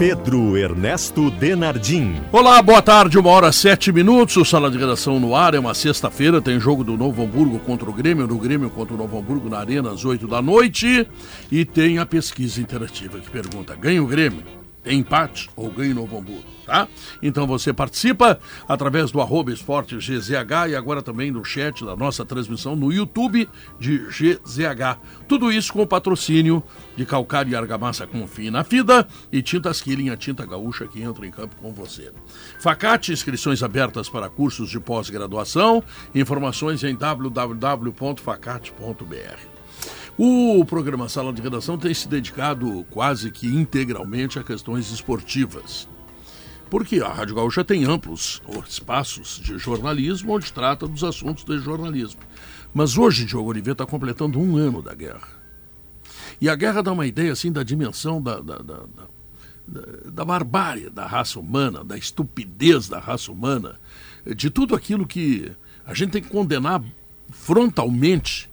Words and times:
Pedro 0.00 0.56
Ernesto 0.56 1.30
Denardim. 1.30 2.14
Olá, 2.32 2.62
boa 2.62 2.80
tarde, 2.80 3.18
uma 3.18 3.28
hora 3.28 3.52
sete 3.52 3.92
minutos. 3.92 4.34
O 4.38 4.46
Sala 4.46 4.70
de 4.70 4.78
Redação 4.78 5.20
no 5.20 5.36
ar 5.36 5.52
é 5.52 5.58
uma 5.58 5.74
sexta-feira. 5.74 6.40
Tem 6.40 6.58
jogo 6.58 6.82
do 6.82 6.96
Novo 6.96 7.22
Hamburgo 7.22 7.58
contra 7.58 7.90
o 7.90 7.92
Grêmio, 7.92 8.26
do 8.26 8.38
Grêmio 8.38 8.70
contra 8.70 8.94
o 8.94 8.96
Novo 8.96 9.18
Hamburgo 9.18 9.50
na 9.50 9.58
Arena 9.58 9.90
às 9.90 10.02
oito 10.06 10.26
da 10.26 10.40
noite. 10.40 11.06
E 11.52 11.66
tem 11.66 11.98
a 11.98 12.06
pesquisa 12.06 12.62
interativa 12.62 13.18
que 13.18 13.28
pergunta: 13.28 13.76
ganha 13.76 14.02
o 14.02 14.06
Grêmio? 14.06 14.59
Empate 14.84 15.48
ou 15.56 15.70
ganha 15.70 15.92
o 15.92 15.94
Novo 15.94 16.18
Hamburgo? 16.18 16.60
tá? 16.70 16.86
Então 17.20 17.46
você 17.46 17.70
participa 17.72 18.38
através 18.68 19.10
do 19.10 19.20
arroba 19.20 19.52
esporte 19.52 19.96
GZH 19.96 20.68
e 20.70 20.76
agora 20.76 21.02
também 21.02 21.32
no 21.32 21.44
chat 21.44 21.84
da 21.84 21.96
nossa 21.96 22.24
transmissão 22.24 22.76
no 22.76 22.92
YouTube 22.92 23.48
de 23.78 23.98
GZH. 23.98 24.98
Tudo 25.26 25.50
isso 25.50 25.72
com 25.72 25.82
o 25.82 25.86
patrocínio 25.86 26.62
de 26.96 27.04
Calcário 27.04 27.50
e 27.50 27.56
Argamassa 27.56 28.06
Confie 28.06 28.50
na 28.50 28.62
Fida 28.62 29.08
e 29.32 29.42
Tintas 29.42 29.80
Killing, 29.80 30.10
a 30.10 30.16
tinta 30.16 30.46
gaúcha 30.46 30.86
que 30.86 31.02
entra 31.02 31.26
em 31.26 31.30
campo 31.30 31.56
com 31.56 31.72
você. 31.72 32.12
Facate, 32.60 33.12
inscrições 33.12 33.64
abertas 33.64 34.08
para 34.08 34.28
cursos 34.28 34.70
de 34.70 34.78
pós-graduação. 34.78 35.82
Informações 36.14 36.84
em 36.84 36.94
www.facate.br. 36.94 39.59
O 40.22 40.66
programa 40.66 41.08
Sala 41.08 41.32
de 41.32 41.40
Redação 41.40 41.78
tem 41.78 41.94
se 41.94 42.06
dedicado 42.06 42.84
quase 42.90 43.30
que 43.30 43.46
integralmente 43.46 44.38
a 44.38 44.44
questões 44.44 44.92
esportivas 44.92 45.88
porque 46.68 47.00
a 47.00 47.08
Rádio 47.08 47.36
Gaúcha 47.36 47.64
tem 47.64 47.86
amplos 47.86 48.42
espaços 48.68 49.40
de 49.42 49.56
jornalismo 49.56 50.34
onde 50.34 50.52
trata 50.52 50.86
dos 50.86 51.02
assuntos 51.02 51.42
de 51.42 51.58
jornalismo. 51.58 52.20
Mas 52.74 52.98
hoje, 52.98 53.24
Diogo 53.24 53.48
Oliveira 53.48 53.72
está 53.72 53.86
completando 53.86 54.38
um 54.38 54.58
ano 54.58 54.82
da 54.82 54.94
guerra. 54.94 55.26
E 56.38 56.50
a 56.50 56.54
guerra 56.54 56.82
dá 56.82 56.92
uma 56.92 57.06
ideia 57.06 57.32
assim 57.32 57.50
da 57.50 57.62
dimensão 57.62 58.22
da, 58.22 58.40
da, 58.40 58.58
da, 58.58 58.76
da, 59.66 60.10
da 60.12 60.24
barbárie 60.24 60.90
da 60.90 61.06
raça 61.06 61.40
humana, 61.40 61.82
da 61.82 61.96
estupidez 61.96 62.88
da 62.90 62.98
raça 62.98 63.32
humana, 63.32 63.80
de 64.36 64.50
tudo 64.50 64.76
aquilo 64.76 65.06
que 65.06 65.50
a 65.86 65.94
gente 65.94 66.10
tem 66.10 66.22
que 66.22 66.28
condenar 66.28 66.84
frontalmente, 67.30 68.49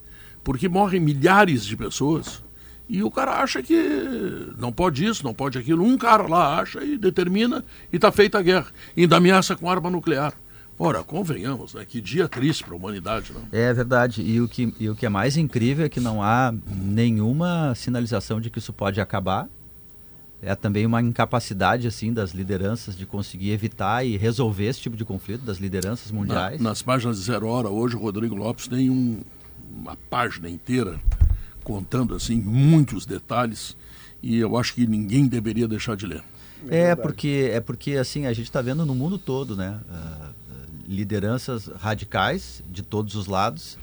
porque 0.48 0.70
morrem 0.70 1.02
milhares 1.02 1.66
de 1.66 1.76
pessoas 1.76 2.42
e 2.88 3.04
o 3.04 3.12
cara 3.12 3.42
acha 3.42 3.62
que 3.62 3.76
não 4.58 4.72
pode 4.72 5.04
isso, 5.04 5.22
não 5.22 5.34
pode 5.34 5.58
aquilo. 5.58 5.84
Um 5.84 5.98
cara 5.98 6.26
lá 6.26 6.62
acha 6.62 6.82
e 6.86 6.98
determina 6.98 7.66
e 7.92 7.98
está 7.98 8.14
feita 8.14 8.40
a 8.40 8.42
guerra. 8.42 8.68
E 8.96 9.02
ainda 9.02 9.18
ameaça 9.18 9.58
com 9.58 9.70
arma 9.70 9.90
nuclear. 9.90 10.34
Ora, 10.80 11.04
convenhamos, 11.04 11.74
né? 11.74 11.84
Que 11.84 12.00
dia 12.00 12.30
triste 12.30 12.64
para 12.64 12.72
a 12.72 12.78
humanidade, 12.78 13.34
não? 13.34 13.42
É 13.52 13.74
verdade. 13.74 14.22
E 14.22 14.40
o, 14.40 14.48
que, 14.48 14.74
e 14.80 14.90
o 14.90 14.96
que 14.96 15.06
é 15.06 15.10
mais 15.10 15.36
incrível 15.36 15.86
é 15.86 15.90
que 15.90 16.00
não 16.00 16.24
há 16.24 16.54
nenhuma 16.66 17.76
sinalização 17.76 18.40
de 18.40 18.50
que 18.50 18.60
isso 18.60 18.72
pode 18.72 19.02
acabar. 19.02 19.50
É 20.42 20.56
também 20.56 20.86
uma 20.86 21.02
incapacidade 21.02 21.90
assim 21.90 22.14
das 22.14 22.32
lideranças 22.32 22.96
de 22.96 23.06
conseguir 23.06 23.52
evitar 23.52 24.06
e 24.06 24.16
resolver 24.16 24.68
esse 24.68 24.80
tipo 24.80 24.96
de 24.96 25.04
conflito 25.04 25.42
das 25.42 25.58
lideranças 25.58 26.10
mundiais. 26.10 26.62
Na, 26.62 26.70
nas 26.70 26.82
páginas 26.82 27.18
de 27.18 27.24
Zero 27.24 27.48
Hora 27.48 27.68
hoje 27.68 27.98
o 27.98 28.00
Rodrigo 28.00 28.36
Lopes 28.36 28.68
tem 28.70 28.90
um, 28.90 29.20
uma 29.76 29.96
página 30.10 30.50
inteira 30.50 31.00
contando 31.64 32.16
assim 32.16 32.40
muitos 32.40 33.06
detalhes 33.06 33.76
e 34.22 34.38
eu 34.38 34.58
acho 34.58 34.74
que 34.74 34.88
ninguém 34.88 35.28
deveria 35.28 35.68
deixar 35.68 35.96
de 35.96 36.06
ler. 36.06 36.24
É, 36.70 36.96
porque 36.96 37.50
é 37.52 37.60
porque 37.60 37.94
assim 37.94 38.26
a 38.26 38.34
gente 38.34 38.46
está 38.46 38.62
vendo 38.62 38.86
no 38.86 38.96
mundo 38.96 39.18
todo, 39.18 39.56
né, 39.56 39.80
uh, 39.90 40.34
lideranças 40.88 41.68
radicais 41.68 42.64
de 42.70 42.82
todos 42.82 43.16
os 43.16 43.28
lados 43.28 43.78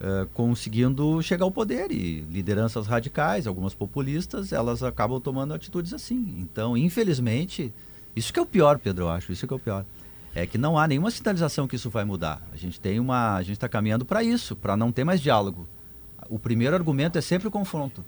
uh, 0.00 0.26
conseguindo 0.32 1.20
chegar 1.22 1.44
ao 1.44 1.50
poder 1.50 1.90
e 1.90 2.20
lideranças 2.20 2.86
radicais, 2.86 3.46
algumas 3.46 3.74
populistas, 3.74 4.52
elas 4.52 4.82
acabam 4.82 5.20
tomando 5.20 5.52
atitudes 5.52 5.92
assim. 5.92 6.36
Então, 6.38 6.76
infelizmente, 6.76 7.72
isso 8.16 8.32
que 8.32 8.38
é 8.38 8.42
o 8.42 8.46
pior, 8.46 8.78
Pedro, 8.78 9.04
eu 9.04 9.10
acho. 9.10 9.32
Isso 9.32 9.46
que 9.46 9.52
é 9.52 9.56
o 9.56 9.60
pior 9.60 9.84
é 10.34 10.46
que 10.46 10.58
não 10.58 10.78
há 10.78 10.86
nenhuma 10.86 11.10
sinalização 11.10 11.66
que 11.66 11.76
isso 11.76 11.90
vai 11.90 12.04
mudar. 12.04 12.46
A 12.52 12.56
gente 12.56 12.80
tem 12.80 13.00
uma, 13.00 13.36
a 13.36 13.42
gente 13.42 13.54
está 13.54 13.68
caminhando 13.68 14.04
para 14.04 14.22
isso, 14.22 14.54
para 14.54 14.76
não 14.76 14.92
ter 14.92 15.04
mais 15.04 15.20
diálogo 15.20 15.66
o 16.28 16.38
primeiro 16.38 16.74
argumento 16.74 17.18
é 17.18 17.20
sempre 17.20 17.48
o 17.48 17.50
confronto. 17.50 18.04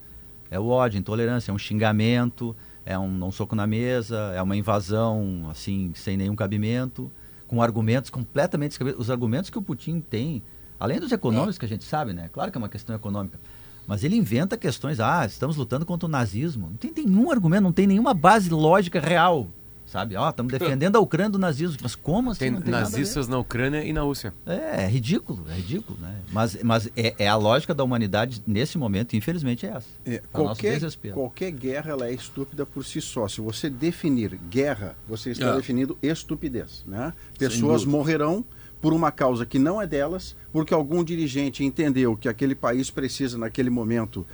É 0.51 0.59
o 0.59 0.67
ódio, 0.67 0.99
intolerância, 0.99 1.51
é 1.51 1.55
um 1.55 1.59
xingamento, 1.59 2.55
é 2.85 2.99
um, 2.99 3.25
um 3.25 3.33
soco 3.33 3.55
na 3.55 3.67
mesa, 3.67 4.33
é 4.35 4.43
uma 4.43 4.57
invasão 4.57 5.49
assim 5.51 5.93
sem 5.95 6.17
nenhum 6.17 6.35
cabimento, 6.35 7.11
com 7.47 7.63
argumentos 7.63 8.11
completamente 8.11 8.79
os 8.97 9.11
argumentos 9.11 9.51
que 9.51 9.59
o 9.59 9.63
Putin 9.63 10.01
tem, 10.01 10.43
além 10.79 10.99
dos 10.99 11.13
econômicos 11.13 11.59
que 11.59 11.65
a 11.65 11.69
gente 11.69 11.85
sabe, 11.85 12.13
né? 12.13 12.29
Claro 12.33 12.51
que 12.51 12.59
é 12.59 12.61
uma 12.61 12.69
questão 12.69 12.95
econômica. 12.95 13.39
Mas 13.87 14.05
ele 14.05 14.17
inventa 14.17 14.57
questões, 14.57 15.01
ah, 15.01 15.25
estamos 15.25 15.57
lutando 15.57 15.85
contra 15.87 16.07
o 16.07 16.11
nazismo. 16.11 16.69
Não 16.69 16.77
tem 16.77 16.93
nenhum 16.93 17.31
argumento, 17.31 17.63
não 17.63 17.73
tem 17.73 17.87
nenhuma 17.87 18.15
base 18.15 18.51
lógica 18.51 19.01
real 19.01 19.49
sabe? 19.91 20.15
Ó, 20.15 20.31
estamos 20.31 20.53
defendendo 20.53 20.97
a 20.97 21.01
Ucrânia 21.01 21.31
do 21.31 21.39
nazismo. 21.39 21.79
Mas 21.83 21.97
como 21.97 22.31
assim? 22.31 22.39
Tem, 22.39 22.61
tem 22.61 22.71
nazistas 22.71 23.27
na 23.27 23.39
Ucrânia 23.39 23.85
e 23.85 23.93
na 23.93 24.03
Rússia. 24.03 24.33
É, 24.47 24.85
é 24.85 24.89
ridículo, 24.89 25.45
é 25.51 25.55
ridículo, 25.55 25.99
né? 26.01 26.17
Mas, 26.33 26.63
mas 26.63 26.89
é, 26.97 27.15
é, 27.19 27.29
a 27.29 27.35
lógica 27.37 27.75
da 27.75 27.83
humanidade 27.83 28.41
nesse 28.47 28.79
momento, 28.79 29.17
infelizmente, 29.17 29.67
é 29.67 29.71
essa. 29.71 29.89
É, 30.07 30.23
qualquer, 30.33 30.81
qualquer 31.13 31.51
guerra 31.51 31.91
ela 31.91 32.07
é 32.07 32.13
estúpida 32.13 32.65
por 32.65 32.85
si 32.85 33.01
só. 33.01 33.27
Se 33.27 33.41
você 33.41 33.69
definir 33.69 34.39
guerra, 34.49 34.95
você 35.09 35.33
está 35.33 35.49
é. 35.49 35.57
definindo 35.57 35.99
estupidez, 36.01 36.85
né? 36.87 37.13
Pessoas 37.37 37.85
morrerão 37.85 38.45
por 38.81 38.93
uma 38.93 39.11
causa 39.11 39.45
que 39.45 39.59
não 39.59 39.83
é 39.83 39.87
delas, 39.87 40.37
porque 40.53 40.73
algum 40.73 41.05
dirigente 41.05 41.65
entendeu 41.65 42.17
que 42.17 42.29
aquele 42.29 42.55
país 42.55 42.91
precisa 42.91 43.37
naquele 43.37 43.69
momento 43.69 44.27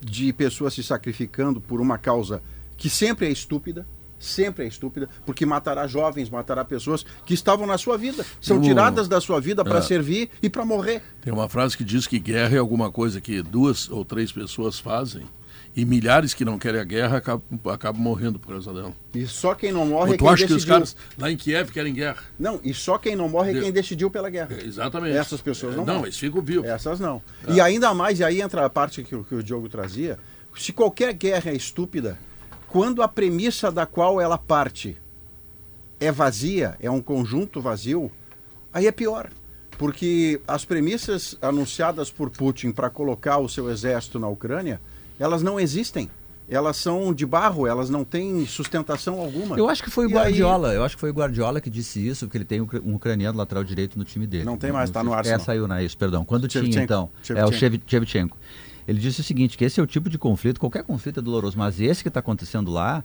de 0.00 0.32
pessoas 0.32 0.74
se 0.74 0.82
sacrificando 0.82 1.60
por 1.60 1.80
uma 1.80 1.96
causa 1.96 2.42
que 2.76 2.90
sempre 2.90 3.26
é 3.26 3.30
estúpida, 3.30 3.86
sempre 4.22 4.64
é 4.64 4.68
estúpida, 4.68 5.08
porque 5.26 5.44
matará 5.44 5.86
jovens, 5.86 6.30
matará 6.30 6.64
pessoas 6.64 7.04
que 7.26 7.34
estavam 7.34 7.66
na 7.66 7.76
sua 7.76 7.98
vida, 7.98 8.24
são 8.40 8.60
tiradas 8.60 9.08
da 9.08 9.20
sua 9.20 9.40
vida 9.40 9.64
para 9.64 9.78
é. 9.78 9.82
servir 9.82 10.30
e 10.42 10.48
para 10.48 10.64
morrer. 10.64 11.02
Tem 11.20 11.32
uma 11.32 11.48
frase 11.48 11.76
que 11.76 11.84
diz 11.84 12.06
que 12.06 12.18
guerra 12.18 12.56
é 12.56 12.58
alguma 12.58 12.90
coisa 12.90 13.20
que 13.20 13.42
duas 13.42 13.90
ou 13.90 14.04
três 14.04 14.32
pessoas 14.32 14.78
fazem 14.78 15.26
e 15.74 15.84
milhares 15.84 16.34
que 16.34 16.44
não 16.44 16.58
querem 16.58 16.80
a 16.80 16.84
guerra 16.84 17.16
acabam, 17.16 17.42
acabam 17.66 18.02
morrendo 18.02 18.38
por 18.38 18.48
causa 18.48 18.72
dela. 18.72 18.92
E 19.14 19.26
só 19.26 19.54
quem 19.54 19.72
não 19.72 19.86
morre 19.86 20.10
Ou 20.10 20.14
é 20.14 20.18
quem 20.18 20.28
acha 20.28 20.46
decidiu. 20.46 20.56
que 20.56 20.62
os 20.62 20.64
caras 20.64 20.96
lá 21.18 21.30
em 21.30 21.36
Kiev 21.36 21.70
querem 21.70 21.94
guerra? 21.94 22.22
Não, 22.38 22.60
e 22.62 22.74
só 22.74 22.98
quem 22.98 23.16
não 23.16 23.28
morre 23.28 23.56
é 23.56 23.60
quem 23.60 23.72
decidiu 23.72 24.10
pela 24.10 24.28
guerra. 24.28 24.54
É, 24.54 24.64
exatamente. 24.64 25.16
Essas 25.16 25.40
pessoas 25.40 25.74
não 25.74 25.84
é, 25.84 25.86
Não, 25.86 26.02
eles 26.02 26.18
ficam 26.18 26.42
vivos. 26.42 26.66
Essas 26.66 27.00
não. 27.00 27.22
É. 27.46 27.54
E 27.54 27.60
ainda 27.60 27.94
mais, 27.94 28.20
e 28.20 28.24
aí 28.24 28.40
entra 28.40 28.64
a 28.66 28.70
parte 28.70 29.02
que, 29.02 29.16
que 29.24 29.34
o 29.34 29.42
Diogo 29.42 29.68
trazia, 29.68 30.18
se 30.56 30.72
qualquer 30.72 31.12
guerra 31.14 31.50
é 31.50 31.54
estúpida, 31.54 32.18
quando 32.72 33.02
a 33.02 33.08
premissa 33.08 33.70
da 33.70 33.84
qual 33.84 34.18
ela 34.18 34.38
parte 34.38 34.96
é 36.00 36.10
vazia, 36.10 36.74
é 36.80 36.90
um 36.90 37.02
conjunto 37.02 37.60
vazio, 37.60 38.10
aí 38.72 38.86
é 38.86 38.90
pior. 38.90 39.28
Porque 39.76 40.40
as 40.48 40.64
premissas 40.64 41.36
anunciadas 41.42 42.10
por 42.10 42.30
Putin 42.30 42.72
para 42.72 42.88
colocar 42.88 43.36
o 43.38 43.48
seu 43.48 43.70
exército 43.70 44.18
na 44.18 44.26
Ucrânia, 44.26 44.80
elas 45.20 45.42
não 45.42 45.60
existem. 45.60 46.08
Elas 46.48 46.78
são 46.78 47.12
de 47.12 47.26
barro, 47.26 47.66
elas 47.66 47.90
não 47.90 48.04
têm 48.04 48.46
sustentação 48.46 49.20
alguma. 49.20 49.58
Eu 49.58 49.68
acho 49.68 49.82
que 49.82 49.90
foi 49.90 50.06
o 50.06 50.10
Guardiola, 50.10 50.70
aí... 50.70 50.76
eu 50.76 50.84
acho 50.84 50.96
que 50.96 51.00
foi 51.00 51.10
o 51.10 51.14
Guardiola 51.14 51.60
que 51.60 51.68
disse 51.68 52.06
isso, 52.06 52.26
porque 52.26 52.38
ele 52.38 52.44
tem 52.44 52.60
um 52.60 52.94
ucraniano 52.94 53.36
lateral 53.36 53.64
direito 53.64 53.98
no 53.98 54.04
time 54.04 54.26
dele. 54.26 54.44
Não 54.44 54.56
tem 54.56 54.72
mais, 54.72 54.88
está 54.88 55.04
no 55.04 55.12
Arsenal. 55.12 55.40
É, 55.40 55.44
saiu, 55.44 55.68
né? 55.68 55.84
Isso, 55.84 55.96
perdão. 55.96 56.24
Quando 56.24 56.48
tinha, 56.48 56.82
então? 56.82 57.10
É 57.34 57.44
o 57.44 57.52
Shevchenko. 57.52 58.36
Ele 58.86 58.98
disse 58.98 59.20
o 59.20 59.24
seguinte, 59.24 59.56
que 59.56 59.64
esse 59.64 59.78
é 59.78 59.82
o 59.82 59.86
tipo 59.86 60.10
de 60.10 60.18
conflito, 60.18 60.58
qualquer 60.58 60.82
conflito 60.82 61.20
é 61.20 61.22
doloroso, 61.22 61.56
mas 61.58 61.80
esse 61.80 62.02
que 62.02 62.08
está 62.08 62.20
acontecendo 62.20 62.70
lá, 62.70 63.02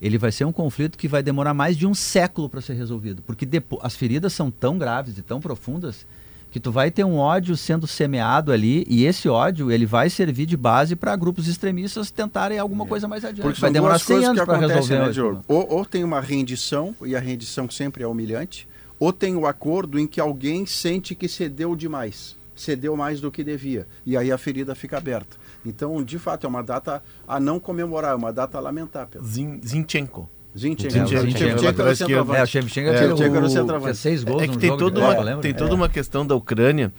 ele 0.00 0.16
vai 0.16 0.32
ser 0.32 0.44
um 0.44 0.52
conflito 0.52 0.96
que 0.96 1.08
vai 1.08 1.22
demorar 1.22 1.54
mais 1.54 1.76
de 1.76 1.86
um 1.86 1.94
século 1.94 2.48
para 2.48 2.60
ser 2.60 2.74
resolvido, 2.74 3.22
porque 3.22 3.44
depois, 3.44 3.82
as 3.84 3.96
feridas 3.96 4.32
são 4.32 4.50
tão 4.50 4.78
graves 4.78 5.18
e 5.18 5.22
tão 5.22 5.40
profundas 5.40 6.06
que 6.50 6.58
tu 6.58 6.72
vai 6.72 6.90
ter 6.90 7.04
um 7.04 7.16
ódio 7.16 7.56
sendo 7.56 7.86
semeado 7.86 8.52
ali 8.52 8.86
e 8.88 9.04
esse 9.04 9.28
ódio 9.28 9.70
ele 9.70 9.84
vai 9.84 10.08
servir 10.08 10.46
de 10.46 10.56
base 10.56 10.96
para 10.96 11.14
grupos 11.14 11.46
extremistas 11.46 12.10
tentarem 12.10 12.58
alguma 12.58 12.84
é. 12.84 12.88
coisa 12.88 13.06
mais 13.06 13.22
adiante. 13.22 13.42
Porque 13.42 13.60
vai 13.60 13.70
demorar 13.70 13.98
100 13.98 14.24
anos 14.24 14.44
para 14.44 14.56
resolver. 14.56 14.98
Né, 14.98 15.10
Diogo? 15.10 15.44
Ou, 15.46 15.70
ou 15.70 15.84
tem 15.84 16.02
uma 16.02 16.20
rendição 16.22 16.94
e 17.04 17.14
a 17.14 17.20
rendição 17.20 17.68
sempre 17.68 18.02
é 18.02 18.06
humilhante, 18.06 18.66
ou 18.98 19.12
tem 19.12 19.36
o 19.36 19.40
um 19.40 19.46
acordo 19.46 19.98
em 19.98 20.06
que 20.06 20.20
alguém 20.20 20.64
sente 20.64 21.14
que 21.14 21.28
cedeu 21.28 21.76
demais 21.76 22.38
cedeu 22.60 22.96
mais 22.96 23.20
do 23.20 23.30
que 23.30 23.42
devia. 23.44 23.86
E 24.04 24.16
aí 24.16 24.30
a 24.32 24.38
ferida 24.38 24.74
fica 24.74 24.96
aberta. 24.98 25.36
Então, 25.64 26.02
de 26.02 26.18
fato, 26.18 26.46
é 26.46 26.48
uma 26.48 26.62
data 26.62 27.02
a 27.26 27.38
não 27.40 27.58
comemorar, 27.60 28.12
é 28.12 28.14
uma 28.14 28.32
data 28.32 28.58
a 28.58 28.60
lamentar. 28.60 29.08
Zinchenko. 29.22 30.28
Zinchenko. 30.56 30.92
Zinchenko 31.06 31.80
era 31.82 31.90
o 31.90 31.96
centroavante. 31.96 32.38
É, 32.38 32.42
o 32.42 32.46
Shevchenko 32.46 32.88
é, 32.88 32.92
o, 32.92 33.94
seis 33.94 34.24
gols 34.24 34.42
é 34.42 34.48
que 34.48 34.58
tem, 34.58 34.76
toda 34.76 35.00
uma, 35.00 35.36
tem 35.40 35.54
toda 35.54 35.74
uma 35.74 35.88
questão 35.88 36.26
da 36.26 36.34
Ucrânia 36.34 36.92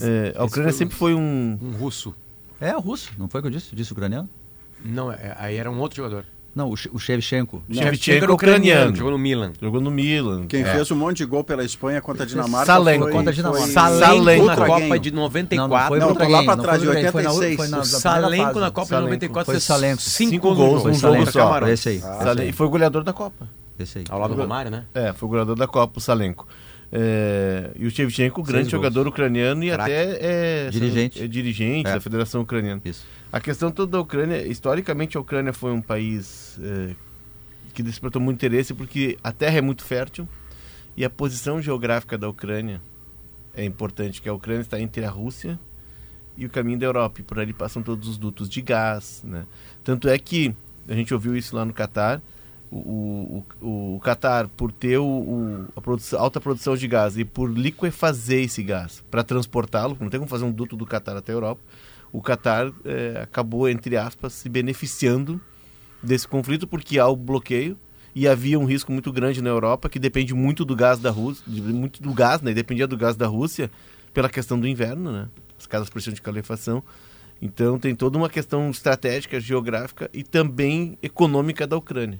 É, 0.00 0.34
a 0.36 0.44
Ucrânia 0.44 0.72
foi 0.72 0.78
sempre 0.78 0.96
foi 0.96 1.14
um. 1.14 1.58
Um 1.60 1.70
russo. 1.72 2.14
É, 2.60 2.74
o 2.74 2.80
russo, 2.80 3.12
não 3.18 3.28
foi 3.28 3.40
o 3.40 3.42
que 3.42 3.48
eu 3.48 3.52
disse? 3.52 3.76
Disse 3.76 3.92
ucraniano? 3.92 4.28
Não, 4.84 5.12
é- 5.12 5.36
aí 5.38 5.56
era 5.56 5.70
um 5.70 5.78
outro 5.78 5.96
jogador. 5.96 6.24
Não, 6.56 6.70
o, 6.70 6.76
She- 6.76 6.88
o 6.90 6.98
Shevchenko. 6.98 7.62
Shevchenko 7.70 8.24
era 8.24 8.32
ucraniano. 8.32 8.96
Jogou 8.96 9.12
no 9.12 9.18
Milan. 9.18 9.52
Jogou 9.60 9.78
no 9.78 9.90
Milan. 9.90 10.46
Quem 10.46 10.62
É. 10.62 10.72
fez 10.72 10.90
um 10.90 10.96
monte 10.96 11.18
de 11.18 11.26
gol 11.26 11.44
pela 11.44 11.62
Espanha 11.62 12.00
contra 12.00 12.24
a 12.24 12.26
Dinamarca 12.26 12.64
Salenko. 12.72 13.04
foi... 13.04 13.12
Contra 13.12 13.30
a 13.30 13.34
Dinamarca. 13.34 13.62
foi- 13.66 13.72
Salenko 13.74 14.44
na. 14.46 14.56
Copa 14.56 14.98
de 14.98 15.10
Não, 15.10 15.16
não 15.16 15.22
94. 15.24 15.88
foi 15.88 15.98
Não, 15.98 16.08
contra 16.08 16.26
lá 16.28 16.42
Não 16.42 16.56
trás, 16.56 16.78
contra 16.82 17.00
quem, 17.02 17.12
foi 17.12 17.22
na- 17.22 17.32
86. 17.32 17.56
foi 17.56 17.68
na- 17.68 17.84
Salenko 17.84 18.58
na. 18.58 18.70
Copa 18.70 18.82
de 18.84 18.88
Salenko. 18.88 19.04
94 19.10 19.52
Foi 19.52 19.60
Salenko. 19.60 20.00
cinco, 20.02 20.30
Cinco 20.30 20.54
gols. 20.54 20.82
gols, 20.82 20.84
no 20.84 20.90
um 20.90 20.94
jogo. 20.94 21.30
Só. 21.30 21.68
Esse 21.68 21.88
aí. 21.90 22.00
Ah, 22.02 22.32
esse 22.32 22.40
aí. 22.40 22.48
E 22.48 22.52
foi 22.52 22.68
goleador 22.68 23.04
da 23.04 23.12
Copa. 23.12 23.46
Esse 23.78 23.98
aí. 23.98 24.04
Ao 24.08 24.18
lado 24.18 24.34
do 24.34 24.40
Romário, 24.40 24.70
né? 24.70 24.84
É, 24.94 25.12
foi 25.12 25.28
goleador 25.28 25.56
da 25.56 25.66
Copa, 25.66 25.98
o 25.98 26.00
Salenko. 26.00 26.46
É, 26.90 27.70
e 27.78 27.86
o 27.86 27.90
Shevchenko, 27.90 28.42
grande 28.42 28.64
Seis 28.64 28.72
gols. 28.72 28.84
jogador 28.84 29.06
ucraniano 29.08 29.62
e 29.62 29.70
Craque. 29.70 29.92
até 29.92 30.18
é 30.20 30.68
Dirigente. 30.70 31.22
é 31.22 31.26
dirigente 31.26 31.90
É. 31.90 31.94
da 31.94 32.00
Federação 32.00 32.40
Ucraniana. 32.40 32.80
Isso. 32.84 33.04
A 33.32 33.40
questão 33.40 33.70
toda 33.70 33.92
da 33.92 34.00
Ucrânia, 34.00 34.46
historicamente 34.46 35.16
a 35.16 35.20
Ucrânia 35.20 35.52
foi 35.52 35.72
um 35.72 35.82
país 35.82 36.58
é, 36.62 36.94
que 37.74 37.82
despertou 37.82 38.20
muito 38.22 38.36
interesse 38.38 38.72
porque 38.72 39.18
a 39.22 39.32
terra 39.32 39.58
é 39.58 39.60
muito 39.60 39.84
fértil 39.84 40.28
e 40.96 41.04
a 41.04 41.10
posição 41.10 41.60
geográfica 41.60 42.16
da 42.16 42.28
Ucrânia 42.28 42.80
é 43.54 43.64
importante, 43.64 44.22
que 44.22 44.28
a 44.28 44.32
Ucrânia 44.32 44.62
está 44.62 44.80
entre 44.80 45.04
a 45.04 45.10
Rússia 45.10 45.58
e 46.36 46.44
o 46.46 46.50
caminho 46.50 46.78
da 46.78 46.84
Europa, 46.86 47.20
e 47.20 47.24
por 47.24 47.38
ali 47.38 47.52
passam 47.54 47.82
todos 47.82 48.06
os 48.08 48.18
dutos 48.18 48.48
de 48.48 48.60
gás, 48.60 49.22
né? 49.24 49.46
Tanto 49.82 50.06
é 50.08 50.18
que 50.18 50.54
a 50.86 50.94
gente 50.94 51.12
ouviu 51.14 51.34
isso 51.34 51.56
lá 51.56 51.64
no 51.64 51.72
Catar, 51.72 52.20
o, 52.70 53.44
o, 53.62 53.96
o, 53.96 54.00
por 54.56 54.70
ter 54.72 54.98
o, 54.98 55.04
o- 55.06 55.66
a 55.74 55.80
produção- 55.80 56.20
alta 56.20 56.38
produção 56.40 56.76
de 56.76 56.86
gás 56.86 57.16
e 57.16 57.24
por 57.24 57.50
liquefazer 57.50 58.44
esse 58.44 58.62
gás 58.62 59.02
para 59.10 59.24
transportá-lo, 59.24 59.96
não 59.98 60.10
tem 60.10 60.20
como 60.20 60.28
fazer 60.28 60.44
um 60.44 60.52
duto 60.52 60.76
do 60.76 60.84
Catar 60.84 61.16
até 61.16 61.32
a 61.32 61.36
Europa, 61.36 61.60
o 62.16 62.22
Catar 62.22 62.72
eh, 62.82 63.20
acabou, 63.22 63.68
entre 63.68 63.94
aspas, 63.94 64.32
se 64.32 64.48
beneficiando 64.48 65.38
desse 66.02 66.26
conflito 66.26 66.66
porque 66.66 66.98
há 66.98 67.06
o 67.06 67.14
bloqueio 67.14 67.76
e 68.14 68.26
havia 68.26 68.58
um 68.58 68.64
risco 68.64 68.90
muito 68.90 69.12
grande 69.12 69.42
na 69.42 69.50
Europa 69.50 69.86
que 69.86 69.98
depende 69.98 70.32
muito 70.32 70.64
do 70.64 70.74
gás 70.74 70.98
da 70.98 71.10
Rússia, 71.10 71.44
muito 71.46 72.02
do 72.02 72.14
gás, 72.14 72.40
né? 72.40 72.54
Dependia 72.54 72.86
do 72.86 72.96
gás 72.96 73.16
da 73.16 73.26
Rússia 73.26 73.70
pela 74.14 74.30
questão 74.30 74.58
do 74.58 74.66
inverno, 74.66 75.12
né? 75.12 75.28
As 75.58 75.66
casas 75.66 75.90
precisam 75.90 76.14
de 76.14 76.22
calefação. 76.22 76.82
Então 77.42 77.78
tem 77.78 77.94
toda 77.94 78.16
uma 78.16 78.30
questão 78.30 78.70
estratégica, 78.70 79.38
geográfica 79.38 80.08
e 80.10 80.22
também 80.22 80.96
econômica 81.02 81.66
da 81.66 81.76
Ucrânia. 81.76 82.18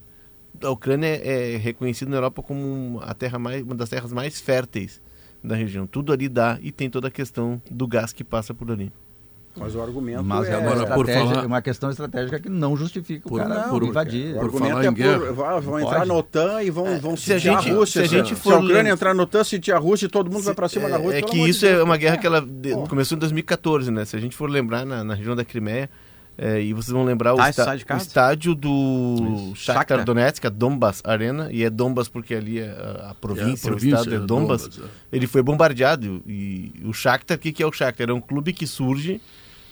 A 0.63 0.69
Ucrânia 0.69 1.07
é 1.07 1.57
reconhecida 1.57 2.11
na 2.11 2.19
Europa 2.19 2.43
como 2.43 3.01
a 3.01 3.15
terra 3.15 3.39
mais, 3.39 3.63
uma 3.63 3.75
das 3.75 3.89
terras 3.89 4.13
mais 4.13 4.43
férteis 4.43 5.01
da 5.43 5.57
região. 5.57 5.87
Tudo 5.87 6.13
ali 6.13 6.29
dá 6.29 6.59
e 6.61 6.71
tem 6.71 6.91
toda 6.91 7.09
a 7.09 7.11
questão 7.11 7.63
do 7.71 7.87
gás 7.87 8.13
que 8.13 8.23
passa 8.23 8.53
por 8.53 8.71
ali. 8.71 8.93
Mas 9.59 9.75
o 9.75 9.81
argumento 9.83 10.23
Mas 10.25 10.49
é... 10.49 10.53
é 10.53 10.57
uma, 10.59 10.71
Agora, 10.73 10.95
por 10.95 11.07
falar- 11.07 11.47
uma 11.47 11.63
questão 11.63 11.91
estratégica 11.91 12.39
que 12.39 12.49
não 12.49 12.77
justifica 12.77 13.29
Por- 13.29 13.41
o 13.41 13.45
cara 13.45 13.69
por- 13.69 13.83
invadir. 13.83 14.31
O 14.31 14.35
Por 14.35 14.45
argumento 14.45 14.69
falar 14.71 14.85
é 14.85 14.89
em 14.89 14.93
guerra. 14.95 15.19
por, 15.19 15.33
vão, 15.63 15.81
entrar 15.81 15.95
pode. 15.97 16.09
na 16.09 16.15
OTAN 16.15 16.63
e 16.63 16.71
vão, 16.71 16.99
vão 17.01 17.17
se 17.17 17.33
a 17.33 17.39
gente- 17.39 17.71
a 17.71 17.75
Rússia. 17.75 18.07
se 18.07 18.15
a 18.15 18.19
gente 18.19 18.35
Se 18.35 18.41
for 18.41 18.55
a 18.55 18.59
Ucrânia 18.59 18.91
entrar 18.91 19.15
na 19.15 19.23
OTAN, 19.23 19.45
sitiar 19.45 19.79
a 19.79 19.81
Rússia 19.81 20.07
e 20.07 20.09
todo 20.09 20.31
mundo 20.31 20.43
vai 20.45 20.55
pra 20.55 20.69
cima 20.69 20.89
da 20.89 20.97
Rússia. 20.97 21.15
É, 21.15 21.19
é 21.19 21.21
pelo 21.23 21.33
que 21.33 21.49
isso 21.49 21.65
é 21.67 21.83
uma 21.83 21.97
guerra 21.97 22.17
que 22.19 22.27
ela 22.27 22.41
de- 22.41 22.75
começou 22.89 23.17
em 23.17 23.19
2014, 23.19 23.91
né? 23.91 24.05
Se 24.05 24.15
a 24.17 24.21
gente 24.21 24.37
for 24.37 24.49
lembrar 24.51 24.85
na, 24.85 25.03
na 25.03 25.15
região 25.15 25.35
da 25.35 25.45
Crimeia, 25.45 25.89
é, 26.39 26.61
e 26.61 26.75
vocês 26.75 26.93
vão 26.93 27.03
lembrar 27.03 27.33
o, 27.33 27.39
Tá, 27.39 27.51
de 27.51 27.59
o 27.93 27.97
estádio 27.97 28.55
do 28.55 29.53
Shakhtar 29.55 29.87
Shakhtar. 29.97 30.05
Donetsk, 30.05 30.47
a 30.47 30.51
Donbas 30.51 31.01
Arena, 31.03 31.49
e 31.51 31.65
é 31.65 31.71
Donbas 31.71 32.09
porque 32.09 32.35
ali 32.35 32.59
é 32.61 32.69
a, 32.69 33.11
a 33.13 33.15
província, 33.15 33.69
É, 33.69 33.71
a 33.71 33.75
o 33.75 33.77
estado 33.79 34.03
província 34.05 34.11
é 34.11 34.15
é 34.17 34.19
Donbas, 34.19 34.69
Donbas, 34.69 34.91
ele 35.11 35.27
foi 35.27 35.41
bombardeado. 35.43 36.21
E 36.27 36.75
o 36.85 36.93
Shakhtar, 36.93 37.39
o 37.39 37.41
que, 37.41 37.53
que 37.53 37.63
é 37.63 37.67
o 37.67 37.73
Shakhtar? 37.73 38.11
É 38.11 38.13
um 38.13 38.21
clube 38.21 38.53
que 38.53 38.67
surge 38.67 39.19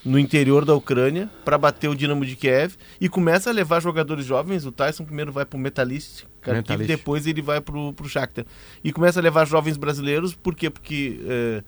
no 0.04 0.18
interior 0.18 0.64
da 0.64 0.74
Ucrânia 0.74 1.30
para 1.44 1.56
bater 1.56 1.88
o 1.88 1.94
Dinamo 1.94 2.26
de 2.26 2.36
Kiev 2.36 2.74
e 3.00 3.08
começa 3.08 3.48
a 3.48 3.52
levar 3.52 3.80
jogadores 3.80 4.26
jovens. 4.26 4.66
O 4.66 4.72
Tyson 4.72 5.04
primeiro 5.04 5.32
vai 5.32 5.46
para 5.46 5.56
o 5.56 5.60
Metalist, 5.60 6.24
Kharkiv, 6.42 6.56
Metalist. 6.56 6.88
depois 6.88 7.26
ele 7.26 7.40
vai 7.40 7.60
para 7.60 7.76
o 7.76 8.08
Shakhtar. 8.08 8.44
E 8.82 8.92
começa 8.92 9.18
a 9.18 9.22
levar 9.22 9.46
jovens 9.46 9.76
brasileiros, 9.76 10.34
por 10.34 10.54
quê? 10.54 10.68
Porque 10.68 11.20
eh, 11.26 11.62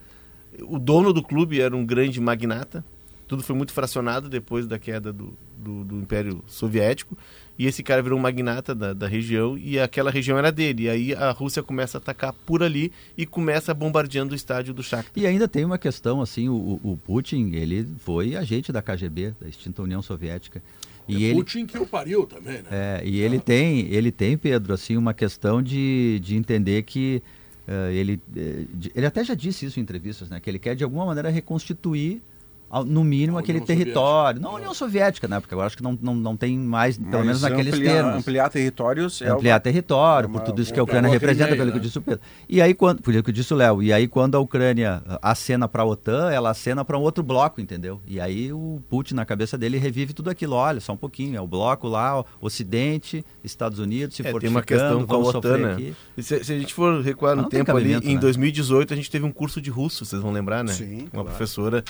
o 0.62 0.78
dono 0.78 1.12
do 1.12 1.22
clube 1.22 1.60
era 1.60 1.74
um 1.74 1.84
grande 1.84 2.20
magnata. 2.20 2.84
Tudo 3.26 3.42
foi 3.42 3.56
muito 3.56 3.72
fracionado 3.72 4.28
depois 4.28 4.66
da 4.66 4.78
queda 4.78 5.12
do, 5.12 5.36
do, 5.56 5.84
do 5.84 5.96
Império 5.96 6.44
Soviético. 6.46 7.16
E 7.58 7.66
esse 7.66 7.82
cara 7.82 8.02
virou 8.02 8.18
um 8.18 8.22
magnata 8.22 8.74
da, 8.74 8.92
da 8.92 9.06
região 9.06 9.56
e 9.56 9.78
aquela 9.78 10.10
região 10.10 10.38
era 10.38 10.52
dele. 10.52 10.84
E 10.84 10.88
aí 10.90 11.14
a 11.14 11.30
Rússia 11.30 11.62
começa 11.62 11.98
a 11.98 12.00
atacar 12.00 12.32
por 12.32 12.62
ali 12.62 12.92
e 13.16 13.24
começa 13.24 13.72
bombardeando 13.72 14.32
o 14.32 14.36
estádio 14.36 14.74
do 14.74 14.82
Shakhtar. 14.82 15.12
E 15.16 15.26
ainda 15.26 15.48
tem 15.48 15.64
uma 15.64 15.78
questão, 15.78 16.20
assim, 16.20 16.48
o, 16.48 16.80
o 16.82 16.98
Putin, 17.04 17.52
ele 17.52 17.86
foi 18.00 18.36
agente 18.36 18.70
da 18.70 18.82
KGB, 18.82 19.34
da 19.40 19.48
extinta 19.48 19.82
União 19.82 20.02
Soviética. 20.02 20.62
E 21.08 21.24
É 21.24 21.28
ele, 21.28 21.38
Putin 21.38 21.66
que 21.66 21.78
o 21.78 21.86
pariu 21.86 22.26
também, 22.26 22.62
né? 22.62 22.68
É, 22.70 23.02
e 23.04 23.20
ele 23.20 23.38
tem, 23.38 23.86
ele 23.92 24.10
tem, 24.10 24.36
Pedro, 24.36 24.74
assim, 24.74 24.96
uma 24.96 25.14
questão 25.14 25.62
de, 25.62 26.20
de 26.22 26.36
entender 26.36 26.82
que 26.82 27.22
eh, 27.66 27.92
ele, 27.94 28.20
eh, 28.36 28.64
ele 28.94 29.06
até 29.06 29.24
já 29.24 29.34
disse 29.34 29.66
isso 29.66 29.80
em 29.80 29.82
entrevistas, 29.82 30.28
né? 30.28 30.38
Que 30.38 30.48
ele 30.48 30.58
quer 30.58 30.76
de 30.76 30.84
alguma 30.84 31.04
maneira 31.04 31.28
reconstituir, 31.28 32.22
no 32.86 33.04
mínimo, 33.04 33.38
aquele 33.38 33.60
território. 33.60 34.40
Não 34.40 34.50
a 34.50 34.54
União 34.54 34.74
Soviética, 34.74 35.28
né? 35.28 35.38
Porque 35.40 35.54
agora 35.54 35.66
acho 35.68 35.76
que 35.76 35.82
não, 35.82 35.96
não, 36.00 36.14
não 36.14 36.36
tem 36.36 36.58
mais, 36.58 36.96
pelo 36.98 37.10
Mas 37.10 37.26
menos 37.26 37.42
naqueles 37.42 37.74
ampliar, 37.74 37.92
termos. 37.94 38.14
Ampliar 38.16 38.50
territórios 38.50 39.22
é 39.22 39.28
ampliar 39.28 39.54
algo- 39.54 39.64
território, 39.64 40.26
é 40.26 40.30
por 40.30 40.38
uma- 40.38 40.44
tudo 40.44 40.60
isso 40.62 40.72
que 40.72 40.78
a 40.78 40.82
uma- 40.82 40.84
Ucrânia 40.88 41.08
uma 41.08 41.14
representa, 41.14 41.48
Crimeia, 41.50 41.62
pelo 41.62 41.72
que 41.72 41.78
né? 41.78 41.84
disse 41.84 41.98
o 41.98 42.02
Pedro. 42.02 42.20
E 42.48 42.60
aí, 42.60 42.74
quando, 42.74 43.02
por 43.02 43.22
que 43.22 43.32
disse 43.32 43.54
o 43.54 43.56
Léo, 43.56 43.82
e 43.82 43.92
aí 43.92 44.08
quando 44.08 44.34
a 44.36 44.40
Ucrânia 44.40 45.02
acena 45.22 45.68
para 45.68 45.82
a 45.82 45.86
OTAN, 45.86 46.30
ela 46.30 46.50
acena 46.50 46.84
para 46.84 46.98
um 46.98 47.02
outro 47.02 47.22
bloco, 47.22 47.60
entendeu? 47.60 48.00
E 48.06 48.20
aí 48.20 48.52
o 48.52 48.80
Putin, 48.88 49.14
na 49.14 49.24
cabeça 49.24 49.56
dele, 49.56 49.78
revive 49.78 50.12
tudo 50.12 50.28
aquilo. 50.30 50.54
Olha, 50.54 50.80
só 50.80 50.92
um 50.92 50.96
pouquinho, 50.96 51.36
é 51.36 51.40
o 51.40 51.46
bloco 51.46 51.86
lá, 51.88 52.20
o 52.20 52.24
Ocidente, 52.40 53.24
Estados 53.44 53.78
Unidos, 53.78 54.16
se 54.16 54.22
É, 54.22 54.24
tem 54.24 54.32
fortificando, 54.32 54.58
uma 54.58 54.62
questão 54.64 55.06
com 55.06 55.14
a 55.14 55.18
OTAN, 55.18 55.58
né? 55.58 55.72
aqui. 55.72 55.94
Se, 56.18 56.44
se 56.44 56.52
a 56.52 56.58
gente 56.58 56.74
for 56.74 57.00
recuar 57.02 57.36
no 57.36 57.44
tempo 57.48 57.70
ali, 57.70 57.80
cabimento, 57.90 58.08
em 58.08 58.14
né? 58.14 58.20
2018 58.20 58.92
a 58.92 58.96
gente 58.96 59.10
teve 59.10 59.24
um 59.24 59.32
curso 59.32 59.60
de 59.60 59.70
russo, 59.70 60.04
vocês 60.04 60.20
vão 60.20 60.32
lembrar, 60.32 60.64
né? 60.64 60.72
Sim, 60.72 61.02
Uma 61.02 61.10
claro. 61.10 61.28
professora 61.28 61.84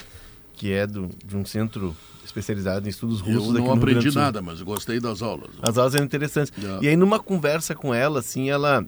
que 0.57 0.73
é 0.73 0.85
do, 0.87 1.09
de 1.23 1.37
um 1.37 1.45
centro 1.45 1.95
especializado 2.25 2.85
em 2.87 2.89
estudos 2.89 3.21
russos 3.21 3.55
Eu 3.55 3.61
não 3.61 3.71
aprendi 3.71 4.13
nada, 4.13 4.41
mas 4.41 4.61
gostei 4.61 4.99
das 4.99 5.21
aulas. 5.21 5.51
As 5.61 5.77
aulas 5.77 5.95
eram 5.95 6.03
interessantes. 6.05 6.51
Já. 6.57 6.79
E 6.81 6.87
aí, 6.89 6.97
numa 6.97 7.19
conversa 7.19 7.73
com 7.73 7.93
ela, 7.93 8.19
assim, 8.19 8.49
ela. 8.49 8.85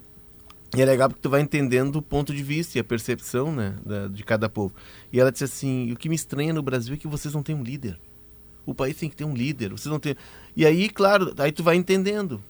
E 0.75 0.81
é 0.81 0.85
legal 0.85 1.07
porque 1.09 1.21
tu 1.21 1.29
vai 1.29 1.41
entendendo 1.41 1.95
o 1.95 2.01
ponto 2.01 2.33
de 2.33 2.43
vista 2.43 2.77
e 2.77 2.81
a 2.81 2.83
percepção, 2.83 3.51
né, 3.51 3.75
da- 3.85 4.07
de 4.07 4.23
cada 4.23 4.49
povo. 4.49 4.73
E 5.13 5.19
ela 5.19 5.31
disse 5.31 5.43
assim: 5.45 5.91
o 5.91 5.95
que 5.95 6.09
me 6.09 6.15
estranha 6.15 6.51
no 6.53 6.61
Brasil 6.61 6.93
é 6.93 6.97
que 6.97 7.07
vocês 7.07 7.33
não 7.33 7.41
têm 7.43 7.55
um 7.55 7.63
líder. 7.63 7.99
O 8.65 8.73
país 8.75 8.95
tem 8.97 9.09
que 9.09 9.15
ter 9.15 9.23
um 9.25 9.33
líder. 9.33 9.69
Vocês 9.71 9.91
não 9.91 9.99
têm. 9.99 10.15
E 10.55 10.65
aí, 10.65 10.89
claro, 10.89 11.33
aí 11.37 11.51
tu 11.51 11.63
vai 11.63 11.75
entendendo. 11.75 12.41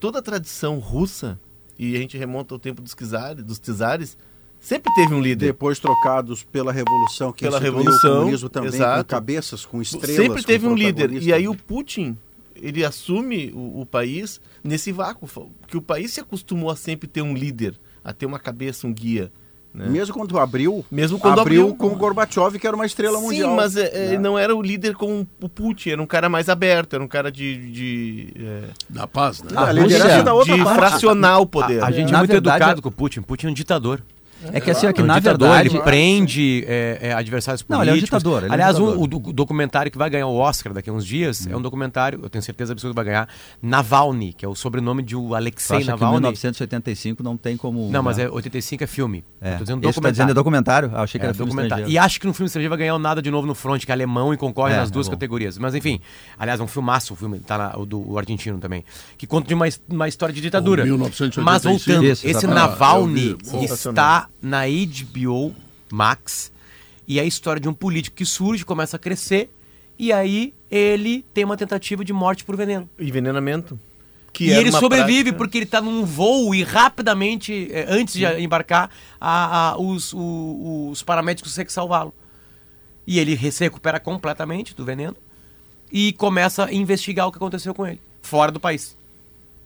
Toda 0.00 0.20
a 0.20 0.22
tradição 0.22 0.78
russa, 0.78 1.38
e 1.78 1.94
a 1.94 1.98
gente 1.98 2.16
remonta 2.16 2.54
ao 2.54 2.58
tempo 2.58 2.80
dos 2.80 2.94
czares, 2.94 3.44
dos 3.44 3.58
czares, 3.58 4.16
sempre 4.60 4.92
teve 4.94 5.14
um 5.14 5.20
líder. 5.20 5.46
Depois 5.46 5.78
trocados 5.78 6.42
pela 6.44 6.72
Revolução, 6.72 7.32
que 7.32 7.44
Pela 7.44 7.58
Revolução, 7.58 8.10
o 8.12 8.18
comunismo 8.20 8.48
também, 8.48 8.68
exato. 8.74 9.04
com 9.04 9.08
cabeças, 9.08 9.64
com 9.66 9.80
estrelas. 9.82 10.16
Sempre 10.16 10.42
teve 10.42 10.66
com 10.66 10.72
um 10.72 10.76
líder. 10.76 11.10
E 11.22 11.32
aí 11.32 11.48
o 11.48 11.54
Putin, 11.54 12.16
ele 12.54 12.84
assume 12.84 13.52
o, 13.54 13.80
o 13.82 13.86
país 13.86 14.40
nesse 14.62 14.92
vácuo. 14.92 15.28
Porque 15.60 15.76
o 15.76 15.82
país 15.82 16.12
se 16.12 16.20
acostumou 16.20 16.70
a 16.70 16.76
sempre 16.76 17.08
ter 17.08 17.22
um 17.22 17.34
líder, 17.34 17.74
a 18.04 18.12
ter 18.12 18.26
uma 18.26 18.38
cabeça, 18.38 18.86
um 18.86 18.92
guia. 18.92 19.30
Né? 19.72 19.86
Mesmo 19.86 20.14
quando 20.14 20.38
abriu, 20.38 20.82
Mesmo 20.90 21.18
quando 21.18 21.40
abriu, 21.40 21.60
abriu- 21.64 21.76
com 21.76 21.88
o 21.88 21.94
Gorbachev, 21.94 22.58
que 22.58 22.66
era 22.66 22.74
uma 22.74 22.86
estrela 22.86 23.18
Sim, 23.18 23.24
mundial. 23.24 23.54
mas 23.54 23.76
é, 23.76 23.90
é, 23.92 24.08
né? 24.12 24.18
não 24.18 24.36
era 24.38 24.56
o 24.56 24.62
líder 24.62 24.94
como 24.96 25.28
o 25.42 25.48
Putin, 25.48 25.90
era 25.90 26.02
um 26.02 26.06
cara 26.06 26.26
mais 26.28 26.48
aberto, 26.48 26.94
era 26.94 27.04
um 27.04 27.06
cara 27.06 27.30
de, 27.30 27.70
de, 27.70 28.32
é, 28.38 28.62
Da 28.88 29.06
paz, 29.06 29.42
né? 29.42 29.50
A 29.54 29.64
A 29.66 29.72
liderança 29.72 30.04
Rússia- 30.08 30.22
da 30.24 30.34
outra 30.34 30.56
de 30.56 30.64
parte. 30.64 30.78
fracionar 30.78 31.40
o 31.42 31.46
poder. 31.46 31.82
A, 31.82 31.86
a 31.88 31.90
gente 31.92 32.08
é 32.08 32.12
Na 32.12 32.18
muito 32.20 32.30
verdade, 32.32 32.56
educado 32.56 32.78
é- 32.78 32.82
com 32.82 32.88
o 32.88 32.92
Putin. 32.92 33.20
Putin 33.20 33.46
é 33.46 33.50
um 33.50 33.54
ditador. 33.54 34.02
É 34.52 34.60
que 34.60 34.70
assim, 34.70 34.86
é 34.86 34.92
que 34.92 35.00
é 35.00 35.04
um 35.04 35.06
na 35.06 35.18
ditador, 35.18 35.48
verdade... 35.48 35.68
ele 35.76 35.82
prende 35.82 36.64
é, 36.66 36.98
é, 37.02 37.12
adversários 37.12 37.62
políticos. 37.62 37.76
Não, 37.76 37.82
ele 37.82 37.90
é 37.90 37.94
um 37.94 38.04
ditador, 38.04 38.38
ele 38.38 38.46
é 38.46 38.50
um 38.50 38.52
Aliás, 38.52 38.76
ditador. 38.76 39.02
o, 39.02 39.06
do- 39.06 39.32
documentário 39.32 39.90
que 39.90 39.98
vai 39.98 40.08
ganhar 40.08 40.26
o 40.26 40.36
Oscar 40.36 40.72
daqui 40.72 40.88
a 40.88 40.92
uns 40.92 41.04
dias 41.04 41.46
é 41.46 41.56
um 41.56 41.60
documentário, 41.60 42.20
eu 42.22 42.30
tenho 42.30 42.42
certeza 42.42 42.72
absoluta 42.72 42.94
que 43.00 43.04
vai 43.04 43.12
ganhar, 43.12 43.28
Navalny, 43.60 44.32
que 44.32 44.44
é 44.44 44.48
o 44.48 44.54
sobrenome 44.54 45.02
de 45.02 45.16
o 45.16 45.34
Alexei 45.34 45.76
acha 45.78 45.84
que 45.86 45.90
Navalny. 45.90 46.14
1985 46.20 47.22
não 47.22 47.36
tem 47.36 47.56
como... 47.56 47.90
Não, 47.90 48.02
mas 48.02 48.18
é 48.18 48.28
85 48.28 48.84
é 48.84 48.86
filme. 48.86 49.24
É. 49.40 49.54
Eu 49.54 49.58
tô 49.58 49.64
dizendo 49.64 49.88
Esse 49.88 50.00
tá 50.00 50.10
dizendo 50.10 50.30
é 50.30 50.34
documentário. 50.34 50.88
documentário? 50.88 50.90
Ah, 50.94 51.02
achei 51.02 51.18
que 51.18 51.24
É, 51.24 51.28
era 51.28 51.34
filme 51.34 51.50
documentário. 51.50 51.82
estrangeiro. 51.82 52.04
E 52.04 52.06
acho 52.06 52.20
que 52.20 52.26
no 52.26 52.34
filme 52.34 52.46
estrangeiro 52.46 52.70
vai 52.70 52.78
ganhar 52.78 52.94
o 52.94 52.98
nada 52.98 53.20
de 53.22 53.30
novo 53.30 53.46
no 53.46 53.54
front, 53.54 53.84
que 53.84 53.90
é 53.90 53.94
alemão 53.94 54.32
e 54.32 54.36
concorre 54.36 54.74
É, 54.74 54.76
nas 54.78 54.88
é 54.88 54.92
duas 54.92 55.06
bom. 55.06 55.12
categorias. 55.12 55.58
Mas 55.58 55.74
enfim, 55.74 56.00
aliás, 56.38 56.60
é 56.60 56.62
um 56.62 56.66
filmaço 56.66 57.12
o 57.14 57.16
filme, 57.16 57.38
tá 57.40 57.58
na- 57.58 57.76
o 57.76 57.84
do 57.86 57.98
o 58.12 58.18
argentino 58.18 58.58
também, 58.58 58.84
que 59.16 59.26
conta 59.26 59.48
de 59.48 59.54
uma, 59.54 59.66
uma 59.88 60.08
história 60.08 60.34
de 60.34 60.40
ditadura. 60.40 60.82
O 60.82 60.86
1985. 60.86 61.44
Mas 61.44 61.62
voltando, 61.64 62.04
Isso, 62.06 62.26
esse. 62.26 62.46
Navalny 62.46 63.36
Ah. 63.46 63.50
Bom. 63.52 63.62
está 63.64 64.28
na 64.40 64.62
HBO 64.66 65.54
Max 65.90 66.52
e 67.06 67.18
é 67.18 67.22
a 67.22 67.24
história 67.24 67.60
de 67.60 67.68
um 67.68 67.74
político 67.74 68.16
que 68.16 68.24
surge, 68.24 68.64
começa 68.64 68.96
a 68.96 68.98
crescer 68.98 69.50
e 69.98 70.12
aí 70.12 70.54
ele 70.70 71.24
tem 71.34 71.44
uma 71.44 71.56
tentativa 71.56 72.04
de 72.04 72.12
morte 72.12 72.44
por 72.44 72.56
veneno. 72.56 72.88
Envenenamento. 72.98 73.78
Que 74.32 74.44
e 74.44 74.50
ele 74.50 74.70
sobrevive 74.80 75.22
prática- 75.32 75.38
porque 75.38 75.58
ele 75.58 75.64
está 75.64 75.80
num 75.80 76.04
voo 76.04 76.54
e 76.54 76.62
rapidamente, 76.62 77.68
eh, 77.72 77.86
antes 77.88 78.14
de 78.14 78.24
embarcar, 78.42 78.90
a- 79.20 79.70
a- 79.70 79.78
os, 79.80 80.12
o- 80.12 80.90
os 80.92 81.02
paramédicos 81.02 81.54
têm 81.54 81.64
que 81.64 81.72
salvá-lo. 81.72 82.14
E 83.06 83.18
ele 83.18 83.36
se 83.50 83.64
recupera 83.64 83.98
completamente 83.98 84.74
do 84.76 84.84
veneno 84.84 85.16
e 85.90 86.12
começa 86.12 86.66
a 86.66 86.72
investigar 86.72 87.26
o 87.26 87.32
que 87.32 87.38
aconteceu 87.38 87.74
com 87.74 87.86
ele, 87.86 88.00
fora 88.20 88.52
do 88.52 88.60
país. 88.60 88.94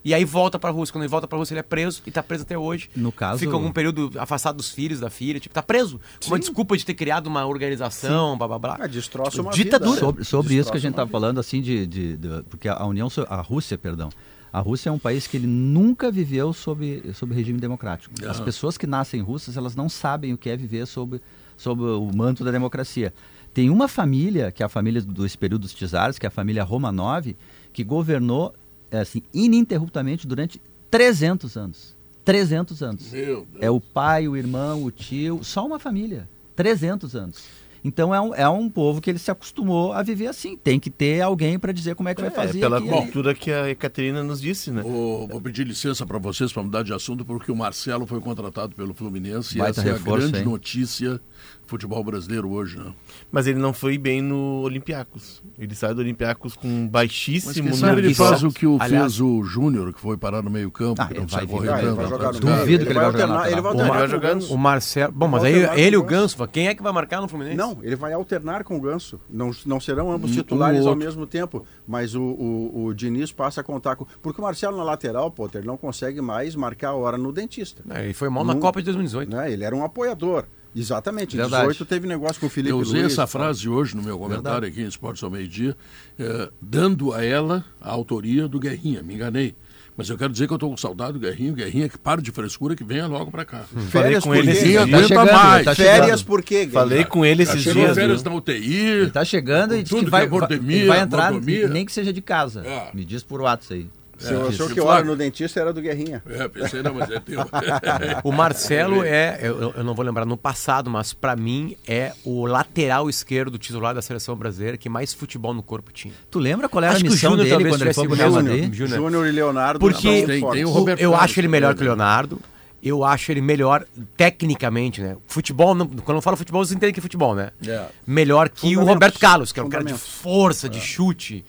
E 0.05 0.13
aí 0.13 0.25
volta 0.25 0.59
pra 0.59 0.71
Rússia. 0.71 0.93
Quando 0.93 1.03
ele 1.05 1.11
volta 1.11 1.29
pra 1.29 1.39
Rússia, 1.39 1.55
ele 1.55 1.61
é 1.61 1.63
preso 1.63 2.03
e 2.07 2.11
tá 2.11 2.23
preso 2.23 2.43
até 2.43 2.59
hoje. 2.59 2.91
No 2.97 3.13
caso- 3.13 3.39
Fica 3.39 3.53
algum 3.53 3.71
período 3.71 4.11
afastado 4.19 4.57
dos 4.57 4.71
filhos, 4.71 4.99
da 5.01 5.09
filha, 5.11 5.39
tipo, 5.39 5.55
tá 5.55 5.63
preso. 5.63 6.01
Com 6.21 6.29
uma 6.33 6.39
desculpa 6.39 6.77
de 6.77 6.85
ter 6.85 6.95
criado 6.95 7.27
uma 7.29 7.47
organização, 7.47 8.37
blá 8.37 8.49
blá 8.49 8.59
blá. 8.59 8.79
Ah, 8.81 8.87
destroça 8.87 9.31
Tipo, 9.31 9.43
uma 9.45 9.53
ditadura. 9.53 9.91
vida, 9.91 10.01
né? 10.01 10.07
Sobre, 10.07 10.25
sobre 10.25 10.55
isso 10.55 10.71
que 10.71 10.77
a 10.77 10.81
gente 10.81 10.91
Destroça 10.91 11.07
estava 11.09 11.11
falando, 11.11 11.39
assim, 11.41 11.61
de, 11.63 11.87
de- 11.87 12.17
de- 12.17 12.43
Porque 12.51 12.69
a 12.69 12.85
União, 12.85 13.09
a 13.29 13.41
Rússia, 13.41 13.79
perdão. 13.79 14.09
A 14.53 14.61
Rússia 14.61 14.91
é 14.91 14.93
um 14.93 14.99
país 14.99 15.27
que 15.27 15.37
ele 15.37 15.47
nunca 15.47 16.11
viveu 16.11 16.53
sob, 16.53 17.03
sob 17.15 17.35
regime 17.35 17.59
democrático. 17.59 18.15
As 18.29 18.39
pessoas 18.39 18.77
que 18.77 18.87
nascem 18.87 19.21
russas, 19.23 19.57
elas 19.57 19.75
não 19.75 19.89
sabem 19.89 20.35
o 20.35 20.37
que 20.39 20.51
é 20.51 20.57
viver 20.57 20.87
sob, 20.87 21.21
sob 21.57 21.83
o 21.83 22.11
manto 22.15 22.45
da 22.45 22.51
democracia. 22.51 23.15
Tem 23.55 23.71
uma 23.71 23.89
família, 23.89 24.51
que 24.53 24.63
é 24.63 24.67
a 24.67 24.69
família 24.69 25.01
dos 25.01 25.37
períodos 25.37 25.73
czares, 25.73 26.19
que 26.19 26.27
é 26.27 26.29
a 26.29 26.31
família 26.31 26.65
Romanov, 26.65 27.35
que 27.73 27.83
governou 27.85 28.53
é, 28.53 28.61
assim, 29.01 29.23
ininterruptamente 29.33 30.27
durante 30.27 30.61
300 30.91 31.57
anos. 31.57 31.97
300 32.25 32.83
anos. 32.83 33.11
Meu 33.11 33.47
Deus. 33.51 33.63
É 33.63 33.71
o 33.71 33.81
pai, 33.81 34.29
o 34.29 34.37
irmão, 34.37 34.85
o 34.85 34.91
tio, 34.91 35.41
só 35.43 35.67
uma 35.67 35.79
família. 35.79 36.29
300 36.55 37.17
anos. 37.17 37.63
Então 37.85 38.15
é 38.15 38.21
um, 38.21 38.33
é 38.33 38.49
um 38.49 38.71
povo 38.71 39.01
que 39.01 39.11
ele 39.11 39.19
se 39.19 39.29
acostumou 39.29 39.93
a 39.93 40.05
viver 40.05 40.29
assim. 40.29 40.57
Tem 40.57 40.79
que 40.79 40.89
ter 40.89 41.21
alguém 41.21 41.59
para 41.59 41.73
dizer 41.73 41.97
como 41.97 42.09
é 42.09 42.15
que 42.15 42.21
vai 42.21 42.31
É, 42.31 42.33
fazer. 42.33 42.61
pela 42.61 42.79
aqui, 42.79 42.87
cultura 42.89 43.35
que 43.35 43.51
a 43.51 43.69
Ekaterina 43.71 44.23
nos 44.23 44.41
disse, 44.41 44.71
né? 44.71 44.83
Vou 44.83 45.41
pedir 45.41 45.67
licença 45.67 46.07
para 46.07 46.17
vocês 46.19 46.53
para 46.53 46.63
mudar 46.63 46.85
de 46.85 46.93
assunto, 46.93 47.25
porque 47.25 47.51
o 47.51 47.57
Marcelo 47.57 48.07
foi 48.07 48.21
contratado 48.21 48.73
pelo 48.77 48.95
Fluminense 48.95 49.59
Baita 49.59 49.81
e 49.81 49.83
essa 49.83 49.89
é 49.89 49.91
a 49.91 49.97
reforço, 49.97 50.29
grande 50.29 50.39
hein? 50.39 50.45
notícia 50.45 51.21
futebol 51.67 52.03
brasileiro 52.05 52.51
hoje, 52.51 52.79
né? 52.79 52.93
Mas 53.31 53.47
ele 53.47 53.59
não 53.59 53.73
foi 53.73 53.97
bem 53.97 54.21
no 54.21 54.61
Olympiacos. 54.63 55.43
Ele 55.59 55.75
sai 55.75 55.95
do 55.95 56.01
Olympiacos 56.01 56.55
com 56.55 56.69
Mas 56.69 56.91
baixíssimo 56.91 57.53
quem 57.55 57.63
sabe 57.73 57.81
número 57.81 58.01
ele 58.01 58.09
de 58.09 58.15
faz 58.15 58.43
o 58.43 58.51
que 58.51 58.67
o 58.67 58.77
Aliás- 58.81 59.15
fez 59.17 59.21
o 59.21 59.43
Júnior, 59.43 59.93
que 59.95 60.01
foi 60.01 60.17
parar 60.19 60.43
no 60.43 60.51
meio 60.51 60.71
campo, 60.71 61.01
Ah, 61.01 61.07
que 61.07 61.15
não 61.15 61.23
ele 61.23 61.31
sai 61.31 61.47
vai 61.47 61.49
correndo. 61.49 61.73
Ah, 61.75 61.79
ele 61.79 61.87
vai 61.93 62.05
não 62.05 62.11
jogar 62.11 62.33
jogar. 62.35 62.41
Duvido 62.59 62.67
meio. 62.67 62.79
que 62.79 62.85
ele 62.85 62.95
vai 62.95 63.03
vai 63.05 63.13
jogar 63.13 63.27
na 63.27 63.35
alternar, 63.35 63.53
ele 63.53 63.61
vai. 63.61 63.73
Ele 63.73 63.81
alternar 63.83 64.05
o 64.05 64.09
jogar 64.11 64.35
Ganso. 64.35 64.55
O 64.55 64.59
Marcelo. 64.59 65.13
Bom, 65.13 65.29
mas 65.29 65.45
aí 65.45 65.55
ele 65.81 65.97
e 65.97 65.99
o 65.99 66.03
Ganso. 66.03 66.49
Quem 66.49 66.69
é 66.69 66.75
que 66.75 66.83
vai 66.83 66.93
marcar 66.93 67.21
no 67.21 67.29
Fluminense? 67.29 67.57
Não, 67.57 67.79
ele 67.83 67.97
vai 67.97 68.13
alternar 68.13 68.65
com 68.65 68.77
o 68.77 68.81
Ganso. 68.81 69.19
Não, 69.31 69.51
não 69.65 69.81
serão 69.81 70.13
ambos 70.13 70.31
Um- 70.31 70.35
titulares 70.35 70.85
um 70.85 70.89
ao 70.89 70.97
mesmo 70.97 71.27
tempo. 71.27 71.65
Mas 71.87 72.15
o, 72.15 72.23
o, 72.23 72.85
o 72.87 72.95
Diniz 72.95 73.33
passa 73.33 73.61
a 73.63 73.65
contar 73.65 73.97
com. 73.97 74.07
Porque 74.21 74.41
o 74.41 74.45
Marcelo 74.45 74.77
na 74.77 74.85
lateral, 74.85 75.31
Potter, 75.31 75.65
não 75.65 75.77
consegue 75.77 76.21
mais 76.21 76.55
marcar 76.55 76.89
a 76.91 76.95
hora 76.95 77.17
no 77.17 77.33
dentista. 77.33 77.83
É, 77.91 78.05
Ele 78.05 78.13
foi 78.15 78.29
mal 78.29 78.45
na 78.45 78.53
Não- 78.55 78.61
Copa 78.61 78.81
de 78.81 78.85
2018. 78.87 79.31
Né? 79.35 79.51
Ele 79.53 79.65
era 79.65 79.75
um 79.75 79.85
apoiador. 79.85 80.45
Exatamente. 80.75 81.35
Em 81.37 81.41
Verdade. 81.41 81.63
18 81.69 81.85
teve 81.85 82.07
negócio 82.07 82.41
com 82.41 82.47
o 82.47 82.51
Felipe 82.51 82.71
Eu 82.71 82.79
usei 82.79 83.01
Luiz, 83.03 83.13
essa 83.13 83.27
frase 83.27 83.69
hoje 83.69 83.95
no 83.97 84.03
meu 84.03 84.19
comentário 84.19 84.67
aqui 84.67 84.81
em 84.83 84.87
Esportes 84.87 85.23
ao 85.23 85.31
Meio-Dia, 85.31 85.77
eh, 86.19 86.51
dando 86.61 87.13
a 87.13 87.23
ela 87.25 87.65
a 87.81 87.91
autoria 87.91 88.49
do 88.49 88.59
Guerrinha. 88.59 89.03
Me 89.03 89.15
enganei. 89.15 89.55
Mas 89.95 90.09
eu 90.09 90.17
quero 90.17 90.33
dizer 90.33 90.47
que 90.47 90.53
eu 90.55 90.57
estou 90.57 90.71
com 90.71 90.77
saudade 90.79 91.13
do 91.13 91.19
Guerrinho. 91.19 91.53
Guerrinha 91.53 91.87
que 91.87 91.99
para 91.99 92.23
de 92.23 92.31
frescura, 92.33 92.75
que 92.75 92.83
venha 92.83 93.07
logo 93.07 93.31
para 93.31 93.45
cá. 93.45 93.61
Falei 93.61 93.87
Férias 93.91 94.25
com 94.25 94.31
por 94.31 94.37
ele 94.39 94.51
esses 94.51 94.63
Ninguém 94.65 94.87
dias. 94.87 94.91
Tá 94.91 94.97
aguenta 94.97 95.09
chegando, 95.09 95.33
mais. 95.45 95.65
tá 95.67 95.75
Férias 95.75 96.23
por 96.23 96.43
quê? 96.43 96.55
Guilherme? 96.65 96.73
Falei 96.73 97.05
com 97.05 97.25
ele 97.27 97.43
esses 97.43 97.61
Chegou 97.63 97.83
dias. 97.83 97.95
férias 97.95 98.23
viu? 98.23 98.31
na 98.33 98.37
UTI. 98.39 98.75
Ele 98.81 99.11
tá 99.11 99.25
chegando 99.25 99.77
e 99.77 99.83
diz 99.83 99.93
que 99.93 100.07
vai, 100.09 100.25
é 100.25 100.27
vai- 100.29 100.49
ele 100.51 100.87
vai 100.87 101.01
entrar, 101.01 101.31
mordomia. 101.33 101.69
nem 101.69 101.85
que 101.85 101.93
seja 101.93 102.11
de 102.11 102.23
casa. 102.23 102.63
É. 102.67 102.91
Me 102.95 103.05
diz 103.05 103.23
por 103.23 103.43
WhatsApp 103.43 103.75
aí. 103.75 103.89
Se 104.23 104.33
eu 104.33 104.49
achou 104.49 104.69
que 104.71 104.81
hora 104.81 105.05
no 105.05 105.17
dentista 105.17 105.61
era 105.61 105.73
do 105.73 105.81
Guerrinha. 105.81 106.23
É, 106.29 106.49
pensei, 106.49 106.83
não, 106.83 106.95
mas 106.95 107.11
é 107.11 107.19
teu. 107.21 107.41
O 108.25 108.33
Marcelo 108.33 109.03
é, 109.03 109.39
eu, 109.43 109.73
eu 109.77 109.85
não 109.85 109.95
vou 109.95 110.05
lembrar 110.05 110.25
no 110.25 110.37
passado, 110.37 110.89
mas 110.91 111.13
pra 111.13 111.35
mim 111.37 111.77
é 111.87 112.13
o 112.25 112.47
lateral 112.47 113.09
esquerdo 113.11 113.59
titular 113.59 113.95
da 113.95 114.03
seleção 114.03 114.37
brasileira 114.37 114.77
que 114.77 114.89
mais 114.89 115.13
futebol 115.13 115.53
no 115.53 115.63
corpo 115.63 115.93
tinha. 115.93 116.15
Tu 116.31 116.39
lembra 116.39 116.69
qual 116.69 116.83
era 116.85 116.93
Acho 116.93 117.01
a 117.01 117.05
que 117.05 117.09
o 117.09 117.13
missão 117.13 117.31
Júnior 117.33 117.45
dele 117.45 117.51
talvez 117.57 117.75
quando 117.75 117.83
ele 117.83 117.95
foi 117.95 118.07
pro 118.07 118.17
Real 118.17 118.31
Madrid? 118.33 118.73
Júnior. 118.75 119.27
E 119.27 119.31
Leonardo. 119.33 119.79
Porque 119.81 120.27
tem- 120.27 120.51
tem 120.51 120.65
o 120.65 120.71
O- 120.71 120.91
eu 120.91 121.15
acho 121.17 121.41
ele 121.41 121.49
melhor 121.49 121.75
que 121.75 121.81
o 121.81 121.85
né? 121.85 121.89
Leonardo. 121.91 122.41
Eu 122.85 123.05
acho 123.05 123.31
ele 123.31 123.41
melhor 123.41 123.85
tecnicamente, 124.17 125.01
né? 125.01 125.17
Futebol, 125.27 125.75
não- 125.75 125.87
quando 125.87 126.17
eu 126.19 126.23
falo 126.23 126.37
futebol, 126.37 126.65
vocês 126.65 126.75
entendem 126.77 126.93
que 126.93 126.99
é 127.01 127.03
futebol, 127.03 127.35
né? 127.35 127.51
É. 127.67 127.87
Melhor 128.07 128.49
que 128.49 128.77
o. 128.77 128.85
Roberto 128.85 129.19
Carlos, 129.21 129.53
que 129.53 129.61
é 129.61 129.63
um 129.63 129.69
cara 129.69 129.85
de 129.85 129.95
força, 129.95 130.69
de 130.69 130.81
chute. 130.81 131.45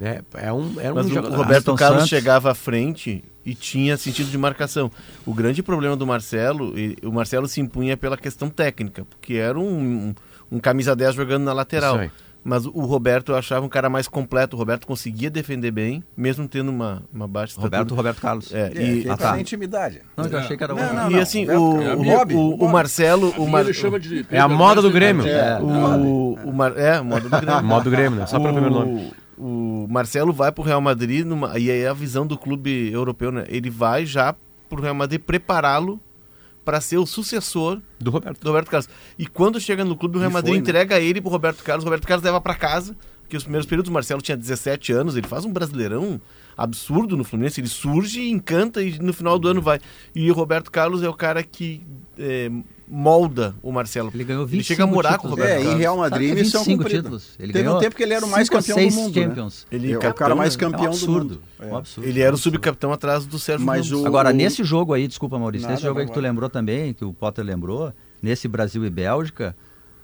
Né? 0.00 0.20
É 0.34 0.50
um, 0.52 0.80
é 0.80 0.90
um 0.90 0.94
Mas 0.94 1.06
o, 1.06 1.08
jogador. 1.10 1.34
o 1.34 1.36
Roberto 1.36 1.58
Aston 1.58 1.74
Carlos 1.76 1.98
Santos. 1.98 2.08
chegava 2.08 2.50
à 2.50 2.54
frente 2.54 3.22
e 3.44 3.54
tinha 3.54 3.96
sentido 3.98 4.30
de 4.30 4.38
marcação. 4.38 4.90
O 5.26 5.34
grande 5.34 5.62
problema 5.62 5.94
do 5.94 6.06
Marcelo, 6.06 6.78
e- 6.78 6.96
o 7.04 7.12
Marcelo 7.12 7.46
se 7.46 7.60
impunha 7.60 7.96
pela 7.96 8.16
questão 8.16 8.48
técnica, 8.48 9.04
porque 9.04 9.34
era 9.34 9.58
um, 9.58 9.68
um, 9.70 10.14
um 10.52 10.58
camisa 10.58 10.96
10 10.96 11.14
jogando 11.14 11.44
na 11.44 11.52
lateral. 11.52 12.00
Mas 12.42 12.64
o 12.64 12.70
Roberto 12.86 13.32
eu 13.32 13.36
achava 13.36 13.66
um 13.66 13.68
cara 13.68 13.90
mais 13.90 14.08
completo. 14.08 14.56
O 14.56 14.58
Roberto 14.58 14.86
conseguia 14.86 15.28
defender 15.28 15.70
bem, 15.70 16.02
mesmo 16.16 16.48
tendo 16.48 16.70
uma, 16.70 17.02
uma 17.12 17.28
baixa 17.28 17.50
estatura. 17.52 17.76
Roberto, 17.76 17.94
Roberto 17.94 18.20
Carlos. 18.22 18.54
É, 18.54 18.72
É, 18.74 18.82
e, 18.82 19.10
Ah, 19.10 19.14
tá 19.18 19.32
na 19.32 19.40
intimidade. 19.42 20.00
Não, 20.16 20.24
eu 20.24 20.38
achei 20.38 20.56
que 20.56 20.64
era 20.64 20.74
o 20.74 20.76
Não, 20.78 20.94
não, 20.94 21.10
e 21.10 21.20
assim, 21.20 21.44
o, 21.44 21.46
Carlos. 21.78 22.00
o, 22.00 22.02
Bob, 22.10 22.34
o- 22.34 22.64
o. 22.64 22.68
Marcelo. 22.70 23.34
O, 23.36 23.44
O 23.44 23.50
Mar... 23.50 23.60
ele 23.62 23.74
chama 23.74 24.00
de... 24.00 24.24
É 24.30 24.38
a 24.40 24.48
moda 24.48 24.80
do 24.80 24.90
Grêmio. 24.90 25.26
É. 25.28 25.60
o, 25.60 26.38
o 26.46 26.50
Mar... 26.50 26.72
é, 26.78 26.94
a 26.96 27.02
moda 27.04 27.28
do 27.28 27.36
Grêmio. 27.44 27.62
Modo 27.62 27.90
Grêmio, 27.90 28.20
né? 28.20 28.26
Só 28.26 28.40
pelo 28.40 28.54
primeiro 28.54 28.74
nome. 28.74 29.12
O 29.42 29.86
Marcelo 29.88 30.32
vai 30.32 30.52
pro 30.52 30.62
Real 30.62 30.80
Madrid 30.80 31.24
numa... 31.24 31.58
e 31.58 31.70
aí 31.70 31.86
a 31.86 31.94
visão 31.94 32.26
do 32.26 32.36
clube 32.36 32.90
europeu, 32.92 33.32
né? 33.32 33.44
Ele 33.48 33.70
vai 33.70 34.04
já 34.04 34.34
pro 34.68 34.82
Real 34.82 34.94
Madrid 34.94 35.20
prepará-lo 35.20 35.98
para 36.64 36.78
ser 36.80 36.98
o 36.98 37.06
sucessor 37.06 37.80
Do 37.98 38.10
Roberto. 38.10 38.40
do 38.40 38.46
Roberto 38.46 38.70
Carlos. 38.70 38.88
E 39.18 39.26
quando 39.26 39.58
chega 39.58 39.82
no 39.84 39.96
clube, 39.96 40.18
o 40.18 40.20
Real 40.20 40.30
E 40.30 40.34
Madrid 40.34 40.52
foi, 40.52 40.58
né? 40.58 40.62
entrega 40.62 41.00
ele 41.00 41.20
pro 41.20 41.30
Roberto 41.30 41.64
Carlos, 41.64 41.84
o 41.84 41.86
Roberto 41.86 42.06
Carlos 42.06 42.22
leva 42.22 42.38
para 42.40 42.54
casa, 42.54 42.94
porque 43.22 43.36
os 43.36 43.42
primeiros 43.44 43.66
períodos 43.66 43.88
o 43.88 43.92
Marcelo 43.92 44.20
tinha 44.20 44.36
17 44.36 44.92
anos, 44.92 45.16
ele 45.16 45.26
faz 45.26 45.44
um 45.44 45.52
brasileirão 45.52 46.20
absurdo 46.56 47.16
no 47.16 47.24
Fluminense, 47.24 47.60
ele 47.60 47.68
surge, 47.68 48.28
encanta 48.28 48.82
e 48.82 48.98
no 48.98 49.12
final 49.14 49.38
do 49.38 49.48
ano 49.48 49.62
vai. 49.62 49.80
E 50.14 50.30
o 50.30 50.34
Roberto 50.34 50.70
Carlos 50.70 51.02
é 51.02 51.08
o 51.08 51.14
cara 51.14 51.42
que 51.42 51.82
é, 52.18 52.50
molda 52.90 53.54
o 53.62 53.70
Marcelo. 53.70 54.10
Ele 54.12 54.24
ganhou 54.24 54.42
Ele 54.50 54.62
chega 54.64 54.82
a 54.82 54.86
25 54.86 54.94
morar 54.94 55.18
com 55.18 55.28
o 55.28 55.30
títulos. 55.30 55.48
Roberto 55.50 55.68
É, 55.68 55.72
em. 55.74 55.78
Real 55.78 55.96
Madrid, 55.96 56.34
25 56.34 56.64
cumprida. 56.78 56.88
títulos. 57.02 57.30
Ele 57.38 57.52
Teve 57.52 57.68
um 57.68 57.78
tempo 57.78 57.94
que 57.96 58.02
ele 58.02 58.14
era 58.14 58.26
o 58.26 58.28
mais 58.28 58.48
campeão 58.48 58.76
seis 58.76 58.94
do 58.94 59.00
mundo. 59.00 59.14
Champions. 59.14 59.66
Né? 59.70 59.76
Ele 59.78 59.86
Ele 59.86 59.94
é 60.04 60.08
o 60.10 60.14
cara 60.14 60.34
mais 60.34 60.56
né? 60.56 60.64
É 60.64 60.66
um 60.66 60.70
campeão 60.72 60.90
do 60.90 60.96
absurdo. 60.96 61.34
mundo. 61.36 61.42
É 61.60 61.66
um 61.66 61.76
absurdo. 61.76 62.08
Ele 62.08 62.20
era 62.20 62.34
o 62.34 62.38
subcapitão 62.38 62.92
atrás 62.92 63.24
do 63.24 63.38
Sérgio 63.38 63.64
Mas 63.64 63.90
o- 63.92 64.06
Agora, 64.06 64.32
nesse 64.32 64.64
jogo 64.64 64.92
aí, 64.92 65.06
desculpa, 65.06 65.38
Maurício, 65.38 65.62
Nada, 65.62 65.74
nesse 65.74 65.86
jogo 65.86 66.00
aí 66.00 66.06
que 66.06 66.12
tu 66.12 66.20
lembrou 66.20 66.50
também, 66.50 66.92
que 66.92 67.04
o 67.04 67.12
Potter 67.12 67.44
lembrou, 67.44 67.92
nesse 68.20 68.48
Brasil 68.48 68.84
e 68.84 68.90
Bélgica, 68.90 69.56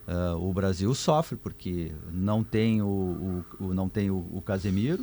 ah, 0.07 0.37
o 0.39 0.53
Brasil 0.53 0.95
sofre, 0.95 1.37
porque 1.37 1.91
não 2.13 2.45
tem 2.45 2.81
o, 2.83 2.87
o- 2.87 3.45
o- 3.67 3.75
não 3.75 3.89
tem 3.89 4.11
o, 4.11 4.25
o 4.33 4.41
Casemiro, 4.41 5.03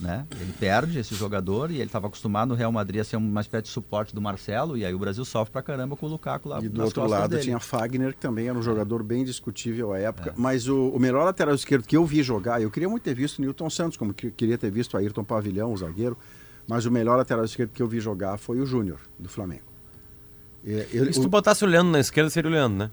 né? 0.00 0.26
Ele 0.40 0.52
perde 0.58 0.98
esse 0.98 1.14
jogador 1.14 1.70
e 1.70 1.76
ele 1.76 1.84
estava 1.84 2.06
acostumado 2.08 2.48
no 2.50 2.54
Real 2.54 2.72
Madrid 2.72 3.00
a 3.00 3.04
ser 3.04 3.16
uma 3.16 3.40
espécie 3.40 3.64
de 3.64 3.68
suporte 3.68 4.14
do 4.14 4.20
Marcelo, 4.20 4.76
e 4.76 4.84
aí 4.84 4.92
o 4.94 4.98
Brasil 4.98 5.24
sofre 5.24 5.52
pra 5.52 5.62
caramba 5.62 5.96
com 5.96 6.06
o 6.06 6.08
Lukaku 6.08 6.48
lá 6.48 6.60
E 6.62 6.68
do 6.68 6.82
outro 6.82 7.06
lado 7.06 7.30
dele. 7.30 7.42
tinha 7.42 7.60
Fagner, 7.60 8.12
que 8.12 8.20
também 8.20 8.48
era 8.48 8.58
um 8.58 8.62
jogador 8.62 9.02
bem 9.02 9.24
discutível 9.24 9.92
à 9.92 9.98
época. 9.98 10.30
É. 10.30 10.32
Mas 10.36 10.68
o, 10.68 10.88
o 10.88 10.98
melhor 10.98 11.24
lateral 11.24 11.54
esquerdo 11.54 11.84
que 11.86 11.96
eu 11.96 12.04
vi 12.04 12.22
jogar, 12.22 12.60
eu 12.60 12.70
queria 12.70 12.88
muito 12.88 13.02
ter 13.04 13.14
visto 13.14 13.38
o 13.38 13.42
Newton 13.42 13.70
Santos, 13.70 13.96
como 13.96 14.12
que- 14.12 14.30
queria 14.30 14.58
ter 14.58 14.70
visto 14.70 14.94
o 14.94 14.96
Ayrton 14.96 15.24
Pavilhão, 15.24 15.72
o 15.72 15.76
zagueiro. 15.76 16.16
Mas 16.66 16.86
o 16.86 16.90
melhor 16.90 17.16
lateral 17.16 17.44
esquerdo 17.44 17.70
que 17.70 17.82
eu 17.82 17.86
vi 17.86 18.00
jogar 18.00 18.36
foi 18.38 18.58
o 18.58 18.64
Júnior, 18.66 18.98
do 19.18 19.28
Flamengo. 19.28 19.62
E 20.64 21.12
se 21.12 21.20
tu 21.20 21.28
botasse 21.28 21.62
o 21.62 21.66
Leandro 21.68 21.92
na 21.92 22.00
esquerda, 22.00 22.30
seria 22.30 22.50
o 22.50 22.52
Leandro, 22.54 22.78
né? 22.78 22.90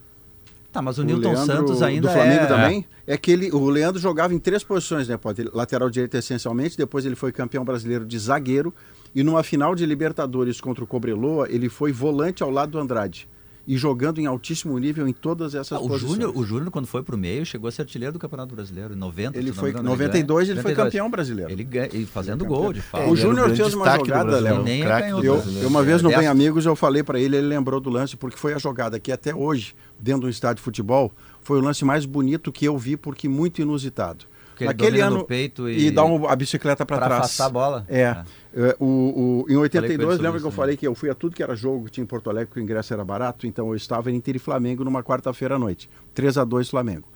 Tá, 0.71 0.81
mas 0.81 0.97
o, 0.97 1.01
o 1.01 1.05
Newton 1.05 1.33
Leandro 1.33 1.45
Santos 1.45 1.81
ainda 1.81 2.07
do 2.07 2.13
Flamengo 2.13 2.43
é... 2.43 2.47
também. 2.47 2.85
É 3.05 3.17
que 3.17 3.31
ele, 3.31 3.51
o 3.51 3.69
Leandro 3.69 3.99
jogava 3.99 4.33
em 4.33 4.39
três 4.39 4.63
posições, 4.63 5.07
né, 5.07 5.17
Pode? 5.17 5.43
Lateral 5.53 5.89
direito 5.89 6.15
essencialmente, 6.15 6.77
depois 6.77 7.05
ele 7.05 7.15
foi 7.15 7.31
campeão 7.31 7.65
brasileiro 7.65 8.05
de 8.05 8.17
zagueiro 8.17 8.73
e 9.13 9.21
numa 9.21 9.43
final 9.43 9.75
de 9.75 9.85
Libertadores 9.85 10.61
contra 10.61 10.83
o 10.83 10.87
Cobreloa, 10.87 11.47
ele 11.49 11.67
foi 11.67 11.91
volante 11.91 12.41
ao 12.41 12.49
lado 12.49 12.71
do 12.71 12.79
Andrade 12.79 13.27
e 13.71 13.77
jogando 13.77 14.19
em 14.19 14.25
altíssimo 14.25 14.77
nível 14.77 15.07
em 15.07 15.13
todas 15.13 15.55
essas 15.55 15.77
Ah, 15.77 15.79
o 15.79 15.87
posições. 15.87 16.11
Júnior, 16.11 16.33
o 16.37 16.43
Júnior, 16.43 16.69
quando 16.71 16.87
foi 16.87 17.01
pro 17.01 17.17
meio, 17.17 17.45
chegou 17.45 17.69
a 17.69 17.71
ser 17.71 17.83
artilheiro 17.83 18.11
do 18.11 18.19
Campeonato 18.19 18.53
Brasileiro, 18.53 18.93
em 18.93 18.97
90. 18.97 19.37
Ele 19.37 19.47
não 19.47 19.55
foi 19.55 19.69
engano, 19.69 19.87
92, 19.87 20.47
ganha. 20.47 20.53
ele 20.53 20.61
foi 20.61 20.75
campeão 20.75 21.09
brasileiro. 21.09 21.49
Ele 21.49 21.63
ganha, 21.63 21.89
e 21.93 22.05
fazendo 22.05 22.43
Campeão. 22.43 22.61
gol, 22.63 22.73
de 22.73 22.81
fato. 22.81 23.05
O 23.05 23.13
Ele 23.13 23.21
Júnior 23.21 23.55
fez 23.55 23.73
uma 23.73 23.95
jogada, 23.95 24.41
Léo. 24.41 24.67
É 24.67 25.09
Eu, 25.11 25.41
eu 25.61 25.67
uma 25.69 25.81
vez 25.83 26.01
no. 26.01 26.09
Bem 26.09 26.27
Amigos 26.27 26.65
eu 26.65 26.75
falei 26.75 27.01
para 27.01 27.17
ele, 27.17 27.37
ele 27.37 27.47
lembrou 27.47 27.79
do 27.79 27.89
lance 27.89 28.17
porque 28.17 28.35
foi 28.35 28.53
a 28.53 28.57
jogada 28.57 28.99
que 28.99 29.09
até 29.09 29.33
hoje, 29.33 29.73
dentro 29.97 30.23
do 30.23 30.29
estádio 30.29 30.57
de 30.57 30.63
futebol, 30.63 31.09
foi 31.41 31.57
o 31.57 31.61
lance 31.61 31.85
mais 31.85 32.05
bonito 32.05 32.51
que 32.51 32.65
eu 32.65 32.77
vi 32.77 32.97
porque 32.97 33.29
muito 33.29 33.61
inusitado. 33.61 34.25
Ele 34.63 34.67
Naquele 34.69 34.91
domina 34.91 35.09
no 35.09 35.15
ano 35.17 35.25
peito 35.25 35.69
e- 35.69 35.91
dá 35.91 36.03
um- 36.05 36.27
a 36.27 36.35
bicicleta 36.35 36.85
para 36.85 36.97
Pra 36.97 37.05
trás. 37.07 37.21
afastar 37.21 37.45
a 37.45 37.49
bola. 37.49 37.85
É. 37.87 38.01
É. 38.01 38.23
É, 38.53 38.75
o, 38.79 38.85
o- 38.85 39.45
em 39.47 39.51
ele 39.53 39.57
82, 39.61 39.97
sobre 40.11 40.23
lembra 40.23 40.37
isso 40.37 40.43
que 40.43 40.47
eu 40.47 40.51
falei 40.51 40.77
que 40.77 40.87
eu 40.87 40.93
fui 40.95 41.09
a 41.09 41.13
tudo 41.15 41.35
que 41.35 41.41
era 41.41 41.55
jogo 41.55 41.85
que 41.85 41.91
tinha 41.91 42.03
em 42.03 42.07
Porto 42.07 42.29
Alegre, 42.29 42.53
que 42.53 42.59
o 42.59 42.63
ingresso 42.63 42.93
era 42.93 43.03
barato, 43.05 43.47
então 43.47 43.69
eu 43.69 43.75
estava 43.75 44.11
em 44.11 44.15
Inter 44.15 44.35
e 44.35 44.39
Flamengo 44.39 44.83
numa 44.83 45.01
quarta-feira 45.03 45.55
à 45.55 45.59
noite. 45.59 45.89
3 46.13 46.37
a 46.37 46.43
2 46.43 46.69
Flamengo. 46.69 47.07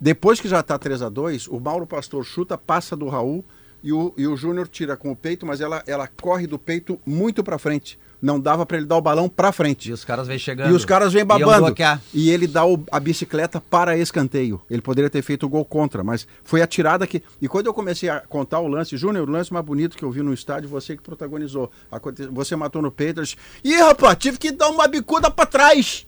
Depois 0.00 0.40
que 0.40 0.48
já 0.48 0.60
está 0.60 0.78
3 0.78 1.02
a 1.02 1.08
2 1.08 1.48
o 1.48 1.58
Mauro 1.58 1.86
Pastor 1.86 2.24
chuta, 2.24 2.56
passa 2.58 2.94
do 2.96 3.08
Raul 3.08 3.44
e 3.82 3.92
o, 3.92 4.12
e 4.16 4.26
o 4.26 4.36
Júnior 4.36 4.68
tira 4.68 4.96
com 4.96 5.10
o 5.10 5.16
peito, 5.16 5.46
mas 5.46 5.60
ela, 5.60 5.82
ela 5.86 6.06
corre 6.20 6.46
do 6.46 6.58
peito 6.58 7.00
muito 7.06 7.42
para 7.42 7.58
frente. 7.58 7.98
Não 8.26 8.38
dava 8.40 8.66
para 8.66 8.76
ele 8.76 8.86
dar 8.86 8.96
o 8.96 9.00
balão 9.00 9.28
para 9.28 9.52
frente. 9.52 9.88
E 9.88 9.92
os 9.92 10.04
caras 10.04 10.26
vêm 10.26 10.38
chegando. 10.38 10.70
E 10.70 10.74
os 10.74 10.84
caras 10.84 11.12
vêm 11.12 11.24
babando. 11.24 11.74
E 12.12 12.28
ele 12.30 12.46
dá 12.46 12.66
o- 12.66 12.82
a 12.90 12.98
bicicleta 13.00 13.60
para 13.60 13.96
escanteio. 13.96 14.60
Ele 14.68 14.82
poderia 14.82 15.08
ter 15.08 15.22
feito 15.22 15.46
o 15.46 15.48
gol 15.48 15.64
contra, 15.64 16.02
mas 16.04 16.26
foi 16.44 16.60
a 16.60 16.66
tirada 16.66 17.06
que. 17.06 17.22
E 17.40 17.48
quando 17.48 17.66
eu 17.66 17.72
comecei 17.74 18.08
a 18.08 18.20
contar 18.20 18.60
o 18.60 18.66
lance, 18.68 18.96
Júnior, 18.96 19.28
o 19.28 19.32
lance 19.32 19.52
mais 19.52 19.64
bonito 19.64 19.96
que 19.96 20.02
eu 20.04 20.10
vi 20.10 20.22
no 20.22 20.34
estádio, 20.34 20.68
você 20.68 20.96
que 20.96 21.02
protagonizou. 21.02 21.70
Aconte- 21.90 22.26
Você 22.26 22.56
matou 22.56 22.82
no 22.82 22.90
Peters. 22.90 23.36
Ih, 23.64 23.76
rapaz, 23.76 24.16
tive 24.18 24.36
que 24.38 24.50
dar 24.52 24.68
uma 24.68 24.86
bicuda 24.88 25.30
para 25.30 25.46
trás. 25.46 26.06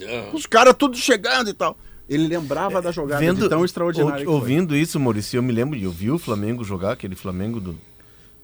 É. 0.00 0.30
Os 0.32 0.46
caras 0.46 0.74
tudo 0.78 0.96
chegando 0.96 1.50
e 1.50 1.52
tal. 1.52 1.76
Ele 2.08 2.26
lembrava 2.26 2.80
da 2.80 2.90
jogada 2.90 3.20
de 3.42 3.48
tão 3.50 3.64
extraordinária. 3.64 4.20
ou- 4.28 4.40
foi. 4.40 4.50
ouvindo 4.50 4.74
isso, 4.76 4.98
Maurício, 4.98 5.36
eu 5.36 5.42
me 5.42 5.52
lembro, 5.52 5.76
e 5.76 5.82
eu 5.84 5.90
vi 5.90 6.10
o 6.10 6.18
Flamengo 6.18 6.64
jogar, 6.64 6.92
aquele 6.92 7.14
Flamengo 7.14 7.60
do, 7.60 7.76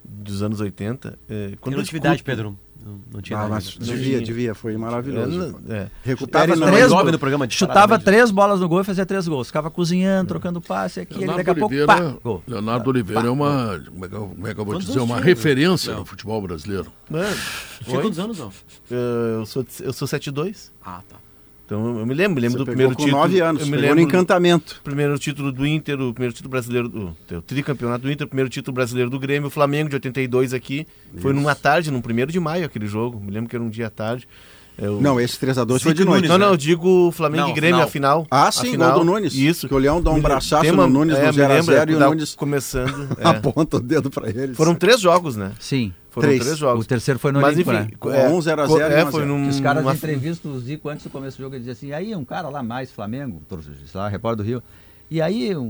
dos 0.05 0.43
anos 0.43 0.61
80. 0.61 1.19
É, 1.29 1.53
quando 1.61 1.73
Tem 1.73 1.73
eu 1.73 1.77
Pedro. 2.25 2.59
Não, 2.85 3.01
não 3.15 3.23
tinha 3.23 3.39
Ah, 3.39 3.43
nada. 3.43 3.55
mas 3.55 3.65
devia, 3.79 4.21
devia, 4.21 4.55
foi 4.55 4.75
É, 4.75 4.77
maravilhoso. 4.77 5.59
é. 5.71 5.89
Três 6.05 6.91
no 6.91 7.19
programa, 7.19 7.49
Chutava 7.49 7.97
disparadamente. 7.99 8.05
três 8.05 8.31
bolas 8.31 8.61
no 8.61 8.69
gol 8.69 8.83
e 8.83 8.85
fazia 8.85 9.07
três 9.07 9.27
gols. 9.27 9.47
Ficava 9.47 9.71
cozinhando, 9.71 10.29
trocando 10.29 10.61
passe 10.61 11.01
aqui, 11.01 11.23
ele 11.25 11.33
daqui 11.33 11.49
a 11.51 11.55
pouco, 11.55 11.75
Oliveira, 11.75 11.87
pá, 11.87 12.17
gol. 12.23 12.43
Leonardo 12.47 12.91
Oliveira 12.91 13.27
é 13.27 13.31
uma, 13.31 13.81
como 13.89 14.05
é 14.05 14.09
que 14.09 14.15
eu, 14.15 14.27
como 14.29 14.47
é 14.49 14.55
que 14.55 14.61
eu 14.61 14.65
vou 14.67 14.75
Quantos 14.75 14.87
dizer, 14.89 15.01
uma 15.01 15.15
tinha, 15.17 15.25
referência 15.25 15.95
no 15.95 16.05
futebol 16.05 16.43
brasileiro. 16.43 16.93
É, 17.11 17.85
Tinha 17.85 18.01
quantos 18.03 18.19
anos, 18.19 18.39
não? 18.39 18.53
É, 18.91 19.37
eu 19.41 19.47
sou, 19.47 19.65
eu 19.81 19.93
sou 19.95 20.07
7'2". 20.07 20.71
Ah, 20.85 21.01
tá. 21.09 21.17
Então 21.65 21.99
eu 21.99 22.05
me 22.07 22.13
lembro, 22.13 22.35
me 22.35 22.41
lembro 22.43 22.59
Você 22.59 22.65
do 22.65 22.67
primeiro 22.67 22.95
título. 22.95 23.17
nove 23.17 23.41
anos, 23.41 23.63
eu 23.63 23.69
me 23.69 23.77
lembro 23.77 23.97
no 23.97 24.01
encantamento. 24.03 24.81
primeiro 24.85 25.19
título 25.19 25.51
do 25.51 25.67
Inter, 25.67 25.99
o 26.01 26.13
primeiro 26.13 26.35
título 26.35 26.51
brasileiro 26.51 26.89
do 26.89 27.17
o 27.33 27.43
tricampeonato 27.43 28.03
do 28.03 28.13
Inter, 28.13 28.27
o 28.27 28.29
primeiro 28.29 28.51
título 28.51 28.75
brasileiro 28.75 29.09
do 29.09 29.19
Grêmio, 29.19 29.49
o 29.49 29.51
Flamengo 29.51 29.89
de 29.89 29.97
82 29.97 30.53
aqui. 30.53 30.87
Foi 31.17 31.33
numa 31.33 31.55
tarde, 31.55 31.91
no 31.91 32.03
primeiro 32.03 32.31
de 32.31 32.39
maio 32.39 32.67
aquele 32.67 32.87
jogo. 32.87 33.19
Me 33.19 33.31
lembro 33.31 33.49
que 33.49 33.57
era 33.57 33.65
um 33.65 33.71
dia 33.71 33.87
à 33.87 33.91
tarde. 33.91 34.29
É, 34.77 34.91
o- 34.91 35.01
Não, 35.01 35.21
esse 35.21 35.39
3x2 35.39 35.83
foi 35.83 35.95
de 35.95 36.05
noite. 36.05 36.17
Nunes, 36.23 36.29
Não, 36.31 36.39
né? 36.39 36.45
não, 36.47 36.53
eu 36.53 36.57
digo 36.57 37.11
Flamengo 37.13 37.43
Não, 37.45 37.51
e 37.51 37.53
Grêmio, 37.53 37.87
final. 37.87 37.87
a 37.87 37.91
final. 37.91 38.27
Ah, 38.49 38.51
sim, 38.51 38.73
final, 38.73 38.91
gol 38.95 39.05
do 39.05 39.11
Nunes. 39.13 39.33
Isso. 39.35 39.69
Que 39.69 39.75
o 39.75 39.79
Leão 39.79 40.03
dá 40.03 40.11
um 40.11 40.21
braçaço 40.21 40.73
no 40.73 40.87
Nunes 40.89 41.17
é, 41.17 41.27
no 41.27 41.33
me 41.33 41.39
lembro, 41.47 41.75
0x0 41.75 41.91
e 41.91 41.95
o 41.95 42.01
Nunes 42.01 42.35
Começando. 42.35 43.09
é. 43.19 43.29
aponta 43.29 43.77
o 43.77 43.81
dedo 43.81 44.11
pra 44.11 44.29
eles. 44.29 44.57
Foram 44.57 44.75
três 44.75 45.01
jogos, 45.01 45.37
né? 45.37 45.53
Sim. 45.61 45.93
Foram 46.11 46.29
Três. 46.29 46.43
três 46.45 46.59
jogos. 46.59 46.85
O 46.85 46.89
terceiro 46.89 47.19
foi 47.19 47.33
no 47.33 47.41
Mas 47.41 47.55
Olímpico, 47.57 47.73
enfim, 47.73 47.83
né? 47.85 47.91
Com 47.99 48.11
é, 48.13 48.29
1 48.29 48.41
0 48.43 48.63
a 48.63 48.67
co- 48.69 48.77
0 48.79 48.93
e 48.95 48.97
é, 48.97 49.05
1 49.05 49.11
foi 49.11 49.21
0. 49.23 49.27
num, 49.33 49.49
os 49.49 49.61
caras 49.61 49.83
numa- 49.83 49.95
entrevistam 49.95 50.53
o 50.53 50.61
Zico 50.61 50.89
antes 50.89 51.05
do 51.05 51.11
começo 51.11 51.37
do 51.37 51.43
jogo, 51.43 51.55
ele 51.57 51.65
dizia 51.65 51.73
assim, 51.73 51.93
aí 51.93 52.15
um 52.15 52.25
cara 52.25 52.49
lá 52.49 52.63
mais, 52.63 52.91
Flamengo, 52.93 53.43
sei 53.51 54.01
lá, 54.01 54.09
repórter 54.09 54.45
do 54.45 54.49
Rio, 54.49 54.63
e 55.11 55.21
aí 55.21 55.55
o 55.55 55.63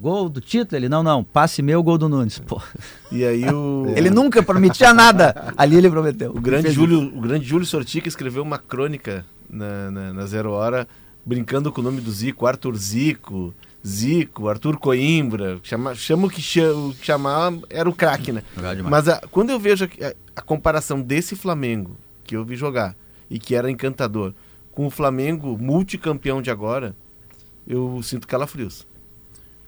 gol 0.00 0.28
do 0.28 0.40
título, 0.40 0.76
ele, 0.78 0.88
não, 0.88 1.02
não, 1.02 1.22
passe 1.24 1.62
meu, 1.62 1.82
gol 1.82 1.98
do 1.98 2.08
Nunes. 2.08 2.38
Pô, 2.38 2.60
E 3.12 3.24
aí 3.24 3.44
o. 3.48 3.84
ele 3.96 4.10
nunca 4.10 4.42
prometia 4.42 4.92
nada, 4.94 5.52
ali 5.56 5.76
ele 5.76 5.90
prometeu. 5.90 6.30
O 6.30 6.40
grande, 6.40 6.70
Júlio, 6.70 7.00
o 7.16 7.20
grande 7.20 7.44
Júlio 7.46 7.66
Sortica 7.66 8.08
escreveu 8.08 8.42
uma 8.42 8.58
crônica 8.58 9.24
na, 9.48 9.90
na, 9.90 10.12
na 10.12 10.26
Zero 10.26 10.50
Hora, 10.52 10.86
brincando 11.24 11.70
com 11.72 11.80
o 11.80 11.84
nome 11.84 12.00
do 12.00 12.10
Zico, 12.10 12.46
Arthur 12.46 12.76
Zico, 12.76 13.54
Zico, 13.86 14.48
Arthur 14.48 14.76
Coimbra, 14.78 15.58
chama, 15.62 15.94
chama 15.94 16.26
o 16.26 16.30
que 16.30 16.42
chama, 16.42 16.88
o 16.88 16.94
que 16.94 17.06
chamava, 17.06 17.60
era 17.70 17.88
o 17.88 17.92
craque, 17.94 18.32
né? 18.32 18.42
Mas 18.90 19.08
a- 19.08 19.20
quando 19.30 19.50
eu 19.50 19.58
vejo 19.58 19.84
a, 19.84 20.14
a 20.36 20.42
comparação 20.42 21.00
desse 21.00 21.36
Flamengo, 21.36 21.96
que 22.24 22.36
eu 22.36 22.44
vi 22.44 22.56
jogar, 22.56 22.94
e 23.30 23.38
que 23.38 23.54
era 23.54 23.70
encantador, 23.70 24.32
com 24.72 24.86
o 24.86 24.90
Flamengo 24.90 25.56
multicampeão 25.60 26.40
de 26.42 26.50
agora, 26.50 26.94
eu 27.68 28.00
sinto 28.02 28.26
calafrios. 28.26 28.86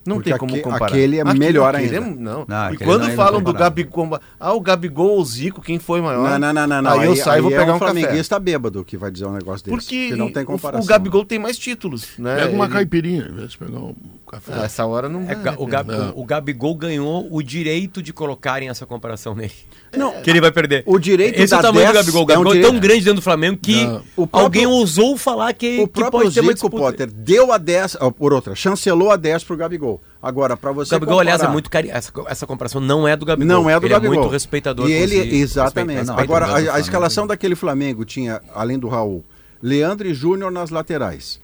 Não 0.07 0.17
Porque 0.17 0.31
tem 0.31 0.39
como 0.39 0.55
aque- 0.55 0.63
comparar. 0.63 0.87
aquele 0.87 1.19
é 1.19 1.25
melhor 1.35 1.75
aquele 1.75 1.95
ainda. 1.99 2.09
é- 2.09 2.15
não. 2.15 2.47
Não, 2.49 2.57
e 2.71 2.75
aquele 2.75 2.85
quando 2.87 3.03
não 3.03 3.09
é 3.11 3.15
falam 3.15 3.43
do. 3.43 3.53
Gabigol, 3.53 4.19
ah, 4.41 4.53
o 4.55 4.61
Gabigol 4.61 5.11
ou 5.11 5.21
o 5.21 5.25
Zico, 5.25 5.61
quem 5.61 5.79
foi 5.79 6.01
maior? 6.01 6.27
Não, 6.31 6.39
não, 6.39 6.53
não, 6.55 6.67
não, 6.67 6.83
não. 6.83 6.91
Aí 7.01 7.07
eu 7.07 7.15
saio 7.15 7.41
e 7.41 7.43
vou 7.43 7.51
aí 7.51 7.59
pegar 7.59 7.73
é 7.73 7.75
um 7.75 7.77
um 7.77 7.79
café. 7.79 7.93
flamenguista 8.01 8.39
bêbado 8.41 8.83
que 8.83 8.97
vai 8.97 9.11
dizer 9.11 9.27
um 9.27 9.33
negócio 9.33 9.63
desse. 9.67 9.77
Porque 9.77 10.09
que 10.09 10.17
não 10.17 10.33
tem 10.33 10.43
o- 10.43 10.47
comparação. 10.47 10.83
o, 10.83 10.89
Gabigol 10.89 11.23
tem 11.27 11.39
mais 11.39 11.59
títulos, 11.59 12.09
né? 12.19 12.35
Pega 12.37 12.55
uma 12.55 12.65
Ele- 12.65 12.73
caipirinha, 12.73 13.29
em 13.31 13.35
vez 13.35 13.51
de 13.53 13.59
pegar 13.59 13.79
um 13.79 13.95
café. 14.31 14.53
Ah, 14.57 14.65
essa 14.65 14.87
hora 14.87 15.09
não 15.09 15.23
É, 15.31 15.35
o? 15.59 15.67
Gab- 15.67 15.91
o- 15.91 16.21
o 16.21 16.25
Gabigol 16.25 16.75
ganhou 16.75 17.27
o 17.31 17.43
direito 17.43 18.03
de 18.03 18.13
colocarem 18.13 18.69
essa 18.69 18.87
comparação 18.87 19.35
nele. 19.35 19.53
Não, 19.97 20.23
Que 20.23 20.31
ele 20.31 20.41
vai 20.41 20.53
perder. 20.53 20.85
O 20.87 20.99
direito 20.99 21.39
Esse 21.41 21.53
é 21.53 21.59
o 21.59 21.61
tamanho 21.61 21.87
do 21.89 21.93
10 21.93 22.07
Gabigol. 22.07 22.21
O 22.21 22.23
é 22.23 22.25
um 22.25 22.27
Gabigol 22.27 22.53
é, 22.53 22.55
direito- 22.55 22.71
tão 22.73 22.81
grande 22.81 23.01
dentro 23.01 23.15
do 23.17 23.23
Flamengo 23.23 23.59
que 23.61 23.85
Não. 23.85 23.97
O 24.17 24.27
próprio- 24.27 24.43
alguém 24.43 24.67
ousou 24.67 25.17
falar 25.17 25.53
que, 25.53 25.81
o 25.81 25.89
que 25.89 26.01
próprio 26.01 26.31
Zico 26.31 26.53
disputa. 26.53 26.77
Potter 26.77 27.11
deu 27.11 27.53
a 27.53 27.59
10, 27.59 27.97
ó, 28.01 28.11
por 28.11 28.33
outra, 28.33 28.55
chancelou 28.55 29.11
a 29.11 29.17
10 29.17 29.43
pro 29.43 29.57
Gabigol. 29.57 30.01
Agora, 30.23 30.57
pra 30.57 30.71
O 30.71 30.75
você 30.75 30.95
Gabigol, 30.95 31.19
aliás, 31.19 31.41
é 31.41 31.45
comparar- 31.45 31.53
muito 31.53 31.71
cari... 31.71 31.91
essa, 31.91 32.13
essa 32.29 32.47
comparação 32.47 32.81
não 32.81 33.09
é 33.09 33.17
do 33.17 33.25
Gabigol. 33.27 33.49
Não 33.49 33.69
é 33.69 33.79
do 33.81 33.87
ele 33.87 33.93
Gabigol. 33.95 34.15
é 34.15 34.19
muito 34.21 34.33
respeitador. 34.33 34.89
E 34.89 34.93
ele, 34.93 35.19
o 35.19 35.35
exatamente. 35.35 35.99
respeita- 35.99 36.23
Agora, 36.23 36.47
o 36.47 36.71
a, 36.71 36.75
a 36.77 36.81
escalação 36.81 37.27
daquele 37.27 37.55
Flamengo 37.57 38.05
tinha, 38.05 38.41
além 38.55 38.79
do 38.79 38.87
Raul, 38.89 39.25
Leandro 39.63 40.07
e 40.09 40.15
Júnior 40.15 40.51
nas 40.53 40.71
laterais, 40.71 41.41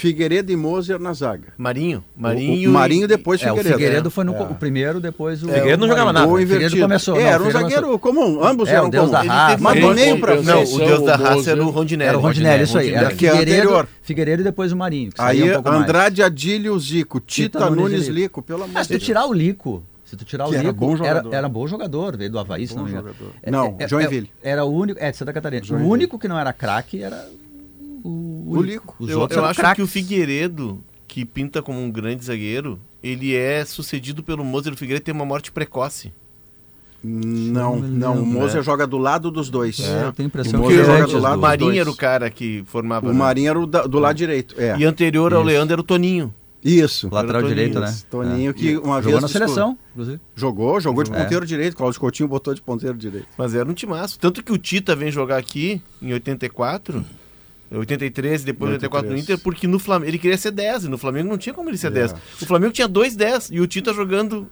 Figueiredo 0.00 0.50
e 0.50 0.56
Moser 0.56 0.98
na 0.98 1.12
zaga. 1.12 1.52
Marinho. 1.58 2.02
O- 2.16 2.22
Marinho. 2.22 2.70
o, 2.70 2.72
Marinho 2.72 3.04
e- 3.04 3.08
depois 3.08 3.40
É, 3.42 3.44
o 3.46 3.48
Figueiredo. 3.56 3.74
Figueiredo 3.78 4.10
foi 4.10 4.24
no, 4.24 4.34
É. 4.34 4.42
o 4.42 4.54
primeiro, 4.54 5.00
depois 5.00 5.42
o... 5.42 5.46
Figueiredo 5.46 5.80
não 5.80 5.88
jogava 5.88 6.12
nada. 6.12 6.26
O 6.26 6.36
Figueiredo 6.38 6.78
começou, 6.78 7.16
É, 7.16 7.18
não, 7.18 7.24
o 7.24 7.28
era 7.28 7.42
um 7.42 7.46
Figueiredo 7.46 7.74
zagueiro 7.74 7.98
comum, 7.98 8.42
ambos 8.44 8.68
É, 8.68 8.72
o 8.72 8.76
eram 8.76 8.90
Deus 8.90 9.10
comuns. 9.10 9.26
da 9.26 9.32
raça. 9.32 9.58
Mas 9.60 9.74
do 9.80 9.88
teve- 9.88 9.94
meio 10.00 10.20
pra 10.20 10.34
Não, 10.42 10.62
o 10.62 10.78
Deus 10.78 11.02
da 11.04 11.14
o 11.16 11.22
raça 11.22 11.50
era 11.50 11.64
o 11.64 11.70
Rondinelli. 11.70 12.08
Era 12.08 12.18
o 12.18 12.20
Rondinelli, 12.20 12.64
isso 12.64 12.78
aí. 12.78 12.90
Era 12.94 13.06
é 13.06 13.10
Figueiredo, 13.10 13.40
anterior. 13.50 13.88
Figueiredo 14.02 14.40
e 14.42 14.44
depois 14.44 14.72
o 14.72 14.76
Marinho. 14.76 15.10
Aí 15.18 15.42
um 15.50 15.52
pouco 15.54 15.68
mais. 15.68 15.82
Andrade, 15.82 16.22
Adílio, 16.22 16.78
Zico, 16.78 17.20
Tita, 17.20 17.58
Tita, 17.58 17.70
Nunes 17.70 18.06
Lico, 18.08 18.42
pelo 18.42 18.64
amor 18.64 18.72
Mas 18.74 18.86
de 18.86 18.94
se 18.94 18.98
tu 18.98 19.00
Deus. 19.00 19.06
tirar 19.06 19.26
o 19.26 19.32
Lico, 19.32 19.82
se 20.04 20.16
tu 20.16 20.24
tirar 20.24 20.46
o 20.46 20.50
Que 20.50 20.56
era 20.56 20.68
Lico, 20.68 20.74
bom 20.80 20.90
era, 20.94 20.98
jogador. 20.98 21.34
era 21.34 21.48
bom 21.48 21.66
jogador, 21.66 22.16
veio 22.16 22.30
do 22.30 22.38
Havaí, 22.38 22.66
se 22.66 22.74
não 22.74 22.84
me 22.84 22.90
engano. 22.90 23.08
jogador. 23.08 23.32
É- 23.42 23.50
Não, 23.50 23.76
é- 23.78 23.86
Joinville. 23.86 24.30
Era 24.42 24.64
o 24.64 24.72
único, 24.74 24.98
é, 25.00 25.10
de 25.10 25.16
Santa 25.16 25.32
Catarina. 25.32 25.62
O 25.70 25.88
único 25.88 26.18
que 26.18 26.26
não 26.26 26.38
era 26.38 26.52
craque 26.52 27.02
era 27.02 27.28
o, 28.04 28.44
O 28.58 28.62
Lico. 28.62 28.94
Os 28.98 29.08
Eu, 29.10 29.26
eu 29.30 29.44
acho 29.44 29.60
craques. 29.60 29.76
que 29.76 29.82
o 29.82 29.86
Figueiredo, 29.86 30.82
que 31.08 31.24
pinta 31.24 31.60
como 31.62 31.80
um 31.82 31.90
grande 31.90 32.24
zagueiro, 32.24 32.78
ele 33.02 33.34
é 33.34 33.64
sucedido 33.64 34.22
pelo 34.22 34.44
Moser. 34.44 34.72
O 34.72 34.76
Figueiredo 34.76 35.04
tem 35.04 35.14
uma 35.14 35.24
morte 35.24 35.50
precoce. 35.52 36.12
Não, 37.02 37.76
Não 37.76 37.80
me 37.80 37.88
não, 37.98 38.22
o 38.22 38.26
Moser 38.26 38.56
né? 38.58 38.62
joga 38.62 38.86
do 38.86 38.98
lado 38.98 39.30
dos 39.30 39.48
dois. 39.48 39.80
É, 39.80 40.04
eu 40.04 40.12
tenho 40.12 40.26
a 40.26 40.28
impressão 40.28 40.62
O 40.62 40.68
que 40.68 40.76
joga 40.76 41.02
antes 41.02 41.12
do 41.14 41.18
lado 41.20 41.38
O 41.38 41.40
Marinho 41.40 41.68
dois. 41.70 41.78
era 41.80 41.90
o 41.90 41.96
cara 41.96 42.30
que 42.30 42.62
formava. 42.66 43.06
O 43.08 43.12
né? 43.12 43.18
Marinho 43.18 43.48
era 43.48 43.58
o 43.58 43.66
da- 43.66 43.84
do 43.86 43.98
lado 43.98 44.16
direito. 44.16 44.54
É. 44.58 44.76
E 44.78 44.84
anterior 44.84 45.32
ao 45.32 45.40
Isso. 45.40 45.48
Leandro 45.48 45.72
era 45.72 45.80
o 45.80 45.84
Toninho. 45.84 46.34
Isso. 46.62 47.08
Lateral 47.10 47.38
Era 47.40 47.46
o 47.46 47.48
direito, 47.48 47.80
né? 47.80 47.96
Toninho 48.10 48.50
É. 48.50 48.52
que 48.52 48.76
uma 48.76 49.00
Jogou 49.00 49.02
vez 49.02 49.14
na 49.14 49.20
discu- 49.28 49.32
seleção, 49.38 49.78
inclusive. 49.92 50.20
Jogou, 50.36 50.78
jogou 50.78 51.02
de 51.02 51.10
É. 51.10 51.22
ponteiro 51.22 51.46
direito. 51.46 51.74
Cláudio 51.74 51.98
Coutinho 51.98 52.28
botou 52.28 52.52
de 52.52 52.60
ponteiro 52.60 52.98
direito. 52.98 53.28
Mas 53.38 53.54
era 53.54 53.66
um 53.66 53.72
timaço. 53.72 54.18
Tanto 54.18 54.42
que 54.44 54.52
o 54.52 54.58
Tita 54.58 54.94
vem 54.94 55.10
jogar 55.10 55.38
aqui 55.38 55.80
em 56.02 56.12
84, 56.12 57.02
83 57.78 58.42
depois 58.44 58.72
84 58.72 59.08
no 59.10 59.14
83. 59.16 59.22
Inter, 59.38 59.44
porque 59.44 59.66
no 59.66 59.78
Flamengo 59.78 60.10
ele 60.10 60.18
queria 60.18 60.36
ser 60.38 60.50
10 60.50 60.84
e 60.84 60.88
no 60.88 60.98
Flamengo 60.98 61.28
não 61.28 61.38
tinha 61.38 61.54
como 61.54 61.68
ele 61.70 61.76
ser 61.78 61.88
É. 61.88 61.90
10. 61.90 62.12
O 62.42 62.46
Flamengo 62.46 62.72
tinha 62.72 62.88
dois 62.88 63.14
10 63.16 63.50
e 63.52 63.60
o 63.60 63.66
Tita 63.66 63.92
jogando 63.94 64.48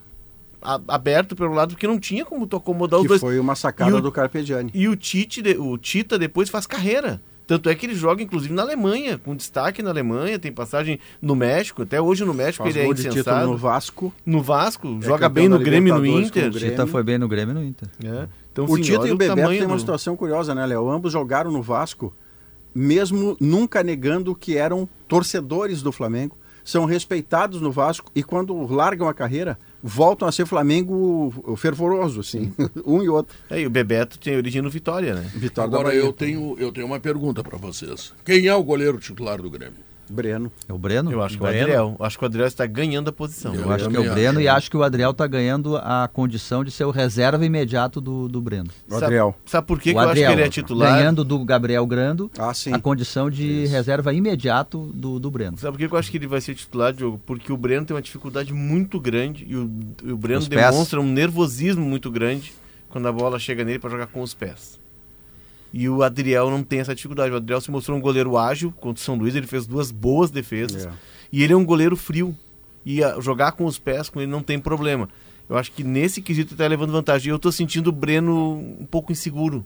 a- 0.62 0.80
aberto 0.88 1.36
pelo 1.36 1.52
lado 1.54 1.70
porque 1.74 1.86
não 1.86 1.98
tinha 1.98 2.24
como 2.24 2.46
tu 2.46 2.56
acomodar 2.56 2.98
os 2.98 3.02
Que 3.04 3.08
dois. 3.08 3.20
foi 3.20 3.38
uma 3.38 3.54
sacada 3.54 3.90
E 3.90 3.94
o- 3.94 4.00
do 4.00 4.10
Carpegiani. 4.12 4.70
E 4.74 4.88
o, 4.88 4.96
Tite, 4.96 5.40
de- 5.42 5.56
o 5.58 5.76
Tita 5.78 6.18
depois 6.18 6.48
faz 6.48 6.66
carreira. 6.66 7.20
Tanto 7.46 7.70
é 7.70 7.74
que 7.74 7.86
ele 7.86 7.94
joga, 7.94 8.22
inclusive, 8.22 8.52
na 8.52 8.60
Alemanha, 8.60 9.16
com 9.16 9.34
destaque 9.34 9.82
na 9.82 9.88
Alemanha, 9.88 10.38
tem 10.38 10.52
passagem 10.52 10.98
no 11.22 11.34
México, 11.34 11.80
até 11.80 11.98
hoje 11.98 12.22
no 12.22 12.34
México 12.34 12.62
Faz 12.62 12.76
ele 12.76 12.82
é 12.82 12.84
gol 12.84 12.92
de 12.92 13.02
título 13.04 13.20
insensado. 13.20 13.46
no 13.46 13.52
No... 13.52 13.56
Vasco. 13.58 14.12
Vasco, 14.26 14.98
É 15.00 15.06
joga 15.06 15.28
bem 15.30 15.48
no 15.48 15.58
Grêmio 15.58 15.94
e 15.96 16.10
no 16.10 16.16
o 16.16 16.20
Inter. 16.20 16.50
Grêmio. 16.50 16.70
Tita 16.70 16.86
foi 16.86 17.02
bem 17.02 17.16
no 17.16 17.26
Grêmio 17.26 17.52
e 17.52 17.54
no 17.54 17.64
Inter. 17.64 17.88
É. 18.04 18.28
Então, 18.52 18.66
O 18.66 18.78
Tito 18.78 19.00
olha 19.00 19.08
e 19.08 19.12
o 19.12 19.16
Bebeto 19.16 19.36
tamanho 19.40 19.58
têm 19.60 19.66
uma 19.66 19.76
do- 19.76 19.80
situação 19.80 20.14
curiosa, 20.14 20.54
né, 20.54 20.66
Léo? 20.66 20.90
Ambos 20.90 21.10
jogaram 21.12 21.50
no 21.50 21.62
Vasco, 21.62 22.12
mesmo 22.74 23.36
nunca 23.40 23.82
negando 23.82 24.34
que 24.34 24.56
eram 24.56 24.88
torcedores 25.06 25.82
do 25.82 25.92
Flamengo, 25.92 26.36
são 26.68 26.84
respeitados 26.84 27.62
no 27.62 27.72
Vasco 27.72 28.12
e 28.14 28.22
quando 28.22 28.54
largam 28.70 29.08
a 29.08 29.14
carreira, 29.14 29.58
voltam 29.82 30.28
a 30.28 30.32
ser 30.32 30.44
Flamengo 30.44 31.56
fervoroso, 31.56 32.20
assim, 32.20 32.52
um 32.84 33.02
e 33.02 33.08
outro. 33.08 33.34
É, 33.48 33.60
e 33.60 33.66
o 33.66 33.70
Bebeto 33.70 34.18
tem 34.18 34.36
origem 34.36 34.60
no 34.60 34.68
Vitória, 34.68 35.14
né? 35.14 35.30
Vitória 35.34 35.66
Agora 35.66 35.94
eu 35.94 36.12
tenho, 36.12 36.56
eu 36.58 36.70
tenho 36.70 36.86
uma 36.86 37.00
pergunta 37.00 37.42
para 37.42 37.56
vocês. 37.56 38.12
Quem 38.22 38.46
é 38.46 38.54
o 38.54 38.62
goleiro 38.62 38.98
titular 38.98 39.40
do 39.40 39.48
Grêmio? 39.48 39.87
Breno. 40.10 40.50
É 40.68 40.72
o 40.72 40.78
Breno? 40.78 41.10
Eu 41.12 41.22
acho 41.22 41.36
que 41.36 41.42
o 41.42 41.46
Breno? 41.46 41.62
Adriel. 41.62 41.96
Eu 41.98 42.04
acho 42.06 42.18
que 42.18 42.24
o 42.24 42.26
Adriel 42.26 42.46
está 42.46 42.66
ganhando 42.66 43.08
a 43.08 43.12
posição. 43.12 43.54
Eu 43.54 43.62
Eu 43.62 43.70
acho 43.72 43.88
que 43.88 43.96
é 43.96 44.00
o 44.00 44.10
Breno 44.12 44.38
acho. 44.38 44.40
e 44.40 44.48
acho 44.48 44.70
que 44.70 44.76
o 44.76 44.82
Adriel 44.82 45.12
tá 45.14 45.26
ganhando 45.26 45.76
a 45.76 46.08
condição 46.12 46.64
de 46.64 46.70
ser 46.70 46.84
o 46.84 46.90
reserva 46.90 47.44
imediato 47.44 48.00
do, 48.00 48.28
do 48.28 48.40
Breno. 48.40 48.70
O 48.90 48.94
Adriel. 48.96 49.34
Sabe 49.46 49.66
por 49.66 49.80
que, 49.80 49.90
o 49.90 49.92
que 49.92 49.98
eu 49.98 50.00
acho 50.00 50.06
que 50.14 50.20
Adriel, 50.24 50.32
ele 50.32 50.42
é 50.42 50.48
titular? 50.48 50.92
ganhando 50.98 51.24
do 51.24 51.44
Gabriel 51.44 51.86
Grando 51.86 52.30
Ah, 52.38 52.52
sim. 52.54 52.72
a 52.72 52.78
condição 52.78 53.30
de 53.30 53.66
reserva 53.66 54.12
imediato 54.12 54.90
do, 54.94 55.18
do 55.18 55.30
Breno. 55.30 55.56
Sabe 55.58 55.76
por 55.76 55.88
que 55.88 55.94
eu 55.94 55.98
acho 55.98 56.10
que 56.10 56.16
ele 56.16 56.26
vai 56.26 56.40
ser 56.40 56.54
titular, 56.54 56.92
Diogo? 56.92 57.20
Porque 57.26 57.52
o 57.52 57.56
Breno 57.56 57.84
tem 57.86 57.94
uma 57.94 58.02
dificuldade 58.02 58.52
muito 58.52 58.98
grande 59.00 59.44
e 59.48 59.56
o, 59.56 59.70
e 60.04 60.12
o 60.12 60.16
Breno 60.16 60.40
Os 60.40 60.48
pés. 60.48 60.70
demonstra 60.70 61.00
um 61.00 61.06
nervosismo 61.12 61.84
muito 61.84 62.10
grande 62.10 62.52
quando 62.88 63.06
a 63.06 63.12
bola 63.12 63.38
chega 63.38 63.64
nele 63.64 63.78
para 63.78 63.90
jogar 63.90 64.06
com 64.06 64.22
os 64.22 64.32
pés. 64.34 64.78
E 65.72 65.88
o 65.88 66.02
Adriel 66.02 66.50
não 66.50 66.62
tem 66.62 66.80
essa 66.80 66.94
dificuldade. 66.94 67.32
O 67.32 67.36
Adriel 67.36 67.60
se 67.60 67.70
mostrou 67.70 67.96
um 67.96 68.00
goleiro 68.00 68.36
ágil 68.38 68.72
contra 68.80 69.00
o 69.00 69.04
São 69.04 69.14
Luís, 69.16 69.34
ele 69.34 69.46
fez 69.46 69.66
duas 69.66 69.90
boas 69.90 70.30
defesas. 70.30 70.86
É. 70.86 70.90
E 71.32 71.42
ele 71.42 71.52
é 71.52 71.56
um 71.56 71.64
goleiro 71.64 71.96
frio. 71.96 72.34
E 72.86 73.04
a- 73.04 73.20
jogar 73.20 73.52
com 73.52 73.66
os 73.66 73.78
pés 73.78 74.08
com 74.08 74.20
ele 74.20 74.30
não 74.30 74.42
tem 74.42 74.58
problema. 74.58 75.08
Eu 75.48 75.56
acho 75.58 75.70
que 75.72 75.84
nesse 75.84 76.22
quesito 76.22 76.54
ele 76.54 76.58
tá 76.58 76.66
levando 76.66 76.90
vantagem. 76.92 77.28
E 77.28 77.30
eu 77.30 77.38
tô 77.38 77.52
sentindo 77.52 77.88
o 77.88 77.92
Breno 77.92 78.54
um 78.80 78.86
pouco 78.90 79.12
inseguro. 79.12 79.64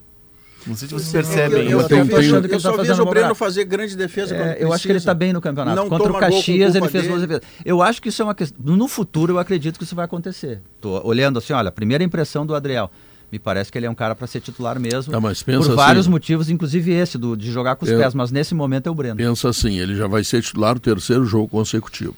Não 0.66 0.76
sei 0.76 0.86
se 0.86 0.94
vocês 0.94 1.12
Eu, 1.12 1.20
percebem 1.22 1.64
eu, 1.64 1.70
Eu 1.72 1.80
eu, 1.80 1.88
tenho- 1.88 2.00
eu, 2.02 2.06
que 2.08 2.14
ele 2.14 2.48
tá 2.48 2.58
só 2.60 2.70
fazendo 2.74 2.86
vejo 2.96 3.02
o 3.02 3.10
Breno 3.10 3.34
fazer 3.34 3.64
grande 3.64 3.96
defesa 3.96 4.34
É, 4.36 4.62
eu 4.62 4.72
acho 4.72 4.84
que 4.84 4.92
ele 4.92 4.98
está 4.98 5.12
bem 5.12 5.32
no 5.32 5.40
campeonato. 5.40 5.74
Não 5.76 5.88
Contra 5.88 6.12
o 6.12 6.18
Caxias, 6.18 6.74
ele 6.76 6.88
fez 6.88 7.08
boas 7.08 7.20
dele. 7.22 7.40
defesas. 7.40 7.56
Eu 7.64 7.82
acho 7.82 8.00
que 8.00 8.08
isso 8.10 8.22
é 8.22 8.24
uma 8.24 8.34
questão. 8.34 8.58
No 8.64 8.86
futuro, 8.86 9.32
eu 9.34 9.38
acredito 9.40 9.76
que 9.76 9.82
isso 9.84 9.96
vai 9.96 10.04
acontecer. 10.04 10.60
Tô 10.80 11.04
olhando 11.04 11.38
assim, 11.38 11.52
olha, 11.52 11.68
a 11.68 11.72
primeira 11.72 12.02
impressão 12.04 12.46
do 12.46 12.54
Adriel. 12.54 12.90
Me 13.32 13.38
parece 13.38 13.72
que 13.72 13.78
ele 13.78 13.86
é 13.86 13.90
um 13.90 13.94
cara 13.94 14.14
para 14.14 14.26
ser 14.26 14.40
titular 14.42 14.78
mesmo. 14.78 15.10
Tá, 15.10 15.18
mas 15.18 15.42
pensa 15.42 15.60
por 15.60 15.66
assim- 15.68 15.74
vários 15.76 16.06
motivos, 16.06 16.50
inclusive 16.50 16.92
esse, 16.92 17.16
do, 17.16 17.34
de 17.34 17.50
jogar 17.50 17.76
com 17.76 17.86
os 17.86 17.90
Eu- 17.90 17.98
pés. 17.98 18.12
Mas 18.12 18.30
nesse 18.30 18.54
momento 18.54 18.88
é 18.88 18.90
o 18.90 18.94
Breno. 18.94 19.16
Pensa 19.16 19.48
assim, 19.48 19.78
ele 19.78 19.96
já 19.96 20.06
vai 20.06 20.22
ser 20.22 20.42
titular 20.42 20.76
o 20.76 20.80
terceiro 20.80 21.24
jogo 21.24 21.48
consecutivo. 21.48 22.14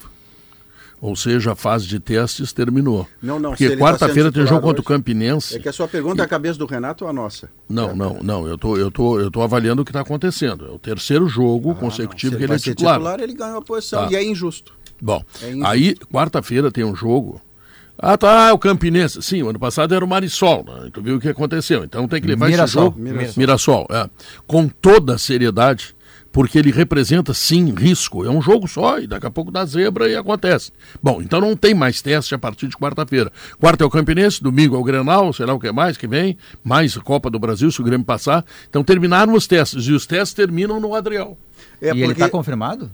Ou 1.00 1.14
seja, 1.14 1.53
a 1.53 1.55
fase 1.55 1.87
de 1.87 2.00
testes 2.00 2.53
terminou. 2.53 3.07
Não, 3.22 3.38
não, 3.38 3.50
Porque 3.50 3.68
tá 3.70 3.77
quarta-feira 3.77 4.29
sendo 4.31 4.33
tem 4.35 4.46
jogo 4.46 4.62
contra 4.62 4.81
o. 4.81 4.85
Campinense. 4.85 5.55
É 5.55 5.59
que 5.59 5.68
a 5.68 5.72
sua 5.72 5.87
pergunta 5.87 6.22
é 6.22 6.24
a 6.24 6.29
cabeça 6.29 6.59
do 6.59 6.64
Renato 6.66 7.05
ou 7.05 7.11
a 7.11 7.12
nossa? 7.12 7.48
Não, 7.68 7.94
não, 7.94 8.18
não. 8.22 8.48
Eu 8.48 8.57
tô, 8.57 8.77
eu 8.77 8.90
tô, 8.90 9.20
eu 9.20 9.31
tô 9.31 9.42
avaliando 9.42 9.83
o 9.83 9.85
que 9.85 9.90
está 9.90 10.00
acontecendo. 10.00 10.66
É 10.66 10.70
o 10.70 10.79
terceiro 10.79 11.29
jogo 11.29 11.72
Ah, 11.72 11.74
consecutivo 11.74 12.33
não. 12.33 12.38
Que 12.38 12.44
ele 12.44 12.55
é 12.55 12.59
titular. 12.59 12.94
titular, 12.94 13.20
ele 13.20 13.35
ganha 13.35 13.53
uma 13.53 13.62
posição 13.62 14.07
Tá. 14.07 14.12
e 14.12 14.16
é 14.16 14.24
injusto. 14.24 14.72
Bom, 15.00 15.22
É 15.42 15.50
injusto. 15.50 15.66
aí 15.66 15.94
quarta-feira 16.11 16.72
tem 16.72 16.85
um 16.85 16.96
jogo. 16.96 17.40
Ah, 17.98 18.18
tá, 18.18 18.48
é 18.48 18.52
o 18.52 18.59
Campinense. 18.59 19.22
Sim, 19.22 19.42
o 19.42 19.50
ano 19.50 19.59
passado 19.59 19.94
era 19.94 20.04
o 20.04 20.09
Marisol, 20.09 20.64
né? 20.66 20.90
Tu 20.92 21.00
viu 21.00 21.16
o 21.16 21.20
que 21.20 21.28
aconteceu. 21.28 21.85
Então 21.85 22.09
tem 22.09 22.20
que 22.20 22.26
levar 22.26 22.48
Mirassol. 22.48 22.94
esse 22.96 23.14
jogo. 23.14 23.38
Mirassol. 23.38 23.87
é. 23.90 24.11
Com 24.46 24.68
toda 24.68 25.14
a 25.14 25.18
seriedade, 25.18 25.94
porque 26.35 26.59
ele 26.59 26.72
representa, 26.72 27.33
sim, 27.33 27.72
risco. 27.72 28.24
É 28.24 28.28
um 28.28 28.42
jogo 28.42 28.66
só 28.66 28.98
e 28.98 29.07
daqui 29.07 29.24
a 29.24 29.30
pouco 29.30 29.52
dá 29.52 29.64
zebra 29.64 30.09
e 30.09 30.16
acontece. 30.16 30.72
Bom, 31.00 31.22
então 31.22 31.40
não 31.40 31.57
tem 31.57 31.72
mais 31.72 32.02
teste 32.02 32.35
a 32.35 32.38
partir 32.38 32.66
de 32.66 32.76
quarta-feira. 32.76 33.30
Quarta 33.61 33.85
é 33.85 33.87
o 33.87 33.90
Campinense, 33.90 34.42
domingo 34.42 34.74
é 34.74 34.78
o 34.78 34.83
Grenal, 34.83 35.33
sei 35.33 35.46
lá 35.46 35.54
o 35.54 35.61
que 35.61 35.70
mais 35.70 35.96
que 35.96 36.09
vem, 36.09 36.37
mais 36.64 36.96
Copa 36.96 37.30
do 37.30 37.38
Brasil, 37.38 37.70
se 37.70 37.80
o 37.80 37.85
Grêmio 37.85 38.04
passar. 38.04 38.44
Então 38.68 38.83
terminaram 38.83 39.33
os 39.33 39.46
testes 39.46 39.87
e 39.87 39.92
os 39.92 40.07
testes 40.07 40.35
terminam 40.35 40.80
no 40.80 40.96
Adriel. 40.96 41.38
É 41.80 41.94
e 41.94 42.02
ele 42.02 42.12
está 42.12 42.28
confirmado? 42.28 42.90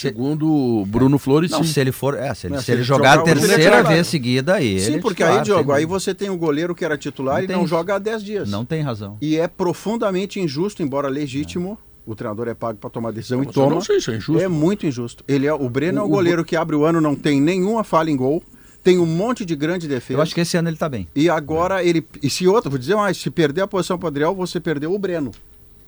Segundo 0.00 0.46
o 0.52 0.84
Bruno 0.86 1.18
Flores, 1.18 1.50
Não, 1.50 1.62
sim. 1.64 1.72
se 1.72 1.80
ele 1.80 1.92
for. 1.92 2.14
É, 2.16 2.32
se 2.34 2.46
ele, 2.46 2.54
Não, 2.54 2.60
se 2.60 2.66
se 2.66 2.72
ele 2.72 2.78
ele 2.78 2.84
jogar 2.84 3.12
a 3.12 3.14
jogar, 3.16 3.30
ele 3.30 3.38
é 3.40 3.46
terceira 3.46 3.62
titular. 3.76 3.92
vez 3.92 4.06
seguida, 4.06 4.54
aí. 4.54 4.66
ele 4.68 4.80
Sim, 4.80 4.94
é 4.94 4.98
porque 4.98 5.22
titular, 5.22 5.38
aí, 5.38 5.44
Diogo, 5.44 5.72
aí 5.72 5.84
você 5.86 6.14
tem 6.14 6.30
o 6.30 6.36
goleiro 6.36 6.74
que 6.74 6.84
era 6.84 6.96
titular 6.98 7.36
Não 7.36 7.44
e 7.44 7.46
tem 7.46 7.56
não 7.56 7.62
isso. 7.64 7.70
joga 7.70 7.94
há 7.96 7.98
10 7.98 8.22
dias. 8.24 8.50
Não 8.50 8.64
tem 8.64 8.82
razão. 8.82 9.16
E 9.20 9.36
é 9.36 9.46
profundamente 9.48 10.40
injusto, 10.40 10.82
embora 10.82 11.08
legítimo. 11.08 11.78
O 12.06 12.14
treinador 12.14 12.48
é 12.48 12.54
pago 12.54 12.78
para 12.78 12.90
tomar 12.90 13.12
decisão 13.12 13.38
Mas 13.38 13.46
e 13.46 13.50
eu 13.50 13.52
toma. 13.52 13.74
não 13.74 13.80
sei 13.80 14.00
se 14.00 14.10
é 14.10 14.16
injusto. 14.16 14.42
É 14.42 14.48
muito 14.48 14.86
injusto. 14.86 15.22
Ele 15.28 15.46
é, 15.46 15.52
o 15.52 15.68
Breno 15.68 15.98
é 15.98 16.02
O- 16.02 16.04
o 16.04 16.08
o- 16.08 16.10
goleiro 16.10 16.44
que 16.44 16.56
abre 16.56 16.74
o 16.74 16.84
ano, 16.84 17.00
não 17.00 17.14
tem 17.14 17.40
nenhuma 17.40 17.84
falha 17.84 18.10
em 18.10 18.16
gol, 18.16 18.42
tem 18.82 18.98
um 18.98 19.06
monte 19.06 19.44
de 19.44 19.54
grande 19.54 19.86
defesa. 19.86 20.18
Eu 20.18 20.22
acho 20.22 20.34
que 20.34 20.40
esse 20.40 20.56
ano 20.56 20.68
ele 20.68 20.76
está 20.76 20.88
bem. 20.88 21.06
E 21.14 21.28
agora 21.28 21.84
ele. 21.84 22.04
E 22.22 22.30
se 22.30 22.48
outro, 22.48 22.70
vou 22.70 22.78
dizer 22.78 22.96
mais, 22.96 23.16
se 23.18 23.30
perder 23.30 23.60
a 23.60 23.66
posição 23.68 23.98
para 23.98 24.06
o 24.06 24.08
Adriel, 24.08 24.34
você 24.34 24.58
perdeu 24.58 24.92
o 24.94 24.98
Breno. 24.98 25.30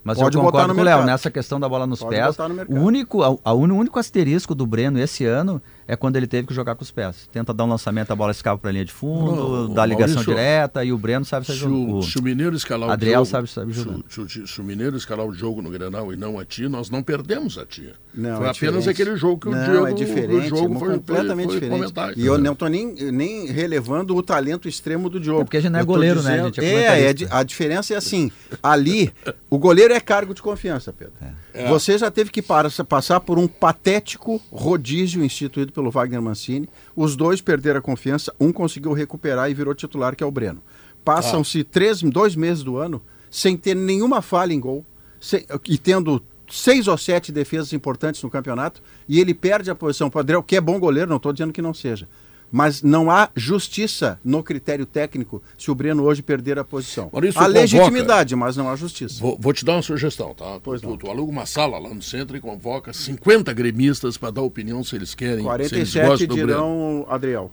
Mas 0.05 0.19
Pode 0.19 0.37
eu 0.37 0.43
concordo 0.43 0.75
com 0.75 0.81
o 0.81 0.85
Léo, 0.85 1.05
nessa 1.05 1.31
questão 1.31 1.61
da 1.61 1.69
bola 1.69 1.87
nos 1.87 2.01
Pode 2.01 2.17
pés. 2.17 2.37
no 2.37 2.77
O 2.77 2.81
único, 2.81 3.23
a, 3.23 3.37
a 3.45 3.53
o 3.53 3.61
único 3.61 3.99
asterisco 3.99 4.55
do 4.55 4.67
Breno 4.67 4.99
esse 4.99 5.25
ano 5.25 5.62
é 5.87 5.97
quando 5.97 6.16
ele 6.16 6.27
teve 6.27 6.47
que 6.49 6.55
jogar 6.55 6.75
com 6.75 6.83
os 6.83 6.90
pés. 6.90 7.29
Tenta 7.33 7.53
dar 7.53 7.64
um 7.64 7.68
lançamento, 7.68 8.11
a 8.12 8.16
bola 8.16 8.31
escapa 8.33 8.59
para 8.59 8.71
a 8.71 8.73
linha 8.73 8.85
de 8.85 8.92
fundo, 8.92 9.66
Não, 9.68 9.75
dá 9.75 9.85
ligação 9.85 10.14
Maurício, 10.16 10.35
direta 10.35 10.85
e 10.85 10.92
o 10.92 10.99
Breno 10.99 11.25
sabe 11.25 11.47
sair 11.47 11.57
Se 11.57 11.61
jogando. 11.62 11.97
o, 11.99 12.03
se 12.03 12.18
o 12.18 12.23
Mineiro 12.23 12.57
escalar 12.57 12.90
Adriel 12.90 13.23
o 13.23 13.25
jogo, 13.25 13.47
sabe- 13.47 13.49
sabe 13.49 13.75
se, 13.75 13.81
o- 14.21 14.29
se 14.29 14.40
o- 14.40 14.47
se 14.47 14.61
o 14.61 14.64
Mineiro 14.64 14.97
escalar 14.97 15.27
o 15.27 15.33
jogo 15.33 15.61
no 15.62 15.71
Grenal 15.71 16.12
e 16.12 16.16
não 16.16 16.38
a 16.38 16.45
ti, 16.45 16.68
nós 16.68 16.90
não 16.90 17.03
perdemos 17.03 17.59
a 17.59 17.66
ti. 17.66 17.90
Não, 18.14 18.37
foi 18.37 18.47
é 18.47 18.51
apenas 18.51 18.55
diferente. 18.55 18.88
aquele 18.90 19.16
jogo 19.16 19.38
que 19.40 19.49
o 19.49 19.51
não, 19.51 19.64
Diego 19.64 19.87
é 19.87 19.90
o 19.92 19.95
diferente, 19.95 20.49
jogo 20.49 20.75
é 20.75 20.79
foi, 20.79 20.88
completamente 20.95 21.47
foi, 21.47 21.59
foi 21.59 21.61
diferente. 21.68 21.92
comentar, 21.95 22.18
e 22.18 22.27
eu 22.27 22.38
não 22.38 22.53
estou 22.53 22.68
nem, 22.68 22.95
nem 23.11 23.47
relevando 23.47 24.14
o 24.14 24.23
talento 24.23 24.68
extremo 24.68 25.09
do 25.09 25.18
Diogo. 25.18 25.40
É 25.40 25.45
porque 25.45 25.57
a 25.57 25.61
gente 25.61 25.73
não 25.73 25.79
é 25.79 25.83
Eu 25.83 25.87
tô 25.87 25.92
goleiro, 25.92 26.23
né? 26.23 26.40
A 26.40 26.45
gente 26.45 26.61
é 26.61 26.64
é, 26.64 27.11
é, 27.11 27.14
a 27.31 27.42
diferença 27.42 27.95
é 27.95 27.97
assim, 27.97 28.31
ali, 28.62 29.12
o 29.49 29.59
goleiro 29.59 29.95
é 29.95 30.01
cargo 30.01 30.35
de 30.35 30.42
confiança, 30.42 30.92
Pedro. 30.92 31.14
É. 31.55 31.68
Você 31.68 31.97
já 31.99 32.11
teve 32.11 32.31
que 32.31 32.42
passar 32.42 33.21
por 33.21 33.38
um 33.38 33.47
patético 33.49 34.40
rodízio 34.51 35.25
instituído 35.25 35.72
pelo 35.73 35.91
Wagner 35.91 36.21
Mancini. 36.23 36.69
Os 36.95 37.17
dois 37.17 37.41
perderam 37.41 37.79
a 37.79 37.83
confiança, 37.83 38.33
um 38.39 38.53
conseguiu 38.53 38.93
recuperar 38.93 39.51
e 39.51 39.55
virou 39.55 39.75
titular, 39.75 40.15
que 40.15 40.23
é 40.23 40.27
o 40.27 40.31
Breno. 40.31 40.63
Passam-se 41.05 41.65
três, 41.65 42.01
dois 42.03 42.37
meses 42.37 42.63
do 42.63 42.77
ano 42.77 43.03
sem 43.31 43.57
ter 43.57 43.75
nenhuma 43.75 44.21
falha 44.23 44.53
em 44.53 44.61
gol 44.61 44.85
sem- 45.19 45.45
e 45.69 45.79
tendo 45.79 46.23
seis 46.51 46.87
ou 46.87 46.99
sete 46.99 47.33
defesas 47.33 47.73
importantes 47.73 48.23
no 48.23 48.29
campeonato 48.31 48.83
e 49.09 49.19
ele 49.19 49.33
perde 49.33 49.71
a 49.71 49.75
posição 49.75 50.11
para 50.11 50.19
o 50.19 50.21
Adriel, 50.21 50.43
que 50.43 50.55
é 50.57 50.61
bom 50.61 50.79
goleiro, 50.79 51.09
não 51.09 51.17
estou 51.17 51.33
dizendo 51.33 51.53
que 51.53 51.63
não 51.63 51.73
seja. 51.73 52.07
Mas 52.55 52.83
não 52.83 53.11
há 53.11 53.31
justiça 53.35 54.21
no 54.23 54.43
critério 54.43 54.85
técnico 54.85 55.43
se 55.57 55.71
o 55.71 55.75
Breno 55.75 56.03
hoje 56.05 56.21
perder 56.21 56.59
a 56.59 56.65
posição. 56.65 57.09
Maurício, 57.11 57.41
há 57.41 57.45
convoca- 57.45 57.61
legitimidade, 57.61 58.37
mas 58.37 58.57
não 58.59 58.69
há 58.69 58.77
justiça. 58.77 59.19
Vou, 59.21 59.38
vou 59.41 59.55
te 59.55 59.65
dar 59.65 59.73
uma 59.77 59.83
sugestão, 59.83 60.35
tá? 60.35 60.57
Tu, 60.57 60.61
Pois 60.62 60.83
tu, 60.83 60.91
não. 60.91 60.97
tu 60.99 61.09
aluga 61.11 61.33
uma 61.33 61.47
sala 61.47 61.79
lá 61.79 61.88
no 61.88 62.03
centro 62.03 62.37
e 62.37 62.41
convoca 62.41 62.93
50 62.93 63.51
gremistas 63.55 64.19
para 64.19 64.31
dar 64.33 64.43
opinião 64.43 64.85
se 64.85 64.95
eles 64.95 65.15
querem, 65.15 65.45
se 65.45 65.75
eles 65.75 65.93
47 65.95 66.07
gostam 66.07 66.27
do 66.29 66.35
Breno. 66.35 66.47
dirão 66.49 67.07
Adriel. 67.09 67.51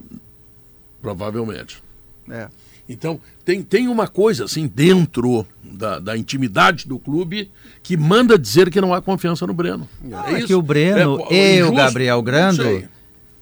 Provavelmente. 1.00 1.82
É. 2.30 2.48
Então, 2.88 3.20
tem, 3.44 3.62
tem 3.62 3.88
uma 3.88 4.08
coisa 4.08 4.44
assim 4.44 4.66
dentro 4.66 5.46
da, 5.62 5.98
da 6.00 6.16
intimidade 6.16 6.86
do 6.88 6.98
clube 6.98 7.50
que 7.82 7.96
manda 7.96 8.36
dizer 8.38 8.68
que 8.68 8.80
não 8.80 8.92
há 8.92 9.00
confiança 9.00 9.46
no 9.46 9.54
Breno. 9.54 9.88
É 10.26 10.42
que 10.42 10.54
o 10.54 10.60
Breno 10.60 11.18
pô, 11.18 11.32
e 11.32 11.62
o? 11.62 11.72
Gabriel 11.72 12.16
Não 12.16 12.22
Grando 12.24 12.62
sei. 12.64 12.88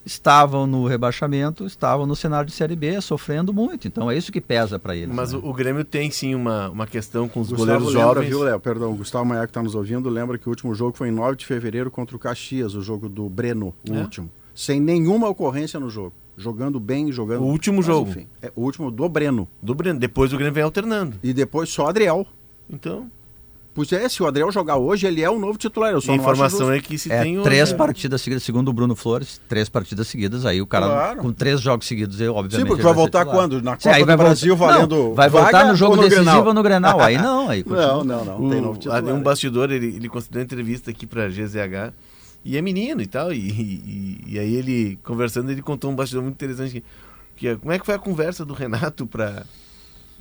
Estavam 0.09 0.66
no 0.66 0.87
rebaixamento, 0.87 1.66
estavam 1.66 2.07
no 2.07 2.16
cenário 2.16 2.49
de 2.49 2.53
Série 2.55 2.75
B, 2.75 3.01
sofrendo 3.01 3.53
muito. 3.53 3.87
Então 3.87 4.11
é 4.11 4.16
isso 4.16 4.33
que 4.33 4.40
pesa 4.40 4.79
para 4.79 4.97
eles. 4.97 5.14
Mas 5.14 5.33
né? 5.33 5.40
o, 5.42 5.53
Grêmio 5.53 5.85
tem 5.85 6.11
sim 6.11 6.35
uma, 6.35 6.71
uma 6.71 6.87
questão 6.87 7.29
com 7.29 7.40
os 7.40 7.51
Gustavo 7.51 7.66
goleiros 7.66 7.94
lembra, 7.94 8.14
jovens. 8.14 8.29
viu, 8.29 8.42
Léo? 8.42 8.59
Perdão, 8.59 8.90
o 8.92 8.97
Gustavo 8.97 9.25
Maia 9.27 9.42
que 9.42 9.51
está 9.51 9.62
nos 9.62 9.75
ouvindo, 9.75 10.09
lembra 10.09 10.38
que 10.38 10.49
o 10.49 10.51
último 10.51 10.75
jogo 10.75 10.97
foi 10.97 11.09
em 11.09 11.12
9 11.12 11.37
de 11.37 11.47
fevereiro 11.47 11.90
contra 11.90 12.16
o 12.16 12.18
Caxias, 12.18 12.75
o 12.75 12.81
jogo 12.83 13.09
do 13.09 13.29
Breno, 13.29 13.75
o 13.88 13.94
É? 13.94 14.01
último. 14.01 14.31
Sem 14.55 14.81
nenhuma 14.81 15.29
ocorrência 15.29 15.79
no 15.79 15.88
jogo. 15.90 16.12
Jogando 16.37 16.81
bem, 16.81 17.12
jogando. 17.12 17.42
O 17.42 17.47
último 17.47 17.77
Mas, 17.79 17.87
jogo. 17.87 18.11
enfim, 18.11 18.27
é 18.40 18.51
o 18.57 18.62
último 18.62 18.90
do 18.90 19.09
Breno. 19.09 19.47
Do 19.62 19.75
Breno. 19.75 19.99
Depois 20.01 20.33
o 20.33 20.37
Grêmio 20.37 20.55
vem 20.55 20.62
alternando. 20.64 21.16
E 21.23 21.33
depois 21.33 21.68
só 21.68 21.88
Adriel. 21.88 22.27
Então, 22.71 23.11
Pois 23.79 23.93
é, 23.93 24.09
se 24.09 24.21
o 24.21 24.27
Adriel 24.27 24.51
jogar 24.51 24.77
hoje, 24.77 25.07
ele 25.07 25.23
é 25.23 25.31
o 25.31 25.38
novo 25.38 25.57
titular. 25.57 25.93
Eu 25.93 26.01
só 26.01 26.11
a 26.12 26.17
não 26.17 26.25
acho 26.25 26.33
informação 26.33 26.73
é 26.73 26.81
que 26.81 26.99
se 26.99 27.12
É, 27.12 27.23
tem 27.23 27.38
o- 27.38 27.45
três 27.45 27.73
partidas 27.73 28.21
seguidas, 28.21 28.43
segundo 28.43 28.67
o 28.69 28.73
Bruno 28.73 28.97
Flores, 28.97 29.41
três 29.49 29.69
partidas 29.69 30.09
seguidas, 30.09 30.45
aí 30.45 30.61
o 30.61 30.67
cara 30.67 30.87
Claro. 30.87 31.21
com 31.21 31.33
três 31.33 31.61
jogos 31.61 31.87
seguidos, 31.87 32.21
eu, 32.21 32.35
obviamente. 32.35 32.64
Sim, 32.64 32.69
porque 32.69 32.83
vai 32.83 32.93
voltar 32.93 33.21
titular. 33.21 33.37
quando? 33.49 33.62
Na 33.62 33.75
Sim, 33.79 33.85
Copa 33.85 33.95
aí 33.95 34.03
do 34.03 34.07
vai 34.07 34.17
Brasil 34.17 34.57
voltar, 34.57 34.75
valendo 34.75 34.97
não, 34.97 35.14
vai 35.14 35.29
voltar 35.29 35.53
vaga 35.53 35.69
no 35.71 35.77
jogo 35.77 35.91
ou 35.93 35.97
no 35.97 36.03
decisivo 36.03 36.25
Grenal? 36.25 36.47
ou 36.49 36.55
no 36.55 36.62
Grenal, 36.64 37.01
aí 37.01 37.19
não, 37.19 37.49
aí 37.49 37.62
continua. 37.64 37.87
Não, 38.05 38.25
não, 38.25 38.25
não. 38.41 38.51
tem 38.51 38.59
O, 38.59 38.62
novo 38.62 38.79
titular. 38.81 39.05
um 39.05 39.23
bastidor, 39.23 39.71
ele, 39.71 39.87
ele 39.95 40.09
concedeu 40.09 40.43
entrevista 40.43 40.91
aqui 40.91 41.07
pra 41.07 41.29
GZH 41.29 41.93
e 42.45 42.57
é 42.57 42.61
menino 42.61 43.01
e 43.01 43.07
tal. 43.07 43.33
E, 43.33 43.38
e, 43.38 44.25
e 44.27 44.38
aí 44.41 44.55
ele, 44.57 44.99
conversando, 45.05 45.53
ele 45.53 45.62
contou 45.62 45.88
um 45.91 45.95
bastidor 45.95 46.25
muito 46.25 46.35
interessante. 46.35 46.73
Que, 46.73 46.85
que 47.37 47.47
é, 47.49 47.55
como 47.55 47.71
é 47.71 47.79
que 47.79 47.87
foi 47.87 47.95
a 47.95 47.99
conversa 48.01 48.45
do 48.45 48.55
Renato 48.55 49.07
pra, 49.07 49.45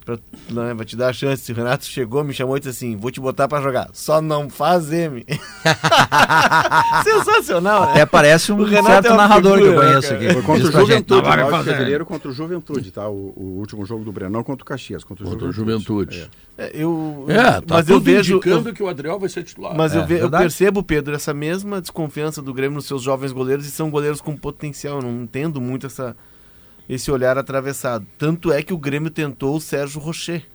pra, 0.08 0.64
né, 0.64 0.74
pra 0.74 0.86
te 0.86 0.96
dar 0.96 1.10
a 1.10 1.14
chance? 1.14 1.52
O 1.52 1.56
Renato 1.56 1.86
chegou, 1.86 2.24
me 2.24 2.34
chamou 2.34 2.56
e 2.56 2.60
disse 2.60 2.70
assim: 2.70 2.96
vou 2.96 3.12
te 3.12 3.20
botar 3.20 3.48
pra 3.48 3.62
jogar, 3.62 3.90
só 3.94 4.22
não 4.22 4.50
faz 4.50 4.92
M. 4.92 5.26
Sensacional, 7.04 7.86
né? 7.86 7.92
Até 7.92 8.06
parece 8.06 8.52
um 8.52 8.60
O 8.60 8.64
Renato 8.64 8.88
certo 8.88 9.08
é 9.08 9.18
narrador 9.18 9.58
que 9.58 9.64
eu 9.64 9.68
figura, 9.70 9.88
conheço 9.88 10.08
cara? 10.10 10.16
aqui. 10.24 10.34
Foi 10.34 10.42
contra 10.44 10.62
Diz 10.64 10.70
o 10.70 10.72
gente, 10.72 10.88
Juventude, 10.88 11.22
"Não 11.22 11.28
vai 11.30 11.38
9 11.38 11.52
de 11.52 11.58
fazer". 11.58 11.72
fevereiro 11.72 12.06
contra 12.06 12.30
o 12.30 12.34
Juventude, 12.34 12.92
tá? 12.92 13.08
O, 13.10 13.34
o 13.36 13.58
último 13.60 13.86
jogo 13.86 14.04
do 14.04 14.12
Breno, 14.12 14.32
não 14.32 14.44
contra 14.44 14.64
o 14.64 14.66
Caxias, 14.66 15.04
contra 15.04 15.26
o 15.26 15.30
Contra 15.30 15.52
Juventude. 15.52 16.16
Juventude. 16.18 16.32
É, 16.58 16.72
eu, 16.74 17.26
É, 17.28 17.62
tá 17.62 17.76
mas 17.76 17.90
eu 17.90 18.00
vejo. 18.00 18.36
indicando 18.38 18.70
eu- 18.70 18.74
que 18.74 18.82
o 18.82 18.88
Adriel 18.88 19.20
vai 19.20 19.30
ser 19.30 19.44
titular. 19.44 19.76
Mas 19.76 19.96
É, 19.96 20.00
eu, 20.00 20.06
ve- 20.08 20.22
eu 20.22 20.30
percebo, 20.30 20.82
Pedro, 20.82 21.14
essa 21.16 21.34
mesma 21.34 21.80
desconfiança 21.82 22.42
do 22.42 22.54
Grêmio 22.54 22.76
nos 22.76 22.86
seus 22.86 23.04
jovens 23.04 23.32
goleiros 23.32 23.66
e 23.68 23.72
são 23.72 23.90
goleiros 23.92 24.22
com 24.22 24.36
potencial. 24.36 24.98
Eu 24.98 25.04
não 25.04 25.24
entendo 25.24 25.62
muito 25.62 25.86
essa, 25.86 26.16
esse 26.88 27.12
olhar 27.12 27.38
atravessado. 27.38 28.06
Tanto 28.18 28.52
é 28.52 28.62
que 28.62 28.74
o 28.74 28.78
Grêmio 28.78 29.10
tentou 29.10 29.56
o 29.56 29.62
Sérgio 29.62 30.00
Rocher. 30.00 30.46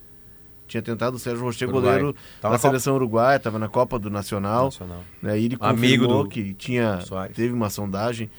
Tinha 0.67 0.83
tentado 0.83 1.17
o 1.17 1.19
Sérgio 1.19 1.45
Rocher, 1.45 1.69
Uruguai. 1.69 1.99
goleiro 1.99 2.13
Tava 2.13 2.23
da 2.41 2.49
na 2.51 2.59
Copa. 2.59 2.69
seleção 2.69 2.95
uruguaia, 2.95 3.37
estava 3.37 3.59
na 3.59 3.69
Copa 3.69 3.99
do 3.99 4.09
Nacional. 4.09 4.67
Nacional. 4.67 5.01
Né, 5.21 5.39
e 5.39 5.45
ele 5.45 5.57
Amigo 5.61 6.05
confirmou 6.05 6.23
do 6.25 6.29
que 6.31 6.55
tinha, 6.55 7.01
Soares. 7.03 7.37
teve 7.37 7.53
uma 7.53 7.69
sondagem. 7.69 8.31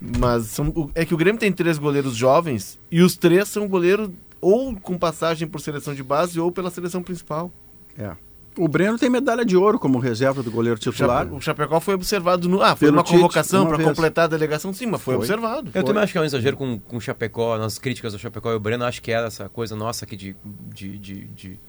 Mas 0.00 0.46
são, 0.46 0.90
é 0.94 1.04
que 1.04 1.14
o 1.14 1.16
Grêmio 1.16 1.40
tem 1.40 1.50
três 1.50 1.78
goleiros 1.78 2.14
jovens 2.14 2.78
e 2.90 3.00
os 3.00 3.16
três 3.16 3.48
são 3.48 3.66
goleiros 3.66 4.10
ou 4.40 4.76
com 4.76 4.96
passagem 4.98 5.48
por 5.48 5.60
seleção 5.60 5.94
de 5.94 6.02
base 6.02 6.38
ou 6.38 6.52
pela 6.52 6.70
seleção 6.70 7.02
principal. 7.02 7.50
É. 7.98 8.12
O 8.58 8.68
Breno 8.68 8.98
tem 8.98 9.08
medalha 9.08 9.44
de 9.44 9.56
ouro 9.56 9.78
como 9.78 9.98
reserva 9.98 10.42
do 10.42 10.50
goleiro 10.50 10.76
O 10.76 10.80
titular. 10.80 11.24
Chape- 11.24 11.34
O 11.36 11.40
Chapecó 11.40 11.80
foi 11.80 11.94
observado 11.94 12.48
no. 12.48 12.60
Ah, 12.62 12.74
foi 12.74 12.88
Pelo 12.88 12.98
uma 12.98 13.02
Tite, 13.04 13.16
convocação 13.16 13.66
para 13.66 13.82
completar 13.82 14.24
a 14.24 14.28
delegação, 14.28 14.72
sim, 14.72 14.86
mas 14.86 15.00
foi, 15.00 15.14
Foi. 15.14 15.22
observado. 15.24 15.70
Eu 15.74 15.84
também 15.84 16.02
acho 16.02 16.12
que 16.12 16.18
é 16.18 16.20
um 16.20 16.24
exagero 16.24 16.56
com, 16.56 16.78
com 16.78 16.96
o 16.96 17.00
Chapecó, 17.00 17.56
nas 17.56 17.78
críticas 17.78 18.12
ao 18.12 18.18
Chapecó 18.18 18.50
e 18.52 18.56
o 18.56 18.60
Breno, 18.60 18.84
acho 18.84 19.00
que 19.00 19.12
é 19.12 19.24
essa 19.26 19.48
coisa 19.48 19.76
nossa 19.76 20.04
aqui 20.04 20.16
de, 20.16 20.36
de, 20.74 20.98
de, 20.98 21.24
de, 21.26 21.60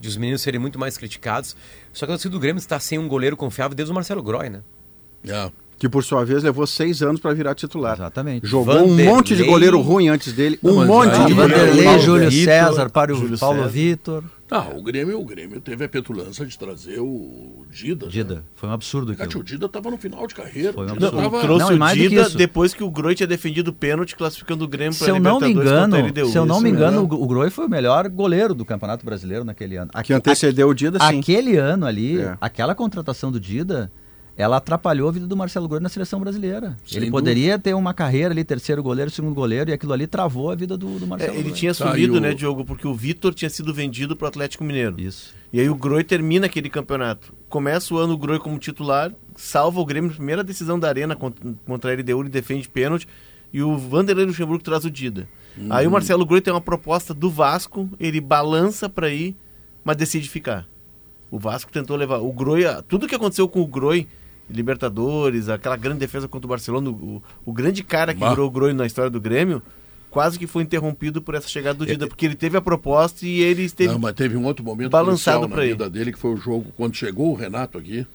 de 0.00 0.08
os 0.08 0.16
meninos 0.16 0.42
serem 0.42 0.60
muito 0.60 0.78
mais 0.78 0.96
criticados. 0.98 1.56
Só 1.92 2.04
que 2.06 2.12
o 2.12 2.14
torcida 2.14 2.32
do 2.32 2.38
Grêmio 2.40 2.58
está 2.58 2.78
sem 2.78 2.98
um 2.98 3.08
goleiro 3.08 3.36
confiável 3.36 3.74
desde 3.74 3.90
o 3.90 3.94
Marcelo 3.94 4.22
Groy, 4.22 4.48
né? 4.50 4.60
É. 5.26 5.50
Que 5.78 5.90
por 5.90 6.02
sua 6.02 6.24
vez 6.24 6.42
levou 6.42 6.66
seis 6.66 7.02
anos 7.02 7.20
para 7.20 7.34
virar 7.34 7.54
titular. 7.54 7.94
Exatamente. 7.96 8.46
Jogou 8.46 8.74
Vanderlei. 8.74 9.06
um 9.08 9.14
monte 9.14 9.36
de 9.36 9.44
goleiro 9.44 9.78
ruim 9.80 10.08
antes 10.08 10.32
dele. 10.32 10.58
Não, 10.62 10.78
um 10.78 10.86
monte 10.86 11.10
de 11.26 11.34
Vanderlei, 11.34 11.66
goleiro 11.66 11.84
Paulo 11.84 12.00
Júlio 12.02 12.30
Vitor, 12.30 12.44
César, 12.54 12.88
para 12.90 13.12
o 13.12 13.16
Júlio 13.16 13.38
Paulo 13.38 13.58
César. 13.58 13.68
Vitor. 13.68 14.24
Ah, 14.50 14.68
o 14.74 14.80
Grêmio, 14.82 15.20
o 15.20 15.24
Grêmio 15.24 15.60
teve 15.60 15.84
a 15.84 15.88
petulância 15.88 16.46
de 16.46 16.56
trazer 16.58 16.98
o 17.00 17.66
Dida. 17.70 18.06
né? 18.06 18.12
Dida. 18.12 18.44
Foi 18.54 18.68
um 18.68 18.72
absurdo 18.72 19.12
aquilo. 19.12 19.40
o 19.40 19.44
Dida 19.44 19.66
estava 19.66 19.90
no 19.90 19.98
final 19.98 20.26
de 20.26 20.34
carreira. 20.34 20.72
Foi 20.72 20.86
um 20.86 20.92
absurdo. 20.92 21.16
tava- 21.20 21.40
Trouxe 21.42 21.66
Não, 21.68 21.76
o 21.76 21.78
mais 21.78 21.98
do 21.98 22.02
que 22.04 22.08
Dida 22.08 22.22
isso. 22.22 22.38
depois 22.38 22.72
que 22.72 22.82
o 22.82 22.90
Groi 22.90 23.14
tinha 23.14 23.26
defendido 23.26 23.68
o 23.68 23.72
pênalti, 23.74 24.16
classificando 24.16 24.64
o 24.64 24.68
Grêmio 24.68 24.94
Se 24.94 25.00
para 25.04 25.08
eu 25.14 25.20
não 25.20 25.38
me 25.40 25.48
Libertadores 25.48 25.88
engano, 25.88 25.96
a 25.96 26.08
LDU. 26.08 26.32
se 26.32 26.38
eu 26.38 26.46
não 26.46 26.56
me 26.60 26.70
mesmo. 26.70 26.78
engano, 26.78 27.02
o 27.02 27.22
o 27.22 27.26
Groi 27.26 27.50
foi 27.50 27.66
o 27.66 27.68
melhor 27.68 28.08
goleiro 28.08 28.54
do 28.54 28.64
Campeonato 28.64 29.04
Brasileiro 29.04 29.44
naquele 29.44 29.76
ano. 29.76 29.90
Que 30.02 30.14
antecedeu 30.14 30.68
o 30.68 30.74
Dida, 30.74 30.98
sim. 31.00 31.18
Aquele 31.18 31.58
ano 31.58 31.84
ali, 31.84 32.20
É. 32.20 32.34
aquela 32.40 32.74
contratação 32.74 33.30
do 33.32 33.38
Dida, 33.40 33.90
ela 34.36 34.58
atrapalhou 34.58 35.08
a 35.08 35.12
vida 35.12 35.26
do 35.26 35.36
Marcelo 35.36 35.66
Groi 35.66 35.80
na 35.80 35.88
seleção 35.88 36.20
brasileira. 36.20 36.76
Sem 36.86 36.98
ele 36.98 37.06
dúvida. 37.06 37.10
poderia 37.12 37.58
ter 37.58 37.74
uma 37.74 37.94
carreira 37.94 38.32
ali, 38.34 38.44
terceiro 38.44 38.82
goleiro, 38.82 39.10
segundo 39.10 39.34
goleiro, 39.34 39.70
e 39.70 39.72
aquilo 39.72 39.92
ali 39.92 40.06
travou 40.06 40.50
a 40.50 40.54
vida 40.54 40.76
do, 40.76 40.98
do 40.98 41.04
É, 41.04 41.08
Marcelo 41.08 41.34
ele 41.34 41.42
Groi. 41.44 41.54
tinha 41.54 41.74
Tá, 41.74 41.90
sumido, 41.90 42.14
e 42.16 42.18
o- 42.18 42.20
né, 42.20 42.34
Diogo? 42.34 42.64
Porque 42.64 42.86
o 42.86 42.94
Vitor 42.94 43.32
tinha 43.32 43.48
sido 43.48 43.72
vendido 43.72 44.14
para 44.14 44.26
o 44.26 44.28
Atlético 44.28 44.62
Mineiro. 44.64 45.00
Isso. 45.00 45.34
E 45.52 45.58
aí 45.60 45.68
o 45.70 45.74
Groi 45.74 46.04
termina 46.04 46.46
aquele 46.46 46.68
campeonato. 46.68 47.32
Começa 47.48 47.94
o 47.94 47.98
ano 47.98 48.12
o 48.12 48.18
Groi 48.18 48.38
como 48.38 48.58
titular, 48.58 49.10
salva 49.34 49.80
o 49.80 49.84
Grêmio, 49.86 50.10
primeira 50.10 50.44
decisão 50.44 50.78
da 50.78 50.88
Arena 50.88 51.16
contra, 51.16 51.42
contra 51.64 51.90
a 51.90 51.94
LDU, 51.94 52.20
ele 52.22 52.28
defende 52.28 52.68
pênalti. 52.68 53.08
E 53.52 53.62
o 53.62 53.78
Vanderlei 53.78 54.26
Luxemburgo 54.26 54.62
traz 54.62 54.84
o 54.84 54.90
Dida. 54.90 55.26
Aí 55.70 55.86
o 55.86 55.90
Marcelo 55.90 56.26
Groi 56.26 56.42
tem 56.42 56.52
uma 56.52 56.60
proposta 56.60 57.14
do 57.14 57.30
Vasco, 57.30 57.88
ele 57.98 58.20
balança 58.20 58.86
para 58.90 59.08
ir, 59.08 59.34
mas 59.82 59.96
decide 59.96 60.28
ficar. 60.28 60.66
O 61.30 61.38
Vasco 61.38 61.72
tentou 61.72 61.96
levar. 61.96 62.18
O 62.18 62.30
Groi, 62.32 62.66
a- 62.66 62.82
tudo 62.82 63.08
que 63.08 63.14
aconteceu 63.14 63.48
com 63.48 63.62
o 63.62 63.66
Groi, 63.66 64.06
Libertadores, 64.48 65.48
aquela 65.48 65.76
grande 65.76 65.98
defesa 66.00 66.28
contra 66.28 66.46
o 66.46 66.48
Barcelona, 66.50 66.90
o, 66.90 67.22
o 67.44 67.52
grande 67.52 67.82
cara 67.82 68.14
que 68.14 68.20
Bah. 68.20 68.30
virou 68.30 68.46
o 68.48 68.50
Groi 68.50 68.72
na 68.72 68.86
história 68.86 69.10
do 69.10 69.20
Grêmio, 69.20 69.62
quase 70.10 70.38
que 70.38 70.46
foi 70.46 70.62
interrompido 70.62 71.20
por 71.20 71.34
essa 71.34 71.48
chegada 71.48 71.78
do 71.78 71.86
Dida, 71.86 72.06
porque 72.06 72.24
ele 72.26 72.34
teve 72.34 72.56
a 72.56 72.60
proposta 72.60 73.26
e 73.26 73.40
ele 73.40 73.62
esteve 73.62 73.92
Não, 73.92 73.98
mas 73.98 74.14
teve 74.14 74.36
um 74.36 74.44
outro 74.44 74.64
momento 74.64 74.90
balançado 74.90 75.48
pra 75.48 75.62
ele. 75.62 75.72
vida 75.72 75.90
dele, 75.90 76.12
que 76.12 76.18
foi 76.18 76.32
o 76.32 76.36
jogo 76.36 76.72
quando 76.76 76.94
chegou 76.94 77.32
o 77.32 77.34
Renato 77.34 77.76
aqui, 77.78 78.06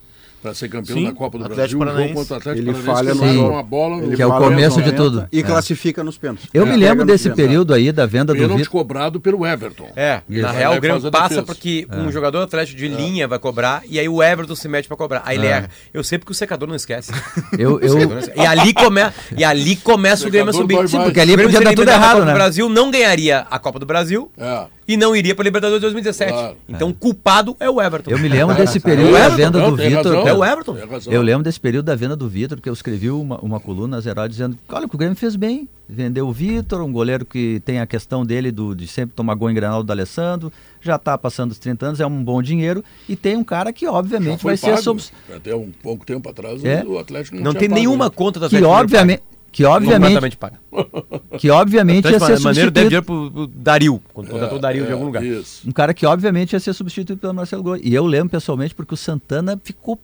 para 0.42 0.54
ser 0.54 0.70
campeão 0.70 0.98
Sim, 0.98 1.06
da 1.06 1.12
Copa 1.14 1.38
do 1.38 1.46
Atlético 1.46 1.80
Brasil, 1.86 2.06
o 2.06 2.14
contra 2.14 2.34
o 2.34 2.38
Atlético 2.38 2.70
Ele 2.70 2.74
Paranaense, 2.84 2.86
falha 3.06 3.12
que 3.12 3.18
no 3.20 3.26
ele 3.26 3.34
jogo. 3.36 3.50
uma 3.50 3.64
bola 3.64 3.98
no 3.98 4.16
Que 4.16 4.22
é 4.22 4.26
o 4.26 4.38
começo 4.38 4.82
de 4.82 4.92
90 4.92 4.96
tudo. 5.04 5.28
E 5.32 5.40
É. 5.40 5.44
classifica 5.44 6.04
nos 6.04 6.18
pênaltis. 6.18 6.48
Eu 6.54 6.64
É, 6.66 6.70
me 6.70 6.76
lembro 6.78 7.06
desse 7.06 7.26
pênaltis. 7.26 7.46
período 7.46 7.74
aí 7.74 7.92
da 7.92 8.06
venda 8.06 8.34
do 8.34 8.40
pênalti 8.40 8.58
Vitor. 8.60 8.72
cobrado 8.72 9.20
pelo 9.20 9.46
Everton. 9.46 9.90
É, 9.96 10.22
Isso. 10.30 10.42
na 10.42 10.52
real 10.52 10.76
o 10.76 10.82
Grêmio 10.82 11.12
passa 11.12 11.44
porque 11.44 11.88
um 11.92 12.12
jogador 12.12 12.42
atlético 12.42 12.78
de 12.78 12.88
linha 12.88 13.28
vai 13.28 13.38
cobrar 13.40 13.84
e 13.88 14.00
aí 14.00 14.10
o 14.10 14.22
Everton 14.24 14.56
se 14.56 14.68
mete 14.68 14.88
pra 14.88 14.98
cobrar. 14.98 15.22
Aí 15.26 15.38
ele 15.38 15.48
É. 15.48 15.52
erra. 15.52 15.70
Eu 15.94 16.04
sei 16.04 16.18
porque 16.18 16.32
o 16.32 16.36
secador 16.36 16.68
não 16.68 16.76
esquece. 16.76 17.12
Eu, 17.58 17.76
O 17.76 17.80
eu. 17.80 17.98
E 18.36 18.46
ali, 18.46 18.74
come... 18.74 19.02
e 19.38 19.44
ali 19.44 19.76
começa 19.76 20.28
o 20.28 20.32
Grêmio 20.32 20.50
a 20.50 20.54
subir. 20.54 20.88
Sim, 20.88 21.00
porque 21.02 21.20
ali 21.20 21.34
o 21.34 21.36
Grêmio 21.38 21.54
podia 21.54 21.70
dar 21.70 21.76
tudo 21.76 21.90
errado, 21.92 22.20
né? 22.26 22.32
do 22.32 22.34
Brasil 22.34 22.68
não 22.70 22.90
ganharia 22.90 23.46
a 23.52 23.60
Copa 23.60 23.78
do 23.80 23.86
Brasil 23.86 24.32
É. 24.38 24.66
e 24.94 24.98
não 24.98 25.16
iria 25.16 25.34
pra 25.34 25.44
Libertadores 25.44 25.82
2017. 25.82 26.32
Claro. 26.32 26.58
Então 26.68 26.90
o 26.90 26.94
culpado 26.94 27.56
é 27.60 27.70
o 27.70 27.82
Everton. 27.82 28.12
eu 28.12 28.20
me 28.20 28.28
lembro 28.28 28.56
desse 28.56 28.78
É 28.78 28.82
período 28.82 29.12
da 29.14 29.30
venda 29.30 29.60
do 29.62 29.76
Vitor. 29.76 30.28
É 30.28 30.34
o 30.34 30.44
Everton. 30.44 30.78
Eu 31.08 31.22
lembro 31.22 31.44
desse 31.44 31.60
período 31.60 31.86
da 31.86 31.96
venda 31.96 32.16
do 32.16 32.28
Vitor, 32.28 32.58
porque 32.58 32.70
eu 32.70 32.74
escrevi 32.74 33.10
uma, 33.10 33.38
uma 33.40 33.60
coluna 33.60 33.98
nas 33.98 34.06
Heróis 34.06 34.30
dizendo 34.32 34.58
olha, 34.70 34.88
que 34.88 34.96
o 34.96 34.98
Grêmio 34.98 35.16
fez 35.16 35.36
bem. 35.36 35.68
Vendeu 35.94 36.26
o 36.28 36.32
Vitor, 36.32 36.82
um 36.82 36.92
goleiro 36.92 37.26
que 37.26 37.62
tem 37.66 37.82
a 37.82 37.86
questão 37.86 38.26
dele 38.26 38.50
do, 38.50 38.74
de 38.74 38.88
sempre 38.88 39.14
tomar 39.14 39.36
gol 39.36 39.50
em 39.50 39.54
Granal 39.54 39.84
do 39.84 39.92
Alessandro, 39.92 40.50
já 40.80 40.96
está 40.96 41.18
passando 41.18 41.52
os 41.52 41.60
30 41.60 41.86
anos, 41.86 42.00
é 42.00 42.06
um 42.08 42.24
bom 42.24 42.42
dinheiro, 42.42 42.82
e 43.10 43.16
tem 43.18 43.36
um 43.36 43.44
cara 43.44 43.74
que 43.74 43.86
obviamente 43.86 44.42
vai 44.42 44.56
ser 44.56 44.68
pago. 44.72 44.82
sob, 44.84 45.02
Até 45.36 45.54
um 45.54 45.70
pouco 45.84 46.06
tempo 46.06 46.30
atrás, 46.30 46.64
É. 46.64 46.82
o 46.86 46.98
Atlético 46.98 47.36
não, 47.36 47.44
Não 47.44 47.52
tinha 47.52 47.60
tem 47.60 47.70
pago, 47.70 47.80
nenhuma 47.82 48.06
né? 48.06 48.12
conta 48.16 48.40
da 48.40 48.48
que 48.48 48.56
Atlético 48.56 48.74
obviamente, 48.80 49.22
que 49.52 49.66
obviamente, 49.66 50.38
que 51.38 51.50
obviamente 51.50 52.06
ia 52.10 52.16
Atlético 52.18 52.38
ser 52.38 52.44
Maneiro 52.44 52.72
deve 52.72 52.90
substituído. 52.90 52.90
dinheiro 52.90 53.04
pro, 53.04 53.32
pro 53.32 53.48
Dario, 53.48 54.02
quando 54.14 54.30
contratou 54.30 54.58
o 54.58 54.62
Dario 54.62 54.84
de 54.86 54.90
É, 54.90 54.94
algum 54.94 55.06
lugar. 55.06 55.24
Isso. 55.24 55.68
Um 55.68 55.72
cara 55.72 55.94
que 55.94 56.06
obviamente 56.06 56.54
ia 56.54 56.60
ser 56.60 56.74
substituído 56.74 57.20
pelo 57.20 57.34
Marcelo 57.34 57.64
Groi. 57.64 57.82
E 57.84 57.94
eu 57.94 58.06
lembro 58.06 58.30
pessoalmente 58.30 58.74
porque 58.74 58.94
o 58.94 58.98
Santana 58.98 59.60
ficou 59.64 60.00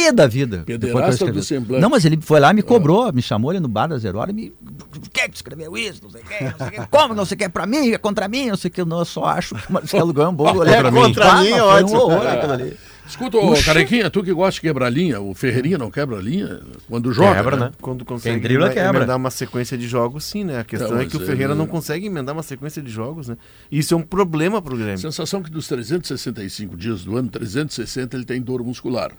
pé 0.00 0.12
da 0.12 0.26
vida. 0.26 0.62
Pederasta 0.66 1.30
do 1.32 1.42
semblante. 1.42 1.80
Não, 1.82 1.88
mas 1.90 2.04
ele 2.04 2.18
foi 2.20 2.40
lá, 2.40 2.52
me 2.52 2.62
cobrou, 2.62 3.12
me 3.12 3.22
chamou 3.22 3.50
ali 3.50 3.60
no 3.60 3.68
bar 3.68 3.86
da 3.86 3.96
Zero 3.98 4.18
Hora 4.18 4.30
e 4.30 4.34
me. 4.34 4.50
Por 4.50 5.00
que 5.10 5.28
que 5.28 5.36
escreveu 5.36 5.76
isso? 5.76 6.00
Não 6.02 6.10
sei 6.10 6.20
o 6.22 6.24
que, 6.24 6.44
não 6.44 6.54
sei 6.58 6.66
o 6.66 6.70
que. 6.82 6.86
Como 6.88 7.14
não 7.14 7.24
sei 7.24 7.34
o 7.34 7.38
que? 7.38 7.44
É 7.44 7.48
pra 7.48 7.66
mim, 7.66 7.90
é 7.92 7.98
contra 7.98 8.28
mim, 8.28 8.48
não 8.48 8.56
sei 8.56 8.68
o 8.68 8.72
que. 8.72 8.84
Não, 8.84 8.98
eu 8.98 9.04
só 9.04 9.24
acho 9.24 9.54
que 9.54 9.68
o 9.70 9.72
Marcelo 9.72 10.12
Groi 10.14 10.26
é 10.26 10.28
um 10.28 10.34
bom 10.34 10.52
goleiro. 10.52 10.86
É 10.88 10.90
contra 10.90 11.40
mim, 11.40 11.48
é 11.50 11.62
ótimo. 11.62 11.98
um 11.98 12.02
horror 12.02 12.26
aquilo 12.26 12.52
ali. 12.52 12.76
Escuta, 13.06 13.36
ô, 13.36 13.52
Carequinha, 13.62 14.08
tu 14.08 14.22
que 14.24 14.32
gosta 14.32 14.52
de 14.54 14.62
quebrar 14.62 14.88
linha, 14.88 15.20
o 15.20 15.34
Ferreirinha 15.34 15.76
não 15.76 15.90
quebra 15.90 16.16
linha 16.22 16.60
quando 16.88 17.12
joga, 17.12 17.34
Quebra, 17.34 17.56
né? 17.56 17.64
né? 17.66 17.72
Quando 17.78 18.02
consegue 18.02 18.40
dribla, 18.40 18.64
emendar- 18.68 18.82
quebra. 18.82 18.98
emendar 19.00 19.16
uma 19.18 19.30
sequência 19.30 19.76
de 19.76 19.86
jogos, 19.86 20.24
sim, 20.24 20.42
né? 20.42 20.60
A 20.60 20.64
questão 20.64 20.94
é 20.94 21.02
mas 21.02 21.08
que 21.10 21.16
o 21.18 21.20
Ferreira 21.20 21.52
ele- 21.52 21.58
não 21.58 21.66
consegue 21.66 22.06
emendar 22.06 22.34
uma 22.34 22.42
sequência 22.42 22.80
de 22.80 22.90
jogos, 22.90 23.28
né? 23.28 23.36
Isso 23.70 23.92
é 23.92 23.96
um 23.98 24.02
problema 24.02 24.62
pro 24.62 24.74
Grêmio. 24.74 24.96
Sensação 24.96 25.42
que 25.42 25.50
dos 25.50 25.68
365 25.68 26.78
dias 26.78 27.04
do 27.04 27.14
ano, 27.18 27.28
360 27.28 28.16
ele 28.16 28.24
tem 28.24 28.40
dor 28.40 28.64
muscular. 28.64 29.12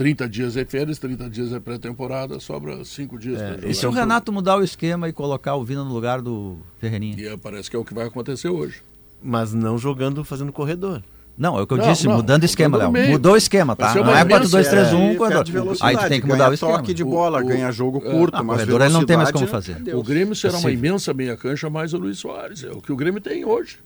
30 0.00 0.26
dias 0.30 0.56
é 0.56 0.64
férias, 0.64 0.98
30 0.98 1.28
dias 1.28 1.52
é 1.52 1.60
pré-temporada, 1.60 2.40
sobra 2.40 2.82
5 2.82 3.18
dias 3.18 3.38
jogar. 3.38 3.64
E 3.68 3.74
se 3.74 3.86
o 3.86 3.90
Renato 3.90 4.32
mudar 4.32 4.56
o 4.56 4.64
esquema 4.64 5.06
e 5.10 5.12
colocar 5.12 5.54
o 5.56 5.62
Vina 5.62 5.84
no 5.84 5.92
lugar 5.92 6.22
do 6.22 6.56
Ferreirinha? 6.78 7.14
E 7.18 7.26
é, 7.28 7.36
parece 7.36 7.68
que 7.68 7.76
é 7.76 7.78
o 7.78 7.84
que 7.84 7.92
vai 7.92 8.06
acontecer 8.06 8.48
hoje. 8.48 8.80
Mas 9.22 9.52
não 9.52 9.76
jogando, 9.76 10.24
fazendo 10.24 10.50
corredor. 10.52 11.02
Não, 11.36 11.58
é 11.58 11.60
o 11.60 11.66
que 11.66 11.74
eu 11.74 11.78
Não, 11.78 11.92
disse, 11.92 12.06
não, 12.06 12.16
mudando 12.16 12.42
o 12.42 12.46
esquema, 12.46 12.78
Léo. 12.78 12.90
Mudou 13.10 13.34
o 13.34 13.36
esquema, 13.36 13.76
tá? 13.76 13.94
Não 13.94 14.16
é 14.16 14.22
imensa- 14.22 14.40
4-2-3-1, 14.58 15.10
Aí 15.10 15.16
corredor. 15.16 15.28
perde 15.44 15.52
velocidade, 15.52 15.96
Aí 15.98 16.02
tu 16.02 16.08
tem 16.08 16.20
que 16.22 16.26
mudar 16.26 16.50
o 16.50 16.54
esquema. 16.54 16.72
toque 16.78 16.94
de 16.94 17.04
bola, 17.04 17.42
o- 17.42 17.46
ganha 17.46 17.70
jogo 17.70 17.98
é. 17.98 18.10
curto, 18.10 18.36
Ah, 18.38 18.42
mas 18.42 18.56
corredor 18.56 18.80
ele 18.80 18.92
não 18.94 19.04
tem 19.04 19.18
mais 19.18 19.30
como 19.30 19.46
fazer. 19.46 19.76
O 19.94 20.02
Grêmio 20.02 20.34
será 20.34 20.54
uma 20.54 20.62
Possível. 20.62 20.78
imensa 20.90 21.12
meia-cancha 21.12 21.68
mais 21.68 21.92
o 21.92 21.98
Luiz 21.98 22.18
Soares. 22.18 22.64
É 22.64 22.70
o 22.70 22.80
que 22.80 22.90
o 22.90 22.96
Grêmio 22.96 23.20
tem 23.20 23.44
hoje. 23.44 23.76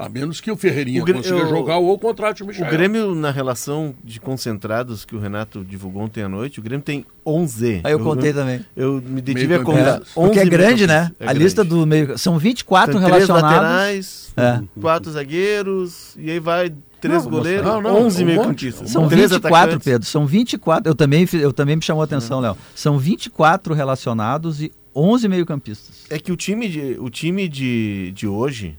A 0.00 0.08
menos 0.08 0.40
que 0.40 0.50
o 0.50 0.56
Ferreirinha 0.56 1.02
O 1.02 1.04
Grê- 1.04 1.14
consiga 1.14 1.36
eu- 1.36 1.48
jogar 1.48 1.76
ou 1.78 1.98
contrate 1.98 2.42
o 2.42 2.46
Michel. 2.46 2.66
O 2.66 2.70
Grêmio, 2.70 3.14
na 3.14 3.30
relação 3.30 3.94
de 4.02 4.18
concentrados 4.18 5.04
que 5.04 5.14
o 5.14 5.18
Renato 5.20 5.64
divulgou 5.64 6.02
ontem 6.02 6.22
à 6.22 6.28
noite, 6.28 6.58
o 6.58 6.62
Grêmio 6.62 6.82
tem 6.84 7.04
11. 7.24 7.80
Aí 7.84 7.92
eu 7.92 8.00
contei 8.00 8.32
também. 8.32 8.64
Eu 8.76 9.02
me 9.04 9.20
detive 9.20 9.54
a 9.54 9.58
contar. 9.62 10.00
11 10.00 10.12
Porque 10.14 10.38
é 10.38 10.44
grande, 10.46 10.86
né? 10.86 11.10
É 11.20 11.28
a 11.28 11.32
lista 11.32 11.62
grande. 11.62 11.80
do 11.80 11.86
meio. 11.86 12.18
São 12.18 12.38
24 12.38 12.92
Tem 12.94 13.02
três 13.02 13.14
relacionados. 13.28 13.58
laterais, 13.60 14.32
É. 14.36 14.60
quatro 14.80 15.10
zagueiros, 15.12 16.14
e 16.18 16.30
aí 16.30 16.40
vai 16.40 16.72
três 17.00 17.24
Não, 17.24 17.30
goleiros, 17.30 17.64
não, 17.66 17.80
não, 17.82 17.96
11 18.06 18.22
um 18.22 18.26
meio-campistas. 18.26 18.90
São 18.90 19.08
Três 19.08 19.30
24, 19.30 19.56
atacantes. 19.62 19.84
Pedro. 19.84 20.06
São 20.08 20.26
24. 20.26 20.90
Eu 20.90 20.94
também, 20.94 21.26
eu 21.32 21.52
também 21.52 21.76
me 21.76 21.82
chamou 21.82 22.02
a 22.02 22.04
atenção, 22.04 22.40
Léo. 22.40 22.56
São 22.74 22.98
24 22.98 23.74
relacionados 23.74 24.62
e 24.62 24.70
11 24.94 25.28
meio-campistas. 25.28 26.04
É 26.10 26.18
que 26.18 26.30
o 26.32 26.36
time 26.36 26.68
de, 26.68 26.96
o 26.98 27.08
time 27.08 27.48
de, 27.48 28.12
de 28.14 28.26
hoje, 28.26 28.76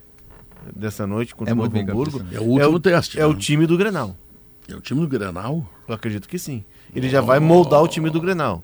dessa 0.76 1.06
noite, 1.08 1.34
contra 1.36 1.52
É 1.52 1.54
o 1.54 1.58
Novo 1.58 1.78
Hamburgo, 1.80 2.22
É 2.32 2.40
o 2.40 2.44
último 2.44 2.62
é 2.62 2.68
o, 2.68 2.80
teste. 2.80 3.18
é 3.18 3.22
né? 3.22 3.26
o 3.28 3.34
time 3.34 3.66
do 3.66 3.78
Grenal. 3.78 4.16
É 4.68 4.76
o 4.76 4.82
time 4.82 5.02
do 5.02 5.08
Grenal. 5.08 5.66
Eu 5.88 5.96
acredito 5.96 6.28
que 6.28 6.38
sim. 6.40 6.64
Ele 6.96 7.10
já 7.10 7.22
vai 7.22 7.40
moldar 7.40 7.82
o 7.82 7.88
time 7.88 8.10
do 8.10 8.20
Grenal. 8.22 8.64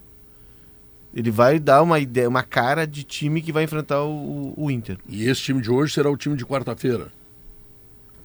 Ele 1.14 1.32
vai 1.32 1.60
dar 1.60 1.82
uma 1.82 2.00
ideia, 2.00 2.28
uma 2.30 2.44
cara 2.44 2.86
de 2.86 3.04
time 3.04 3.42
que 3.42 3.52
vai 3.52 3.64
enfrentar 3.64 4.04
o, 4.04 4.54
o 4.56 4.70
Inter. 4.70 4.98
E 5.10 5.26
esse 5.28 5.42
time 5.42 5.62
de 5.62 5.72
hoje 5.72 5.94
será 5.94 6.10
o 6.12 6.18
time 6.18 6.36
de 6.36 6.46
quarta-feira. 6.46 7.08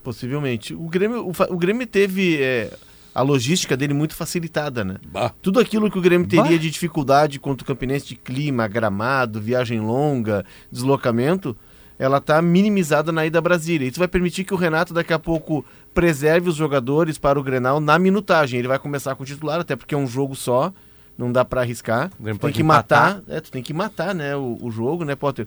Possivelmente. 0.02 0.74
O 0.74 0.88
Grêmio, 0.88 1.26
o, 1.26 1.32
o 1.54 1.56
Grêmio 1.56 1.86
teve 1.86 2.42
é, 2.42 2.72
a 3.14 3.22
logística 3.22 3.76
dele 3.76 3.94
muito 3.94 4.14
facilitada, 4.14 4.84
né? 4.84 4.96
Bah. 5.06 5.32
Tudo 5.40 5.60
aquilo 5.60 5.90
que 5.90 5.98
o 5.98 6.02
Grêmio 6.02 6.26
teria 6.26 6.42
Bah. 6.44 6.50
de 6.56 6.70
dificuldade 6.70 7.38
contra 7.38 7.62
o 7.62 7.66
Campinense 7.66 8.06
de 8.06 8.16
clima, 8.16 8.66
gramado, 8.66 9.40
viagem 9.40 9.80
longa, 9.80 10.44
deslocamento, 10.70 11.56
ela 12.02 12.18
está 12.18 12.42
minimizada 12.42 13.12
na 13.12 13.24
ida 13.24 13.38
a 13.38 13.40
Brasília. 13.40 13.86
Isso 13.86 14.00
vai 14.00 14.08
permitir 14.08 14.42
que 14.42 14.52
o 14.52 14.56
Renato 14.56 14.92
daqui 14.92 15.12
a 15.12 15.20
pouco 15.20 15.64
preserve 15.94 16.48
os 16.48 16.56
jogadores 16.56 17.16
para 17.16 17.38
o 17.38 17.42
Grenal 17.44 17.78
na 17.78 17.96
minutagem. 17.96 18.58
Ele 18.58 18.66
vai 18.66 18.78
começar 18.80 19.14
com 19.14 19.22
o 19.22 19.26
titular, 19.26 19.60
até 19.60 19.76
porque 19.76 19.94
é 19.94 19.98
um 19.98 20.08
jogo 20.08 20.34
só, 20.34 20.72
não 21.16 21.30
dá 21.30 21.44
para 21.44 21.60
arriscar. 21.60 22.10
Tem 22.40 22.50
que 22.50 22.62
matar, 22.64 23.22
é, 23.28 23.40
tu 23.40 23.52
tem 23.52 23.62
que 23.62 23.72
matar, 23.72 24.16
né, 24.16 24.34
o, 24.34 24.58
o 24.60 24.68
jogo, 24.68 25.04
né, 25.04 25.14
Potter? 25.14 25.46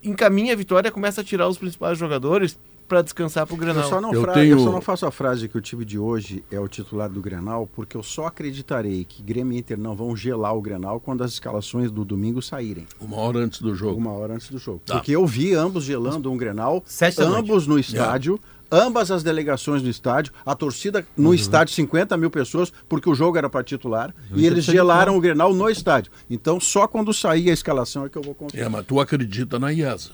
Encaminha 0.00 0.52
a 0.52 0.56
vitória, 0.56 0.88
começa 0.92 1.20
a 1.20 1.24
tirar 1.24 1.48
os 1.48 1.58
principais 1.58 1.98
jogadores 1.98 2.56
para 2.88 3.02
descansar 3.02 3.46
para 3.46 3.54
o 3.54 3.56
Eu 3.56 3.60
Grenal. 3.60 3.88
só, 3.88 4.00
não 4.00 4.12
Eu 4.14 4.22
fra- 4.22 4.32
tenho- 4.32 4.58
eu 4.58 4.64
só 4.64 4.72
não 4.72 4.80
faço 4.80 5.04
a 5.06 5.10
frase 5.10 5.46
que 5.48 5.58
o 5.58 5.60
time 5.60 5.84
de 5.84 5.98
hoje 5.98 6.42
é 6.50 6.58
o 6.58 6.66
titular 6.66 7.08
do 7.10 7.20
Grenal, 7.20 7.66
porque 7.66 7.96
eu 7.96 8.02
só 8.02 8.26
acreditarei 8.26 9.04
que 9.04 9.22
Grêmio 9.22 9.54
e 9.54 9.58
Inter 9.60 9.78
não 9.78 9.94
vão 9.94 10.16
gelar 10.16 10.56
o 10.56 10.60
Grenal 10.62 10.98
quando 10.98 11.22
as 11.22 11.32
escalações 11.32 11.90
do 11.90 12.04
domingo 12.04 12.40
saírem, 12.40 12.86
Uma 13.00 13.18
hora 13.18 13.38
antes 13.40 13.60
do 13.60 13.74
jogo. 13.74 13.96
uma 13.98 14.12
hora 14.12 14.34
antes 14.34 14.50
do 14.50 14.58
jogo. 14.58 14.80
Tá. 14.86 14.94
Porque 14.94 15.12
eu 15.12 15.26
vi 15.26 15.52
ambos 15.54 15.84
gelando 15.84 16.32
um 16.32 16.36
Grenal, 16.36 16.82
Sete 16.86 17.20
ambos 17.22 17.66
no 17.66 17.78
estádio, 17.78 18.40
ambas 18.70 19.10
as 19.10 19.22
delegações 19.22 19.82
no 19.82 19.88
estádio, 19.88 20.32
a 20.44 20.54
torcida 20.54 21.06
no 21.16 21.32
estádio, 21.34 21.74
50 21.74 22.16
mil 22.16 22.30
pessoas, 22.30 22.72
porque 22.88 23.08
o 23.08 23.14
jogo 23.14 23.36
era 23.38 23.48
para 23.48 23.62
titular, 23.64 24.14
e 24.34 24.46
eles 24.46 24.64
gelaram 24.64 25.16
o 25.16 25.20
Grenal 25.20 25.54
no 25.54 25.68
estádio. 25.70 26.10
Então 26.30 26.58
só 26.60 26.86
quando 26.86 27.12
sair 27.12 27.50
a 27.50 27.52
escalação 27.52 28.04
é 28.04 28.08
que 28.08 28.16
eu 28.18 28.22
vou 28.22 28.34
confiar. 28.34 28.64
É, 28.64 28.68
mas 28.68 28.84
tu 28.86 29.00
acredita 29.00 29.58
na 29.58 29.70
IESA, 29.72 30.10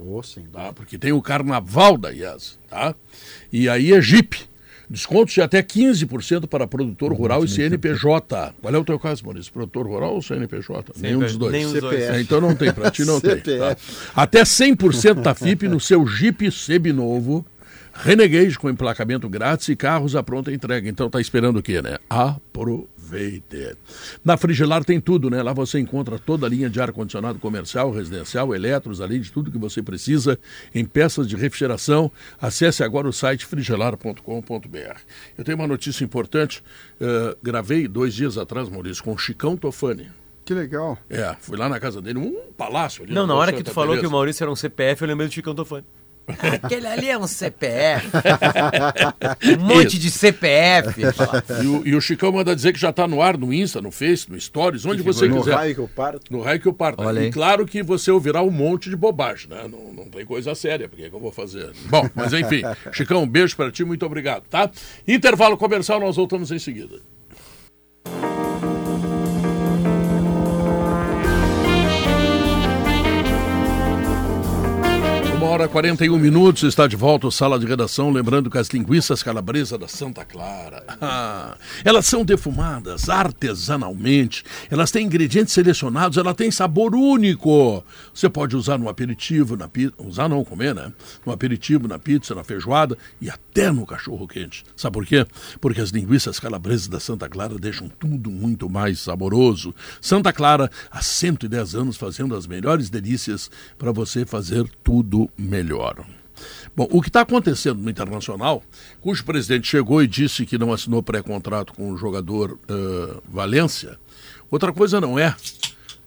Oh, 0.00 0.20
dúvida. 0.22 0.48
tá? 0.52 0.72
Porque 0.72 0.98
tem 0.98 1.12
o 1.12 1.20
carnaval 1.22 1.96
da 1.96 2.10
IESA, 2.10 2.54
tá? 2.68 2.94
E 3.52 3.68
aí 3.68 3.92
é 3.92 4.00
Jeep. 4.00 4.48
Descontos 4.88 5.34
de 5.34 5.40
até 5.40 5.62
15% 5.62 6.48
para 6.48 6.66
produtor 6.66 7.12
rural 7.12 7.44
e 7.44 7.48
CNPJ. 7.48 8.54
Qual 8.60 8.74
é 8.74 8.76
o 8.76 8.84
teu 8.84 8.98
caso, 8.98 9.24
Maurício? 9.24 9.52
Produtor 9.52 9.86
rural 9.86 10.14
ou 10.14 10.22
CNPJ? 10.22 10.94
Nenhum 10.96 11.20
dos 11.20 11.36
dois. 11.36 11.52
Nenhum. 11.52 11.70
CPF. 11.70 12.02
É, 12.02 12.20
então 12.20 12.40
não 12.40 12.56
tem, 12.56 12.72
para 12.72 12.90
ti 12.90 13.04
não 13.04 13.20
tem. 13.22 13.36
Tá? 13.36 13.76
Até 14.16 14.42
100% 14.42 15.22
da 15.22 15.32
FIP 15.32 15.68
no 15.68 15.78
seu 15.78 16.04
Jeep 16.04 16.50
Seminovo, 16.50 17.46
Renegade 17.92 18.58
com 18.58 18.68
emplacamento 18.68 19.28
grátis 19.28 19.68
e 19.68 19.76
carros 19.76 20.16
à 20.16 20.22
pronta 20.24 20.52
entrega. 20.52 20.88
Então 20.88 21.08
tá 21.08 21.20
esperando 21.20 21.58
o 21.58 21.62
quê, 21.62 21.80
né? 21.80 21.98
Aproveite. 23.10 23.76
Na 24.24 24.36
Frigelar 24.36 24.84
tem 24.84 25.00
tudo, 25.00 25.28
né? 25.28 25.42
Lá 25.42 25.52
você 25.52 25.78
encontra 25.80 26.18
toda 26.18 26.46
a 26.46 26.48
linha 26.48 26.70
de 26.70 26.80
ar-condicionado 26.80 27.38
comercial, 27.38 27.90
residencial, 27.90 28.54
eletros, 28.54 29.00
além 29.00 29.20
de 29.20 29.32
tudo 29.32 29.50
que 29.50 29.58
você 29.58 29.82
precisa 29.82 30.38
em 30.74 30.84
peças 30.84 31.26
de 31.28 31.36
refrigeração. 31.36 32.10
Acesse 32.40 32.82
agora 32.84 33.08
o 33.08 33.12
site 33.12 33.44
frigelar.com.br. 33.46 35.00
Eu 35.36 35.44
tenho 35.44 35.58
uma 35.58 35.66
notícia 35.66 36.04
importante. 36.04 36.62
eh, 37.00 37.36
gravei 37.42 37.88
dois 37.88 38.14
dias 38.14 38.38
atrás, 38.38 38.68
Maurício, 38.68 39.02
com 39.02 39.12
o 39.12 39.18
Chicão 39.18 39.56
Tofani. 39.56 40.08
Que 40.44 40.54
legal. 40.54 40.98
É, 41.08 41.34
fui 41.40 41.56
lá 41.56 41.68
na 41.68 41.78
casa 41.78 42.00
dele, 42.00 42.18
um 42.18 42.52
palácio 42.56 43.04
ali. 43.04 43.12
Não, 43.12 43.26
na 43.26 43.34
hora 43.34 43.52
que 43.52 43.58
Santa 43.58 43.70
tu 43.70 43.74
falou 43.74 43.90
que 43.92 43.98
o 43.98 44.00
Teresa. 44.00 44.12
Maurício 44.12 44.44
era 44.44 44.50
um 44.50 44.56
CPF, 44.56 45.02
eu 45.02 45.08
lembrei 45.08 45.28
do 45.28 45.34
Chicão 45.34 45.54
Tofani. 45.54 45.84
Aquele 46.62 46.86
ali 46.86 47.08
é 47.10 47.18
um 47.18 47.26
CPF. 47.26 48.08
um 49.58 49.64
monte 49.64 49.98
de 49.98 50.10
CPF. 50.10 51.00
E 51.62 51.66
o, 51.66 51.86
e 51.88 51.94
o 51.94 52.00
Chicão 52.00 52.32
manda 52.32 52.54
dizer 52.54 52.72
que 52.72 52.78
já 52.78 52.90
está 52.90 53.06
no 53.06 53.20
ar, 53.20 53.36
no 53.36 53.52
Insta, 53.52 53.80
no 53.80 53.90
Face, 53.90 54.30
no 54.30 54.40
Stories, 54.40 54.84
onde 54.86 55.02
você 55.02 55.26
No 55.28 55.38
quiser. 55.38 55.54
raio 55.54 55.74
que 55.74 55.80
eu 55.80 55.88
parto. 55.88 56.32
No 56.32 56.40
raio 56.40 56.60
que 56.60 56.66
eu 56.68 56.72
parto. 56.72 57.02
Olha 57.02 57.20
E 57.20 57.24
aí. 57.24 57.30
claro 57.32 57.66
que 57.66 57.82
você 57.82 58.10
ouvirá 58.10 58.42
um 58.42 58.50
monte 58.50 58.88
de 58.88 58.96
bobagem, 58.96 59.48
né? 59.50 59.66
Não, 59.68 59.92
não 59.92 60.10
tem 60.10 60.24
coisa 60.24 60.54
séria, 60.54 60.88
porque 60.88 61.04
é 61.04 61.10
que 61.10 61.14
eu 61.16 61.20
vou 61.20 61.32
fazer? 61.32 61.70
Bom, 61.86 62.08
mas 62.14 62.32
enfim. 62.32 62.62
Chicão, 62.92 63.22
um 63.22 63.28
beijo 63.28 63.56
para 63.56 63.70
ti, 63.70 63.84
muito 63.84 64.04
obrigado, 64.06 64.44
tá? 64.48 64.70
Intervalo 65.06 65.56
comercial, 65.56 66.00
nós 66.00 66.16
voltamos 66.16 66.50
em 66.50 66.58
seguida. 66.58 66.96
Hora 75.50 75.64
e 75.64 75.68
41 75.68 76.16
minutos, 76.16 76.62
está 76.62 76.86
de 76.86 76.94
volta 76.94 77.26
o 77.26 77.30
Sala 77.32 77.58
de 77.58 77.66
Redação, 77.66 78.12
lembrando 78.12 78.48
que 78.48 78.56
as 78.56 78.68
linguiças 78.68 79.20
calabresa 79.20 79.76
da 79.76 79.88
Santa 79.88 80.24
Clara, 80.24 80.84
elas 81.84 82.06
são 82.06 82.24
defumadas 82.24 83.08
artesanalmente, 83.08 84.44
elas 84.70 84.92
têm 84.92 85.06
ingredientes 85.06 85.52
selecionados, 85.52 86.16
ela 86.18 86.32
tem 86.32 86.52
sabor 86.52 86.94
único. 86.94 87.84
Você 88.14 88.28
pode 88.28 88.54
usar 88.54 88.78
no 88.78 88.88
aperitivo, 88.88 89.56
na 89.56 89.66
pizza, 89.66 89.92
usar 89.98 90.28
não, 90.28 90.44
comer, 90.44 90.72
né? 90.72 90.92
No 91.26 91.32
aperitivo, 91.32 91.88
na 91.88 91.98
pizza, 91.98 92.32
na 92.32 92.44
feijoada 92.44 92.96
e 93.20 93.28
até 93.28 93.72
no 93.72 93.84
cachorro 93.84 94.28
quente. 94.28 94.64
Sabe 94.76 94.94
por 94.94 95.04
quê? 95.04 95.26
Porque 95.60 95.80
as 95.80 95.90
linguiças 95.90 96.38
calabresas 96.38 96.86
da 96.86 97.00
Santa 97.00 97.28
Clara 97.28 97.58
deixam 97.58 97.88
tudo 97.88 98.30
muito 98.30 98.70
mais 98.70 99.00
saboroso. 99.00 99.74
Santa 100.00 100.32
Clara, 100.32 100.70
há 100.92 101.02
110 101.02 101.74
anos 101.74 101.96
fazendo 101.96 102.36
as 102.36 102.46
melhores 102.46 102.88
delícias 102.88 103.50
para 103.76 103.90
você 103.90 104.24
fazer 104.24 104.64
tudo 104.84 105.28
melhor. 105.40 106.04
Bom, 106.74 106.88
o 106.90 107.02
que 107.02 107.08
está 107.08 107.22
acontecendo 107.22 107.80
no 107.80 107.90
Internacional, 107.90 108.62
cujo 109.00 109.24
presidente 109.24 109.66
chegou 109.66 110.02
e 110.02 110.06
disse 110.06 110.46
que 110.46 110.56
não 110.56 110.72
assinou 110.72 111.02
pré-contrato 111.02 111.72
com 111.74 111.90
o 111.90 111.96
jogador 111.96 112.58
eh, 112.68 113.20
Valência, 113.28 113.98
outra 114.50 114.72
coisa 114.72 115.00
não 115.00 115.18
é, 115.18 115.34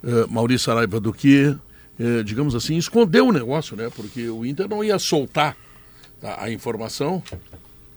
eh, 0.04 0.26
Maurício 0.30 0.66
Saraiva, 0.66 1.00
do 1.00 1.14
que, 1.14 1.56
eh, 2.00 2.24
digamos 2.24 2.56
assim, 2.56 2.78
escondeu 2.78 3.28
o 3.28 3.32
negócio, 3.32 3.76
né? 3.76 3.90
Porque 3.96 4.28
o 4.30 4.46
Inter 4.46 4.68
não 4.68 4.84
ia 4.84 4.98
soltar 4.98 5.56
tá, 6.20 6.42
a 6.42 6.50
informação. 6.50 7.22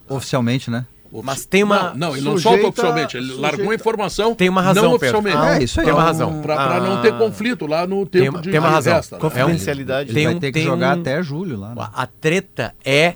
Oficialmente, 0.08 0.70
né? 0.70 0.86
Mas 1.22 1.46
tem 1.46 1.62
uma- 1.62 1.90
Não, 1.94 2.08
não 2.10 2.16
ele 2.16 2.24
não 2.24 2.32
Sujeita- 2.32 2.42
solta 2.62 2.68
oficialmente, 2.68 3.16
ele 3.16 3.26
sujeita- 3.26 3.42
largou 3.42 3.70
a 3.70 3.74
informação 3.74 4.34
Tem 4.34 4.48
uma 4.48 4.60
razão, 4.62 4.84
não 4.84 4.98
Pedro. 4.98 5.18
oficialmente. 5.18 5.36
Ah, 5.36 5.62
isso 5.62 5.80
aí. 5.80 5.86
Tem 5.86 5.94
uma 5.94 6.02
razão. 6.02 6.42
Para 6.42 6.80
não 6.80 7.00
ter 7.02 7.16
conflito 7.16 7.66
lá 7.66 7.86
no 7.86 8.04
tempo 8.06 8.30
uma- 8.36 8.42
de 8.42 8.50
tem 8.50 8.60
uma 8.60 8.68
razão. 8.70 8.94
festa, 8.96 9.16
né? 9.16 9.20
Confi- 9.20 9.38
É 9.38 9.42
Confidencialidade. 9.42 10.08
Ele 10.10 10.14
Tem 10.14 10.24
vai 10.26 10.34
um- 10.34 10.38
ter 10.40 10.46
que 10.48 10.52
tem 10.54 10.64
jogar 10.64 10.96
um- 10.96 11.00
até 11.00 11.22
julho 11.22 11.58
lá. 11.58 11.74
né? 11.74 11.88
A 11.94 12.06
treta 12.06 12.74
é 12.84 13.14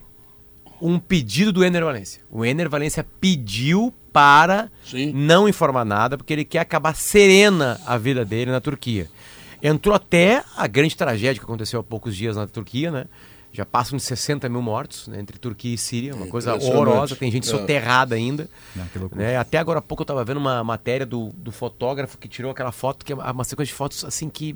um 0.80 0.98
pedido 0.98 1.52
do 1.52 1.64
Ener 1.64 1.84
Valência. 1.84 2.22
O 2.30 2.44
Ener 2.44 2.68
Valência 2.68 3.04
pediu 3.20 3.92
para 4.12 4.68
Sim. 4.84 5.12
não 5.14 5.48
informar 5.48 5.84
nada, 5.84 6.16
porque 6.16 6.32
ele 6.32 6.44
quer 6.44 6.58
acabar 6.60 6.94
serena 6.96 7.78
a 7.86 7.96
vida 7.96 8.24
dele 8.24 8.50
na 8.50 8.60
Turquia. 8.60 9.08
Entrou 9.62 9.94
até 9.94 10.42
a 10.56 10.66
grande 10.66 10.96
tragédia 10.96 11.38
que 11.38 11.44
aconteceu 11.44 11.80
há 11.80 11.82
poucos 11.84 12.16
dias 12.16 12.34
na 12.36 12.46
Turquia, 12.46 12.90
né? 12.90 13.04
Já 13.52 13.64
passam 13.64 13.96
de 13.96 14.02
60 14.04 14.48
mil 14.48 14.62
mortos 14.62 15.08
né, 15.08 15.18
entre 15.18 15.36
Turquia 15.38 15.74
e 15.74 15.78
Síria, 15.78 16.14
uma 16.14 16.26
coisa 16.28 16.50
Impressionante. 16.52 16.78
horrorosa, 16.88 17.16
tem 17.16 17.30
gente 17.32 17.48
É. 17.48 17.50
soterrada 17.50 18.14
ainda. 18.14 18.48
Né? 19.16 19.36
Até 19.36 19.58
agora 19.58 19.80
há 19.80 19.82
pouco 19.82 20.02
eu 20.02 20.04
estava 20.04 20.24
vendo 20.24 20.36
uma 20.36 20.62
matéria 20.62 21.04
do, 21.04 21.30
do 21.36 21.50
fotógrafo 21.50 22.16
que 22.16 22.28
tirou 22.28 22.52
aquela 22.52 22.70
foto, 22.70 23.04
que 23.04 23.12
é 23.12 23.16
uma 23.16 23.42
sequência 23.44 23.72
de 23.72 23.76
fotos 23.76 24.04
assim 24.04 24.28
que 24.28 24.54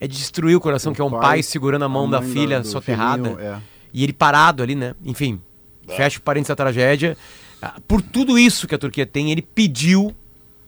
é 0.00 0.06
de 0.06 0.16
destruir 0.16 0.54
o 0.56 0.60
coração, 0.60 0.92
O 0.92 0.94
que 0.94 1.00
é 1.00 1.04
um 1.04 1.10
pai, 1.10 1.20
pai, 1.20 1.42
segurando 1.42 1.84
a 1.84 1.88
mão 1.88 2.06
a 2.06 2.10
da 2.10 2.22
filha 2.22 2.60
do 2.60 2.66
soterrada. 2.68 3.22
filhinho, 3.30 3.40
é. 3.40 3.60
E 3.92 4.02
ele 4.04 4.12
parado 4.12 4.62
ali, 4.62 4.74
né? 4.76 4.94
Enfim, 5.04 5.40
fecha 5.88 6.18
o 6.18 6.22
parênteses 6.22 6.48
da 6.48 6.56
tragédia. 6.56 7.16
Ah, 7.60 7.74
Por 7.86 8.00
tudo 8.02 8.38
isso 8.38 8.66
que 8.68 8.74
a 8.74 8.78
Turquia 8.78 9.06
tem, 9.06 9.30
ele 9.32 9.42
pediu 9.42 10.14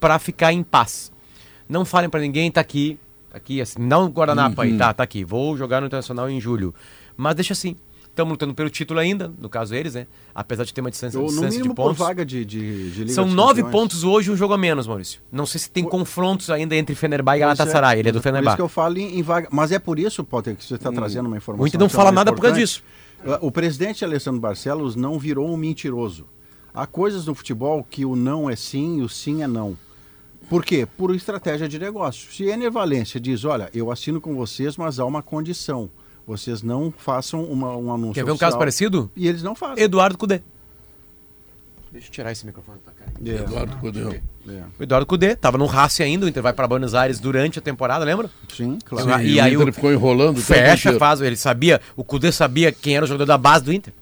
para 0.01 0.19
ficar 0.19 0.53
em 0.53 0.63
paz. 0.63 1.13
Não 1.69 1.85
falem 1.85 2.09
para 2.11 2.21
ninguém, 2.21 2.51
tá 2.51 2.61
aqui, 2.61 2.99
tá 3.31 3.37
aqui, 3.37 3.61
assim, 3.61 3.81
um 3.83 4.07
guardanapo 4.09 4.61
aí, 4.61 4.77
tá, 4.77 4.93
tá 4.95 5.03
aqui. 5.03 5.25
Vou 5.25 5.57
jogar 5.57 5.81
no 5.81 5.87
Internacional 5.89 6.29
em 6.31 6.41
julho. 6.41 6.73
Mas 7.17 7.35
deixa 7.35 7.53
assim. 7.53 7.77
Estamos 8.03 8.31
lutando 8.33 8.55
pelo 8.55 8.71
título 8.71 8.99
ainda, 8.99 9.31
no 9.39 9.47
caso 9.47 9.75
eles, 9.75 9.93
né? 9.93 10.07
Apesar 10.35 10.65
de 10.65 10.73
ter 10.73 10.81
uma 10.81 10.91
distância, 10.91 11.21
Ou, 11.21 11.27
distância 11.27 11.63
de 11.63 11.69
pontos. 11.75 11.99
vaga 11.99 12.25
de, 12.25 12.47
de, 12.47 12.91
de 12.91 13.01
Liga 13.01 13.13
São 13.13 13.27
dos 13.27 13.35
nove 13.35 13.63
Campeões. 13.63 13.73
pontos 13.73 14.05
hoje, 14.05 14.31
um 14.31 14.37
jogo 14.37 14.55
a 14.55 14.59
menos, 14.59 14.87
Maurício. 14.87 15.21
Não 15.31 15.45
sei 15.45 15.61
se 15.61 15.71
tem 15.71 15.85
confrontos 15.85 16.49
ainda 16.49 16.75
entre 16.75 16.95
Fenerbahçe 16.95 17.41
e 17.43 17.45
Pois 17.45 17.59
Galatasaray. 17.59 17.99
Ele 17.99 18.09
é 18.09 18.13
do 18.13 18.15
Por 18.15 18.19
isso 18.21 18.23
Fenerbahçe. 18.23 18.57
que 18.57 18.63
eu 18.63 18.69
falo 18.71 18.97
em, 18.97 19.19
em 19.19 19.23
vaga. 19.23 19.49
Mas 19.53 19.71
é 19.71 19.79
por 19.79 19.99
isso, 19.99 20.25
Potter, 20.25 20.57
que 20.57 20.65
você 20.65 20.77
está 20.77 20.91
trazendo 20.91 21.27
uma 21.27 21.37
informação. 21.37 21.63
O 21.63 21.67
Inter 21.67 21.79
não 21.79 21.87
é 21.87 21.91
fala 21.91 22.11
nada 22.11 22.33
por 22.33 22.41
causa 22.41 22.59
importante. 22.59 22.83
disso. 23.27 23.39
O 23.45 23.51
presidente 23.53 24.03
Alessandro 24.03 24.41
Barcelos 24.41 24.97
não 24.97 25.19
virou 25.19 25.53
um 25.53 25.57
mentiroso. 25.59 26.27
Há 26.73 26.87
coisas 26.87 27.27
no 27.27 27.35
futebol 27.35 27.85
que 27.89 28.07
o 28.07 28.17
não 28.17 28.49
é 28.49 28.57
sim 28.57 29.01
e 29.01 29.03
o 29.03 29.11
sim 29.11 29.43
é 29.43 29.47
não. 29.47 29.77
Por 30.49 30.65
quê? 30.65 30.87
Por 30.97 31.15
estratégia 31.15 31.69
de 31.69 31.79
negócio. 31.79 32.33
Se 32.33 32.45
Ener 32.45 32.71
Valência 32.71 33.21
diz, 33.21 33.45
olha, 33.45 33.69
eu 33.75 33.91
assino 33.91 34.23
com 34.23 34.35
vocês, 34.35 34.79
mas 34.79 34.99
há 34.99 35.05
uma 35.05 35.23
condição. 35.23 35.91
Vocês 36.27 36.63
não 36.63 36.93
façam 36.97 37.45
uma, 37.45 37.77
um 37.77 37.93
anúncio 37.93 38.15
Quer 38.15 38.25
ver 38.25 38.31
um 38.31 38.35
oficial. 38.35 38.51
caso 38.51 38.59
parecido? 38.59 39.11
E 39.15 39.29
eles 39.29 39.43
não 39.43 39.55
fazem. 39.55 39.83
Eduardo 39.85 40.19
Cudê. 40.19 40.41
Deixa 41.93 42.09
eu 42.09 42.13
tirar 42.13 42.33
esse 42.33 42.45
microfone 42.45 42.79
pra 42.85 42.93
cá. 42.93 43.05
É, 43.25 43.31
Eduardo 43.37 43.77
Codel. 43.79 44.13
é. 44.13 44.63
O 44.79 44.83
Eduardo 44.83 45.07
Cudê 45.07 45.35
tava 45.37 45.57
no 45.57 45.65
Racing 45.67 46.03
ainda, 46.03 46.27
o 46.27 46.29
Inter 46.29 46.43
vai 46.43 46.53
para 46.53 46.67
Buenos 46.69 46.95
Aires 46.95 47.19
durante 47.21 47.59
a 47.59 47.63
temporada, 47.63 48.05
lembra? 48.05 48.29
Sim, 48.55 48.79
claro. 48.85 49.09
Sim. 49.21 49.25
E 49.27 49.35
e, 49.35 49.41
aí 49.41 49.57
o 49.57 49.61
Inter 49.63 49.71
o- 49.71 49.73
ficou 49.73 49.93
enrolando. 49.93 50.39
Fecha, 50.41 50.99
faz, 50.99 51.21
ele 51.23 51.37
sabia, 51.37 51.81
o 51.97 52.05
Cudê 52.05 52.31
sabia 52.33 52.71
quem 52.71 52.97
era 52.97 53.05
o 53.05 53.09
jogador 53.09 53.25
da 53.27 53.39
base 53.39 53.65
do 53.65 53.73
Inter. 53.73 53.95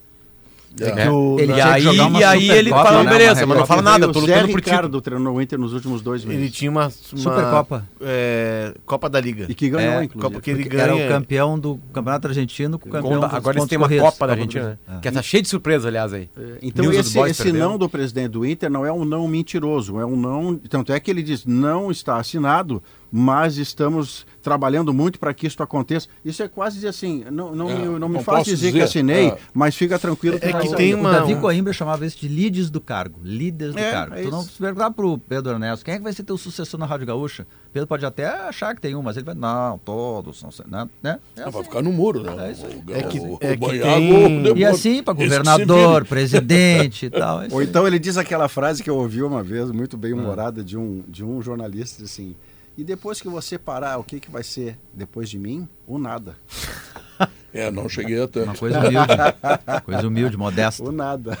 É. 0.79 0.93
né? 0.95 1.09
o- 1.09 1.37
Ele 1.39 1.51
e 1.51 1.55
tinha 1.55 1.65
que 1.67 1.71
aí, 1.73 1.81
jogar 1.81 2.05
uma 2.07 2.19
e 2.19 2.23
aí 2.23 2.49
ele 2.51 2.69
Supercopa, 2.69 2.83
fala, 2.89 3.03
né, 3.03 3.09
beleza, 3.09 3.39
uma 3.41 3.47
mas 3.47 3.57
não 3.59 3.65
fala 3.65 3.81
nada, 3.81 4.09
o 4.09 4.11
tô 4.11 4.19
lutando 4.19 4.39
por 4.39 4.47
título. 4.47 4.63
Ricardo 4.75 5.01
treinou 5.01 5.35
o 5.35 5.41
Inter 5.41 5.57
nos 5.59 5.73
últimos 5.73 6.01
dois 6.01 6.25
meses. 6.25 6.41
Ele 6.41 6.51
tinha 6.51 6.69
uma, 6.71 6.81
uma 6.83 6.89
Supercopa. 6.91 7.87
é, 8.01 8.73
Copa 8.85 9.09
da 9.09 9.19
Liga. 9.19 9.45
E 9.49 9.55
que 9.55 9.69
ganhou, 9.69 9.93
É, 9.93 10.03
inclusive. 10.03 10.21
Copa 10.21 10.41
que 10.41 10.51
ele 10.51 10.63
Porque 10.63 10.77
Era 10.77 10.93
ganha. 10.93 11.05
o 11.05 11.09
campeão 11.09 11.57
do 11.59 11.79
Campeonato 11.93 12.27
Argentino 12.27 12.77
com 12.77 12.89
o 12.89 12.91
campeão 12.91 13.21
Conta- 13.21 13.35
agora 13.37 13.57
eles 13.57 13.69
têm 13.69 13.77
uma 13.77 13.87
corridos. 13.87 14.09
Copa 14.09 14.27
da 14.27 14.33
Argentina, 14.33 14.79
né? 14.87 14.99
Que 15.01 15.11
tá 15.11 15.21
cheio 15.21 15.43
de 15.43 15.49
surpresa, 15.49 15.87
aliás, 15.87 16.13
aí. 16.13 16.29
Então 16.61 16.83
News 16.85 16.97
esse, 16.97 17.19
esse 17.19 17.51
não 17.51 17.77
do 17.77 17.87
presidente 17.89 18.29
do 18.31 18.45
Inter 18.45 18.69
não 18.69 18.85
é 18.85 18.91
um 18.91 19.05
não 19.05 19.27
mentiroso, 19.27 19.99
é 19.99 20.05
um 20.05 20.15
não. 20.15 20.55
Tanto 20.69 20.91
é 20.91 20.99
que 20.99 21.09
ele 21.09 21.23
diz 21.23 21.45
não 21.45 21.89
está 21.91 22.17
assinado, 22.17 22.81
mas 23.17 23.57
estamos 23.57 24.25
trabalhando 24.43 24.93
muito 24.93 25.17
para 25.17 25.33
que 25.33 25.47
isso 25.47 25.63
aconteça. 25.63 26.07
Isso 26.23 26.43
é 26.43 26.49
quase 26.49 26.75
dizer 26.75 26.89
assim, 26.89 27.23
não, 27.31 27.55
não, 27.55 27.69
É, 27.69 27.75
me, 27.75 27.85
não 27.97 28.09
me 28.09 28.15
não 28.15 28.23
faz 28.23 28.39
posso 28.39 28.49
dizer, 28.49 28.67
que 28.67 28.73
dizer, 28.73 28.83
assinei, 28.83 29.27
é. 29.29 29.37
mas 29.53 29.73
fica 29.75 29.97
tranquilo. 29.97 30.37
É 30.41 30.51
vai 30.51 30.61
que 30.61 30.67
sair. 30.67 30.77
tem 30.77 30.93
O 30.93 30.99
uma- 30.99 31.11
Davi 31.13 31.33
um- 31.35 31.39
Coimbra 31.41 31.71
chamava 31.71 32.05
isso 32.05 32.19
de 32.19 32.27
líderes 32.27 32.69
do 32.69 32.81
cargo. 32.81 33.19
Líderes 33.23 33.73
do 33.73 33.79
É, 33.79 33.91
cargo. 33.91 34.15
é 34.15 34.23
tu 34.23 34.29
não 34.31 34.41
se 34.43 34.51
perguntar 34.51 34.91
pro 34.91 35.17
Pedro 35.17 35.53
Ernesto, 35.53 35.85
quem 35.85 35.93
é 35.93 35.97
que 35.97 36.03
vai 36.03 36.11
ser 36.11 36.23
teu 36.23 36.37
sucessor 36.37 36.77
na 36.77 36.85
Rádio 36.85 37.07
Gaúcha? 37.07 37.47
Pedro 37.71 37.87
pode 37.87 38.05
até 38.05 38.27
achar 38.27 38.75
que 38.75 38.81
tem 38.81 38.93
um, 38.95 39.01
mas 39.01 39.15
ele 39.15 39.25
vai, 39.25 39.33
não, 39.33 39.77
todos 39.79 40.37
são, 40.39 40.49
né? 40.67 40.87
né? 41.01 41.19
É 41.37 41.41
Ah, 41.41 41.49
vai 41.49 41.61
assim. 41.61 41.63
ficar 41.69 41.81
no 41.81 41.91
muro, 41.93 42.21
né? 42.21 42.49
É 42.49 42.51
isso 42.51 42.65
aí. 42.65 42.75
O- 42.75 42.93
É 42.93 43.03
que- 43.03 43.19
o- 43.19 43.37
é 43.41 43.53
o 43.53 43.57
que 43.57 43.79
tem- 43.79 44.57
E 44.57 44.65
assim, 44.65 45.01
para 45.01 45.15
que 45.15 45.23
governador, 45.23 46.05
presidente 46.05 47.05
e 47.05 47.09
tal. 47.09 47.41
é 47.43 47.47
Ou 47.51 47.61
então 47.63 47.87
ele 47.87 47.97
diz 47.97 48.17
aquela 48.17 48.47
frase 48.49 48.83
que 48.83 48.89
eu 48.89 48.97
ouvi 48.97 49.23
uma 49.23 49.41
vez, 49.41 49.71
muito 49.71 49.97
bem 49.97 50.13
humorada, 50.13 50.63
de, 50.63 50.77
um, 50.77 51.03
de 51.07 51.23
um 51.23 51.41
jornalista, 51.41 52.03
assim. 52.03 52.35
E 52.77 52.83
depois 52.83 53.21
que 53.21 53.27
você 53.27 53.57
parar, 53.57 53.97
o 53.97 54.03
que, 54.03 54.19
que 54.19 54.29
vai 54.29 54.43
ser 54.43 54.77
depois 54.93 55.29
de 55.29 55.39
mim? 55.39 55.67
O 55.87 55.97
nada. 55.97 56.35
É, 57.55 57.71
não 57.71 57.87
cheguei 57.87 58.21
a 58.21 58.27
tanto. 58.27 58.47
Uma 58.47 58.55
coisa 58.57 58.79
humilde. 58.79 59.07
coisa 59.85 60.07
humilde, 60.09 60.35
modesta. 60.35 60.83
Ou 60.83 60.91
nada. 60.91 61.37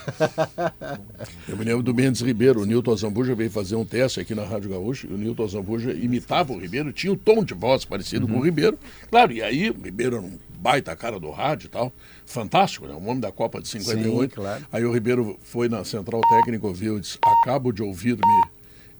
Eu 1.45 1.57
me 1.57 1.65
lembro 1.65 1.83
do 1.83 1.93
Mendes 1.93 2.21
Ribeiro, 2.21 2.61
o 2.61 2.65
Nilton 2.65 2.95
Zambuja 2.95 3.35
veio 3.35 3.51
fazer 3.51 3.75
um 3.75 3.83
teste 3.83 4.21
aqui 4.21 4.33
na 4.33 4.45
Rádio 4.45 4.69
Gaúcha, 4.69 5.07
e 5.07 5.13
o 5.13 5.17
Nilton 5.17 5.45
Zambuja 5.45 5.91
imitava 5.91 6.53
o 6.53 6.57
Ribeiro, 6.57 6.93
tinha 6.93 7.11
um 7.11 7.17
tom 7.17 7.43
de 7.43 7.53
voz 7.53 7.83
parecido 7.83 8.29
com 8.29 8.39
o 8.39 8.41
Ribeiro. 8.41 8.79
Claro, 9.09 9.33
e 9.33 9.41
aí 9.41 9.69
o 9.69 9.73
Ribeiro 9.73 10.15
era 10.15 10.25
um 10.25 10.39
baita 10.57 10.95
cara 10.95 11.19
do 11.19 11.29
rádio 11.31 11.67
e 11.67 11.69
tal, 11.69 11.91
fantástico, 12.25 12.87
né? 12.87 12.93
Um 12.93 13.09
homem 13.09 13.19
da 13.19 13.31
Copa 13.33 13.61
de 13.61 13.67
58. 13.67 14.29
Sim, 14.33 14.41
claro. 14.41 14.65
Aí 14.71 14.85
o 14.85 14.93
Ribeiro 14.93 15.37
foi 15.43 15.67
na 15.67 15.83
central 15.83 16.21
técnica, 16.21 16.65
ouviu 16.65 16.97
e 16.97 17.01
disse, 17.01 17.17
acabo 17.21 17.73
de 17.73 17.83
ouvir-me 17.83 18.21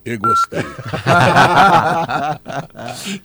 e 0.06 0.16
gostei. 0.16 0.60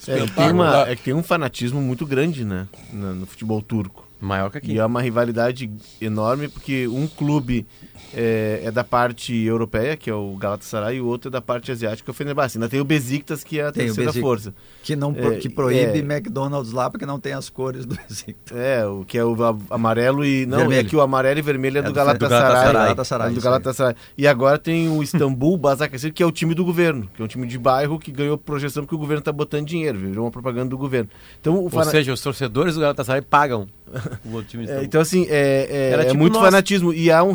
É 0.07 0.25
que, 0.25 0.31
tem 0.31 0.51
uma, 0.51 0.89
é 0.89 0.95
que 0.95 1.03
tem 1.03 1.13
um 1.13 1.23
fanatismo 1.23 1.81
muito 1.81 2.05
grande, 2.05 2.43
né? 2.43 2.67
No, 2.91 3.15
no 3.15 3.25
futebol 3.25 3.61
turco. 3.61 4.05
Maior 4.19 4.51
que 4.51 4.57
aqui. 4.57 4.73
E 4.73 4.79
é 4.79 4.85
uma 4.85 5.01
rivalidade 5.01 5.71
enorme, 5.99 6.47
porque 6.47 6.87
um 6.87 7.07
clube 7.07 7.65
é, 8.13 8.61
é 8.65 8.71
da 8.71 8.83
parte 8.83 9.33
europeia, 9.35 9.95
que 9.95 10.09
é 10.09 10.13
o 10.13 10.35
Galatasaray, 10.35 10.97
e 10.97 11.01
o 11.01 11.05
outro 11.05 11.29
é 11.29 11.31
da 11.31 11.41
parte 11.41 11.71
asiática, 11.71 12.03
que 12.05 12.09
é 12.09 12.13
o 12.13 12.13
Fenerbahçe. 12.13 12.57
Ainda 12.57 12.67
tem 12.67 12.79
o 12.79 12.83
Besiktas, 12.85 13.43
que 13.43 13.59
é 13.59 13.63
a 13.67 13.71
Tem 13.71 13.85
terceira 13.85 14.11
força. 14.13 14.53
Que, 14.83 14.95
não, 14.95 15.13
É, 15.17 15.37
que 15.37 15.47
proíbe 15.49 15.99
é. 15.99 16.01
McDonald's 16.01 16.71
lá 16.73 16.89
porque 16.89 17.05
não 17.05 17.19
tem 17.19 17.33
as 17.33 17.49
cores 17.49 17.85
do 17.85 17.95
Besiktas. 17.95 18.57
É, 18.57 18.85
o 18.85 19.05
que 19.05 19.17
é 19.17 19.23
o 19.23 19.35
amarelo 19.69 20.25
e... 20.25 20.45
Não, 20.45 20.57
Vermelho. 20.59 20.81
é 20.81 20.83
que 20.83 20.95
o 20.95 21.01
amarelo 21.01 21.39
e 21.39 21.41
vermelho 21.41 21.77
é, 21.77 21.79
É 21.79 21.83
do, 21.83 21.89
do 21.89 21.93
Galatasaray. 21.93 22.39
Galatasaray. 22.41 22.81
É 22.81 22.83
Galatasaray, 22.85 23.33
do. 23.33 23.41
Galatasaray. 23.41 23.95
E 24.17 24.27
agora 24.27 24.57
tem 24.57 24.89
o 24.89 25.01
Istambul 25.01 25.55
Basaksehir, 25.61 26.13
que 26.13 26.21
é 26.21 26.25
o 26.25 26.31
time 26.31 26.53
do 26.53 26.65
governo, 26.65 27.09
que 27.15 27.21
é 27.21 27.25
um 27.25 27.27
time 27.27 27.47
de 27.47 27.57
bairro 27.57 27.97
que 27.99 28.11
ganhou 28.11 28.37
projeção 28.37 28.83
porque 28.83 28.95
o 28.95 28.99
governo 28.99 29.19
está 29.19 29.31
botando 29.31 29.65
dinheiro, 29.67 29.97
virou 29.97 30.25
uma 30.25 30.31
propaganda 30.31 30.69
do 30.69 30.77
governo. 30.77 31.09
Então, 31.39 31.55
o 31.55 31.63
Ou 31.63 31.69
fana- 31.69 31.91
seja, 31.91 32.11
os 32.13 32.21
torcedores 32.21 32.75
do 32.75 32.81
Galatasaray 32.81 33.21
pagam 33.21 33.67
o 34.25 34.33
outro 34.33 34.49
time. 34.49 34.63
É, 34.63 34.65
Istambul. 34.65 34.85
então, 34.85 35.01
assim, 35.01 35.25
é, 35.29 35.67
é- 35.69 35.89
Era 35.91 36.01
é 36.03 36.05
tipo 36.07 36.17
muito 36.17 36.33
nós. 36.33 36.43
fanatismo. 36.43 36.93
E 36.93 37.11
há 37.11 37.23
um 37.23 37.33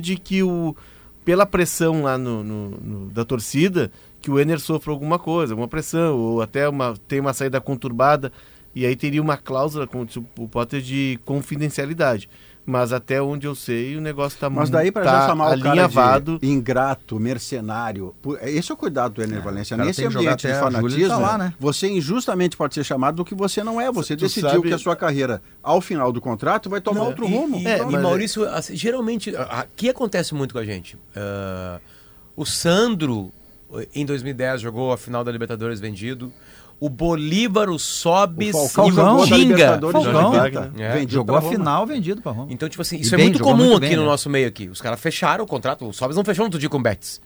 de 0.00 0.16
que, 0.16 0.42
o, 0.42 0.74
pela 1.24 1.46
pressão 1.46 2.02
lá 2.02 2.16
no, 2.18 2.42
no- 2.42 2.70
no- 2.70 3.10
da 3.10 3.24
torcida, 3.24 3.90
que 4.20 4.30
o 4.30 4.38
Ener 4.40 4.58
sofra 4.60 4.92
alguma 4.92 5.18
coisa, 5.18 5.52
alguma 5.52 5.68
pressão, 5.68 6.18
ou 6.18 6.42
até 6.42 6.68
uma, 6.68 6.94
tem 7.08 7.20
uma 7.20 7.32
saída 7.32 7.60
conturbada. 7.60 8.32
E 8.74 8.86
aí 8.86 8.94
teria 8.94 9.20
uma 9.20 9.36
cláusula, 9.36 9.86
como 9.86 10.06
o 10.38 10.48
Potter, 10.48 10.80
de 10.80 11.18
confidencialidade. 11.24 12.28
Mas 12.66 12.92
até 12.92 13.20
onde 13.20 13.46
eu 13.46 13.54
sei, 13.54 13.96
o 13.96 14.00
negócio 14.00 14.36
está 14.36 14.48
Mas 14.48 14.70
daí 14.70 14.92
para 14.92 15.02
tá 15.04 15.20
já 15.22 15.26
chamar 15.28 15.46
o 15.56 15.60
cara 15.60 15.88
de 15.88 16.46
ingrato, 16.46 17.18
mercenário, 17.18 18.14
pu- 18.22 18.36
esse 18.42 18.70
é 18.70 18.74
o 18.74 18.76
cuidado 18.76 19.14
do 19.14 19.22
Ener 19.22 19.42
Valencia. 19.42 19.74
o 19.74 19.78
cara 19.78 19.86
Nesse 19.88 20.04
ambiente 20.04 20.46
de 20.46 20.54
fanatismo, 20.54 21.08
tá 21.08 21.18
lá, 21.18 21.38
né? 21.38 21.54
você 21.58 21.88
injustamente 21.88 22.56
pode 22.56 22.74
ser 22.74 22.84
chamado 22.84 23.16
do 23.16 23.24
que 23.24 23.34
você 23.34 23.64
não 23.64 23.80
é. 23.80 23.90
Você 23.90 24.14
Tu 24.16 24.20
decidiu 24.20 24.50
sabe- 24.50 24.68
que 24.68 24.74
a 24.74 24.78
sua 24.78 24.94
carreira, 24.94 25.42
ao 25.62 25.80
final 25.80 26.12
do 26.12 26.20
contrato, 26.20 26.70
vai 26.70 26.80
tomar 26.80 27.02
outro 27.04 27.26
e, 27.26 27.32
rumo. 27.34 27.56
E, 27.58 27.66
É, 27.66 27.78
e 27.78 27.84
mas- 27.86 28.02
Maurício, 28.02 28.48
assim, 28.48 28.76
geralmente, 28.76 29.34
aqui 29.36 29.88
acontece 29.88 30.34
muito 30.34 30.52
com 30.52 30.60
a 30.60 30.64
gente. 30.64 30.96
Ah, 31.16 31.80
o 32.36 32.44
Sandro, 32.44 33.32
em 33.94 34.04
2010, 34.06 34.60
jogou 34.60 34.92
a 34.92 34.98
final 34.98 35.24
da 35.24 35.32
Libertadores 35.32 35.80
vendido. 35.80 36.32
O 36.80 36.88
Bolívar, 36.88 37.68
o 37.68 37.78
Sobis 37.78 38.54
O 38.54 38.58
e 38.58 38.90
o 38.90 39.24
Tinga. 39.26 39.36
Libertadores 39.36 39.92
Falcão. 40.02 40.22
90, 40.32 40.72
É. 40.78 40.92
vendido 40.94 41.12
Jogou 41.12 41.36
a 41.36 41.42
final 41.42 41.86
vendido 41.86 42.22
pra 42.22 42.32
Roma. 42.32 42.46
Então, 42.50 42.68
tipo 42.68 42.80
assim, 42.80 42.96
E 42.96 43.02
isso 43.02 43.14
é 43.14 43.18
bem, 43.18 43.26
muito 43.26 43.42
comum 43.42 43.56
muito 43.64 43.76
aqui 43.78 43.88
bem, 43.88 43.96
no 43.96 44.02
né? 44.04 44.08
nosso 44.08 44.30
meio 44.30 44.48
aqui. 44.48 44.68
Os 44.68 44.80
caras 44.80 44.98
fecharam 44.98 45.44
o 45.44 45.46
contrato. 45.46 45.86
O 45.86 45.92
Sobis 45.92 46.16
não 46.16 46.24
fechou 46.24 46.42
no 46.42 46.46
outro 46.46 46.58
dia 46.58 46.68
com 46.70 46.78
o 46.78 46.82
Betis. 46.82 47.20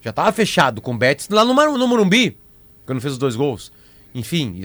Já 0.00 0.12
tava 0.12 0.32
fechado 0.32 0.80
com 0.80 0.92
o 0.92 0.98
Betis 0.98 1.28
lá 1.28 1.44
no, 1.44 1.54
Mar- 1.54 1.70
no 1.70 1.86
Morumbi, 1.86 2.36
quando 2.84 3.00
fez 3.00 3.12
os 3.12 3.18
dois 3.18 3.36
gols. 3.36 3.70
Enfim, 4.14 4.62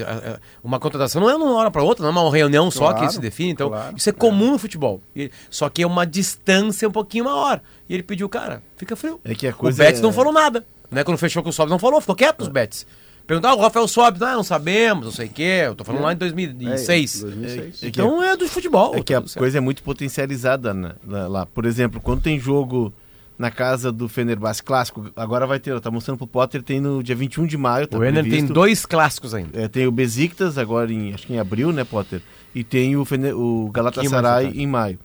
uma 0.63 0.79
contratação 0.79 1.21
não 1.21 1.29
é 1.29 1.35
de 1.35 1.43
uma 1.43 1.53
hora 1.55 1.69
para 1.69 1.83
outra, 1.83 2.09
não 2.09 2.21
é 2.21 2.23
uma 2.25 2.31
reunião 2.31 2.71
só 2.71 2.91
Claro, 2.93 3.05
que 3.07 3.13
se 3.13 3.19
define. 3.19 3.51
Então, 3.51 3.67
claro, 3.69 3.95
isso 3.97 4.09
é 4.09 4.13
comum 4.13 4.51
no 4.53 4.57
futebol. 4.57 5.01
E- 5.15 5.29
só 5.49 5.67
que 5.69 5.83
é 5.83 5.87
uma 5.87 6.05
distância 6.07 6.87
um 6.87 6.91
pouquinho 6.91 7.25
maior. 7.25 7.59
E 7.89 7.93
ele 7.93 8.01
pediu, 8.03 8.29
cara, 8.29 8.63
fica 8.77 8.95
frio. 8.95 9.19
É 9.25 9.35
que 9.35 9.45
a 9.45 9.51
o 9.51 9.53
coisa 9.53 9.83
Betis 9.83 9.99
é- 9.99 10.03
não 10.03 10.13
falou 10.13 10.31
nada. 10.31 10.65
Né? 10.89 11.03
Quando 11.03 11.17
fechou 11.17 11.43
com 11.43 11.49
o 11.49 11.53
Sobis, 11.53 11.69
não 11.71 11.79
falou, 11.79 11.99
ficou 11.99 12.15
quieto 12.15 12.41
os 12.41 12.47
Betis. 12.47 12.87
Perguntar, 13.31 13.51
ah, 13.51 13.55
o 13.55 13.61
Rafael 13.61 13.87
Sobis, 13.87 14.19
não, 14.19 14.35
não 14.35 14.43
sabemos, 14.43 15.05
não 15.05 15.11
sei 15.13 15.27
o 15.27 15.29
quê. 15.29 15.63
Eu 15.67 15.73
tô 15.73 15.85
falando 15.85 16.01
lá 16.03 16.11
em 16.11 16.17
2006. 16.17 17.15
É, 17.15 17.21
2006. 17.27 17.75
É 17.75 17.79
que 17.79 17.87
Então 17.87 18.21
é 18.21 18.35
do 18.35 18.45
futebol. 18.45 18.93
É 18.93 19.01
que 19.01 19.13
a 19.13 19.21
certo. 19.21 19.37
coisa 19.37 19.57
é 19.57 19.61
muito 19.61 19.81
potencializada 19.83 20.73
né, 20.73 20.95
lá. 21.29 21.45
Por 21.45 21.65
exemplo, 21.65 22.01
quando 22.01 22.21
tem 22.21 22.37
jogo 22.37 22.91
na 23.39 23.49
casa 23.49 23.89
do 23.89 24.09
Fenerbahçe 24.09 24.61
clássico, 24.61 25.09
agora 25.15 25.47
vai 25.47 25.61
ter, 25.61 25.79
tá 25.79 25.89
mostrando 25.89 26.17
pro 26.17 26.27
Potter, 26.27 26.61
tem 26.61 26.81
no 26.81 27.01
dia 27.01 27.15
21 27.15 27.47
de 27.47 27.55
maio, 27.57 27.87
tá 27.87 27.97
O 27.97 28.03
Ener 28.03 28.29
tem 28.29 28.45
dois 28.45 28.85
clássicos 28.85 29.33
ainda. 29.33 29.61
É, 29.61 29.69
tem 29.69 29.87
o 29.87 29.91
Besiktas 29.93 30.57
agora 30.57 30.91
em, 30.91 31.13
acho 31.13 31.25
que 31.25 31.33
em 31.33 31.39
abril, 31.39 31.71
né, 31.71 31.85
Potter? 31.85 32.21
E 32.53 32.65
tem 32.65 32.97
o, 32.97 33.05
Fene- 33.05 33.31
o 33.31 33.71
Galatasaray 33.73 34.43
mais 34.47 34.57
em 34.57 34.67
maio. 34.67 34.99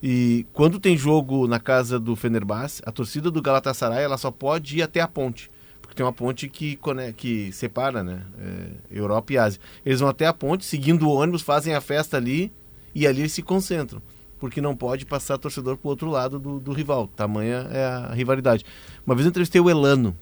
E 0.00 0.46
quando 0.52 0.78
tem 0.78 0.96
jogo 0.96 1.48
na 1.48 1.58
casa 1.58 1.98
do 1.98 2.14
Fenerbahçe, 2.14 2.80
a 2.86 2.92
torcida 2.92 3.28
do 3.28 3.42
Galatasaray 3.42 4.04
ela 4.04 4.16
só 4.16 4.30
pode 4.30 4.78
ir 4.78 4.82
até 4.82 5.00
a 5.00 5.08
ponte. 5.08 5.50
Porque 5.92 5.98
tem 5.98 6.06
uma 6.06 6.12
ponte 6.12 6.48
que, 6.48 6.78
que 7.18 7.52
separa, 7.52 8.02
né? 8.02 8.22
é, 8.40 8.96
Europa 8.98 9.34
e 9.34 9.36
Ásia. 9.36 9.60
Eles 9.84 10.00
vão 10.00 10.08
até 10.08 10.26
a 10.26 10.32
ponte, 10.32 10.64
seguindo 10.64 11.06
o 11.06 11.12
ônibus, 11.12 11.42
fazem 11.42 11.74
a 11.74 11.82
festa 11.82 12.16
ali 12.16 12.50
e 12.94 13.06
ali 13.06 13.20
eles 13.20 13.32
se 13.32 13.42
concentram. 13.42 14.00
Porque 14.40 14.58
não 14.58 14.74
pode 14.74 15.04
passar 15.04 15.36
torcedor 15.36 15.76
pro 15.76 15.90
outro 15.90 16.08
lado 16.08 16.38
do, 16.38 16.58
do 16.58 16.72
rival. 16.72 17.08
Tamanha 17.08 17.68
é 17.70 17.84
a 17.84 18.14
rivalidade. 18.14 18.64
Uma 19.06 19.14
vez 19.14 19.26
eu 19.26 19.30
entrevistei 19.30 19.60
o 19.60 19.68
Elano. 19.68 20.16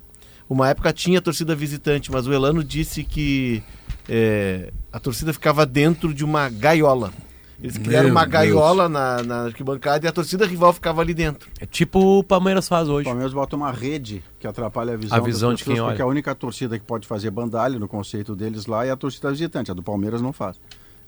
Uma 0.49 0.69
época 0.69 0.93
tinha 0.93 1.23
torcida 1.23 1.55
visitante, 1.55 2.11
mas 2.11 2.27
o 2.27 2.33
Elano 2.33 2.65
disse 2.65 3.05
que 3.05 3.63
é, 4.09 4.73
a 4.93 4.99
torcida 4.99 5.33
ficava 5.33 5.65
dentro 5.65 6.13
de 6.13 6.25
uma 6.25 6.49
gaiola. 6.49 7.13
Eles 7.63 7.77
criaram 7.77 8.05
Meu 8.07 8.15
uma 8.15 8.25
gaiola 8.25 8.89
na, 8.89 9.23
na 9.23 9.43
arquibancada 9.45 10.07
e 10.07 10.09
a 10.09 10.13
torcida 10.13 10.47
rival 10.47 10.73
ficava 10.73 11.01
ali 11.03 11.13
dentro. 11.13 11.49
É 11.61 11.67
tipo 11.67 12.19
o 12.19 12.25
Palmeiras 12.25 12.67
faz 12.69 12.89
O 12.89 12.93
hoje. 12.95 13.05
Palmeiras 13.05 13.33
bota 13.35 13.55
uma 13.57 13.71
rede 13.71 14.23
que 14.39 14.47
atrapalha 14.47 14.95
a 14.95 14.97
visão, 14.97 15.19
A 15.19 15.21
visão 15.21 15.53
de 15.55 15.59
pessoas, 15.59 15.75
quem 15.77 15.81
olha. 15.83 15.91
porque 15.93 16.03
a 16.03 16.07
única 16.07 16.35
torcida 16.35 16.79
que 16.79 16.85
pode 16.85 17.07
fazer 17.07 17.31
bandalho 17.31 17.79
no 17.79 17.87
conceito 17.87 18.35
deles 18.35 18.67
lá 18.67 18.87
é 18.87 18.91
a 18.91 18.97
torcida 18.97 19.31
visitante, 19.31 19.71
a 19.71 19.75
do 19.75 19.83
Palmeiras 19.83 20.23
não 20.23 20.33
faz. 20.33 20.59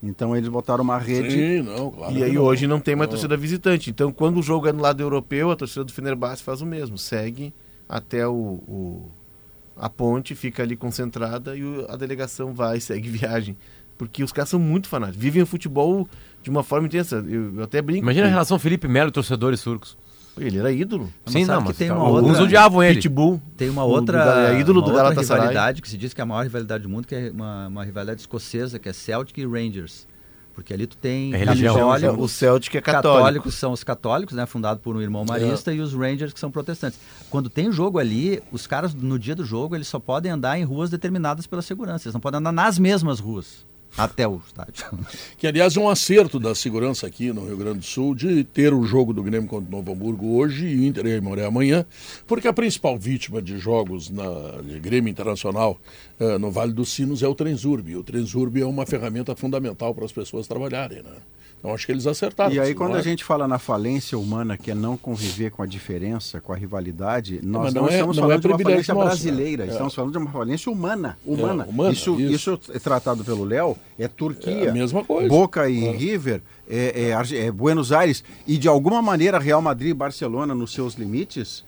Então 0.02 0.36
eles 0.36 0.48
botaram 0.48 0.82
uma 0.82 0.98
rede 0.98 1.30
Sim, 1.30 1.62
não, 1.62 1.90
claro. 1.90 2.12
e 2.12 2.24
aí 2.24 2.32
não. 2.32 2.42
hoje 2.42 2.66
não 2.66 2.80
tem 2.80 2.96
mais 2.96 3.08
torcida 3.08 3.36
visitante. 3.36 3.88
Então 3.88 4.12
quando 4.12 4.38
o 4.38 4.42
jogo 4.42 4.66
é 4.68 4.72
no 4.72 4.82
lado 4.82 5.00
europeu, 5.02 5.50
a 5.50 5.56
torcida 5.56 5.84
do 5.84 5.92
Fenerbahçe 5.92 6.42
faz 6.42 6.60
o 6.60 6.66
mesmo. 6.66 6.98
Segue 6.98 7.54
até 7.88 8.26
o, 8.26 8.32
o- 8.34 9.10
a 9.76 9.88
ponte, 9.88 10.34
fica 10.34 10.62
ali 10.62 10.76
concentrada 10.76 11.56
e 11.56 11.64
o- 11.64 11.86
a 11.88 11.96
delegação 11.96 12.52
vai, 12.52 12.78
segue 12.80 13.08
viagem. 13.08 13.56
Porque 13.96 14.24
os 14.24 14.32
caras 14.32 14.48
são 14.48 14.58
muito 14.58 14.88
fanáticos. 14.88 15.22
Vivem 15.22 15.42
o 15.42 15.46
futebol 15.46 16.08
de 16.42 16.50
uma 16.50 16.62
forma 16.62 16.86
intensa. 16.86 17.24
Eu, 17.26 17.56
eu 17.56 17.62
até 17.64 17.80
brinco. 17.80 18.02
Imagina 18.02 18.26
a 18.26 18.30
relação 18.30 18.58
Felipe 18.58 18.88
Melo 18.88 19.08
e 19.08 19.12
torcedores 19.12 19.62
turcos. 19.62 19.96
Ele 20.38 20.58
era 20.58 20.72
ídolo. 20.72 21.12
Mas 21.26 21.32
Sim, 21.34 21.44
sabe 21.44 21.56
não, 21.56 21.62
que 21.62 21.68
mas 21.68 21.76
tem 21.76 21.88
tá- 21.88 21.94
uma 21.94 22.04
alguns 22.06 22.28
outra- 22.30 22.44
odiavam 22.44 22.82
ele. 22.82 22.94
Pitbull. 22.96 23.40
Tem 23.56 23.68
uma 23.68 23.84
o 23.84 23.88
do 23.88 23.92
outra, 23.94 24.24
Gal- 24.24 24.38
é 24.38 24.60
ídolo 24.60 24.80
uma 24.80 24.86
do 24.86 24.90
outra 24.92 25.02
Galatasaray. 25.10 25.42
rivalidade 25.42 25.82
que 25.82 25.88
se 25.90 25.98
diz 25.98 26.14
que 26.14 26.20
é 26.20 26.24
a 26.24 26.26
maior 26.26 26.42
rivalidade 26.42 26.82
do 26.84 26.88
mundo, 26.88 27.06
que 27.06 27.14
é 27.14 27.30
uma, 27.30 27.68
uma 27.68 27.84
rivalidade 27.84 28.20
escocesa, 28.20 28.78
que 28.78 28.88
é 28.88 28.92
Celtic 28.94 29.36
e 29.38 29.44
Rangers. 29.46 30.06
Porque 30.54 30.72
ali 30.72 30.86
tu 30.86 30.96
tem 30.96 31.34
É 31.34 31.36
religião. 31.38 31.76
olha, 31.86 32.12
o 32.12 32.22
os 32.22 32.32
Celtic 32.32 32.74
é 32.74 32.80
católico. 32.80 33.14
católicos 33.18 33.54
são 33.54 33.72
os 33.72 33.84
católicos, 33.84 34.34
né, 34.34 34.44
fundado 34.46 34.80
por 34.80 34.96
um 34.96 35.02
irmão 35.02 35.24
marista, 35.26 35.72
e 35.72 35.80
os 35.80 35.92
Rangers 35.94 36.32
que 36.32 36.40
são 36.40 36.50
protestantes. 36.50 36.98
Quando 37.30 37.50
tem 37.50 37.70
jogo 37.72 37.98
ali, 37.98 38.42
os 38.50 38.66
caras 38.66 38.94
no 38.94 39.18
dia 39.18 39.34
do 39.34 39.44
jogo, 39.44 39.74
eles 39.74 39.88
só 39.88 39.98
podem 39.98 40.32
andar 40.32 40.58
em 40.58 40.64
ruas 40.64 40.88
determinadas 40.90 41.46
pela 41.46 41.60
segurança, 41.62 42.06
eles 42.08 42.14
não 42.14 42.20
podem 42.22 42.38
andar 42.38 42.52
nas 42.52 42.78
mesmas 42.78 43.18
ruas 43.18 43.66
até 43.96 44.26
o 44.26 44.40
estádio. 44.46 44.86
Que, 45.36 45.46
aliás, 45.46 45.76
é 45.76 45.80
um 45.80 45.88
acerto 45.88 46.38
da 46.38 46.54
segurança 46.54 47.06
aqui 47.06 47.32
no 47.32 47.44
Rio 47.44 47.56
Grande 47.56 47.80
do 47.80 47.84
Sul 47.84 48.14
de 48.14 48.44
ter 48.44 48.72
o 48.72 48.84
jogo 48.84 49.12
do 49.12 49.22
Grêmio 49.22 49.48
contra 49.48 49.68
o 49.68 49.72
Novo 49.72 49.92
Hamburgo 49.92 50.36
hoje 50.36 50.66
e 50.66 50.86
Inter 50.86 51.06
e 51.06 51.14
Aimoré 51.14 51.44
amanhã, 51.44 51.84
porque 52.26 52.46
a 52.46 52.52
principal 52.52 52.96
vítima 52.96 53.42
de 53.42 53.58
jogos 53.58 54.08
na 54.08 54.60
de 54.62 54.78
Grêmio 54.78 55.10
Internacional 55.10 55.80
eh, 56.20 56.38
no 56.38 56.50
Vale 56.50 56.72
dos 56.72 56.92
Sinos 56.92 57.22
é 57.22 57.28
o 57.28 57.34
Transurb. 57.34 57.96
O 57.96 58.04
Transurb 58.04 58.60
é 58.60 58.66
uma 58.66 58.86
ferramenta 58.86 59.34
fundamental 59.34 59.94
para 59.94 60.04
as 60.04 60.12
pessoas 60.12 60.46
trabalharem, 60.46 61.02
né? 61.02 61.16
Então 61.62 61.72
acho 61.72 61.86
que 61.86 61.92
eles 61.92 62.08
acertaram. 62.08 62.52
E 62.52 62.58
aí, 62.58 62.74
quando 62.74 62.90
não 62.90 62.96
a 62.96 63.00
é? 63.00 63.02
gente 63.04 63.22
fala 63.22 63.46
na 63.46 63.56
falência 63.56 64.18
humana, 64.18 64.58
que 64.58 64.72
é 64.72 64.74
não 64.74 64.96
conviver 64.96 65.52
com 65.52 65.62
a 65.62 65.66
diferença, 65.66 66.40
com 66.40 66.52
a 66.52 66.56
rivalidade, 66.56 67.38
nós 67.40 67.72
não, 67.72 67.82
não 67.82 67.88
é- 67.88 67.92
estamos 67.92 68.16
não 68.16 68.22
falando 68.24 68.38
é 68.38 68.40
de 68.40 68.46
uma 68.48 68.58
falência 68.58 68.94
nosso, 68.94 69.06
brasileira? 69.06 69.64
É. 69.64 69.68
estamos 69.68 69.94
falando 69.94 70.10
de 70.10 70.18
uma 70.18 70.30
falência 70.32 70.72
humana. 70.72 71.16
humana. 71.24 71.64
humana, 71.68 71.92
isso, 71.92 72.18
isso. 72.20 72.54
isso 72.54 72.72
é 72.74 72.80
tratado 72.80 73.24
pelo 73.24 73.44
Léo, 73.44 73.76
é 73.96 74.08
Turquia, 74.08 74.64
É 74.64 74.68
a 74.70 74.72
mesma 74.72 75.04
coisa. 75.04 75.28
Boca 75.28 75.68
e 75.70 75.88
River, 75.92 76.42
é, 76.68 77.12
é 77.12 77.36
é 77.46 77.50
Buenos 77.52 77.92
Aires, 77.92 78.24
e 78.44 78.58
de 78.58 78.66
alguma 78.66 79.00
maneira 79.00 79.38
Real 79.38 79.62
Madrid 79.62 79.90
e 79.90 79.94
Barcelona, 79.94 80.56
nos 80.56 80.72
seus 80.72 80.94
limites, 80.94 81.64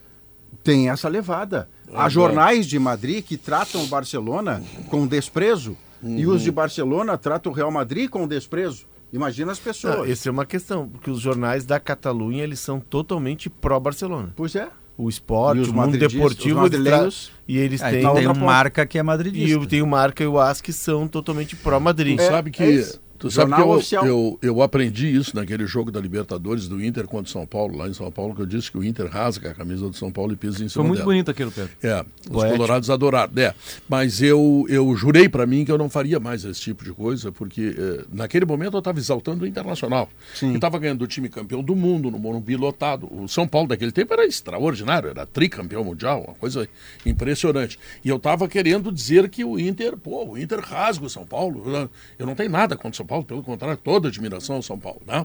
tem 0.65 0.91
essa 0.91 1.09
levada. 1.09 1.69
Há 1.95 2.07
É, 2.07 2.11
jornais 2.11 2.67
de 2.67 2.81
Madrid 2.81 3.23
que 3.25 3.37
tratam 3.37 3.85
o 3.85 3.87
Barcelona 3.87 4.61
com 4.91 5.07
desprezo, 5.07 5.77
e 6.03 6.27
Uhum. 6.27 6.35
os 6.35 6.43
de 6.43 6.51
Barcelona 6.51 7.17
tratam 7.17 7.53
o 7.53 7.55
Real 7.55 7.71
Madrid 7.71 8.11
com 8.11 8.27
desprezo. 8.27 8.87
Imagina 9.15 9.53
as 9.53 9.59
pessoas. 9.61 9.97
Não, 9.99 10.05
essa 10.05 10.29
é 10.29 10.33
uma 10.33 10.45
questão, 10.45 10.89
porque 10.89 11.09
os 11.11 11.21
jornais 11.21 11.65
da 11.65 11.79
Catalunha 11.79 12.43
eles 12.43 12.59
são 12.59 12.81
totalmente 12.81 13.49
pró-Barcelona. 13.49 14.33
Pois 14.35 14.57
é. 14.57 14.69
O 14.97 15.09
esporte, 15.09 15.59
E 15.61 15.71
o 15.71 15.73
mundo 15.75 15.97
deportivo, 15.99 16.63
os 16.63 16.73
eles 16.73 17.31
e 17.49 17.59
eles 17.59 17.83
Aí 17.83 17.93
têm. 17.95 18.01
tem 18.15 18.27
outra 18.29 18.43
um 18.43 18.45
marca 18.47 18.87
que 18.87 18.97
é 18.97 19.01
E 19.01 19.05
madridista. 19.05 19.59
o- 19.59 19.67
tem 19.67 19.83
o 19.83 19.87
Marca 19.87 20.23
e 20.23 20.27
o 20.27 20.39
AS 20.39 20.61
que 20.61 20.73
são 20.73 21.09
totalmente 21.09 21.57
pró-Madrid. 21.57 22.17
Tu 22.17 22.23
sabe 22.27 22.51
que 22.53 22.63
é 22.63 22.71
isso. 22.71 23.01
Tu 23.19 23.31
sabe 23.31 23.55
que 23.55 23.61
eu, 23.61 23.71
oficial. 23.71 24.07
eu, 24.07 24.39
eu 24.43 24.63
aprendi 24.63 25.15
isso 25.15 25.35
naquele 25.35 25.67
jogo 25.67 25.91
da 25.91 26.01
Libertadores 26.01 26.69
do 26.69 26.85
Inter 26.85 27.07
contra 27.07 27.29
o 27.29 27.33
São 27.33 27.47
Paulo, 27.47 27.77
lá 27.77 27.89
em 27.89 27.95
São 27.95 28.11
Paulo, 28.11 28.35
que 28.35 28.43
eu 28.43 28.47
disse 28.47 28.71
que 28.71 28.79
o 28.79 28.85
Inter 28.85 29.07
rasga 29.07 29.51
a 29.51 29.55
camisa 29.55 29.89
do 29.89 29.97
São 29.97 30.11
Paulo 30.11 30.33
e 30.33 30.37
pisa 30.37 30.65
em 30.65 30.69
cima 30.69 30.83
Foi 30.83 30.85
muito 30.85 30.99
dela. 30.99 31.07
bonito 31.07 31.31
aquilo, 31.31 31.51
Pedro. 31.51 31.71
É, 31.83 32.05
os 32.31 32.45
colorados 32.45 32.91
adoraram. 32.91 33.33
É, 33.37 33.55
mas 33.89 34.21
eu, 34.21 34.67
eu 34.69 34.95
jurei 34.97 35.29
para 35.29 35.47
mim 35.47 35.65
que 35.65 35.73
eu 35.73 35.79
não 35.79 35.89
faria 35.89 36.19
mais 36.21 36.45
esse 36.45 36.61
tipo 36.61 36.85
de 36.85 36.93
coisa, 36.93 37.33
porque 37.33 37.75
eh, 37.77 38.05
naquele 38.13 38.45
momento 38.45 38.75
eu 38.75 38.79
estava 38.79 38.99
exaltando 38.99 39.45
o 39.45 39.47
Internacional. 39.47 40.09
Sim. 40.35 40.51
Que 40.51 40.57
estava 40.57 40.79
ganhando 40.79 41.03
o 41.03 41.07
time 41.07 41.29
campeão 41.29 41.63
do 41.63 41.75
mundo, 41.75 42.11
no 42.11 42.19
Morumbi 42.19 42.57
lotado. 42.57 43.09
O 43.11 43.29
São 43.29 43.47
Paulo 43.47 43.69
daquele 43.69 43.93
tempo 43.93 44.13
era 44.13 44.27
extraordinário, 44.27 45.11
era 45.11 45.25
tricampeão 45.27 45.85
mundial, 45.85 46.25
uma 46.27 46.35
coisa 46.35 46.69
impressionante. 47.07 47.79
E 48.05 48.09
eu 48.09 48.17
estava 48.17 48.49
querendo 48.49 48.91
dizer 48.93 49.29
que 49.29 49.45
o 49.45 49.59
Inter, 49.59 49.97
pô, 49.97 50.25
o 50.25 50.39
Inter 50.39 50.61
rasga 50.61 51.07
o 51.07 51.11
São 51.11 51.25
Paulo. 51.25 51.63
Eu, 51.67 51.91
eu 52.19 52.27
não 52.27 52.35
tenho 52.35 52.51
nada 52.51 52.77
contra 52.77 52.91
o 52.91 52.97
São 52.97 53.04
Paulo, 53.05 53.25
pelo 53.25 53.43
contrário, 53.43 53.77
toda 53.77 54.09
admiração 54.09 54.57
ao 54.57 54.63
São 54.63 54.79
Paulo, 54.79 55.01
né? 55.07 55.25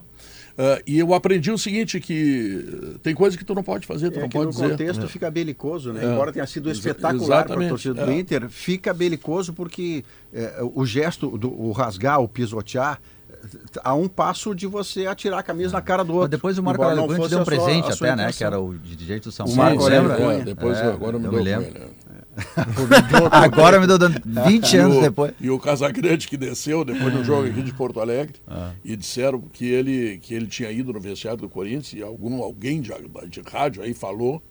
Ah, 0.57 0.81
e 0.85 0.99
eu 0.99 1.13
aprendi 1.13 1.49
o 1.51 1.57
seguinte, 1.57 2.01
que 2.01 2.97
tem 3.01 3.15
coisa 3.15 3.37
que 3.37 3.45
tu 3.45 3.55
não 3.55 3.63
pode 3.63 3.87
fazer, 3.87 4.11
tu 4.11 4.19
É 4.19 4.21
não 4.23 4.27
que 4.29 4.37
pode 4.37 4.47
no 4.47 4.51
dizer. 4.51 4.71
contexto 4.71 5.07
fica 5.07 5.31
belicoso, 5.31 5.93
né? 5.93 6.03
É. 6.03 6.11
Embora 6.11 6.33
tenha 6.33 6.45
sido 6.45 6.69
espetacular 6.69 7.45
para 7.45 7.65
a 7.65 7.69
torcida 7.69 8.05
do 8.05 8.11
é. 8.11 8.19
Inter, 8.19 8.49
fica 8.49 8.93
belicoso 8.93 9.53
porque 9.53 10.03
é, 10.33 10.59
o 10.61 10.85
gesto, 10.85 11.37
do, 11.37 11.49
o 11.49 11.71
rasgar, 11.71 12.19
o 12.19 12.27
pisotear, 12.27 12.99
é, 13.31 13.37
a 13.81 13.93
um 13.93 14.09
passo 14.09 14.53
de 14.53 14.67
você 14.67 15.05
atirar 15.05 15.39
a 15.39 15.43
camisa 15.43 15.71
na 15.71 15.81
cara 15.81 16.03
do 16.03 16.11
outro. 16.11 16.23
Mas 16.23 16.29
depois 16.31 16.57
o 16.57 16.63
Marco 16.63 16.83
Aurélio 16.83 17.29
deu 17.29 17.39
um 17.39 17.45
presente 17.45 17.95
sua 17.95 18.07
até, 18.07 18.15
né? 18.17 18.33
Que 18.33 18.43
era 18.43 18.59
o 18.59 18.77
dirigente 18.77 19.21
do 19.21 19.31
São 19.31 19.45
O 19.45 19.55
Paulo, 19.55 19.61
Marco 19.63 19.83
Aurélio. 19.83 20.31
É, 20.31 20.41
depois 20.43 20.77
É, 20.77 20.83
agora 20.83 21.17
me 21.17 21.25
eu 21.25 21.31
deu 21.31 21.41
Agora 23.31 23.79
me 23.79 23.87
deu 23.87 23.97
dando 23.97 24.21
20 24.25 24.73
E 24.73 24.77
anos 24.77 24.97
o- 24.97 25.01
depois. 25.01 25.33
E 25.39 25.49
o 25.49 25.59
Casagrande 25.59 26.27
que 26.27 26.37
desceu 26.37 26.83
depois 26.85 27.13
do 27.13 27.23
jogo 27.23 27.47
aqui 27.47 27.61
de 27.61 27.73
Porto 27.73 27.99
Alegre 27.99 28.35
e 28.83 28.95
disseram 28.95 29.41
que 29.41 29.65
ele, 29.65 30.19
que 30.21 30.33
ele 30.33 30.47
tinha 30.47 30.71
ido 30.71 30.93
no 30.93 30.99
vestiário 30.99 31.39
do 31.41 31.49
Corinthians 31.49 31.93
e 31.93 32.01
algum, 32.01 32.41
alguém 32.41 32.81
de, 32.81 32.91
de 33.29 33.41
rádio 33.41 33.83
aí 33.83 33.93
falou. 33.93 34.41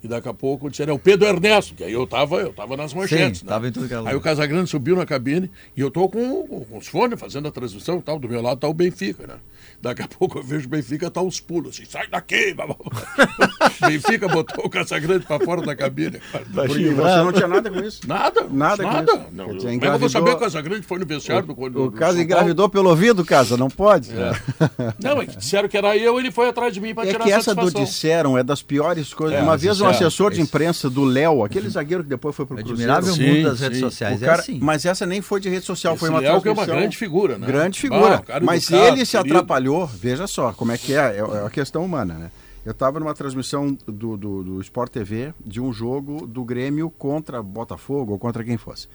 E 0.00 0.06
daqui 0.06 0.28
a 0.28 0.34
pouco 0.34 0.70
disseram, 0.70 0.92
é 0.92 0.96
o 0.96 0.98
Pedro 0.98 1.26
Ernesto, 1.26 1.74
que 1.74 1.82
aí 1.82 1.92
eu 1.92 2.06
tava, 2.06 2.36
eu 2.36 2.52
tava 2.52 2.76
nas 2.76 2.94
manchetes. 2.94 3.40
Sim, 3.40 3.46
né? 3.46 3.50
tava 3.50 3.66
em 3.66 3.72
tudo 3.72 3.88
que 3.88 3.94
era. 3.94 4.08
Aí 4.08 4.14
o 4.14 4.20
Casagrande 4.20 4.70
subiu 4.70 4.94
na 4.94 5.04
cabine 5.04 5.50
e 5.76 5.80
eu 5.80 5.90
tô 5.90 6.08
com, 6.08 6.46
com 6.46 6.78
os 6.78 6.86
fones 6.86 7.18
fazendo 7.18 7.48
a 7.48 7.50
transmissão 7.50 7.98
e 7.98 8.02
tal. 8.02 8.16
Do 8.16 8.28
meu 8.28 8.40
lado 8.40 8.60
tá 8.60 8.68
o 8.68 8.72
Benfica, 8.72 9.26
né? 9.26 9.34
Daqui 9.80 10.02
a 10.02 10.08
pouco 10.08 10.38
eu 10.38 10.42
vejo 10.42 10.66
o 10.66 10.68
Benfica, 10.68 11.08
tá 11.10 11.22
os 11.22 11.38
pulos, 11.38 11.70
assim, 11.74 11.84
sai 11.88 12.08
daqui! 12.08 12.54
Benfica 13.80 14.26
botou 14.28 14.64
o 14.66 14.68
Casagrande 14.70 15.24
pra 15.24 15.38
fora 15.38 15.62
da 15.62 15.74
cabine. 15.76 16.20
Porque 16.52 16.90
você 16.90 17.16
não 17.16 17.32
tinha 17.32 17.46
nada 17.48 17.70
com 17.70 17.78
isso. 17.80 18.00
Nada, 18.06 18.46
Nada 18.50 18.82
com 18.82 18.90
nada. 18.90 19.12
isso. 19.12 19.22
Não, 19.32 19.56
dizer, 19.56 19.68
é 19.84 19.86
eu 19.88 19.98
vou 19.98 20.08
saber 20.08 20.30
que 20.30 20.36
o 20.36 20.40
Casagrande 20.40 20.82
foi 20.82 20.98
no 20.98 21.06
vestiário 21.06 21.46
do 21.46 21.54
do- 21.54 21.82
O 21.84 21.90
do 21.90 21.96
caso 21.96 22.14
São 22.14 22.22
engravidou 22.22 22.68
pelo 22.68 22.88
ouvido, 22.90 23.24
casa, 23.24 23.56
não 23.56 23.68
pode. 23.70 24.10
Paulo? 24.12 24.94
Não, 25.02 25.22
é 25.22 25.26
que 25.26 25.36
disseram 25.36 25.68
que 25.68 25.76
era 25.76 25.96
eu, 25.96 26.18
ele 26.18 26.30
foi 26.30 26.48
atrás 26.48 26.72
de 26.74 26.80
mim 26.80 26.94
para 26.94 27.04
É 27.08 27.12
tirar 27.12 27.24
que 27.24 27.32
a 27.32 27.36
essa 27.36 27.54
do 27.54 27.70
disseram 27.70 28.36
é 28.36 28.42
das 28.42 28.62
piores 28.62 29.14
coisas. 29.14 29.38
É, 29.38 29.42
Uma 29.42 29.56
vez 29.56 29.80
um 29.80 29.86
é, 29.86 29.90
assessor 29.90 30.32
de 30.32 30.40
imprensa 30.40 30.90
do 30.90 31.04
Léo, 31.04 31.44
aquele 31.44 31.68
zagueiro 31.68 32.02
que 32.02 32.08
depois 32.10 32.34
foi 32.34 32.46
pro 32.46 32.56
Cruzeiro. 32.56 32.92
Admirável 32.92 33.14
Sim, 33.14 33.26
mundo 33.34 33.50
das 33.50 33.60
redes 33.60 33.78
sim. 33.78 33.84
sociais. 33.84 34.16
O 34.20 34.24
cara- 34.24 34.38
é 34.38 34.40
assim. 34.40 34.58
Mas 34.60 34.84
essa 34.84 35.06
nem 35.06 35.20
foi 35.22 35.40
de 35.40 35.48
rede 35.48 35.64
social, 35.64 35.94
Esse 35.94 36.00
foi 36.00 36.08
uma 36.10 36.20
Léo 36.20 36.40
que 36.42 36.48
é 36.48 36.50
uma 36.50 36.56
transmissão- 36.56 36.80
grande 36.80 36.96
figura, 36.96 37.38
né? 37.38 37.46
Grande 37.46 37.78
figura. 37.80 38.18
cara 38.18 38.44
mas 38.44 38.68
educado, 38.68 38.88
ele 38.96 39.04
se 39.06 39.16
querido. 39.18 39.34
Atrapalhou, 39.68 39.86
veja 39.86 40.26
só 40.26 40.52
como 40.52 40.72
é 40.72 40.78
que 40.78 40.94
é, 40.94 40.98
é 40.98 41.18
é 41.18 41.46
a 41.46 41.50
questão 41.50 41.84
humana, 41.84 42.14
né? 42.14 42.30
Eu 42.64 42.72
estava 42.72 42.98
numa 42.98 43.14
transmissão 43.14 43.72
do, 43.86 44.16
do, 44.16 44.44
do 44.44 44.60
Sport 44.60 44.92
TV 44.92 45.32
de 45.44 45.60
um 45.60 45.72
jogo 45.72 46.26
do 46.26 46.44
Grêmio 46.44 46.90
contra 46.90 47.42
Botafogo 47.42 48.12
ou 48.12 48.18
contra 48.18 48.44
quem 48.44 48.56
fosse. 48.56 48.88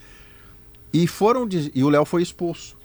E 0.91 1.07
foram 1.07 1.47
e 1.73 1.83
o 1.83 1.89
Léo 1.89 2.05
foi 2.05 2.21
expulso. 2.21 2.77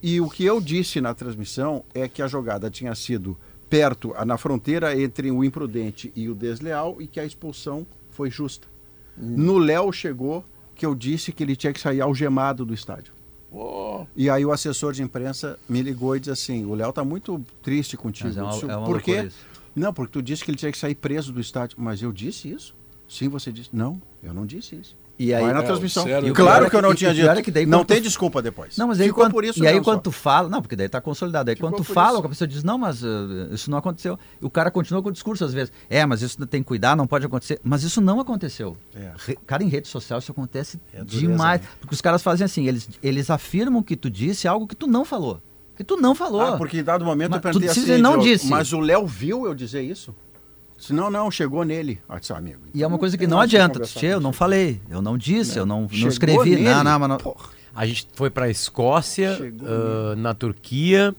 E 0.00 0.20
o 0.20 0.28
que 0.28 0.44
eu 0.44 0.60
disse 0.60 1.00
na 1.00 1.12
transmissão 1.12 1.82
é 1.92 2.06
que 2.06 2.22
a 2.22 2.28
jogada 2.28 2.70
tinha 2.70 2.94
sido 2.94 3.36
perto, 3.68 4.14
na 4.24 4.38
fronteira 4.38 5.00
entre 5.00 5.30
o 5.30 5.42
imprudente 5.42 6.12
e 6.14 6.28
o 6.28 6.34
desleal 6.34 7.00
e 7.00 7.08
que 7.08 7.18
a 7.18 7.24
expulsão 7.24 7.84
foi 8.10 8.30
justa. 8.30 8.68
Hum. 9.18 9.34
No 9.36 9.58
Léo 9.58 9.92
chegou 9.92 10.44
que 10.74 10.86
eu 10.86 10.94
disse 10.94 11.32
que 11.32 11.42
ele 11.42 11.56
tinha 11.56 11.72
que 11.72 11.80
sair 11.80 12.00
algemado 12.00 12.64
do 12.64 12.72
estádio. 12.72 13.12
Pô, 13.50 14.06
E 14.14 14.28
aí 14.28 14.44
o 14.44 14.52
assessor 14.52 14.92
de 14.92 15.02
imprensa 15.02 15.58
me 15.68 15.80
ligou 15.82 16.14
e 16.16 16.20
disse 16.20 16.30
assim, 16.30 16.64
o 16.66 16.74
Léo 16.74 16.92
tá 16.92 17.02
muito 17.04 17.42
triste 17.62 17.96
contigo. 17.96 18.28
Mas 18.28 18.36
é 18.36 18.42
uma- 18.42 18.50
disse, 18.52 18.64
é 18.64 18.76
uma 18.76 18.86
Por 18.86 19.00
quê? 19.02 19.28
Não, 19.74 19.92
porque 19.94 20.12
tu 20.12 20.22
disse 20.22 20.44
que 20.44 20.50
ele 20.50 20.58
tinha 20.58 20.72
que 20.72 20.78
sair 20.78 20.94
preso 20.94 21.32
do 21.32 21.40
estádio. 21.40 21.76
Mas 21.80 22.02
eu 22.02 22.12
disse 22.12 22.50
isso? 22.50 22.74
Sim, 23.08 23.28
você 23.28 23.50
disse. 23.50 23.70
Não, 23.72 24.00
eu 24.22 24.34
não 24.34 24.44
disse 24.44 24.76
isso. 24.76 24.96
E 25.18 25.34
aí, 25.34 25.42
Vai 25.42 25.52
na 25.52 25.60
É, 25.60 25.62
transmissão. 25.62 26.04
sério, 26.04 26.32
claro 26.32 26.70
que 26.70 26.76
eu 26.76 26.78
é 26.78 26.82
não 26.82 26.90
que- 26.90 26.96
tinha 26.98 27.10
e 27.10 27.12
o 27.12 27.16
pior 27.16 27.28
dito. 27.30 27.40
é 27.40 27.42
que 27.42 27.50
daí 27.50 27.66
não 27.66 27.84
tem 27.84 27.96
tu- 28.00 28.04
desculpa 28.04 28.40
depois. 28.40 28.76
Não, 28.76 28.86
mas 28.86 29.00
aí 29.00 29.08
Ficou 29.08 29.24
quando, 29.24 29.32
por 29.32 29.44
isso 29.44 29.62
e 29.62 29.66
aí 29.66 29.80
quando 29.80 30.00
tu 30.00 30.12
fala, 30.12 30.48
não, 30.48 30.62
porque 30.62 30.76
daí 30.76 30.88
tá 30.88 31.00
consolidado. 31.00 31.50
Aí 31.50 31.56
Ficou 31.56 31.70
quando 31.70 31.78
tu 31.78 31.84
fala, 31.84 32.18
isso. 32.18 32.26
a 32.26 32.28
pessoa 32.28 32.46
diz, 32.46 32.62
não, 32.62 32.78
mas 32.78 33.02
uh, 33.02 33.06
isso 33.52 33.68
não 33.70 33.78
aconteceu. 33.78 34.16
E 34.40 34.46
o 34.46 34.50
cara 34.50 34.70
continua 34.70 35.02
com 35.02 35.08
o 35.08 35.12
discurso 35.12 35.44
às 35.44 35.52
vezes. 35.52 35.72
É, 35.90 36.06
mas 36.06 36.22
isso 36.22 36.46
tem 36.46 36.62
que 36.62 36.68
cuidar, 36.68 36.96
não 36.96 37.06
pode 37.06 37.26
acontecer. 37.26 37.58
Mas 37.64 37.82
isso 37.82 38.00
não 38.00 38.20
aconteceu. 38.20 38.76
É. 38.94 39.10
Cara, 39.46 39.64
em 39.64 39.68
rede 39.68 39.88
social 39.88 40.20
isso 40.20 40.30
acontece 40.30 40.78
É 40.94 41.02
dureza, 41.02 41.18
demais. 41.26 41.60
né? 41.62 41.66
Porque 41.80 41.94
os 41.94 42.00
caras 42.00 42.22
fazem 42.22 42.44
assim, 42.44 42.68
eles, 42.68 42.88
eles 43.02 43.28
afirmam 43.28 43.82
que 43.82 43.96
tu 43.96 44.08
disse 44.08 44.46
algo 44.46 44.66
que 44.68 44.76
tu 44.76 44.86
não 44.86 45.04
falou. 45.04 45.40
Que 45.76 45.82
tu 45.82 45.96
não 45.96 46.14
falou. 46.14 46.40
Ah, 46.40 46.56
porque 46.56 46.78
em 46.78 46.84
dado 46.84 47.04
momento 47.04 47.30
Mas 47.30 47.38
eu 47.38 47.42
perguntei 47.42 47.68
assim, 47.70 47.98
não 47.98 48.18
disse. 48.18 48.46
mas 48.48 48.72
o 48.72 48.80
Léo 48.80 49.06
viu 49.06 49.46
eu 49.46 49.54
dizer 49.54 49.82
isso? 49.82 50.14
Se 50.78 50.92
não, 50.92 51.10
não, 51.10 51.28
chegou 51.28 51.64
nele. 51.64 52.00
Ah, 52.08 52.20
disse, 52.20 52.32
amigo. 52.32 52.60
E 52.72 52.84
é 52.84 52.86
uma 52.86 52.98
coisa 52.98 53.18
que 53.18 53.26
não 53.26 53.40
adianta. 53.40 53.82
eu 54.00 54.20
não 54.20 54.32
falei, 54.32 54.80
eu 54.88 55.02
não 55.02 55.18
disse, 55.18 55.58
eu 55.58 55.66
não, 55.66 55.88
não 55.90 56.08
escrevi. 56.08 56.50
nele. 56.50 56.62
Não, 56.62 56.84
não, 56.84 56.98
mas 57.00 57.08
não. 57.08 57.36
A 57.74 57.84
gente 57.84 58.08
foi 58.14 58.30
pra 58.30 58.48
Escócia, 58.48 59.36
Chegou 59.36 59.68
ah, 59.68 60.16
na 60.16 60.34
Turquia. 60.34 61.14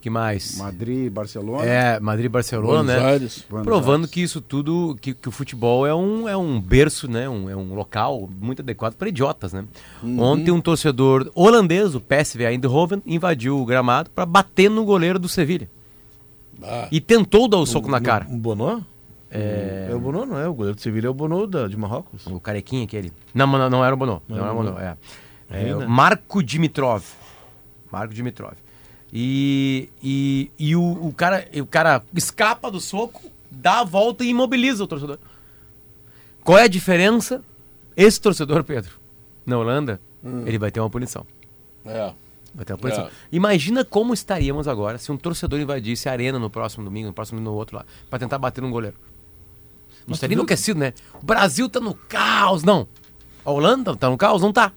que 0.00 0.08
mais? 0.08 0.56
Madrid, 0.58 1.10
Barcelona. 1.12 1.64
É, 1.64 2.00
Madrid 2.00 2.26
e 2.26 2.28
Barcelona, 2.28 2.84
Buenos 2.84 3.02
né? 3.02 3.10
Aires. 3.10 3.44
Provando 3.64 4.02
Aires. 4.02 4.10
que 4.10 4.22
isso 4.22 4.40
tudo, 4.40 4.96
que, 5.00 5.12
que 5.12 5.28
o 5.28 5.32
futebol 5.32 5.86
é 5.86 5.94
um, 5.94 6.26
é 6.26 6.36
um 6.36 6.58
berço, 6.58 7.10
né? 7.10 7.28
Um, 7.28 7.50
é 7.50 7.56
um 7.56 7.74
local 7.74 8.28
muito 8.40 8.62
adequado 8.62 8.94
para 8.94 9.08
idiotas, 9.08 9.52
né? 9.52 9.64
Ontem 10.02 10.50
um 10.50 10.60
torcedor 10.60 11.30
holandês, 11.34 11.94
o 11.94 12.00
PSV 12.00 12.44
Eindhoven, 12.44 13.02
invadiu 13.06 13.60
o 13.60 13.64
gramado 13.66 14.10
para 14.10 14.24
bater 14.24 14.70
no 14.70 14.84
goleiro 14.84 15.18
do 15.18 15.28
Sevilha. 15.28 15.68
Ah, 16.62 16.88
E 16.90 17.00
tentou 17.00 17.48
dar 17.48 17.58
o 17.58 17.66
soco 17.66 17.88
na 17.90 18.00
cara. 18.00 18.26
Um 18.28 18.38
Bonô? 18.38 18.80
É... 19.30 19.90
o 19.94 19.98
Bonô, 20.00 20.24
não 20.24 20.38
é? 20.38 20.48
O 20.48 20.54
goleiro 20.54 20.76
do 20.76 20.80
Sevilha 20.80 21.06
é 21.06 21.10
o 21.10 21.14
Bonô 21.14 21.46
da, 21.46 21.68
de 21.68 21.76
Marrocos. 21.76 22.26
O 22.26 22.40
carequinha 22.40 22.84
aquele. 22.84 23.12
Não, 23.34 23.46
não, 23.46 23.70
não 23.70 23.84
era 23.84 23.94
o 23.94 23.98
Bono. 23.98 24.22
Não, 24.28 24.36
Não 24.36 24.44
era 24.44 24.54
o 24.54 24.60
o 24.60 24.62
Bono, 24.64 24.78
é. 24.78 24.96
É, 25.50 25.74
o 25.74 25.80
né? 25.80 25.86
Marco 25.86 26.42
Dimitrov. 26.42 27.04
Marco 27.90 28.12
Dimitrov. 28.14 28.54
E, 29.12 29.88
e, 30.02 30.50
e 30.58 30.76
o, 30.76 30.82
o, 30.82 31.12
cara, 31.14 31.46
o 31.56 31.66
cara 31.66 32.02
escapa 32.14 32.70
do 32.70 32.80
soco, 32.80 33.22
dá 33.50 33.80
a 33.80 33.84
volta 33.84 34.24
e 34.24 34.28
imobiliza 34.28 34.84
o 34.84 34.86
torcedor. 34.86 35.18
Qual 36.44 36.58
é 36.58 36.64
a 36.64 36.68
diferença? 36.68 37.42
Esse 37.96 38.20
torcedor, 38.20 38.62
Pedro, 38.64 38.92
na 39.46 39.58
Holanda, 39.58 40.00
ele 40.46 40.58
vai 40.58 40.70
ter 40.70 40.80
uma 40.80 40.90
punição. 40.90 41.26
é. 41.84 42.12
Vai 42.54 42.64
ter 42.64 42.72
uma 42.72 42.78
punição. 42.78 43.04
É. 43.06 43.10
Imagina 43.30 43.84
como 43.84 44.12
estaríamos 44.14 44.66
agora 44.66 44.98
se 44.98 45.12
um 45.12 45.16
torcedor 45.16 45.60
invadisse 45.60 46.08
a 46.08 46.12
arena 46.12 46.38
no 46.38 46.48
próximo 46.50 46.84
domingo, 46.84 47.08
no 47.08 47.12
próximo 47.12 47.40
no 47.40 47.52
outro 47.52 47.76
lá, 47.76 47.84
pra 48.10 48.18
tentar 48.18 48.38
bater 48.38 48.60
num 48.60 48.70
goleiro. 48.70 48.96
Não 50.06 50.14
estaria 50.14 50.34
enlouquecido, 50.34 50.80
né? 50.80 50.94
O 51.22 51.26
Brasil 51.26 51.68
tá 51.68 51.80
no 51.80 51.92
caos, 51.94 52.62
não. 52.64 52.88
A 53.44 53.50
Holanda 53.50 53.94
tá 53.94 54.08
no 54.08 54.16
caos? 54.16 54.40
Não 54.42 54.52
tá. 54.52 54.72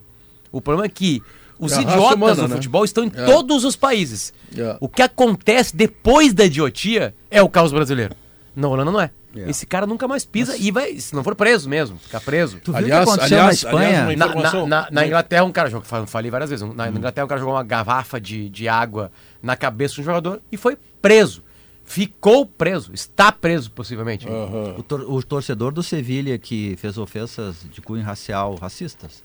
O 0.51 0.59
problema 0.61 0.85
é 0.85 0.89
que 0.89 1.23
os 1.57 1.71
É 1.71 1.81
idiotas 1.81 2.15
humana, 2.15 2.35
do 2.35 2.47
né? 2.49 2.55
futebol 2.55 2.83
estão 2.83 3.03
em 3.05 3.11
É. 3.15 3.25
todos 3.25 3.63
os 3.63 3.75
países. 3.75 4.33
É. 4.57 4.75
O 4.81 4.89
que 4.89 5.01
acontece 5.01 5.75
depois 5.75 6.33
da 6.33 6.43
idiotia 6.45 7.15
é 7.29 7.41
o 7.41 7.47
caos 7.47 7.71
brasileiro. 7.71 8.13
Na 8.53 8.67
Holanda 8.67 8.91
não 8.91 8.99
é. 8.99 9.11
É. 9.35 9.49
Esse 9.49 9.65
cara 9.65 9.87
nunca 9.87 10.07
mais 10.07 10.25
pisa 10.25 10.57
e 10.57 10.71
vai, 10.71 10.97
se 10.99 11.15
não 11.15 11.23
for 11.23 11.35
preso 11.35 11.69
mesmo, 11.69 11.97
ficar 11.97 12.19
preso. 12.19 12.59
Tu 12.63 12.71
viu 12.71 12.77
Aliás- 12.83 13.01
o 13.03 13.05
que 13.05 13.11
aconteceu 13.11 13.37
aliás- 13.39 13.63
na 13.63 13.69
Espanha? 13.69 14.03
aliás, 14.03 14.19
Na, 14.19 14.27
na- 14.51 14.65
na- 14.67 14.87
na 14.91 15.07
Inglaterra, 15.07 15.43
um 15.45 15.51
cara 15.53 15.69
jogou, 15.69 15.85
fa- 15.85 16.05
falei 16.05 16.29
várias 16.29 16.49
vezes, 16.49 16.67
na, 16.67 16.73
na 16.73 16.89
Inglaterra 16.89 17.23
um 17.25 17.27
cara 17.29 17.39
jogou 17.39 17.55
uma 17.55 17.63
garrafa 17.63 18.19
de, 18.19 18.49
de 18.49 18.67
água 18.67 19.09
na 19.41 19.55
cabeça 19.55 19.95
de 19.95 20.01
um 20.01 20.03
jogador 20.03 20.41
e 20.51 20.57
foi 20.57 20.77
preso. 21.01 21.43
Ficou 21.85 22.45
preso, 22.45 22.93
está 22.93 23.31
preso 23.31 23.71
possivelmente. 23.71 24.27
Aham. 24.27 24.75
O, 24.77 24.83
tor- 24.83 25.05
o 25.09 25.23
torcedor 25.23 25.71
do 25.73 25.81
Sevilha 25.83 26.37
que 26.37 26.75
fez 26.77 26.97
ofensas 26.97 27.55
de 27.71 27.81
cunho 27.81 28.03
racial 28.03 28.55
racistas 28.55 29.23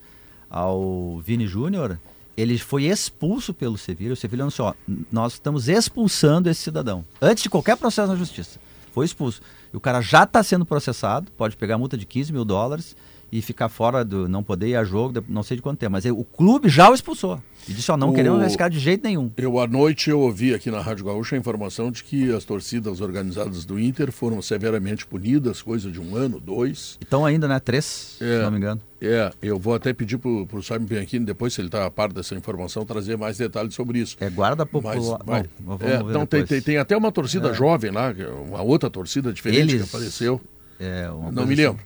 ao 0.50 1.18
Vini 1.24 1.46
Júnior, 1.46 1.98
ele 2.36 2.58
foi 2.58 2.84
expulso 2.84 3.52
pelo 3.54 3.76
Sevilha. 3.78 4.12
O 4.12 4.16
Sevilha 4.16 4.42
anunciou, 4.42 4.68
ó, 4.68 4.74
"N- 4.88 5.04
nós 5.12 5.34
estamos 5.34 5.68
expulsando 5.68 6.48
esse 6.50 6.60
cidadão. 6.62 7.04
Antes 7.20 7.42
de 7.42 7.50
qualquer 7.50 7.76
processo 7.76 8.08
na 8.10 8.16
justiça. 8.16 8.58
Foi 8.92 9.04
expulso. 9.04 9.40
O 9.76 9.80
cara 9.80 10.00
já 10.00 10.22
está 10.22 10.42
sendo 10.42 10.64
processado, 10.64 11.30
pode 11.32 11.54
pegar 11.54 11.76
multa 11.76 11.98
de 11.98 12.06
15 12.06 12.32
mil 12.32 12.46
dólares 12.46 12.96
e 13.38 13.42
ficar 13.42 13.68
fora 13.68 14.04
do. 14.04 14.28
não 14.28 14.42
poder 14.42 14.68
ir 14.68 14.76
a 14.76 14.84
jogo, 14.84 15.22
não 15.28 15.42
sei 15.42 15.56
de 15.56 15.62
quanto 15.62 15.78
tempo. 15.78 15.92
Mas 15.92 16.04
o 16.06 16.24
clube 16.24 16.68
já 16.68 16.90
o 16.90 16.94
expulsou. 16.94 17.40
E 17.68 17.72
disse, 17.72 17.90
ó, 17.90 17.96
não 17.96 18.10
O- 18.10 18.14
queremos 18.14 18.40
arriscar 18.40 18.70
de 18.70 18.78
jeito 18.78 19.02
nenhum. 19.04 19.30
Eu, 19.36 19.58
à 19.58 19.66
noite, 19.66 20.08
eu 20.08 20.20
ouvi 20.20 20.54
aqui 20.54 20.70
na 20.70 20.80
Rádio 20.80 21.04
Gaúcha 21.04 21.34
a 21.34 21.38
informação 21.38 21.90
de 21.90 22.04
que 22.04 22.32
as 22.32 22.44
torcidas 22.44 23.00
organizadas 23.00 23.64
do 23.64 23.78
Inter 23.80 24.12
foram 24.12 24.40
severamente 24.40 25.04
punidas, 25.04 25.62
coisa 25.62 25.90
de 25.90 26.00
um 26.00 26.14
ano, 26.14 26.38
dois. 26.38 26.96
Então 27.04 27.26
ainda, 27.26 27.48
né? 27.48 27.58
Três, 27.58 28.18
É. 28.20 28.36
se 28.38 28.42
não 28.44 28.50
me 28.52 28.58
engano. 28.58 28.80
É, 29.00 29.30
eu 29.42 29.58
vou 29.58 29.74
até 29.74 29.92
pedir 29.92 30.16
para 30.16 30.30
o 30.30 30.62
Simon 30.62 30.84
Bianchini, 30.86 31.24
depois, 31.26 31.52
se 31.54 31.60
ele 31.60 31.68
está 31.68 31.84
a 31.84 31.90
par 31.90 32.12
dessa 32.12 32.34
informação, 32.36 32.86
trazer 32.86 33.18
mais 33.18 33.36
detalhes 33.36 33.74
sobre 33.74 33.98
isso. 33.98 34.16
É 34.20 34.30
guarda 34.30 34.64
popular. 34.64 34.96
Mas, 35.26 35.46
vamos 35.60 35.82
É, 35.82 35.96
então 36.08 36.24
tem, 36.24 36.44
tem, 36.46 36.60
tem 36.62 36.76
até 36.78 36.96
uma 36.96 37.10
torcida 37.10 37.52
jovem 37.52 37.90
lá, 37.90 38.10
é 38.16 38.28
uma 38.28 38.62
outra 38.62 38.88
torcida 38.88 39.32
diferente 39.32 39.74
Eles- 39.74 39.82
que 39.82 39.96
apareceu. 39.96 40.40
É, 40.78 41.08
Não 41.32 41.44
me 41.46 41.54
assim. 41.54 41.76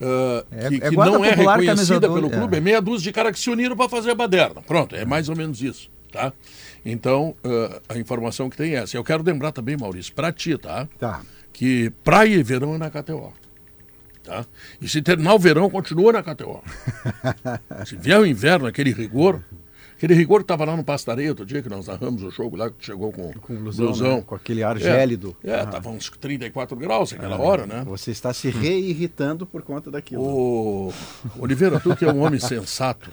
É- 0.00 0.68
que 0.68 0.74
é 0.76 0.90
que 0.90 0.96
não 0.96 1.24
é 1.24 1.30
reconhecida 1.30 2.00
pelo 2.00 2.22
dois, 2.22 2.34
clube, 2.34 2.54
é. 2.54 2.58
é 2.58 2.60
meia 2.60 2.80
dúzia 2.80 3.04
de 3.04 3.12
caras 3.12 3.32
que 3.32 3.38
se 3.38 3.50
uniram 3.50 3.76
para 3.76 3.88
fazer 3.88 4.10
a 4.10 4.14
baderna. 4.14 4.62
Pronto, 4.62 4.94
é 4.94 5.04
mais 5.04 5.28
ou 5.28 5.36
menos 5.36 5.62
isso, 5.62 5.90
tá? 6.12 6.32
Então, 6.84 7.34
ah, 7.42 7.80
a 7.90 7.98
informação 7.98 8.50
que 8.50 8.56
tem 8.56 8.74
é 8.74 8.82
essa. 8.82 8.96
Eu 8.96 9.04
quero 9.04 9.22
lembrar 9.22 9.52
também, 9.52 9.76
Maurício, 9.76 10.12
para 10.12 10.32
ti, 10.32 10.58
tá? 10.58 10.88
Tá. 10.98 11.22
Que 11.52 11.90
praia 12.02 12.34
e 12.34 12.42
verão 12.42 12.74
é 12.74 12.78
na 12.78 12.90
KTO. 12.90 13.32
Tá? 14.24 14.44
E 14.80 14.88
se 14.88 15.02
terminar 15.02 15.34
o 15.34 15.38
verão, 15.38 15.68
continua 15.70 16.12
na 16.12 16.22
KTO. 16.22 16.62
se 17.86 17.96
vier 17.96 18.18
o 18.18 18.26
inverno, 18.26 18.66
aquele 18.66 18.90
rigor, 18.90 19.42
aquele 19.96 20.14
rigor 20.14 20.38
que 20.40 20.44
estava 20.44 20.64
lá 20.64 20.76
no 20.76 20.84
Pastareia 20.84 21.30
outro 21.30 21.46
dia, 21.46 21.62
que 21.62 21.68
nós 21.68 21.86
narramos 21.86 22.22
o 22.22 22.30
jogo 22.30 22.56
lá, 22.56 22.68
que 22.70 22.84
chegou 22.84 23.10
com, 23.12 23.32
Com 23.34 23.54
blusão, 23.56 24.16
né? 24.16 24.22
Com 24.26 24.34
aquele 24.34 24.62
ar 24.62 24.78
gélido. 24.78 25.36
É, 25.42 25.54
Ah. 25.60 25.66
tava 25.66 25.88
uns 25.90 26.10
34 26.10 26.76
graus 26.76 27.12
naquela 27.12 27.38
hora, 27.40 27.66
né? 27.66 27.82
Você 27.86 28.10
está 28.10 28.32
se 28.32 28.50
reirritando 28.50 29.46
por 29.46 29.62
conta 29.62 29.90
daquilo. 29.90 30.92
Oliveira, 31.38 31.80
tu 31.80 31.94
que 31.96 32.04
é 32.04 32.12
um 32.12 32.20
homem 32.22 32.40
sensato. 32.40 33.10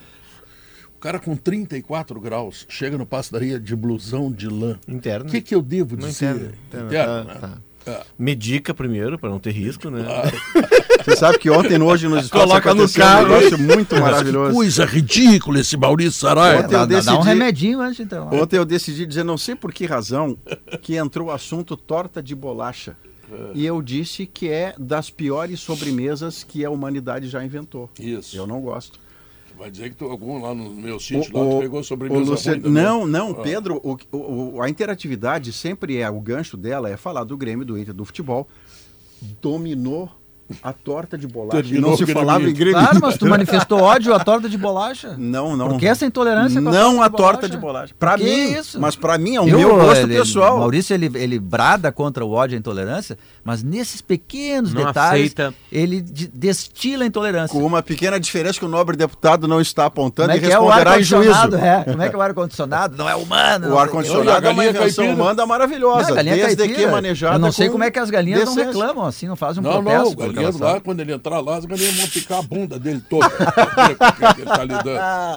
O 0.96 1.00
cara 1.02 1.20
com 1.20 1.36
34 1.36 2.20
graus 2.22 2.66
chega 2.70 2.96
no 2.98 3.06
pastelaria 3.08 3.60
de 3.60 3.76
blusão 3.76 4.32
de 4.32 4.48
lã. 4.48 4.78
Interno. 4.88 5.28
O 5.28 5.32
que, 5.32 5.42
que 5.42 5.56
eu 5.56 5.62
devo 5.62 5.98
dizer? 5.98 6.36
interno, 6.36 6.54
interno, 6.68 6.88
Interno, 6.88 7.26
tá, 7.26 7.34
né? 7.34 7.40
tá. 7.40 7.62
É. 7.86 8.02
Medica 8.18 8.74
primeiro, 8.74 9.18
para 9.18 9.30
não 9.30 9.40
ter 9.40 9.52
risco, 9.52 9.90
né? 9.90 10.04
Você 11.04 11.16
sabe 11.16 11.40
que 11.40 11.50
ontem, 11.50 11.82
hoje, 11.82 12.08
nos 12.08 12.26
espaços 12.26 12.48
Coloca 12.48 12.74
no 12.76 12.88
carro. 12.92 13.26
um 13.26 13.30
negócio 13.30 13.58
muito 13.58 13.96
Que 13.96 14.02
maravilhoso. 14.02 14.54
coisa 14.54 14.86
ridícula 14.86 15.60
esse 15.60 15.76
Maurício 15.76 16.12
Saraiva. 16.20 16.60
Ontem 16.66 16.76
eu 16.76 16.80
Dá, 16.80 16.86
dá- 16.86 16.96
um 17.00 17.02
decidi- 17.02 17.24
remedinho 17.28 17.82
antes 17.82 18.00
intervalo. 18.00 18.40
Ontem 18.44 18.58
eu 18.58 18.66
decidi 18.66 19.06
dizer, 19.08 19.24
não 19.24 19.38
sei 19.38 19.56
por 19.56 19.74
que 19.74 19.86
razão, 19.88 20.38
que 20.82 20.96
entrou 20.98 21.30
o 21.30 21.32
assunto 21.32 21.76
torta 21.76 22.22
de 22.22 22.36
bolacha. 22.36 22.96
E 23.56 23.66
eu 23.66 23.82
disse 23.82 24.26
que 24.26 24.50
é 24.50 24.76
das 24.78 25.10
piores 25.10 25.60
sobremesas 25.62 26.44
que 26.44 26.64
a 26.66 26.70
humanidade 26.70 27.28
já 27.30 27.44
inventou. 27.44 27.90
Isso. 28.00 28.36
Eu 28.36 28.46
não 28.46 28.60
gosto. 28.62 29.00
Vai 29.62 29.70
dizer 29.70 29.90
que 29.92 29.96
tu, 29.96 30.06
algum 30.06 30.42
lá 30.42 30.56
no 30.56 30.72
meu 30.72 31.00
sítio, 31.00 31.30
O- 31.38 31.54
lá 31.56 31.62
pegou 31.62 31.82
o 31.82 31.84
sobremesa 31.84 32.32
Luciano- 32.32 32.64
também. 32.64 32.84
não, 32.84 33.06
não, 33.06 33.32
Pedro, 33.36 33.80
o, 33.84 33.96
o- 34.56 34.60
a 34.60 34.68
interatividade 34.68 35.54
sempre 35.54 35.98
é, 36.00 36.10
o 36.10 36.20
gancho 36.20 36.58
dela 36.58 36.90
é 36.90 36.98
falar 36.98 37.24
do 37.24 37.38
Grêmio, 37.38 37.64
do 37.64 37.78
Inter, 37.78 37.94
do 37.94 38.04
futebol. 38.04 38.48
Dominou 39.40 40.10
a 40.62 40.74
torta 40.74 41.18
de 41.18 41.28
bolacha. 41.28 41.62
Terminou 41.64 41.92
não 41.92 41.98
se 41.98 42.06
falava 42.08 42.44
em. 42.50 42.54
Grêmio. 42.54 42.74
Claro, 42.74 43.00
mas 43.02 43.18
tu 43.18 43.26
manifestou 43.26 43.80
ódio 43.80 44.14
à 44.14 44.20
torta 44.20 44.50
de 44.50 44.58
bolacha? 44.58 45.16
Não, 45.18 45.56
não. 45.56 45.70
Por 45.70 45.80
que 45.80 45.86
essa 45.88 46.06
intolerância 46.06 46.62
com 46.62 46.68
a 46.68 46.72
Não 46.72 46.96
torta 46.96 47.06
a 47.06 47.10
torta 47.18 47.50
de 47.50 47.58
bolacha. 47.58 47.94
Pra 47.98 48.18
Que 48.18 48.24
mim, 48.26 48.52
isso? 48.54 48.78
mas 48.82 48.96
pra 48.96 49.18
mim 49.18 49.36
é 49.36 49.42
o 49.42 49.48
Eu, 49.48 49.58
meu 49.60 49.76
gosto 49.78 50.02
ele- 50.02 50.18
pessoal. 50.18 50.58
Maurício, 50.60 50.94
ele, 50.94 51.10
ele 51.16 51.40
brada 51.40 51.90
contra 51.92 52.26
o 52.26 52.32
ódio 52.32 52.56
e 52.56 52.58
a 52.58 52.60
intolerância, 52.60 53.18
mas 53.44 53.64
nesses 53.64 54.02
pequenos 54.02 54.74
Não 54.74 54.86
detalhes, 54.86 55.34
aceita. 55.34 55.54
ele 55.72 56.00
de- 56.02 56.28
destila 56.28 57.04
a 57.04 57.08
intolerância. 57.08 57.58
Com 57.60 57.66
uma 57.66 57.82
pequena 57.82 58.20
diferença 58.20 58.60
que 58.60 58.66
o 58.66 58.68
nobre 58.68 58.96
deputado 58.96 59.48
não 59.48 59.60
está 59.60 59.86
apontando 59.86 60.30
Como 60.30 60.46
é 60.46 60.48
e 60.48 60.52
é 60.52 60.60
o 60.60 60.64
responderá 60.66 61.00
em 61.00 61.04
juízo. 61.04 61.32
ar-condicionado? 61.32 61.66
É, 61.66 61.84
como 61.92 62.02
é 62.04 62.10
que 62.10 62.16
é 62.16 62.18
o 62.18 62.22
ar-condicionado? 62.22 62.98
Não 62.98 63.10
é 63.10 63.16
humano. 63.16 63.68
não 63.70 63.76
O 63.76 63.80
ar-condicionado 63.80 64.46
a 64.46 64.50
é 64.50 64.54
uma 64.54 64.66
invenção 64.66 65.04
caipira? 65.06 65.14
humana 65.24 65.46
maravilhosa, 65.46 66.10
Não, 66.16 66.24
desde 66.24 66.56
caipira, 66.58 66.80
que 66.80 66.88
manejada 66.88 67.36
Eu 67.36 67.40
não 67.40 67.52
sei 67.52 67.68
com 67.68 67.72
como 67.74 67.84
é 67.84 67.92
que 67.92 68.00
as 68.00 68.10
galinhas 68.10 68.46
não 68.46 68.54
reclamam 68.56 69.06
assim, 69.06 69.28
não 69.28 69.36
fazem 69.36 69.62
um 69.62 69.64
Não, 69.66 69.82
protesto. 69.84 70.04
não, 70.04 70.12
o 70.12 70.16
por 70.16 70.20
galinheiro 70.28 70.42
relação. 70.58 70.68
lá, 70.76 70.80
quando 70.82 71.00
ele 71.00 71.14
entrar 71.14 71.40
lá, 71.40 71.58
as 71.58 71.66
galinhas 71.66 71.96
vão 71.96 72.08
picar 72.08 72.40
a 72.40 72.42
bunda 72.44 72.78
dele 72.80 73.02
toda. 73.10 73.30
Porque 73.30 74.42
ele 74.42 74.46
tá 74.50 74.64
lidando. 74.64 74.92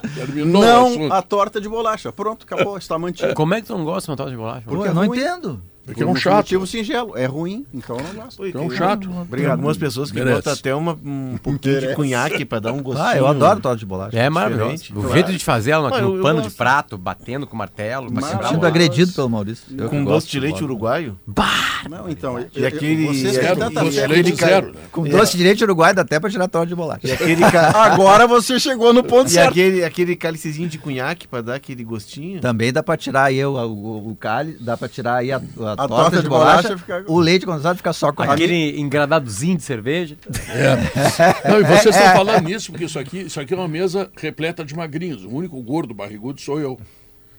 Terminou 0.15 0.63
Não 0.63 1.13
a 1.13 1.23
torta 1.23 1.61
de 1.61 1.69
bolacha. 1.69 2.13
Pronto, 2.13 2.45
acabou, 2.45 2.77
está 2.77 2.99
mantido. 2.99 3.35
Como 3.35 3.55
é 3.55 3.61
que 3.61 3.67
tu 3.67 3.77
não 3.77 3.85
gosta 3.85 4.07
de 4.07 4.11
uma 4.11 4.17
torta 4.17 4.31
de 4.31 4.37
bolacha? 4.37 4.63
Pô, 4.67 4.75
Porque 4.77 4.89
eu 4.89 4.95
não 4.95 5.05
é 5.05 5.07
entendo. 5.07 5.63
Porque 5.85 6.03
é 6.03 6.07
um 6.07 6.17
chato. 6.17 6.37
motivo 6.37 6.67
singelo. 6.67 7.17
É 7.17 7.27
ruim, 7.27 7.65
então 7.75 7.97
eu 7.97 8.03
não 8.05 8.25
gosto. 8.25 8.37
Pô, 8.39 8.47
e 8.47 8.53
É 8.53 8.59
um 8.59 8.69
tem- 8.69 8.77
chato. 8.79 9.09
Tem 9.31 9.47
algumas 9.47 9.77
pessoas 9.77 10.11
que 10.11 10.19
Merece. 10.19 10.37
botam 10.37 10.53
até 10.53 10.75
uma, 10.75 10.99
um 11.05 11.37
pouquinho 11.43 11.81
de 11.81 11.95
cunhaque 11.95 12.45
para 12.45 12.61
dar 12.61 12.73
um 12.73 12.83
gostinho. 12.83 13.05
Ah, 13.05 13.17
eu 13.17 13.27
adoro 13.27 13.61
torta 13.61 13.79
de 13.79 13.85
bolacha. 13.87 14.19
É 14.19 14.31
maravilhoso. 14.31 14.71
Diferente. 14.73 14.93
O 14.93 14.95
Claro. 15.03 15.13
jeito 15.15 15.33
de 15.33 15.45
fazer 15.45 15.71
ela 15.73 15.89
Ah, 15.95 16.01
no 16.01 16.09
eu- 16.09 16.17
eu 16.17 16.23
pano 16.23 16.41
de 16.43 16.51
prato, 16.51 16.97
batendo 16.97 17.47
com 17.47 17.57
martelo, 17.57 18.11
pra 18.11 18.21
Mas- 18.23 18.31
quebrar 18.51 18.67
agredido 18.69 19.13
pelo 19.13 19.29
Maurício. 19.29 19.65
Eu 19.77 19.89
Com 19.91 19.99
gosto 20.05 20.15
gosto 20.15 20.31
de 20.31 20.41
leite 20.41 20.65
uruguaio. 20.65 21.19
Não, 21.91 22.09
então. 22.09 22.39
eu- 22.39 22.47
E 22.55 22.63
eu- 22.63 22.69
aquele- 22.69 23.07
vocês 23.07 23.37
e 23.37 23.39
têm 23.41 23.49
aquele- 23.51 23.61
tanta 23.61 23.85
ca- 23.85 23.91
zero, 23.91 24.13
né? 24.73 24.73
Com 24.91 25.05
doce 25.05 25.37
de 25.37 25.43
leite 25.45 25.63
uruguai 25.65 25.93
dá 25.93 26.03
até 26.03 26.19
pra 26.19 26.31
tirar 26.31 26.49
torta 26.49 26.67
de 26.67 26.75
bolacha. 26.75 27.01
E 27.07 27.13
aquele, 27.13 27.43
ca- 27.51 27.73
Agora 27.85 28.27
você 28.27 28.59
chegou 28.59 28.93
no 28.93 29.03
ponto 29.05 29.29
e 29.29 29.33
certo. 29.33 29.51
aquele, 29.51 29.85
aquele 29.85 30.17
cálicezinho 30.17 30.69
de 30.69 30.79
cunhaque 30.79 31.29
para 31.29 31.43
dar 31.43 31.55
aquele 31.57 31.85
gostinho. 31.85 32.41
Também 32.41 32.73
dá 32.73 32.83
pra 32.83 32.97
tirar 32.97 33.25
aí 33.25 33.45
o, 33.45 33.53
o, 33.53 34.11
o 34.13 34.17
cálice, 34.17 34.63
dá 34.63 34.77
pra 34.77 34.89
tirar 34.89 35.17
aí 35.17 35.31
a, 35.33 35.37
a 35.37 35.74
torta, 35.77 35.95
torta 35.95 36.17
de, 36.17 36.23
de 36.23 36.29
bolacha, 36.29 36.63
bolacha 36.63 36.79
fica- 36.79 37.05
o 37.07 37.19
leite 37.19 37.45
condensado 37.47 37.77
fica 37.77 37.93
só 37.93 38.13
com 38.13 38.23
a 38.23 38.33
Aquele 38.33 38.79
engradadozinho 38.81 39.57
de 39.57 39.63
cerveja. 39.63 40.17
É. 40.51 41.49
Não, 41.49 41.61
e 41.61 41.65
vocês 41.65 41.95
estão 41.95 42.13
falando 42.15 42.45
nisso, 42.45 42.71
porque 42.71 42.85
isso 42.85 42.99
aqui, 42.99 43.21
isso 43.23 43.41
aqui 43.41 43.53
é 43.55 43.57
uma 43.57 43.69
mesa 43.69 44.11
repleta 44.17 44.65
de 44.65 44.75
magrinhos. 44.75 45.25
O 45.25 45.31
único 45.31 45.61
gordo, 45.63 45.93
barrigudo, 45.95 46.41
sou 46.41 46.61
eu. 46.61 46.79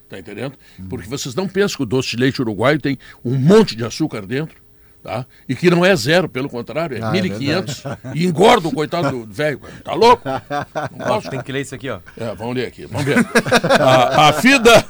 Tá 0.08 0.18
entendendo? 0.18 0.54
Porque 0.88 1.08
vocês 1.08 1.34
não 1.34 1.48
pensam 1.48 1.78
que 1.78 1.82
o 1.82 1.86
doce 1.86 2.10
de 2.10 2.16
leite 2.18 2.40
uruguaio 2.40 2.80
tem 2.80 2.96
um 3.24 3.34
monte 3.34 3.74
de 3.74 3.84
açúcar 3.84 4.24
dentro, 4.24 4.56
tá? 5.06 5.24
E 5.48 5.54
que 5.54 5.70
não 5.70 5.84
é 5.84 5.94
zero, 5.94 6.28
pelo 6.28 6.48
contrário, 6.48 6.96
é 6.96 7.00
Ah, 7.00 7.16
é 7.16 7.20
1.500. 7.20 7.98
e 8.14 8.26
engorda 8.26 8.66
o 8.66 8.72
coitado 8.72 9.10
do 9.24 9.32
velho. 9.32 9.60
Tá 9.84 9.94
louco? 9.94 10.22
Não 10.96 11.06
posso. 11.06 11.30
Tem 11.30 11.40
que 11.40 11.52
ler 11.52 11.60
isso 11.62 11.74
aqui, 11.74 11.88
ó. 11.88 12.00
É, 12.16 12.34
vamos 12.34 12.56
ler 12.56 12.66
aqui, 12.66 12.86
vamos 12.86 13.04
ver. 13.04 13.18
A, 13.80 14.28
a 14.28 14.32
FIDA 14.32 14.84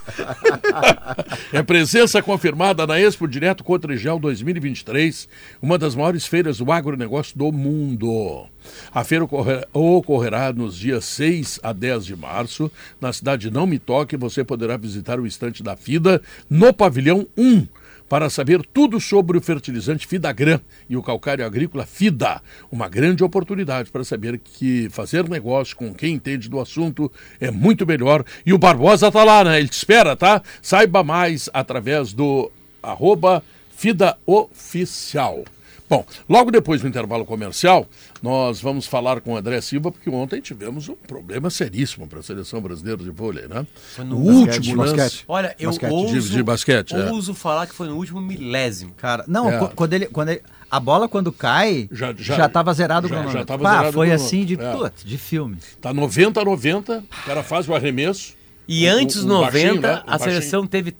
é 1.52 1.62
presença 1.62 2.22
confirmada 2.22 2.86
na 2.86 2.98
Expo 2.98 3.28
Direto 3.28 3.62
Cotrigel 3.62 4.18
2023, 4.18 5.28
uma 5.60 5.76
das 5.78 5.94
maiores 5.94 6.26
feiras 6.26 6.58
do 6.58 6.72
agronegócio 6.72 7.36
do 7.36 7.52
mundo. 7.52 8.46
A 8.92 9.04
feira 9.04 9.24
ocorre- 9.24 9.64
ocorrerá 9.72 10.52
nos 10.52 10.76
dias 10.76 11.04
6 11.04 11.60
a 11.62 11.72
10 11.72 12.04
de 12.06 12.16
março, 12.16 12.70
na 13.00 13.12
cidade 13.12 13.42
de 13.42 13.50
Não 13.50 13.66
Me 13.66 13.78
Toque. 13.78 14.16
Você 14.16 14.42
poderá 14.42 14.76
visitar 14.76 15.20
o 15.20 15.26
estante 15.26 15.62
da 15.62 15.76
FIDA 15.76 16.20
no 16.48 16.72
pavilhão 16.72 17.26
1 17.36 17.66
para 18.08 18.30
saber 18.30 18.62
tudo 18.72 19.00
sobre 19.00 19.36
o 19.36 19.40
fertilizante 19.40 20.06
Fidagran 20.06 20.60
e 20.88 20.96
o 20.96 21.02
calcário 21.02 21.44
agrícola 21.44 21.86
Fida. 21.86 22.40
Uma 22.70 22.88
grande 22.88 23.24
oportunidade 23.24 23.90
para 23.90 24.04
saber 24.04 24.38
que 24.38 24.88
fazer 24.90 25.28
negócio 25.28 25.76
com 25.76 25.94
quem 25.94 26.14
entende 26.14 26.48
do 26.48 26.60
assunto 26.60 27.10
é 27.40 27.50
muito 27.50 27.86
melhor. 27.86 28.24
E 28.44 28.52
o 28.52 28.58
Barbosa 28.58 29.10
tá 29.10 29.24
lá, 29.24 29.44
né? 29.44 29.58
Ele 29.58 29.68
te 29.68 29.74
espera, 29.74 30.16
tá? 30.16 30.42
Saiba 30.62 31.02
mais 31.02 31.48
através 31.52 32.12
do 32.12 32.50
arroba 32.82 33.42
Fida 33.70 34.16
Oficial. 34.24 35.44
Bom, 35.88 36.04
logo 36.28 36.50
depois 36.50 36.80
do 36.82 36.88
intervalo 36.88 37.24
comercial, 37.24 37.86
nós 38.20 38.60
vamos 38.60 38.86
falar 38.86 39.20
com 39.20 39.34
o 39.34 39.36
André 39.36 39.60
Silva, 39.60 39.92
porque 39.92 40.10
ontem 40.10 40.40
tivemos 40.40 40.88
um 40.88 40.96
problema 40.96 41.48
seríssimo 41.48 42.08
para 42.08 42.18
a 42.18 42.22
seleção 42.24 42.60
brasileira 42.60 43.02
de 43.02 43.10
vôlei, 43.10 43.46
né? 43.46 43.64
no 44.04 44.16
o 44.20 44.24
basquete, 44.46 44.56
último 44.56 44.82
lance. 44.82 44.96
basquete. 44.96 45.24
Olha, 45.28 45.54
eu 45.60 45.70
Basquete, 45.70 45.90
ouso, 45.92 46.20
de- 46.20 46.28
de 46.30 46.42
basquete, 46.42 46.94
é. 46.96 47.10
ouso 47.12 47.34
falar 47.34 47.66
que 47.68 47.74
foi 47.74 47.86
no 47.88 47.96
último 47.96 48.20
milésimo. 48.20 48.92
Cara, 48.96 49.24
não, 49.28 49.48
É. 49.48 49.58
qu- 49.60 49.68
quando 49.76 49.92
ele, 49.92 50.06
quando 50.06 50.30
ele, 50.30 50.42
a 50.68 50.80
bola 50.80 51.08
quando 51.08 51.30
cai, 51.30 51.88
Já- 51.92 52.12
já, 52.18 52.36
já- 52.36 52.48
tava 52.48 52.74
zerado 52.74 53.06
o 53.06 53.08
já- 53.08 53.14
cronômetro. 53.14 53.40
já 53.40 53.46
tava 53.46 53.62
Pá, 53.62 53.76
zerado 53.76 53.92
foi 53.92 54.10
assim 54.10 54.44
de, 54.44 54.60
É. 54.60 54.72
putz, 54.72 55.04
de 55.04 55.16
filme. 55.16 55.56
Tá 55.80 55.94
90 55.94 56.40
a 56.40 56.44
90, 56.44 56.98
o 56.98 57.26
cara 57.26 57.42
faz 57.44 57.68
o 57.68 57.74
arremesso. 57.74 58.34
E 58.66 58.88
O- 58.88 58.92
antes 58.92 59.18
o 59.22 59.26
dos 59.26 59.38
baixinho, 59.40 59.74
90, 59.76 59.86
né? 59.88 59.94
O 59.94 60.00
a 60.00 60.04
baixinho. 60.18 60.30
seleção 60.30 60.66
teve 60.66 60.96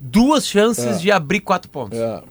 duas 0.00 0.46
chances 0.46 1.00
de 1.00 1.12
abrir 1.12 1.40
quatro 1.40 1.70
pontos. 1.70 1.96
É. 1.98 2.22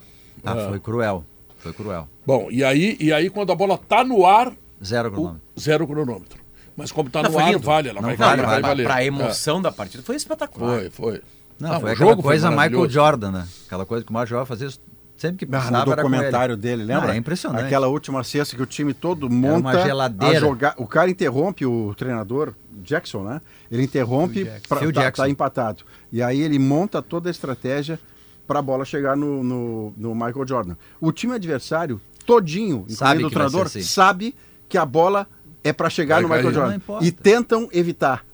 Ah, 0.43 0.57
É. 0.57 0.69
foi 0.69 0.79
cruel. 0.79 1.23
Foi 1.59 1.73
cruel. 1.73 2.07
Bom, 2.25 2.47
e 2.49 2.63
aí, 2.63 2.97
e 2.99 3.13
aí 3.13 3.29
quando 3.29 3.51
a 3.51 3.55
bola 3.55 3.77
tá 3.77 4.03
no 4.03 4.25
ar, 4.25 4.51
Zero 4.83 5.09
o 5.09 5.11
cronômetro. 5.11 5.41
zero 5.59 5.87
cronômetro. 5.87 6.41
Mas 6.75 6.91
como 6.91 7.09
tá 7.09 7.21
Não, 7.21 7.31
no 7.31 7.39
ar, 7.39 7.51
lindo. 7.51 7.59
vale, 7.59 7.89
ela 7.89 8.01
Não 8.01 8.07
vai, 8.09 8.17
vale, 8.17 8.37
vai, 8.41 8.45
vale. 8.47 8.61
vai 8.61 8.69
valer. 8.71 8.83
Pra 8.85 9.03
emoção 9.05 9.61
da 9.61 9.71
partida 9.71 10.01
foi 10.01 10.15
É, 10.15 10.17
espetacular. 10.17 10.79
Foi, 10.79 10.89
foi. 10.89 11.21
Não, 11.59 11.73
Ah, 11.73 11.79
foi 11.79 11.89
o 11.89 11.93
aquela 11.93 12.09
jogo 12.09 12.21
foi 12.23 12.31
coisa 12.31 12.49
Michael. 12.49 12.89
Jordan, 12.89 13.31
né? 13.31 13.47
Aquela 13.67 13.85
coisa 13.85 14.03
que 14.03 14.09
o 14.09 14.13
Michael 14.13 14.27
Jordan 14.27 14.45
fazia 14.45 14.69
sempre 15.15 15.37
que 15.37 15.45
Ah, 15.45 15.59
precisava 15.59 15.85
no 15.85 15.91
era 15.91 16.01
com 16.01 16.07
ele. 16.07 16.15
documentário 16.17 16.57
dele, 16.57 16.83
lembra? 16.83 17.07
Não, 17.07 17.13
é 17.13 17.17
impressionante. 17.17 17.65
Aquela 17.65 17.87
última 17.87 18.23
cesta 18.23 18.55
que 18.55 18.61
o 18.63 18.65
time 18.65 18.91
todo 18.95 19.29
monta 19.29 19.59
uma 19.59 19.81
geladeira. 19.83 20.37
a 20.37 20.39
jogar. 20.39 20.73
O 20.77 20.87
cara 20.87 21.11
interrompe 21.11 21.63
o 21.63 21.93
treinador, 21.95 22.53
Jackson, 22.81 23.21
né? 23.23 23.39
Ele 23.69 23.83
interrompe 23.83 24.45
para 24.67 24.79
tá, 24.79 24.91
Jackson. 24.91 25.21
tá 25.23 25.29
empatado. 25.29 25.83
E 26.11 26.23
aí 26.23 26.41
ele 26.41 26.57
monta 26.57 27.03
toda 27.03 27.29
a 27.29 27.31
estratégia 27.31 27.99
para 28.47 28.59
a 28.59 28.61
bola 28.61 28.83
chegar 28.85 29.15
no, 29.15 29.43
no, 29.43 29.93
no 29.97 30.13
Michael 30.15 30.47
Jordan. 30.47 30.75
O 30.99 31.11
time 31.11 31.33
adversário, 31.35 31.99
todinho, 32.25 32.85
Sabe 32.89 33.11
incluindo 33.21 33.27
o 33.27 33.31
treinador, 33.31 33.65
assim. 33.67 33.81
sabe 33.81 34.35
que 34.67 34.77
a 34.77 34.85
bola 34.85 35.27
é 35.63 35.71
para 35.71 35.89
chegar 35.89 36.15
Vai 36.15 36.23
no 36.23 36.27
Michael 36.29 36.43
cair. 36.53 36.55
Não 36.79 36.79
Jordan. 36.81 37.05
E 37.05 37.11
tentam 37.11 37.69
evitar. 37.71 38.25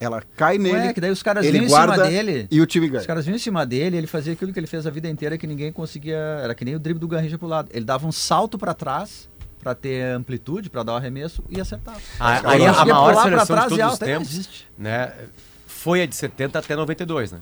Ela 0.00 0.20
cai 0.36 0.58
nele, 0.58 0.78
Ué, 0.88 0.92
que 0.92 1.00
daí 1.00 1.12
os 1.12 1.22
caras 1.22 1.46
vinham 1.46 1.64
em 1.64 1.68
cima 1.68 1.96
dele. 1.96 2.48
e 2.50 2.60
o 2.60 2.66
time 2.66 2.88
ganha. 2.88 3.00
Os 3.02 3.06
caras 3.06 3.24
vinham 3.24 3.36
em 3.36 3.38
cima 3.38 3.64
dele, 3.64 3.96
ele 3.96 4.08
fazia 4.08 4.32
aquilo 4.32 4.52
que 4.52 4.58
ele 4.58 4.66
fez 4.66 4.84
a 4.84 4.90
vida 4.90 5.08
inteira 5.08 5.38
que 5.38 5.46
ninguém 5.46 5.70
conseguia. 5.72 6.16
Era 6.42 6.56
que 6.56 6.64
nem 6.64 6.74
o 6.74 6.78
drible 6.80 6.98
do 7.00 7.06
Garrincha 7.06 7.38
pro 7.38 7.46
lado. 7.46 7.68
Ele 7.72 7.84
dava 7.84 8.04
um 8.04 8.10
salto 8.10 8.58
pra 8.58 8.74
trás 8.74 9.28
pra 9.62 9.76
ter 9.76 10.02
amplitude, 10.12 10.68
pra 10.68 10.82
dar 10.82 10.94
o 10.94 10.96
arremesso 10.96 11.40
e 11.48 11.60
acertava. 11.60 12.00
A- 12.18 12.50
aí 12.50 12.66
a 12.66 12.84
maior 12.84 13.22
seleção 13.22 13.38
de 13.40 13.46
trás 13.46 13.68
todos 13.68 13.72
os 13.72 13.78
não 13.78 13.96
tempos, 14.08 14.28
existe. 14.32 14.66
né, 14.76 15.12
foi 15.68 16.02
a 16.02 16.06
de 16.06 16.16
70 16.16 16.58
até 16.58 16.74
92, 16.74 17.30
né? 17.30 17.38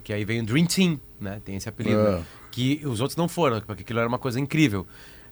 Porque 0.00 0.12
aí 0.12 0.24
vem 0.24 0.40
o 0.40 0.46
Dream 0.46 0.66
Team, 0.66 1.00
né? 1.20 1.40
Tem 1.44 1.56
esse 1.56 1.68
apelido. 1.68 1.98
É. 2.00 2.10
né? 2.16 2.22
Que 2.50 2.80
os 2.84 3.00
outros 3.00 3.16
não 3.16 3.28
foram, 3.28 3.60
porque 3.60 3.82
aquilo 3.82 3.98
era 3.98 4.08
uma 4.08 4.18
coisa 4.18 4.40
incrível. 4.40 4.86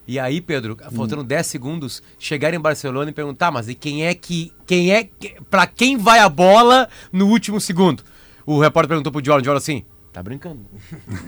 E 0.07 0.19
aí, 0.19 0.39
Pedro, 0.39 0.77
faltando 0.95 1.23
10 1.23 1.47
segundos, 1.47 2.03
chegaram 2.19 2.55
em 2.55 2.59
Barcelona 2.59 3.09
e 3.09 3.13
perguntar, 3.13 3.49
mas 3.51 3.67
e 3.67 3.73
quem 3.73 4.05
é 4.05 4.13
que. 4.13 4.53
Quem 4.67 4.91
é. 4.91 5.03
que- 5.05 5.35
Pra 5.49 5.65
quem 5.65 5.97
vai 5.97 6.19
a 6.19 6.29
bola 6.29 6.87
no 7.11 7.27
último 7.27 7.59
segundo? 7.59 8.03
O 8.45 8.59
repórter 8.59 8.89
perguntou 8.89 9.11
pro 9.11 9.25
Jordan, 9.25 9.43
Jordan 9.43 9.57
assim. 9.57 9.83
Tá 10.13 10.21
brincando. 10.23 10.61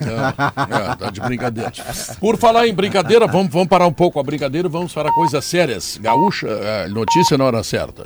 É, 0.00 0.92
é, 0.92 0.96
tá 0.96 1.10
de 1.10 1.20
brincadeira. 1.20 1.72
Por 2.20 2.38
falar 2.38 2.66
em 2.68 2.72
brincadeira, 2.72 3.26
vamos, 3.26 3.52
vamos 3.52 3.68
parar 3.68 3.86
um 3.86 3.92
pouco 3.92 4.18
a 4.20 4.22
brincadeira 4.22 4.68
e 4.68 4.70
vamos 4.70 4.94
para 4.94 5.12
coisas 5.12 5.44
sérias. 5.44 5.98
Gaúcha, 6.00 6.46
é, 6.48 6.88
notícia 6.88 7.36
na 7.36 7.44
hora 7.44 7.62
certa. 7.64 8.04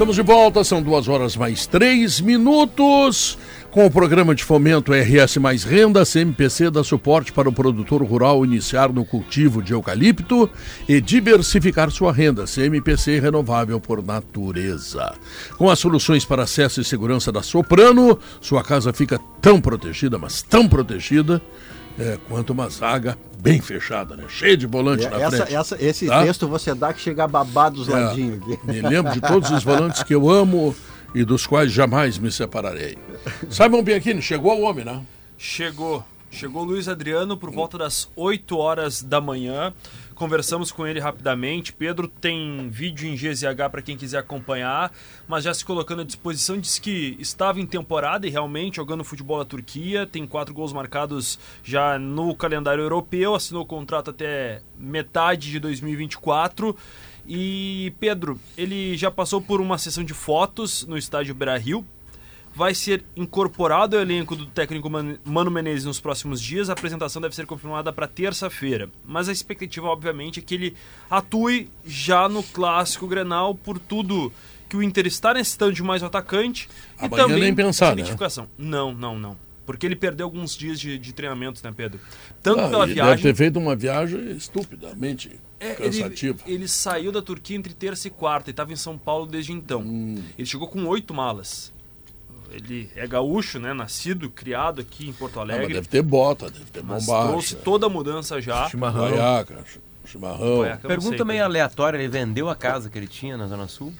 Estamos 0.00 0.16
de 0.16 0.22
volta, 0.22 0.64
são 0.64 0.80
duas 0.80 1.08
horas 1.08 1.36
mais 1.36 1.66
três 1.66 2.22
minutos. 2.22 3.36
Com 3.70 3.84
o 3.84 3.90
programa 3.90 4.34
de 4.34 4.42
fomento 4.42 4.94
RS 4.94 5.36
Mais 5.36 5.62
Renda, 5.62 6.06
CMPC 6.06 6.70
dá 6.70 6.82
suporte 6.82 7.30
para 7.30 7.50
o 7.50 7.52
produtor 7.52 8.02
rural 8.02 8.42
iniciar 8.42 8.90
no 8.90 9.04
cultivo 9.04 9.62
de 9.62 9.74
eucalipto 9.74 10.48
e 10.88 11.02
diversificar 11.02 11.90
sua 11.90 12.14
renda. 12.14 12.46
CMPC 12.46 13.20
renovável 13.20 13.78
por 13.78 14.02
natureza. 14.02 15.12
Com 15.58 15.68
as 15.68 15.78
soluções 15.78 16.24
para 16.24 16.44
acesso 16.44 16.80
e 16.80 16.84
segurança 16.84 17.30
da 17.30 17.42
Soprano, 17.42 18.18
sua 18.40 18.64
casa 18.64 18.94
fica 18.94 19.20
tão 19.42 19.60
protegida, 19.60 20.16
mas 20.16 20.40
tão 20.40 20.66
protegida, 20.66 21.42
é, 22.00 22.18
quanto 22.28 22.50
uma 22.50 22.68
zaga 22.68 23.16
bem 23.38 23.60
fechada, 23.60 24.16
né? 24.16 24.24
Cheia 24.28 24.56
de 24.56 24.66
volante 24.66 25.06
na 25.08 25.20
Essa, 25.20 25.36
frente. 25.36 25.54
essa, 25.54 25.76
esse 25.84 26.06
Tá? 26.06 26.22
texto 26.24 26.48
você 26.48 26.74
dá 26.74 26.92
que 26.92 27.00
chega 27.00 27.24
a 27.24 27.28
babar 27.28 27.70
dos 27.70 27.88
É, 27.88 27.92
ladinhos 27.92 28.40
aqui. 28.42 28.58
Me 28.66 28.80
lembro 28.80 29.12
de 29.12 29.20
todos 29.20 29.50
os 29.50 29.62
volantes 29.62 30.02
que 30.02 30.14
eu 30.14 30.28
amo 30.30 30.74
e 31.14 31.24
dos 31.24 31.46
quais 31.46 31.70
jamais 31.72 32.18
me 32.18 32.30
separarei. 32.32 32.96
Simon 33.50 33.82
Bianchini, 33.82 34.22
chegou 34.22 34.58
o 34.58 34.62
homem, 34.62 34.84
né? 34.84 35.00
Chegou. 35.38 36.04
Chegou 36.32 36.62
o 36.62 36.64
Luiz 36.64 36.86
Adriano 36.86 37.36
por 37.36 37.50
volta 37.50 37.76
das 37.76 38.08
8 38.14 38.56
horas 38.56 39.02
da 39.02 39.20
manhã. 39.20 39.74
Conversamos 40.20 40.70
com 40.70 40.86
ele 40.86 41.00
rapidamente. 41.00 41.72
Pedro 41.72 42.06
tem 42.06 42.68
vídeo 42.68 43.08
em 43.08 43.14
GZH 43.14 43.70
para 43.70 43.80
quem 43.80 43.96
quiser 43.96 44.18
acompanhar, 44.18 44.92
mas 45.26 45.44
já 45.44 45.54
se 45.54 45.64
colocando 45.64 46.02
à 46.02 46.04
disposição. 46.04 46.58
Disse 46.58 46.78
que 46.78 47.16
estava 47.18 47.58
em 47.58 47.64
temporada 47.64 48.26
e 48.26 48.30
realmente 48.30 48.76
jogando 48.76 49.02
futebol 49.02 49.38
na 49.38 49.46
Turquia. 49.46 50.06
Tem 50.06 50.26
quatro 50.26 50.52
gols 50.52 50.74
marcados 50.74 51.38
já 51.64 51.98
no 51.98 52.34
calendário 52.34 52.82
europeu. 52.82 53.34
Assinou 53.34 53.62
o 53.62 53.66
contrato 53.66 54.10
até 54.10 54.60
metade 54.78 55.50
de 55.50 55.58
2024. 55.58 56.76
E 57.26 57.94
Pedro, 57.98 58.38
ele 58.58 58.98
já 58.98 59.10
passou 59.10 59.40
por 59.40 59.58
uma 59.58 59.78
sessão 59.78 60.04
de 60.04 60.12
fotos 60.12 60.86
no 60.86 60.98
estádio 60.98 61.34
Beira 61.34 61.56
Rio 61.56 61.82
vai 62.60 62.74
ser 62.74 63.02
incorporado 63.16 63.96
ao 63.96 64.02
elenco 64.02 64.36
do 64.36 64.44
técnico 64.44 64.90
Man- 64.90 65.16
Mano 65.24 65.50
Menezes 65.50 65.86
nos 65.86 65.98
próximos 65.98 66.42
dias. 66.42 66.68
A 66.68 66.74
apresentação 66.74 67.22
deve 67.22 67.34
ser 67.34 67.46
confirmada 67.46 67.90
para 67.90 68.06
terça-feira. 68.06 68.90
Mas 69.02 69.30
a 69.30 69.32
expectativa, 69.32 69.86
obviamente, 69.86 70.40
é 70.40 70.42
que 70.42 70.54
ele 70.54 70.76
atue 71.08 71.70
já 71.86 72.28
no 72.28 72.42
clássico 72.42 73.06
Grenal 73.06 73.54
por 73.54 73.78
tudo 73.78 74.30
que 74.68 74.76
o 74.76 74.82
Inter 74.82 75.06
está 75.06 75.32
necessitando 75.32 75.72
de 75.72 75.82
mais 75.82 76.02
um 76.02 76.06
atacante 76.06 76.68
e 77.00 77.06
Amanhã 77.06 77.22
também 77.24 77.40
nem 77.40 77.54
pensar, 77.54 77.96
né? 77.96 78.02
Não, 78.58 78.92
não, 78.92 79.18
não. 79.18 79.36
Porque 79.64 79.86
ele 79.86 79.96
perdeu 79.96 80.26
alguns 80.26 80.54
dias 80.54 80.78
de, 80.78 80.98
de 80.98 81.12
treinamento, 81.14 81.60
né, 81.64 81.72
Pedro? 81.74 81.98
Tanto 82.42 82.60
Ah, 82.60 82.68
pela 82.68 82.84
ele 82.84 82.92
viagem. 82.94 83.16
Deve 83.16 83.22
ter 83.22 83.34
feito 83.36 83.58
uma 83.58 83.74
viagem 83.74 84.32
estupidamente 84.36 85.40
É, 85.58 85.76
ele, 85.80 86.02
cansativa. 86.02 86.38
ele 86.46 86.68
saiu 86.68 87.10
da 87.10 87.22
Turquia 87.22 87.56
entre 87.56 87.72
terça 87.72 88.06
e 88.06 88.10
quarta 88.10 88.50
e 88.50 88.52
estava 88.52 88.70
em 88.70 88.76
São 88.76 88.98
Paulo 88.98 89.24
desde 89.26 89.50
então. 89.52 89.80
Hum. 89.80 90.22
Ele 90.36 90.46
chegou 90.46 90.68
com 90.68 90.84
oito 90.86 91.14
malas. 91.14 91.72
Ele 92.52 92.90
é 92.96 93.06
gaúcho, 93.06 93.58
né? 93.58 93.72
Nascido, 93.72 94.28
criado 94.30 94.80
aqui 94.80 95.08
em 95.08 95.12
Porto 95.12 95.38
Ah, 95.40 95.44
mas 95.46 95.54
Alegre. 95.56 95.74
deve 95.74 95.88
ter 95.88 96.02
bota, 96.02 96.50
deve 96.50 96.64
ter 96.66 96.82
mas 96.82 97.06
bombacha. 97.06 97.28
trouxe 97.28 97.54
toda 97.56 97.86
a 97.86 97.88
mudança 97.88 98.40
já. 98.40 98.68
Chimarrão. 98.68 99.08
Guaiaca, 99.10 99.54
ch- 99.64 99.78
chimarrão. 100.04 100.58
Guaiaca, 100.60 100.78
eu 100.78 100.88
não 100.88 100.96
Pergunta 100.96 101.16
sei, 101.18 101.26
meio 101.26 101.44
aleatória, 101.44 101.96
ele 101.98 102.08
vendeu 102.08 102.48
a 102.48 102.56
casa 102.56 102.90
que 102.90 102.98
ele 102.98 103.06
tinha 103.06 103.36
na 103.36 103.46
Zona 103.46 103.68
Sul? 103.68 103.92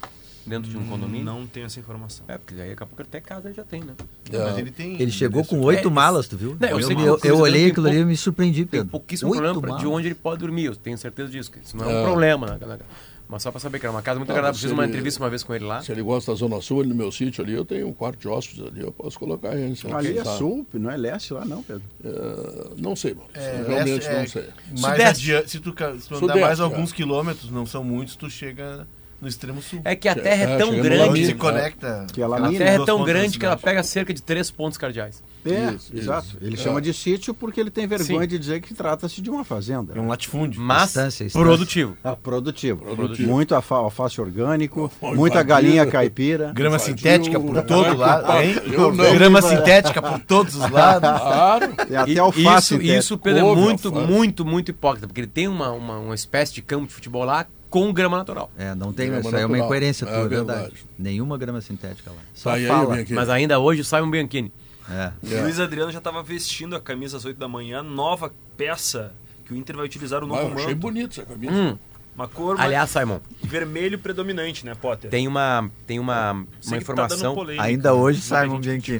Dentro 0.46 0.70
de 0.70 0.76
um 0.76 0.84
condomínio? 0.86 1.24
Não 1.26 1.46
tenho 1.46 1.66
essa 1.66 1.78
informação. 1.78 2.24
É, 2.26 2.38
porque 2.38 2.54
aí 2.60 2.70
daqui 2.70 2.82
a 2.82 2.86
pouco 2.86 3.02
até 3.02 3.20
casa 3.20 3.48
ele 3.48 3.54
já 3.54 3.62
tem, 3.62 3.82
né? 3.84 3.92
Mas 4.32 4.56
ele 4.58 4.70
tem. 4.70 5.00
Ele 5.00 5.10
chegou 5.10 5.44
com 5.44 5.60
oito 5.60 5.88
É, 5.88 5.90
malas, 5.90 6.26
tu 6.26 6.36
viu? 6.36 6.56
Não, 6.58 6.66
eu 6.68 6.80
eu, 6.80 6.90
eu, 6.90 7.18
Cruzeiro 7.18 7.36
olhei 7.38 7.60
tem 7.64 7.70
aquilo 7.70 7.86
ali 7.86 7.98
e 7.98 8.04
me 8.06 8.16
surpreendi, 8.16 8.60
Tem 8.64 8.80
Pedro. 8.80 8.86
pouquíssimo 8.88 9.30
Oito 9.32 9.42
problema 9.42 9.78
de 9.78 9.86
onde 9.86 10.08
ele 10.08 10.14
pode 10.14 10.40
dormir, 10.40 10.64
eu 10.64 10.74
tenho 10.74 10.96
certeza 10.96 11.30
disso. 11.30 11.52
Isso 11.62 11.76
não 11.76 11.84
é 11.84 11.88
um 11.94 12.00
É. 12.00 12.02
problema. 12.04 12.58
Né? 12.58 12.78
Mas 13.30 13.42
só 13.44 13.50
pra 13.52 13.60
saber 13.60 13.78
que 13.78 13.86
era 13.86 13.92
uma 13.92 14.02
casa 14.02 14.18
muito 14.18 14.30
Ah, 14.30 14.32
agradável. 14.32 14.54
se 14.56 14.62
Fiz 14.62 14.72
uma 14.72 14.82
ele- 14.82 14.90
entrevista 14.90 15.22
uma 15.22 15.30
vez 15.30 15.42
com 15.44 15.54
ele 15.54 15.64
lá. 15.64 15.80
Se 15.82 15.92
ele 15.92 16.02
gosta 16.02 16.32
da 16.32 16.36
Zona 16.36 16.60
Sul, 16.60 16.80
ali 16.80 16.88
no 16.88 16.94
meu 16.96 17.12
sítio 17.12 17.44
ali, 17.44 17.52
eu 17.54 17.64
tenho 17.64 17.86
um 17.88 17.92
quarto 17.92 18.18
de 18.18 18.26
hóspedes 18.28 18.66
ali, 18.66 18.80
eu 18.80 18.90
posso 18.90 19.18
colocar 19.18 19.54
ele. 19.56 19.76
se 19.76 19.86
Ali 19.92 20.18
é 20.18 20.24
sul, 20.24 20.66
não 20.74 20.90
é 20.90 20.96
leste 20.96 21.32
lá 21.32 21.44
não, 21.44 21.62
Pedro. 21.62 21.82
É, 22.04 22.70
não 22.78 22.96
sei, 22.96 23.14
mano. 23.14 23.28
É, 23.34 23.64
Realmente 23.68 23.90
leste, 23.90 24.08
é, 24.08 24.18
não 24.20 24.26
sei. 24.26 24.44
Mais 24.80 24.96
Sudeste. 24.96 25.32
adiante, 25.32 25.50
se 25.50 25.60
tu, 25.60 25.70
se 26.00 26.08
tu 26.08 26.24
andar 26.24 26.36
mais 26.36 26.58
é. 26.58 26.62
alguns 26.62 26.92
quilômetros, 26.92 27.50
não 27.50 27.64
são 27.66 27.84
muitos, 27.84 28.16
tu 28.16 28.28
chega 28.28 28.86
no 29.20 29.28
extremo 29.28 29.60
sul. 29.62 29.80
É 29.84 29.94
que 29.94 30.08
a 30.08 30.14
terra 30.14 30.50
é 30.50 30.54
É, 30.54 30.58
tão 30.58 30.70
grande. 30.80 30.96
se 30.96 31.06
Lamina. 31.06 31.34
conecta. 31.34 32.06
Que 32.12 32.22
ela 32.22 32.36
aquelas 32.36 32.52
mina. 32.52 32.64
A 32.64 32.66
terra 32.66 32.74
é 32.74 32.76
duas 32.78 32.86
tão 32.86 33.04
grande 33.04 33.38
que 33.38 33.44
ela 33.46 33.56
pega 33.56 33.82
cerca 33.82 34.12
de 34.14 34.22
três 34.22 34.50
pontos 34.50 34.78
cardeais. 34.78 35.22
É, 35.44 35.72
Isso, 35.74 35.96
exato. 35.96 36.26
isso. 36.26 36.36
Ele 36.40 36.54
É. 36.54 36.58
chama 36.58 36.80
de 36.82 36.92
sítio 36.92 37.32
porque 37.32 37.60
ele 37.60 37.70
tem 37.70 37.86
vergonha 37.86 38.20
Sim. 38.22 38.26
de 38.28 38.38
dizer 38.38 38.60
que 38.60 38.74
trata-se 38.74 39.22
de 39.22 39.30
uma 39.30 39.42
fazenda. 39.44 39.92
É 39.96 40.00
um 40.00 40.08
latifúndio. 40.08 40.60
Mas 40.60 40.84
Distância, 40.84 41.24
distância. 41.24 41.46
produtivo. 41.46 41.96
Ah, 42.04 42.14
produtivo. 42.14 42.84
Produtivo. 42.94 43.30
Muito 43.30 43.54
alfa- 43.54 43.76
alface 43.76 44.20
orgânico, 44.20 44.90
muita 45.14 45.42
galinha 45.42 45.86
caipira. 45.86 46.52
Grama 46.52 46.78
sintética 46.78 47.38
por 47.40 47.62
todo 47.62 47.96
lado, 47.96 48.32
hein? 48.42 48.54
Não. 48.76 49.14
Grama 49.14 49.40
sintética 49.42 50.02
por 50.02 50.18
todos 50.20 50.54
os 50.54 50.70
lados. 50.70 51.10
Claro. 51.20 51.72
E 51.90 51.96
até 51.96 52.18
alface 52.18 52.74
isso, 52.74 52.82
isso, 52.84 53.18
Pedro, 53.18 53.40
é 53.50 53.54
muito, 53.54 53.88
alface. 53.88 54.06
muito, 54.12 54.44
muito 54.44 54.70
hipócrita, 54.70 55.06
porque 55.06 55.20
ele 55.20 55.26
tem 55.26 55.48
uma, 55.48 55.70
uma, 55.72 55.98
uma 55.98 56.14
espécie 56.14 56.52
de 56.54 56.62
campo 56.62 56.86
de 56.86 56.92
futebol 56.94 57.24
lá 57.24 57.46
com 57.68 57.92
grama 57.92 58.16
natural. 58.18 58.50
É, 58.58 58.74
não 58.74 58.92
tem, 58.92 59.06
Grama 59.06 59.20
isso 59.20 59.28
aí 59.36 59.42
é 59.42 59.46
uma 59.46 59.56
natural. 59.56 59.66
incoerência 59.66 60.04
É 60.04 60.08
tua, 60.08 60.16
é 60.18 60.28
verdade. 60.28 60.60
verdade. 60.60 60.84
Nenhuma 60.98 61.38
grama 61.38 61.60
sintética 61.60 62.10
lá. 62.10 62.16
Só 62.34 62.50
Tá 62.50 62.56
aí, 62.56 62.66
fala. 62.66 62.96
aqui. 62.96 63.14
Mas 63.14 63.28
ainda 63.28 63.58
hoje 63.60 63.84
sai 63.84 64.02
um 64.02 64.10
Bianchini. 64.10 64.52
É. 64.90 65.12
É. 65.34 65.40
Luiz 65.42 65.60
Adriano 65.60 65.90
já 65.92 65.98
estava 65.98 66.22
vestindo 66.22 66.74
a 66.76 66.80
camisa 66.80 67.16
às 67.16 67.24
8 67.24 67.38
da 67.38 67.48
manhã, 67.48 67.82
nova 67.82 68.32
peça 68.56 69.12
que 69.44 69.52
o 69.52 69.56
Inter 69.56 69.76
vai 69.76 69.86
utilizar 69.86 70.22
o 70.22 70.26
Ah, 70.26 70.28
novo 70.28 70.40
eu 70.42 70.52
achei 70.54 70.66
manto. 70.68 70.76
bonito 70.76 71.20
essa 71.20 71.24
camisa. 71.24 71.52
Hum, 71.52 71.78
Uma 72.14 72.28
cor 72.28 72.56
mais 72.56 72.66
aliás, 72.66 72.90
Simon, 72.90 73.20
vermelho 73.42 73.98
predominante, 73.98 74.66
né, 74.66 74.74
Potter? 74.74 75.10
tem 75.10 75.26
uma, 75.28 75.70
tem 75.86 75.98
uma, 75.98 76.32
uma 76.32 76.46
tá 76.70 76.76
informação. 76.76 77.34
polêmica, 77.34 77.64
Ainda 77.64 77.94
hoje, 77.94 78.18
muita 78.20 78.42
Simon 78.42 78.60
Bianchini. 78.60 78.98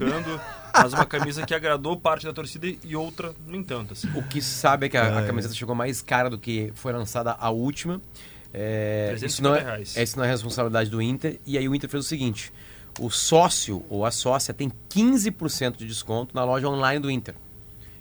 Mas 0.72 0.93
uma 0.93 1.05
camisa 1.05 1.45
que 1.45 1.53
agradou 1.53 1.97
parte 1.97 2.24
da 2.24 2.32
torcida 2.32 2.66
e 2.84 2.95
outra 2.95 3.34
nem 3.47 3.62
tanto. 3.62 3.93
Assim. 3.93 4.09
O 4.14 4.22
que 4.22 4.41
se 4.41 4.55
sabe 4.55 4.86
é 4.86 4.88
que 4.88 4.97
a, 4.97 5.18
a 5.18 5.26
camiseta 5.26 5.53
chegou 5.53 5.74
mais 5.74 6.01
cara 6.01 6.30
do 6.30 6.38
que 6.38 6.70
foi 6.76 6.93
lançada 6.93 7.32
a 7.38 7.51
última. 7.51 8.01
É, 8.55 9.09
350 9.11 9.26
isso, 9.26 9.43
não 9.43 9.55
é, 9.55 9.61
reais. 9.61 9.97
é, 9.97 10.03
isso 10.03 10.16
não 10.16 10.24
é 10.24 10.28
responsabilidade 10.28 10.88
do 10.91 11.03
Inter. 11.03 11.41
E 11.45 11.59
aí 11.59 11.68
o 11.68 11.74
Inter 11.74 11.91
fez 11.91 12.05
o 12.05 12.09
seguinte: 12.09 12.53
o 12.99 13.11
sócio 13.11 13.84
ou 13.88 14.05
a 14.05 14.11
sócia 14.11 14.53
tem 14.53 14.72
15% 14.91 15.76
de 15.76 15.86
desconto 15.86 16.34
na 16.34 16.45
loja 16.45 16.68
online 16.68 17.01
do 17.01 17.11
Inter, 17.11 17.34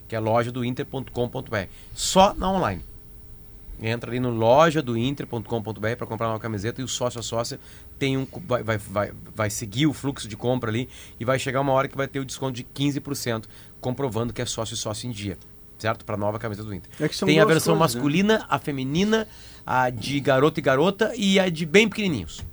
que 0.07 0.15
é 0.15 0.19
loja 0.19 0.51
do 0.51 0.63
Inter.com.br. 0.65 1.67
Só 1.93 2.33
na 2.33 2.51
online. 2.51 2.83
Entra 3.81 4.11
ali 4.11 4.19
no 4.19 4.29
loja 4.29 4.81
do 4.81 4.97
Inter.com.br 4.97 5.95
para 5.97 6.05
comprar 6.05 6.29
uma 6.29 6.39
camiseta 6.39 6.81
e 6.81 6.83
o 6.83 6.87
sócio 6.87 7.19
a 7.19 7.23
sócia 7.23 7.59
tem 7.97 8.17
um, 8.17 8.27
vai, 8.45 8.61
vai, 8.61 8.77
vai, 8.77 9.11
vai 9.33 9.49
seguir 9.49 9.87
o 9.87 9.93
fluxo 9.93 10.27
de 10.27 10.35
compra 10.35 10.69
ali 10.69 10.89
e 11.17 11.23
vai 11.23 11.39
chegar 11.39 11.61
uma 11.61 11.71
hora 11.71 11.87
que 11.87 11.95
vai 11.95 12.07
ter 12.07 12.19
o 12.19 12.25
desconto 12.25 12.53
de 12.53 12.63
15%, 12.63 13.45
comprovando 13.79 14.33
que 14.33 14.41
é 14.41 14.45
sócio 14.45 14.73
e 14.73 14.77
sócio 14.77 15.07
em 15.07 15.11
dia. 15.11 15.37
Certo? 15.77 16.03
Para 16.03 16.17
nova 16.17 16.37
camiseta 16.37 16.67
do 16.67 16.75
Inter. 16.75 16.91
É 16.99 17.07
tem 17.07 17.39
a 17.39 17.45
versão 17.45 17.77
coisas, 17.77 17.95
né? 17.95 17.99
masculina, 18.01 18.45
a 18.49 18.59
feminina, 18.59 19.25
a 19.65 19.89
de 19.89 20.19
garota 20.19 20.59
e 20.59 20.63
garota 20.63 21.13
e 21.15 21.39
a 21.39 21.47
de 21.47 21.65
bem 21.65 21.87
pequenininhos. 21.87 22.43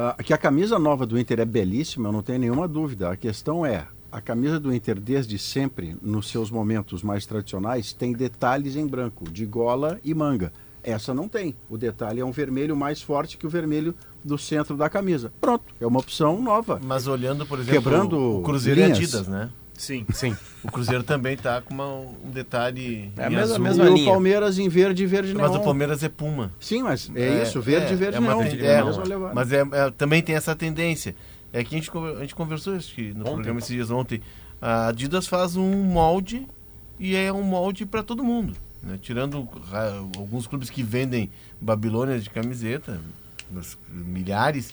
Ah, 0.00 0.14
que 0.22 0.32
a 0.32 0.38
camisa 0.38 0.78
nova 0.78 1.04
do 1.04 1.18
Inter 1.18 1.40
é 1.40 1.44
belíssima, 1.44 2.08
eu 2.08 2.12
não 2.12 2.22
tenho 2.22 2.38
nenhuma 2.38 2.68
dúvida. 2.68 3.10
A 3.10 3.16
questão 3.16 3.66
é, 3.66 3.84
a 4.12 4.20
camisa 4.20 4.60
do 4.60 4.72
Inter 4.72 5.00
desde 5.00 5.36
sempre, 5.40 5.96
nos 6.00 6.28
seus 6.28 6.52
momentos 6.52 7.02
mais 7.02 7.26
tradicionais, 7.26 7.92
tem 7.92 8.12
detalhes 8.12 8.76
em 8.76 8.86
branco, 8.86 9.28
de 9.28 9.44
gola 9.44 9.98
e 10.04 10.14
manga. 10.14 10.52
Essa 10.84 11.12
não 11.12 11.28
tem. 11.28 11.56
O 11.68 11.76
detalhe 11.76 12.20
é 12.20 12.24
um 12.24 12.30
vermelho 12.30 12.76
mais 12.76 13.02
forte 13.02 13.36
que 13.36 13.44
o 13.44 13.50
vermelho 13.50 13.92
do 14.24 14.38
centro 14.38 14.76
da 14.76 14.88
camisa. 14.88 15.32
Pronto, 15.40 15.74
é 15.80 15.86
uma 15.86 15.98
opção 15.98 16.40
nova. 16.40 16.80
Mas 16.80 17.08
olhando, 17.08 17.44
por 17.44 17.58
exemplo, 17.58 17.82
Quebrando 17.82 18.38
o 18.38 18.42
Cruzeiro 18.42 18.78
linhas. 18.78 18.98
e 18.98 19.02
Adidas, 19.02 19.26
né? 19.26 19.50
Sim. 19.78 20.04
Sim. 20.12 20.36
O 20.62 20.70
Cruzeiro 20.70 21.02
também 21.02 21.36
tá 21.36 21.62
com 21.62 21.72
uma- 21.72 21.88
um 21.88 22.30
detalhe. 22.30 23.10
É 23.16 23.24
a 23.24 23.30
mesma- 23.30 23.44
azul. 23.54 23.58
mesma 23.60 23.84
e 23.88 23.94
linha. 23.94 24.02
o 24.08 24.12
Palmeiras 24.12 24.58
em 24.58 24.68
verde 24.68 25.04
e 25.04 25.06
verde 25.06 25.32
Mas 25.34 25.50
neon. 25.52 25.60
o 25.60 25.64
Palmeiras 25.64 26.02
é 26.02 26.08
Puma. 26.10 26.52
Sim, 26.60 26.82
mas 26.82 27.10
é, 27.14 27.42
isso, 27.44 27.60
verde 27.62 27.92
e 27.94 27.96
verde 27.96 28.18
uma 28.18 28.34
neon. 28.34 28.48
ten- 28.50 28.60
É, 28.60 28.78
é, 28.80 28.82
mas 29.34 29.52
é, 29.52 29.60
é, 29.60 29.90
também 29.96 30.22
tem 30.22 30.34
essa 30.34 30.54
tendência. 30.54 31.14
É 31.52 31.64
que 31.64 31.74
a 31.74 31.78
gente, 31.78 31.90
a 32.16 32.20
gente 32.20 32.34
conversou 32.34 32.76
isso 32.76 32.94
que 32.94 33.12
no 33.14 33.20
Ontem. 33.22 33.32
programa 33.34 33.58
esses 33.60 33.70
dias 33.70 33.90
ontem. 33.90 34.20
A 34.60 34.88
Adidas 34.88 35.26
faz 35.26 35.56
um 35.56 35.70
molde 35.84 36.46
e 36.98 37.14
é 37.16 37.32
um 37.32 37.42
molde 37.42 37.86
para 37.86 38.02
todo 38.02 38.22
mundo. 38.24 38.54
né? 38.82 38.98
Tirando 39.00 39.48
ra- 39.70 39.98
alguns 40.16 40.46
clubes 40.46 40.68
que 40.70 40.82
vendem 40.84 41.30
Babilônia 41.60 42.18
de 42.18 42.28
camiseta, 42.30 43.00
mas 43.50 43.76
milhares, 43.90 44.72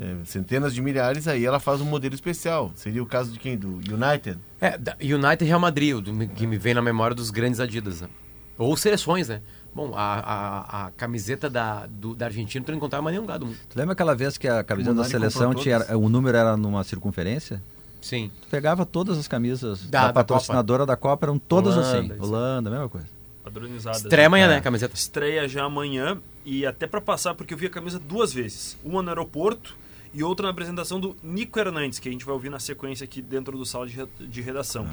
é, 0.00 0.16
centenas 0.24 0.72
de 0.74 0.80
milhares, 0.80 1.28
aí 1.28 1.44
ela 1.44 1.60
faz 1.60 1.80
um 1.80 1.84
modelo 1.84 2.14
especial. 2.14 2.72
Seria 2.74 3.02
o 3.02 3.06
caso 3.06 3.30
de 3.32 3.38
quem? 3.38 3.56
Do 3.56 3.68
United? 3.94 4.38
É, 4.60 4.78
da- 4.78 4.96
United 5.00 5.44
Real 5.44 5.60
Madrid, 5.60 5.96
que 6.34 6.46
me 6.46 6.56
vem 6.56 6.72
na 6.74 6.80
memória 6.82 7.14
dos 7.14 7.30
grandes 7.30 7.60
Adidas, 7.60 8.00
né? 8.00 8.08
Ou 8.56 8.76
seleções, 8.76 9.28
né? 9.28 9.40
Bom, 9.74 9.92
a, 9.94 10.00
a, 10.02 10.86
a 10.86 10.90
camiseta 10.92 11.48
da, 11.48 11.86
do, 11.86 12.14
da 12.14 12.26
Argentina 12.26 12.64
tu 12.64 12.70
não 12.72 12.76
encontrava 12.78 13.02
mais 13.02 13.12
nenhum 13.14 13.22
lugar 13.22 13.38
do 13.38 13.46
mundo. 13.46 13.56
Tu 13.68 13.78
lembra 13.78 13.92
aquela 13.92 14.14
vez 14.16 14.36
que 14.36 14.48
a 14.48 14.64
camiseta 14.64 14.94
da 14.94 15.04
seleção 15.04 15.54
tinha, 15.54 15.78
todas. 15.80 15.96
o 15.96 16.08
número 16.08 16.36
era 16.36 16.56
numa 16.56 16.82
circunferência? 16.82 17.62
Sim. 18.00 18.30
Tu 18.42 18.48
pegava 18.48 18.84
todas 18.86 19.16
as 19.18 19.28
camisas 19.28 19.84
Da- 19.84 20.00
da, 20.00 20.06
da 20.08 20.12
patrocinadora 20.14 20.84
da 20.86 20.96
Copa, 20.96 21.26
eram 21.26 21.38
todas 21.38 21.76
Holanda, 21.76 21.98
assim. 21.98 22.12
isso. 22.14 22.22
Holanda, 22.24 22.70
mesma 22.70 22.88
coisa. 22.88 23.06
Padronizadas. 23.44 24.02
Estreia 24.02 24.26
amanhã, 24.26 24.44
É. 24.46 24.48
né, 24.48 24.56
a 24.56 24.60
camiseta? 24.60 24.94
Estreia 24.94 25.48
já 25.48 25.64
amanhã 25.64 26.18
e 26.44 26.66
até 26.66 26.86
pra 26.86 27.00
passar, 27.00 27.34
porque 27.34 27.54
eu 27.54 27.58
vi 27.58 27.66
a 27.66 27.70
camisa 27.70 27.98
duas 27.98 28.32
vezes. 28.32 28.76
Uma 28.84 29.02
no 29.02 29.08
aeroporto 29.10 29.76
e 30.12 30.22
outra 30.22 30.44
na 30.44 30.50
apresentação 30.50 30.98
do 30.98 31.16
Nico 31.22 31.58
Hernandes, 31.58 31.98
que 31.98 32.08
a 32.08 32.12
gente 32.12 32.24
vai 32.24 32.34
ouvir 32.34 32.48
na 32.50 32.58
sequência 32.58 33.04
aqui 33.04 33.22
dentro 33.22 33.56
do 33.56 33.64
sala 33.64 33.86
de, 33.86 33.94
re- 33.96 34.08
de 34.18 34.40
redação. 34.42 34.88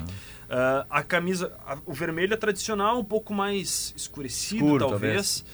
Ah, 0.48 0.86
a 0.88 1.02
camisa, 1.02 1.52
a- 1.66 1.78
o 1.84 1.92
vermelho 1.92 2.34
é 2.34 2.36
tradicional, 2.36 2.98
um 3.00 3.04
pouco 3.04 3.34
mais 3.34 3.92
escurecido, 3.96 4.64
Escuro, 4.64 4.88
talvez. 4.88 5.44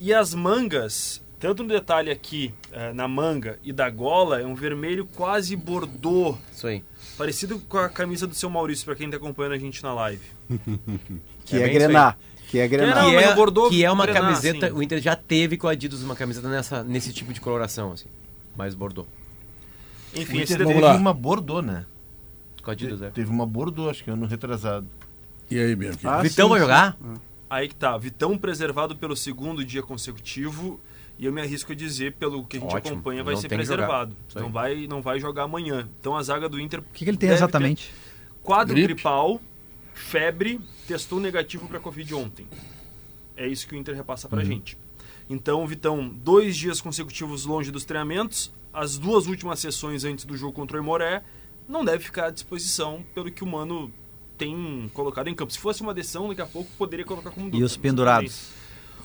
E 0.00 0.12
as 0.12 0.34
mangas, 0.34 1.22
tanto 1.38 1.62
no 1.62 1.68
detalhe 1.68 2.10
aqui 2.10 2.52
eh, 2.72 2.92
na 2.92 3.06
manga 3.06 3.58
e 3.62 3.72
da 3.72 3.88
gola, 3.88 4.40
é 4.40 4.46
um 4.46 4.54
vermelho 4.54 5.06
quase 5.14 5.54
bordô, 5.54 6.36
Isso 6.52 6.66
aí. 6.66 6.82
parecido 7.16 7.60
com 7.68 7.78
a 7.78 7.88
camisa 7.88 8.26
do 8.26 8.34
seu 8.34 8.50
Maurício, 8.50 8.84
pra 8.84 8.94
quem 8.96 9.08
tá 9.08 9.16
acompanhando 9.16 9.52
a 9.52 9.58
gente 9.58 9.82
na 9.82 9.94
live. 9.94 10.24
Que 11.44 11.56
É 11.56 11.62
é, 11.62 11.68
grenar. 11.68 12.18
Que 12.48 12.58
é 12.58 12.68
grenar. 12.68 13.04
Que, 13.04 13.16
é, 13.16 13.68
que 13.70 13.84
é 13.84 13.90
uma 13.90 14.04
Grená, 14.04 14.20
camiseta, 14.20 14.66
assim. 14.66 14.74
o 14.76 14.82
Inter 14.82 15.00
já 15.00 15.16
teve 15.16 15.56
com 15.56 15.66
a 15.68 15.72
Adidas 15.72 16.02
uma 16.02 16.14
camiseta 16.14 16.48
nessa, 16.48 16.84
nesse 16.84 17.12
tipo 17.12 17.32
de 17.32 17.40
coloração, 17.40 17.92
assim. 17.92 18.08
Mais 18.56 18.74
bordô. 18.74 19.06
Enfim, 20.14 20.38
o 20.38 20.42
esse 20.42 20.56
teve 20.56 20.80
lá. 20.80 20.94
uma 20.94 21.12
Bordeaux, 21.14 21.64
né? 21.64 21.86
Com 22.62 22.70
a 22.70 22.72
Adidas, 22.74 23.02
é. 23.02 23.10
Teve 23.10 23.30
uma 23.30 23.46
Bordeaux, 23.46 23.90
acho 23.90 24.04
que 24.04 24.10
ano 24.10 24.26
retrasado. 24.26 24.86
E 25.50 25.58
aí, 25.58 25.74
Bianchi? 25.74 26.06
Ah, 26.06 26.22
Vitão 26.22 26.46
sim, 26.46 26.50
vai 26.50 26.58
sim. 26.60 26.64
jogar? 26.64 26.96
Aí 27.50 27.68
que 27.68 27.74
tá, 27.74 27.96
Vitão 27.98 28.38
preservado 28.38 28.96
pelo 28.96 29.14
segundo 29.16 29.64
dia 29.64 29.82
consecutivo 29.82 30.80
e 31.18 31.26
eu 31.26 31.32
me 31.32 31.40
arrisco 31.40 31.72
a 31.72 31.74
dizer, 31.74 32.12
pelo 32.14 32.44
que 32.44 32.56
a 32.56 32.60
gente 32.60 32.74
Ótimo, 32.74 32.94
acompanha, 32.94 33.22
vai 33.22 33.34
não 33.34 33.40
ser 33.40 33.48
jogar. 33.48 33.56
preservado. 33.56 34.16
Não 34.34 34.50
vai, 34.50 34.86
não 34.86 35.02
vai 35.02 35.20
jogar 35.20 35.44
amanhã. 35.44 35.88
Então 36.00 36.16
a 36.16 36.22
zaga 36.22 36.48
do 36.48 36.58
Inter. 36.58 36.80
O 36.80 36.82
que, 36.82 37.04
que 37.04 37.10
ele 37.10 37.16
tem 37.16 37.28
deve 37.28 37.38
ter 37.38 37.44
exatamente? 37.44 37.92
Quadro 38.42 38.74
Gripe. 38.74 38.94
gripal, 38.94 39.40
febre, 39.94 40.60
testou 40.86 41.20
negativo 41.20 41.68
para 41.68 41.78
Covid 41.78 42.14
ontem. 42.14 42.46
É 43.36 43.46
isso 43.46 43.66
que 43.68 43.74
o 43.74 43.78
Inter 43.78 43.94
repassa 43.94 44.28
pra 44.28 44.42
gente. 44.42 44.76
Então, 45.28 45.66
Vitão, 45.66 46.08
dois 46.08 46.56
dias 46.56 46.80
consecutivos 46.80 47.44
longe 47.44 47.70
dos 47.70 47.84
treinamentos, 47.84 48.52
as 48.72 48.98
duas 48.98 49.26
últimas 49.26 49.60
sessões 49.60 50.04
antes 50.04 50.24
do 50.24 50.36
jogo 50.36 50.52
contra 50.52 50.76
o 50.76 50.80
Imoré, 50.80 51.22
não 51.68 51.84
deve 51.84 52.04
ficar 52.04 52.26
à 52.26 52.30
disposição 52.30 53.04
pelo 53.14 53.30
que 53.30 53.44
o 53.44 53.46
Mano 53.46 53.92
tem 54.36 54.90
colocado 54.92 55.28
em 55.28 55.34
campo. 55.34 55.52
Se 55.52 55.58
fosse 55.58 55.82
uma 55.82 55.94
decisão, 55.94 56.28
daqui 56.28 56.42
a 56.42 56.46
pouco 56.46 56.70
poderia 56.76 57.04
colocar 57.04 57.30
como 57.30 57.46
dúvida. 57.46 57.62
E 57.62 57.64
os 57.64 57.76
pendurados? 57.76 58.50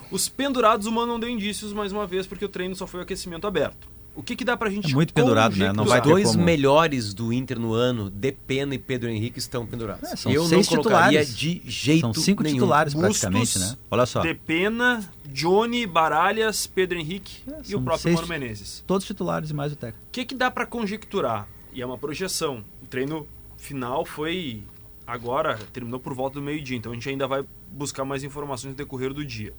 os 0.10 0.30
pendurados, 0.30 0.88
o 0.88 0.92
Mano 0.92 1.14
não 1.14 1.20
deu 1.20 1.30
indícios 1.30 1.74
mais 1.74 1.92
uma 1.92 2.08
vez, 2.08 2.26
porque 2.26 2.46
o 2.46 2.50
treino 2.50 2.76
só 2.76 2.88
foi 2.88 3.02
aquecimento 3.02 3.46
aberto. 3.46 3.88
O 4.18 4.24
que, 4.24 4.36
que 4.36 4.44
dá 4.44 4.58
pra 4.58 4.70
gente 4.70 4.92
É 4.92 4.96
muito 4.96 5.14
pendurado, 5.14 5.56
né? 5.56 5.72
Não 5.72 5.84
Os 5.84 5.90
vai 5.90 6.02
ter 6.02 6.10
dois 6.10 6.32
como. 6.32 6.44
melhores 6.44 7.14
do 7.14 7.32
Inter 7.32 7.60
no 7.60 7.74
ano, 7.74 8.10
Depena 8.10 8.74
e 8.74 8.80
Pedro 8.80 9.10
Henrique, 9.10 9.38
estão 9.38 9.66
pendurados. 9.66 10.12
É, 10.12 10.16
são 10.16 10.32
Eu 10.32 10.42
não 10.42 10.50
seis 10.50 10.68
colocaria 10.68 11.24
titulares. 11.24 11.38
de 11.38 11.62
jeito 11.70 12.02
São 12.02 12.14
cinco 12.16 12.42
nenhum. 12.44 12.56
titulares 12.56 12.94
Bustos, 12.96 13.20
praticamente, 13.20 13.60
né? 13.60 13.78
Olha 13.92 14.06
só. 14.08 14.22
Depena, 14.22 15.08
Johnny, 15.28 15.86
Baralhas, 15.86 16.66
Pedro 16.66 16.98
Henrique 16.98 17.44
É, 17.48 17.62
e 17.70 17.76
o 17.76 17.82
próprio 17.82 18.02
seis 18.02 18.16
Mano 18.16 18.28
Menezes. 18.28 18.84
Todos 18.88 19.06
titulares 19.06 19.52
e 19.52 19.54
mais 19.54 19.72
o 19.72 19.76
técnico. 19.76 20.04
O 20.08 20.12
que, 20.12 20.26
que 20.26 20.34
dá 20.36 20.50
pra 20.50 20.66
conjecturar? 20.66 21.48
E 21.72 21.82
é 21.82 21.86
uma 21.86 21.98
projeção. 21.98 22.64
O 22.82 22.88
treino 22.88 23.28
final 23.56 24.04
foi 24.04 24.64
agora, 25.06 25.60
terminou 25.72 26.00
por 26.00 26.14
volta 26.16 26.40
do 26.40 26.42
meio-dia, 26.42 26.76
então 26.76 26.92
a 26.92 26.96
gente 26.96 27.08
ainda 27.08 27.28
vai 27.28 27.46
buscar 27.72 28.04
mais 28.04 28.24
informações 28.24 28.72
no 28.72 28.76
decorrer 28.76 29.14
do 29.14 29.24
dia. 29.24 29.54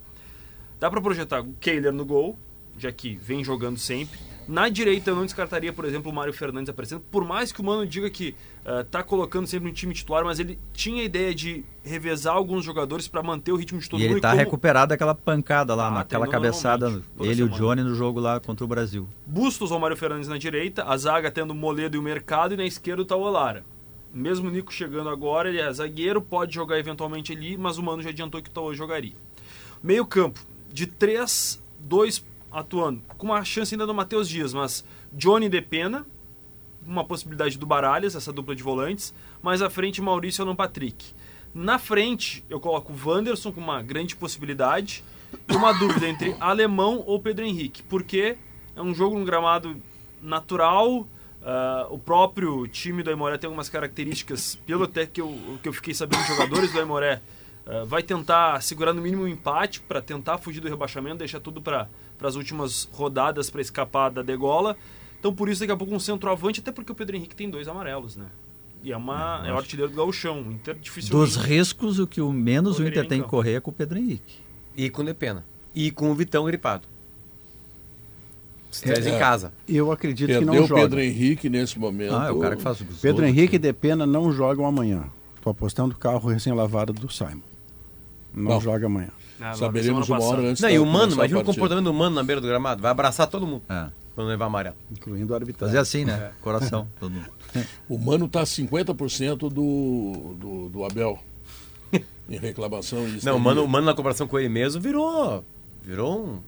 Dá 0.79 0.89
pra 0.89 0.99
projetar 1.01 1.39
o 1.41 1.53
Kehler 1.61 1.93
no 1.93 2.03
gol, 2.05 2.37
já 2.77 2.91
que 2.91 3.15
vem 3.15 3.41
jogando 3.43 3.77
sempre. 3.79 4.19
Na 4.51 4.67
direita 4.67 5.11
eu 5.11 5.15
não 5.15 5.25
descartaria, 5.25 5.71
por 5.71 5.85
exemplo, 5.85 6.11
o 6.11 6.13
Mário 6.15 6.33
Fernandes 6.33 6.71
aparecendo, 6.71 7.01
por 7.11 7.23
mais 7.23 7.51
que 7.51 7.61
o 7.61 7.63
Mano 7.63 7.85
diga 7.85 8.09
que 8.09 8.33
eh, 8.65 8.83
tá 8.89 9.03
colocando 9.03 9.45
sempre 9.45 9.69
um 9.69 9.71
time 9.71 9.93
titular, 9.93 10.25
mas 10.25 10.39
ele 10.39 10.57
tinha 10.73 11.03
a 11.03 11.05
ideia 11.05 11.35
de 11.35 11.63
revezar 11.83 12.33
alguns 12.33 12.65
jogadores 12.65 13.07
pra 13.07 13.21
manter 13.21 13.51
o 13.51 13.55
ritmo 13.55 13.79
de 13.79 13.87
todo 13.87 13.99
e 13.99 14.03
mundo. 14.05 14.13
ele 14.13 14.21
tá 14.21 14.29
como- 14.31 14.39
recuperado 14.39 14.89
daquela 14.89 15.13
pancada 15.13 15.75
lá, 15.75 15.89
Ah, 15.89 15.91
naquela 15.91 16.27
cabeçada. 16.27 16.99
Ele 17.19 17.41
e 17.41 17.43
o. 17.43 17.49
Johnny 17.49 17.83
no 17.83 17.93
jogo 17.93 18.19
lá 18.19 18.39
contra 18.39 18.65
o 18.65 18.67
Brasil. 18.67 19.07
Bustos 19.23 19.69
ou 19.69 19.79
Mário 19.79 19.95
Fernandes 19.95 20.27
na 20.27 20.39
direita, 20.39 20.83
a 20.83 20.97
zaga 20.97 21.29
tendo 21.29 21.51
o 21.51 21.55
Moledo 21.55 21.95
e 21.95 21.99
o 21.99 22.01
Mercado, 22.01 22.55
e 22.55 22.57
na 22.57 22.65
esquerda 22.65 23.03
o 23.03 23.05
Tauolara. 23.05 23.63
Mesmo 24.11 24.47
o 24.49 24.51
Nico 24.51 24.73
chegando 24.73 25.09
agora, 25.09 25.49
ele 25.49 25.61
é 25.61 25.71
zagueiro, 25.71 26.19
pode 26.23 26.55
jogar 26.55 26.79
eventualmente 26.79 27.31
ali, 27.33 27.55
mas 27.55 27.77
o 27.77 27.83
Mano 27.83 28.01
já 28.01 28.09
adiantou 28.09 28.41
que 28.41 28.49
o 28.49 28.51
Tauô 28.51 28.73
jogaria. 28.73 29.13
Meio 29.83 30.07
campo, 30.07 30.39
de 30.73 30.87
3, 30.87 31.61
2 31.79 32.17
atuando, 32.51 33.01
com 33.17 33.27
uma 33.27 33.43
chance 33.43 33.73
ainda 33.73 33.85
do 33.85 33.93
Matheus 33.93 34.27
Dias, 34.27 34.53
mas 34.53 34.83
Johnny 35.13 35.49
de 35.49 35.61
Pena, 35.61 36.05
uma 36.85 37.03
possibilidade 37.03 37.57
do 37.57 37.65
Baralhas, 37.65 38.15
essa 38.15 38.33
dupla 38.33 38.55
de 38.55 38.63
volantes, 38.63 39.13
mais 39.41 39.61
à 39.61 39.69
frente 39.69 40.01
Maurício 40.01 40.43
Alan 40.43 40.55
Patrick. 40.55 41.13
Na 41.53 41.77
frente, 41.79 42.43
eu 42.49 42.59
coloco 42.59 42.93
o 42.93 43.09
Wanderson 43.09 43.51
com 43.51 43.61
uma 43.61 43.81
grande 43.81 44.15
possibilidade, 44.15 45.03
e 45.47 45.55
uma 45.55 45.71
dúvida 45.73 46.07
entre 46.07 46.35
Alemão 46.39 47.03
ou 47.05 47.19
Pedro 47.19 47.45
Henrique, 47.45 47.83
porque 47.83 48.37
é 48.75 48.81
um 48.81 48.93
jogo 48.93 49.17
num 49.17 49.25
gramado 49.25 49.79
natural, 50.21 51.07
ah, 51.41 51.87
o 51.89 51.97
próprio 51.97 52.67
time 52.67 53.01
do 53.03 53.09
Aimoré 53.09 53.37
tem 53.37 53.47
algumas 53.47 53.69
características, 53.69 54.55
pelo 54.65 54.83
até 54.83 55.05
que 55.05 55.21
eu, 55.21 55.37
que 55.61 55.69
eu 55.69 55.73
fiquei 55.73 55.93
sabendo, 55.93 56.23
jogadores 56.23 56.71
do 56.71 56.79
Aimoré 56.79 57.21
ah, 57.69 57.83
vai 57.85 58.01
tentar 58.01 58.61
segurar 58.63 58.93
no 58.93 59.01
mínimo 59.01 59.23
um 59.23 59.27
empate 59.27 59.79
para 59.79 60.01
tentar 60.01 60.39
fugir 60.39 60.59
do 60.59 60.67
rebaixamento, 60.67 61.17
deixar 61.17 61.39
tudo 61.39 61.61
para 61.61 61.87
as 62.21 62.35
últimas 62.35 62.89
rodadas 62.91 63.49
para 63.49 63.61
escapar 63.61 64.09
da 64.09 64.23
degola. 64.23 64.75
Então 65.19 65.33
por 65.33 65.47
isso 65.47 65.59
daqui 65.59 65.71
a 65.71 65.77
pouco 65.77 65.93
um 65.93 65.99
centroavante, 65.99 66.61
até 66.61 66.71
porque 66.71 66.91
o 66.91 66.95
Pedro 66.95 67.15
Henrique 67.15 67.35
tem 67.35 67.49
dois 67.49 67.67
amarelos, 67.67 68.15
né? 68.15 68.25
E 68.83 68.91
é, 68.91 68.97
uma, 68.97 69.43
é 69.45 69.51
o 69.51 69.57
artilheiro 69.57 69.91
do 69.91 69.97
gauchão. 69.97 70.41
O 70.41 70.51
Inter 70.51 70.75
dificilmente... 70.75 71.11
Dos 71.11 71.35
riscos, 71.35 71.99
o 71.99 72.07
que 72.07 72.21
o 72.21 72.31
menos 72.31 72.79
o 72.79 72.87
Inter 72.87 73.05
tem 73.05 73.19
em 73.19 73.23
que 73.23 73.27
correr 73.27 73.55
é 73.55 73.59
com 73.59 73.71
o 73.71 73.73
Pedro 73.73 73.99
Henrique. 73.99 74.39
E 74.75 74.89
com 74.89 75.01
o 75.01 75.05
Depena. 75.05 75.43
E 75.75 75.91
com 75.91 76.09
o 76.09 76.15
Vitão 76.15 76.45
gripado. 76.45 76.87
Os 78.71 78.79
três 78.79 79.05
É. 79.05 79.15
em 79.15 79.19
casa. 79.19 79.51
Eu 79.67 79.91
acredito 79.91 80.27
que 80.27 80.33
Perdeu 80.33 80.53
não 80.53 80.63
o 80.63 80.67
joga. 80.67 80.81
Pedro 80.81 81.01
Henrique 81.01 81.49
nesse 81.49 81.77
momento. 81.77 82.15
Ah, 82.15 82.27
é 82.27 82.31
o 82.31 82.39
cara 82.39 82.55
que 82.55 82.61
faz 82.61 82.79
o 82.79 82.85
Pedro 83.01 83.25
Henrique 83.25 83.57
e 83.57 83.59
Depena 83.59 84.05
não 84.05 84.31
jogam 84.31 84.65
amanhã. 84.65 85.03
Tô 85.41 85.49
apostando 85.49 85.93
o 85.93 85.97
carro 85.97 86.29
recém-lavado 86.29 86.93
do 86.93 87.11
Simon. 87.11 87.48
Não 88.33 88.45
Bom. 88.51 88.61
joga 88.61 88.85
amanhã. 88.85 89.09
Ah, 89.41 89.53
Saberemos 89.53 90.09
uma 90.09 90.21
hora 90.21 90.41
antes. 90.41 90.61
Não, 90.61 90.69
e 90.69 90.77
o 90.79 90.85
Mano, 90.85 91.13
imagina 91.13 91.39
o 91.39 91.43
comportamento 91.43 91.85
do 91.85 91.93
Mano 91.93 92.15
na 92.15 92.23
beira 92.23 92.41
do 92.41 92.47
gramado. 92.47 92.81
Vai 92.81 92.91
abraçar 92.91 93.25
todo 93.27 93.47
mundo 93.47 93.63
É. 93.69 93.87
quando 94.13 94.27
levar 94.27 94.45
amarelo. 94.47 94.75
Incluindo 94.91 95.31
o 95.31 95.35
arbitragem. 95.35 95.69
Fazer 95.75 95.81
assim, 95.81 96.05
né? 96.05 96.31
Coração. 96.41 96.87
todo 96.99 97.11
mundo. 97.11 97.29
O 97.87 97.97
Mano 97.97 98.27
tá 98.27 98.43
50% 98.43 99.37
do, 99.37 99.49
do, 99.49 100.69
do 100.69 100.83
Abel. 100.85 101.17
em 102.29 102.37
reclamação. 102.37 103.07
e 103.07 103.23
Não, 103.25 103.37
o. 103.37 103.39
Mano, 103.39 103.63
o 103.63 103.67
Mano 103.67 103.85
na 103.85 103.93
comparação 103.93 104.27
com 104.27 104.37
ele 104.37 104.49
mesmo 104.49 104.81
virou. 104.81 105.43
Virou 105.83 106.25
um. 106.25 106.39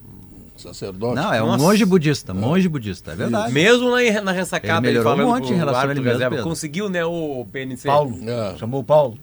Sacerdote. 0.54 1.16
Não, 1.16 1.32
é 1.32 1.42
um 1.42 1.46
Nossa. 1.46 1.64
monge 1.64 1.84
budista. 1.84 2.34
Monge 2.34 2.68
budista, 2.68 3.12
é 3.12 3.16
verdade. 3.16 3.52
Mesmo 3.52 3.90
na, 3.90 4.20
na 4.20 4.32
ressacada 4.32 4.86
Ele 4.86 4.98
melhorou 4.98 5.16
falando 5.16 5.26
um 5.28 5.34
monte 5.34 5.52
em 5.52 5.56
relação 5.56 5.80
a 5.80 5.84
ele 5.90 5.94
mesmo, 6.00 6.12
reserva. 6.12 6.42
Conseguiu, 6.42 6.88
né, 6.90 7.04
o 7.04 7.44
PNC. 7.50 7.88
Paulo. 7.88 8.16
É. 8.28 8.56
Chamou 8.58 8.82
o 8.82 8.84
Paulo. 8.84 9.18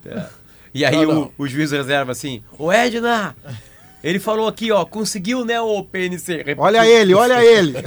E 0.74 0.86
aí 0.86 0.96
Não, 0.96 1.10
o, 1.10 1.14
não. 1.16 1.32
o 1.38 1.48
juiz 1.48 1.72
reserva 1.72 2.12
assim, 2.12 2.44
ô 2.58 2.72
Edna, 2.72 3.36
ele 4.04 4.20
falou 4.20 4.48
aqui, 4.48 4.72
ó, 4.72 4.86
conseguiu, 4.86 5.44
né, 5.44 5.60
o 5.60 5.84
PNC. 5.84 6.56
Olha 6.58 6.88
ele, 6.88 7.14
olha 7.14 7.44
ele. 7.44 7.74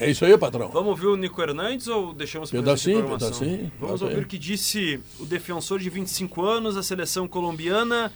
É 0.00 0.08
isso 0.08 0.24
aí, 0.24 0.38
patrão. 0.38 0.68
Vamos 0.68 0.90
ouvir 0.90 1.06
o 1.06 1.16
Nico 1.16 1.42
Hernandes 1.42 1.88
ou 1.88 2.14
deixamos 2.14 2.50
para 2.52 2.60
Pedacinho, 2.60 3.02
pedacinho. 3.08 3.72
Vamos 3.80 4.00
aí. 4.00 4.08
ouvir 4.08 4.22
o 4.22 4.28
que 4.28 4.38
disse 4.38 5.00
o 5.18 5.26
defensor 5.26 5.80
de 5.80 5.90
25 5.90 6.40
anos, 6.44 6.76
a 6.76 6.84
seleção 6.84 7.26
colombiana, 7.26 8.12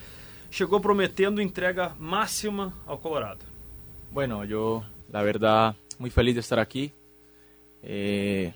chegou 0.49 0.79
prometendo 0.81 1.43
entrega 1.43 1.91
máxima 1.99 2.73
ao 2.87 2.99
Colorado. 2.99 3.41
Bueno, 4.13 4.45
yo 4.45 4.85
la 5.13 5.23
verdad 5.25 5.75
muy 5.99 6.11
feliz 6.11 6.35
de 6.35 6.41
estar 6.41 6.61
aquí. 6.61 6.93
Eh, 7.83 8.53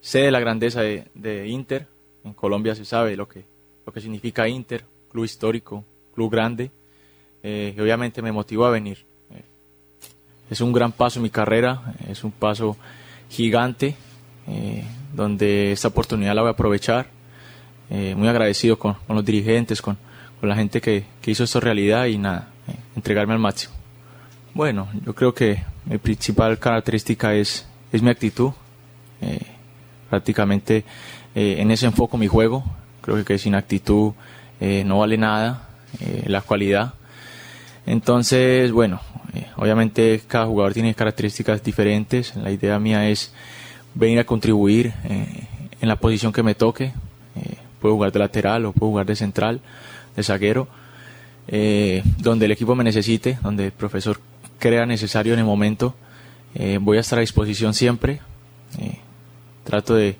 sé 0.00 0.20
de 0.20 0.30
la 0.30 0.38
grandeza 0.38 0.82
de, 0.82 1.06
de 1.16 1.48
Inter. 1.48 1.88
En 2.24 2.32
Colombia 2.32 2.74
se 2.74 2.84
sabe 2.84 3.16
lo 3.16 3.28
que, 3.28 3.44
lo 3.86 3.92
que 3.92 4.00
significa 4.00 4.48
Inter, 4.48 4.84
club 5.10 5.24
histórico, 5.24 5.84
club 6.14 6.32
grande. 6.32 6.70
Eh, 7.42 7.74
y 7.76 7.80
obviamente 7.80 8.22
me 8.22 8.32
motivó 8.32 8.64
a 8.64 8.70
venir. 8.70 9.04
Eh, 9.30 9.42
es 10.50 10.60
un 10.62 10.72
gran 10.72 10.92
paso 10.92 11.18
en 11.18 11.24
mi 11.24 11.30
carrera, 11.30 11.94
es 12.08 12.24
un 12.24 12.32
paso 12.32 12.78
gigante, 13.28 13.94
eh, 14.46 14.84
donde 15.12 15.72
esta 15.72 15.88
oportunidad 15.88 16.34
la 16.34 16.40
voy 16.40 16.48
a 16.48 16.52
aprovechar. 16.52 17.08
Eh, 17.90 18.14
muy 18.16 18.28
agradecido 18.28 18.78
con, 18.78 18.94
con 19.06 19.16
los 19.16 19.24
dirigentes, 19.24 19.82
con, 19.82 19.98
con 20.40 20.48
la 20.48 20.56
gente 20.56 20.80
que, 20.80 21.04
que 21.20 21.30
hizo 21.30 21.44
esto 21.44 21.60
realidad 21.60 22.06
y 22.06 22.16
nada, 22.16 22.48
entregarme 22.96 23.34
al 23.34 23.40
máximo. 23.40 23.74
Bueno, 24.54 24.88
yo 25.04 25.14
creo 25.14 25.34
que 25.34 25.62
mi 25.84 25.98
principal 25.98 26.58
característica 26.58 27.34
es, 27.34 27.66
es 27.92 28.00
mi 28.00 28.08
actitud. 28.08 28.52
Prácticamente 30.08 30.84
eh, 31.34 31.56
en 31.58 31.70
eso 31.70 31.86
enfoco 31.86 32.16
mi 32.18 32.26
juego. 32.26 32.64
Creo 33.00 33.24
que 33.24 33.38
sin 33.38 33.54
actitud 33.54 34.12
eh, 34.60 34.82
no 34.84 34.98
vale 35.00 35.16
nada 35.18 35.68
eh, 36.00 36.24
la 36.26 36.40
cualidad. 36.40 36.94
Entonces, 37.86 38.72
bueno, 38.72 39.00
eh, 39.34 39.46
obviamente 39.56 40.22
cada 40.26 40.46
jugador 40.46 40.72
tiene 40.72 40.94
características 40.94 41.62
diferentes. 41.62 42.34
La 42.36 42.50
idea 42.50 42.78
mía 42.78 43.08
es 43.08 43.32
venir 43.94 44.18
a 44.18 44.24
contribuir 44.24 44.92
eh, 45.04 45.46
en 45.80 45.88
la 45.88 45.96
posición 45.96 46.32
que 46.32 46.42
me 46.42 46.54
toque. 46.54 46.92
Puedo 47.80 47.96
jugar 47.96 48.12
de 48.12 48.18
lateral 48.18 48.64
o 48.64 48.72
puedo 48.72 48.92
jugar 48.92 49.04
de 49.04 49.14
central, 49.14 49.60
de 50.16 50.22
zaguero, 50.22 50.68
eh, 51.48 52.02
donde 52.16 52.46
el 52.46 52.52
equipo 52.52 52.74
me 52.74 52.82
necesite, 52.82 53.38
donde 53.42 53.66
el 53.66 53.72
profesor 53.72 54.18
crea 54.58 54.86
necesario 54.86 55.34
en 55.34 55.40
el 55.40 55.44
momento. 55.44 55.94
Eh, 56.54 56.78
voy 56.80 56.96
a 56.96 57.00
estar 57.00 57.18
a 57.18 57.20
disposición 57.20 57.74
siempre. 57.74 58.20
Eh, 58.78 58.98
trato 59.64 59.94
de, 59.94 60.16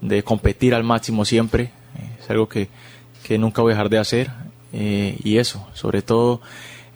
de 0.00 0.22
competir 0.22 0.74
al 0.74 0.84
máximo 0.84 1.24
siempre. 1.24 1.70
Es 2.20 2.30
algo 2.30 2.48
que, 2.48 2.68
que 3.22 3.38
nunca 3.38 3.62
voy 3.62 3.72
a 3.72 3.74
dejar 3.74 3.88
de 3.88 3.98
hacer. 3.98 4.30
Eh, 4.72 5.16
y 5.24 5.38
eso, 5.38 5.66
sobre 5.74 6.02
todo, 6.02 6.40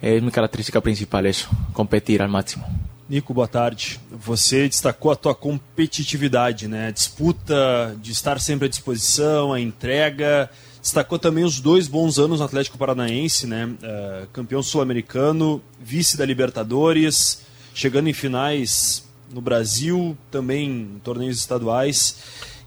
é 0.01 0.19
minha 0.19 0.31
característica 0.31 0.81
principal, 0.81 1.25
isso, 1.25 1.49
competir 1.73 2.21
ao 2.21 2.29
máximo. 2.29 2.65
Nico, 3.09 3.33
boa 3.33 3.47
tarde. 3.47 3.99
Você 4.11 4.67
destacou 4.67 5.11
a 5.11 5.15
tua 5.15 5.35
competitividade, 5.35 6.67
né? 6.67 6.87
A 6.87 6.91
disputa 6.91 7.95
de 8.01 8.11
estar 8.11 8.39
sempre 8.39 8.65
à 8.65 8.69
disposição, 8.69 9.51
a 9.51 9.59
entrega. 9.59 10.49
Destacou 10.81 11.19
também 11.19 11.43
os 11.43 11.59
dois 11.59 11.87
bons 11.87 12.17
anos 12.17 12.39
no 12.39 12.45
Atlético 12.45 12.77
Paranaense, 12.77 13.45
né? 13.45 13.65
Uh, 13.65 14.27
campeão 14.33 14.63
sul-americano, 14.63 15.61
vice 15.79 16.17
da 16.17 16.25
Libertadores, 16.25 17.41
chegando 17.73 18.09
em 18.09 18.13
finais 18.13 19.03
no 19.31 19.41
Brasil, 19.41 20.17
também 20.31 20.69
em 20.69 21.01
torneios 21.03 21.37
estaduais. 21.37 22.17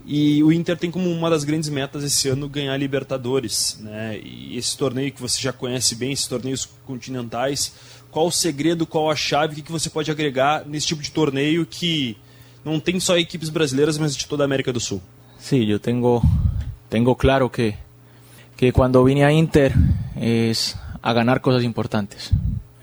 E 0.07 0.40
o 0.44 0.52
Inter 0.52 0.76
tem 0.76 0.88
como 0.88 1.11
uma 1.11 1.28
das 1.28 1.42
grandes 1.42 1.68
metas 1.68 2.04
esse 2.04 2.28
ano 2.28 2.48
ganhar 2.48 2.76
Libertadores, 2.76 3.76
né? 3.80 4.20
E 4.22 4.57
esse 4.57 4.78
torneio 4.78 5.11
que 5.11 5.20
você 5.20 5.42
já 5.42 5.52
conhece 5.52 5.96
bem, 5.96 6.12
esses 6.12 6.28
torneios 6.28 6.68
continentais, 6.86 7.74
qual 8.09 8.28
o 8.28 8.30
segredo, 8.30 8.86
qual 8.86 9.11
a 9.11 9.16
chave, 9.16 9.61
o 9.61 9.64
que, 9.64 9.72
você 9.72 9.90
pode 9.90 10.09
agregar 10.09 10.64
nesse 10.64 10.86
tipo 10.86 11.02
de 11.02 11.11
torneio 11.11 11.66
que 11.66 12.16
não 12.64 12.78
tem 12.78 13.00
só 13.00 13.18
equipes 13.18 13.48
brasileiras, 13.48 13.98
mas 13.98 14.16
de 14.16 14.26
toda 14.28 14.44
a 14.44 14.46
América 14.46 14.72
do 14.72 14.78
Sul? 14.78 15.02
Sí, 15.40 15.66
yo 15.66 15.80
tengo, 15.80 16.22
tengo 16.88 17.16
claro 17.16 17.50
que, 17.50 17.74
que 18.57 18.70
cuando 18.70 19.02
vine 19.02 19.24
a 19.24 19.32
Inter 19.32 19.72
es 20.14 20.76
a 21.02 21.12
ganar 21.12 21.40
cosas 21.40 21.64
importantes. 21.64 22.32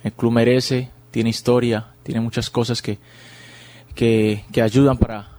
El 0.03 0.11
club 0.11 0.34
merece, 0.34 0.89
tiene 1.09 1.30
historia, 1.30 1.88
tiene 2.03 2.19
muchas 2.19 2.49
cosas 2.49 2.82
que, 2.82 2.99
que, 3.95 4.43
que 4.51 4.61
ayudan 4.61 4.97
para, 4.97 5.32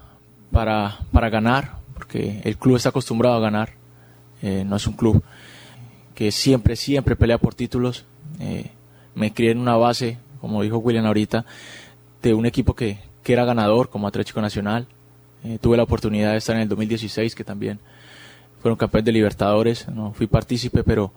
para, 0.55 1.00
para 1.12 1.28
ganar, 1.30 1.78
porque 1.94 2.40
el 2.44 2.57
club 2.57 2.76
está 2.76 2.90
acostumbrado 2.90 3.34
a 3.34 3.40
ganar. 3.40 3.70
Eh, 4.40 4.64
no 4.64 4.76
es 4.76 4.86
un 4.86 4.94
club 4.94 5.22
que 6.14 6.30
siempre, 6.30 6.76
siempre 6.76 7.16
pelea 7.16 7.38
por 7.38 7.55
títulos. 7.55 8.07
Eh, 8.38 8.70
me 9.16 9.34
crié 9.34 9.50
en 9.50 9.59
una 9.59 9.76
base, 9.76 10.18
como 10.40 10.62
dijo 10.62 10.78
William 10.78 11.05
ahorita, 11.07 11.44
de 12.22 12.34
un 12.34 12.46
equipo 12.46 12.74
que, 12.74 12.98
que 13.24 13.32
era 13.32 13.44
ganador 13.44 13.90
como 13.90 14.07
Atlético 14.07 14.40
Nacional. 14.40 14.86
Eh, 15.42 15.59
tuve 15.61 15.76
la 15.76 15.82
oportunidad 15.82 16.30
de 16.30 16.38
estar 16.38 16.55
en 16.55 16.62
el 16.62 16.68
2016, 16.68 17.34
que 17.34 17.42
también 17.42 17.80
fueron 18.62 18.78
campeones 18.78 19.07
de 19.07 19.12
Libertadores. 19.12 19.88
No 19.88 20.12
fui 20.12 20.28
partícipe, 20.28 20.84
pero, 20.84 21.12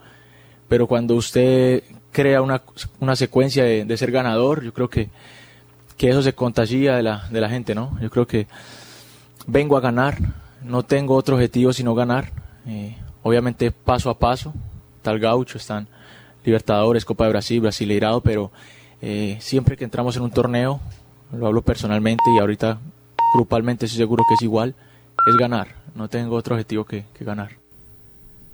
pero 0.67 0.87
cuando 0.87 1.13
usted 1.13 1.83
crea 2.11 2.41
una, 2.41 2.63
una 2.99 3.15
secuencia 3.15 3.63
de, 3.63 3.85
de 3.85 3.97
ser 3.97 4.11
ganador, 4.11 4.63
yo 4.63 4.73
creo 4.73 4.89
que, 4.89 5.09
que 5.95 6.09
eso 6.09 6.23
se 6.23 6.33
contagia 6.33 6.95
de 6.95 7.03
la, 7.03 7.27
de 7.29 7.39
la 7.39 7.49
gente, 7.49 7.75
¿no? 7.75 7.99
Yo 8.01 8.09
creo 8.09 8.25
que 8.25 8.47
vengo 9.47 9.77
a 9.77 9.81
ganar, 9.81 10.17
no 10.63 10.83
tengo 10.83 11.15
otro 11.15 11.35
objetivo 11.35 11.73
sino 11.73 11.95
ganar. 11.95 12.31
Eh, 12.67 12.95
obviamente 13.23 13.71
paso 13.71 14.09
a 14.09 14.19
paso, 14.19 14.53
tal 15.01 15.19
gaucho, 15.19 15.57
están 15.57 15.87
Libertadores, 16.43 17.03
Copa 17.05 17.25
de 17.25 17.31
Brasil, 17.31 17.59
Brasileirado, 17.61 18.21
pero 18.21 18.51
eh, 19.01 19.37
siempre 19.41 19.75
que 19.75 19.83
entramos 19.83 20.15
en 20.15 20.23
un 20.23 20.31
torneo, 20.31 20.79
lo 21.31 21.47
hablo 21.47 21.61
personalmente 21.61 22.23
y 22.35 22.39
ahorita 22.39 22.79
grupalmente 23.33 23.85
estoy 23.85 23.97
seguro 23.97 24.23
que 24.27 24.35
es 24.35 24.41
igual, 24.41 24.75
es 25.29 25.35
ganar. 25.35 25.75
No 25.95 26.07
tengo 26.07 26.35
otro 26.35 26.55
objetivo 26.55 26.85
que, 26.85 27.03
que 27.13 27.25
ganar. 27.25 27.51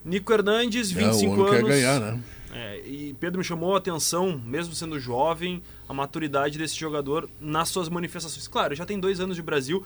Nico 0.06 0.34
Hernandes, 0.34 0.92
É, 0.92 0.96
o 0.96 1.12
25 1.12 1.34
homem 1.34 1.46
quer 1.52 1.58
anos. 1.60 1.70
ganhar, 1.70 2.00
né? 2.00 2.20
É, 2.56 2.82
e 2.86 3.16
Pedro 3.20 3.40
me 3.40 3.44
chamou 3.44 3.74
a 3.76 3.78
atenção, 3.80 4.40
mesmo 4.46 4.76
sendo 4.76 5.00
jovem, 5.00 5.62
a 5.88 5.94
maturidade 5.94 6.58
desse 6.58 6.76
jogador 6.76 7.30
nas 7.40 7.70
suas 7.70 7.90
manifestações. 7.90 8.48
Claro, 8.48 8.76
já 8.76 8.86
tem 8.86 9.00
dois 9.00 9.20
anos 9.20 9.36
de 9.36 9.42
Brasil, 9.42 9.84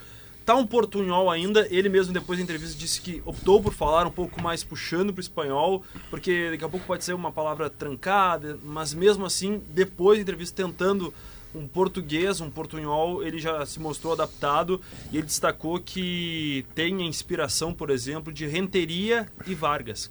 tá 0.47 0.55
um 0.55 0.65
portunhol 0.65 1.29
ainda. 1.29 1.67
Ele 1.69 1.89
mesmo, 1.89 2.13
depois 2.13 2.39
da 2.39 2.43
entrevista, 2.43 2.79
disse 2.79 3.01
que 3.01 3.21
optou 3.25 3.61
por 3.61 3.73
falar 3.73 4.07
um 4.07 4.11
pouco 4.11 4.41
mais 4.41 4.63
puxando 4.63 5.11
pro 5.11 5.19
espanhol, 5.19 5.83
porque 6.09 6.51
daqui 6.51 6.63
a 6.63 6.69
pouco 6.69 6.85
pode 6.85 7.03
ser 7.03 7.13
uma 7.13 7.33
palavra 7.33 7.69
trancada, 7.69 8.57
mas 8.63 8.93
mesmo 8.93 9.25
assim, 9.25 9.61
depois 9.69 10.17
da 10.17 10.21
entrevista, 10.21 10.63
tentando 10.63 11.13
um 11.53 11.67
português, 11.67 12.39
um 12.39 12.49
portunhol, 12.49 13.21
ele 13.21 13.39
já 13.39 13.65
se 13.65 13.77
mostrou 13.77 14.13
adaptado 14.13 14.79
e 15.11 15.17
ele 15.17 15.27
destacou 15.27 15.79
que 15.81 16.65
tem 16.73 17.01
a 17.01 17.05
inspiração, 17.05 17.73
por 17.73 17.89
exemplo, 17.89 18.31
de 18.31 18.45
Renteria 18.45 19.27
e 19.45 19.53
Vargas. 19.53 20.09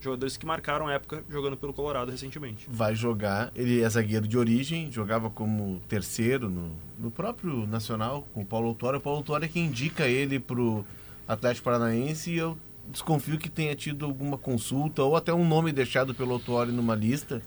Jogadores 0.00 0.36
que 0.36 0.46
marcaram 0.46 0.86
a 0.86 0.92
época 0.92 1.24
jogando 1.28 1.56
pelo 1.56 1.72
Colorado 1.72 2.10
recentemente. 2.10 2.66
Vai 2.70 2.94
jogar, 2.94 3.50
ele 3.54 3.82
é 3.82 3.88
zagueiro 3.90 4.28
de 4.28 4.38
origem, 4.38 4.92
jogava 4.92 5.28
como 5.28 5.80
terceiro 5.88 6.48
no, 6.48 6.70
no 6.98 7.10
próprio 7.10 7.66
Nacional, 7.66 8.26
com 8.32 8.42
o 8.42 8.46
Paulo 8.46 8.68
Autório. 8.68 8.98
O 8.98 9.02
Paulo 9.02 9.18
Autório 9.18 9.44
é 9.46 9.48
quem 9.48 9.66
indica 9.66 10.06
ele 10.06 10.38
pro 10.38 10.84
Atlético 11.26 11.64
Paranaense 11.64 12.30
e 12.30 12.36
eu 12.38 12.56
desconfio 12.90 13.36
que 13.38 13.48
tenha 13.48 13.74
tido 13.74 14.04
alguma 14.06 14.38
consulta 14.38 15.02
ou 15.02 15.16
até 15.16 15.34
um 15.34 15.46
nome 15.46 15.72
deixado 15.72 16.14
pelo 16.14 16.32
Autório 16.32 16.72
numa 16.72 16.94
lista 16.94 17.42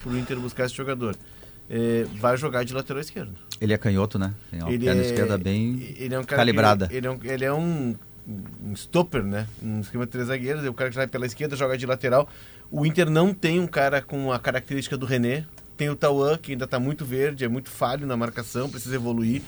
pro 0.00 0.18
Inter 0.18 0.38
buscar 0.40 0.66
esse 0.66 0.74
jogador. 0.74 1.16
É, 1.70 2.04
vai 2.20 2.36
jogar 2.36 2.64
de 2.64 2.74
lateral 2.74 3.00
esquerdo. 3.00 3.32
Ele 3.60 3.72
é 3.72 3.78
canhoto, 3.78 4.18
né? 4.18 4.34
Tem 4.50 4.60
uma 4.60 4.70
Ele 4.70 4.84
perna 4.84 5.00
é- 5.00 5.04
esquerda 5.06 5.38
bem 5.38 5.94
ele 5.96 6.14
é 6.14 6.18
um 6.18 6.24
cara 6.24 6.40
calibrada. 6.40 6.88
que- 6.88 6.94
ele, 6.96 7.06
é 7.06 7.10
um, 7.10 7.18
ele 7.22 7.44
é 7.44 7.52
um, 7.52 7.94
um 8.26 8.72
stopper, 8.72 9.22
né? 9.22 9.46
Um 9.62 9.80
esquema 9.80 10.06
de 10.06 10.12
três 10.12 10.28
zagueiros. 10.28 10.64
O 10.64 10.72
cara 10.72 10.90
que 10.90 10.96
vai 10.96 11.06
pela 11.06 11.26
esquerda, 11.26 11.56
joga 11.56 11.76
de 11.76 11.86
lateral. 11.86 12.28
O 12.70 12.86
Inter 12.86 13.10
não 13.10 13.34
tem 13.34 13.60
um 13.60 13.66
cara 13.66 14.00
com 14.00 14.32
a 14.32 14.38
característica 14.38 14.96
do 14.96 15.06
René. 15.06 15.44
Tem 15.76 15.88
o 15.88 15.96
Tauan, 15.96 16.36
que 16.38 16.52
ainda 16.52 16.64
está 16.64 16.78
muito 16.78 17.04
verde, 17.04 17.44
é 17.44 17.48
muito 17.48 17.70
falho 17.70 18.06
na 18.06 18.16
marcação, 18.16 18.68
precisa 18.68 18.94
evoluir. 18.94 19.42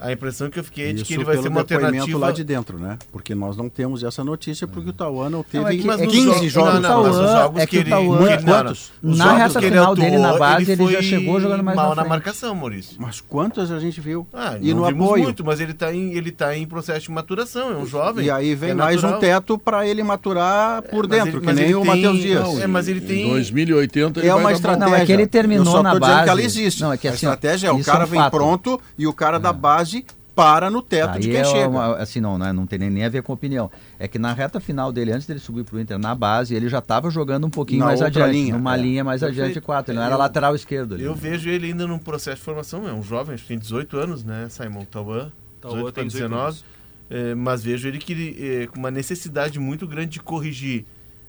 A 0.00 0.12
impressão 0.12 0.48
que 0.48 0.58
eu 0.58 0.64
fiquei 0.64 0.90
é 0.90 0.92
de 0.92 1.04
que 1.04 1.14
ele 1.14 1.24
vai 1.24 1.34
pelo 1.34 1.42
ser 1.42 1.48
uma 1.48 1.60
alternativa. 1.60 2.18
lá 2.18 2.30
de 2.30 2.44
dentro, 2.44 2.78
né? 2.78 2.98
Porque 3.10 3.34
nós 3.34 3.56
não 3.56 3.68
temos 3.68 4.02
essa 4.04 4.22
notícia, 4.22 4.66
porque 4.66 4.90
o 4.90 4.92
Tauan 4.92 5.28
não 5.30 5.42
teve 5.42 5.64
Não, 5.64 5.68
é 5.70 5.76
que- 5.76 5.86
Mas 5.86 6.00
é 6.00 6.04
nos 6.04 6.14
que- 6.14 6.24
15 6.24 6.48
jogos, 6.48 6.74
o 6.74 6.80
não, 6.80 6.88
não, 6.90 7.02
mas 7.02 7.10
os 7.16 7.16
Tauan- 7.26 7.42
jogos 7.42 7.60
é 7.62 7.66
que 7.66 7.76
ele... 7.78 7.90
Tauan- 7.90 8.18
que 8.18 8.32
ele-. 8.32 8.42
Quantos? 8.44 8.92
Os 9.02 9.18
Na 9.18 9.24
jogos 9.24 9.38
reta 9.40 9.58
que 9.60 9.66
ele 9.66 9.74
final 9.76 9.94
dele 9.94 10.18
na 10.18 10.24
atuou, 10.28 10.38
base, 10.38 10.70
ele 10.72 10.84
já 10.86 10.92
foi 10.92 11.02
chegou 11.02 11.40
jogando 11.40 11.64
mais 11.64 11.76
mal 11.76 11.88
na 11.94 12.02
na 12.02 12.08
marcação, 12.08 12.54
Maurício. 12.54 12.96
Mas 12.98 13.20
quantas 13.20 13.70
a 13.70 13.78
gente 13.80 14.00
viu? 14.00 14.26
Ah, 14.32 14.56
e 14.60 14.72
não 14.72 14.82
no 14.82 14.86
vimos 14.86 15.06
apoio. 15.06 15.22
muito, 15.24 15.44
mas 15.44 15.60
ele 15.60 15.72
está 15.72 15.92
em, 15.92 16.12
ele 16.12 16.30
tá 16.30 16.56
em 16.56 16.66
processo 16.66 17.00
de 17.00 17.10
maturação, 17.10 17.72
é 17.72 17.76
um 17.76 17.86
jovem. 17.86 18.26
E 18.26 18.30
aí 18.30 18.54
vem 18.54 18.70
é 18.70 18.74
mais 18.74 18.98
um 19.02 19.08
natural. 19.08 19.20
teto 19.20 19.58
para 19.58 19.86
ele 19.86 20.02
maturar 20.02 20.82
por 20.82 21.08
mas 21.08 21.18
dentro, 21.18 21.30
ele- 21.30 21.40
que 21.40 21.46
mas 21.46 21.56
nem 21.56 21.64
ele 21.66 21.74
o 21.74 21.80
tem- 21.82 21.86
Matheus 21.90 22.18
Dias. 22.20 22.58
é, 22.60 22.66
mas 22.66 22.88
ele 22.88 23.00
Em 23.00 23.06
tem... 23.06 23.28
2080 23.30 24.20
ele 24.20 24.28
É 24.28 24.32
vai 24.32 24.40
uma 24.40 24.52
estratégia. 24.52 24.88
Não, 24.88 24.94
é 24.96 25.04
que 25.06 25.12
ele 25.12 25.26
terminou 25.26 25.64
Eu 25.66 25.70
só 25.72 25.82
na 25.82 25.92
tô 25.92 25.98
dizendo 25.98 26.12
que 26.14 26.18
base. 26.18 26.30
ela 26.30 26.42
existe. 26.42 26.80
Não, 26.82 26.92
é 26.92 26.96
que 26.96 27.08
a 27.08 27.10
assim, 27.10 27.26
estratégia 27.26 27.68
é 27.68 27.72
o 27.72 27.80
é 27.80 27.82
cara 27.82 28.04
um 28.04 28.08
vem 28.08 28.30
pronto 28.30 28.80
e 28.96 29.06
o 29.06 29.12
cara 29.12 29.38
da 29.38 29.52
base 29.52 29.87
para 30.34 30.70
no 30.70 30.80
teto 30.80 31.18
de 31.18 31.26
Aí 31.28 31.32
quem 31.32 31.40
é 31.40 31.44
chega. 31.44 31.68
uma- 31.68 31.96
assim, 31.96 32.20
não, 32.20 32.38
né, 32.38 32.52
não 32.52 32.64
tem 32.64 32.78
nem, 32.78 32.88
nem 32.90 33.04
a 33.04 33.08
ver 33.08 33.22
com 33.24 33.32
opinião. 33.32 33.68
É 33.98 34.06
que 34.06 34.20
na 34.20 34.32
reta 34.32 34.60
final 34.60 34.92
dele, 34.92 35.10
antes 35.10 35.26
dele 35.26 35.40
subir 35.40 35.64
pro 35.64 35.80
Inter, 35.80 35.98
na 35.98 36.14
base, 36.14 36.54
ele 36.54 36.68
já 36.68 36.78
estava 36.78 37.10
jogando 37.10 37.44
um 37.46 37.50
pouquinho 37.50 37.80
Na 37.80 37.86
mais 37.86 38.00
adiante, 38.00 38.30
linha, 38.32 38.54
numa 38.54 38.76
é. 38.76 38.80
linha 38.80 39.02
mais 39.02 39.20
Perfeito. 39.20 39.40
adiante 39.40 39.54
de 39.54 39.60
quatro. 39.60 39.90
Ele 39.92 39.98
não 39.98 40.04
Eu- 40.04 40.10
era 40.12 40.16
lateral 40.16 40.54
esquerdo. 40.54 40.94
ali, 40.94 41.02
Eu 41.02 41.14
né? 41.14 41.18
vejo 41.20 41.48
ele 41.50 41.66
ainda 41.66 41.86
num 41.88 41.98
processo 41.98 42.36
de 42.36 42.42
formação, 42.42 42.86
é 42.88 42.92
um 42.92 43.02
jovem, 43.02 43.34
acho 43.34 43.42
que 43.42 43.48
tem 43.48 43.58
18 43.58 43.96
anos, 43.96 44.22
né, 44.22 44.46
Simon 44.48 44.84
Tauan? 44.84 45.32
Tauan 45.60 45.74
18 45.74 45.94
tem 45.94 46.04
para 46.04 46.04
18 46.04 46.12
19. 46.30 46.44
anos. 46.44 46.64
É, 47.10 47.34
mas 47.34 47.64
vejo 47.64 47.88
ele 47.88 47.98
que 47.98 48.36
é, 48.62 48.66
com 48.68 48.78
uma 48.78 48.90
necessidade 48.92 49.58
muito 49.58 49.86
grande 49.88 50.10
de 50.12 50.20
corrigir 50.20 50.84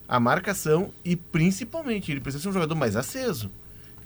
a 0.07 0.19
marcação 0.19 0.89
e 1.05 1.15
principalmente 1.15 2.11
ele 2.11 2.19
precisa 2.19 2.43
ser 2.43 2.49
um 2.49 2.53
jogador 2.53 2.75
mais 2.75 2.95
aceso. 2.95 3.49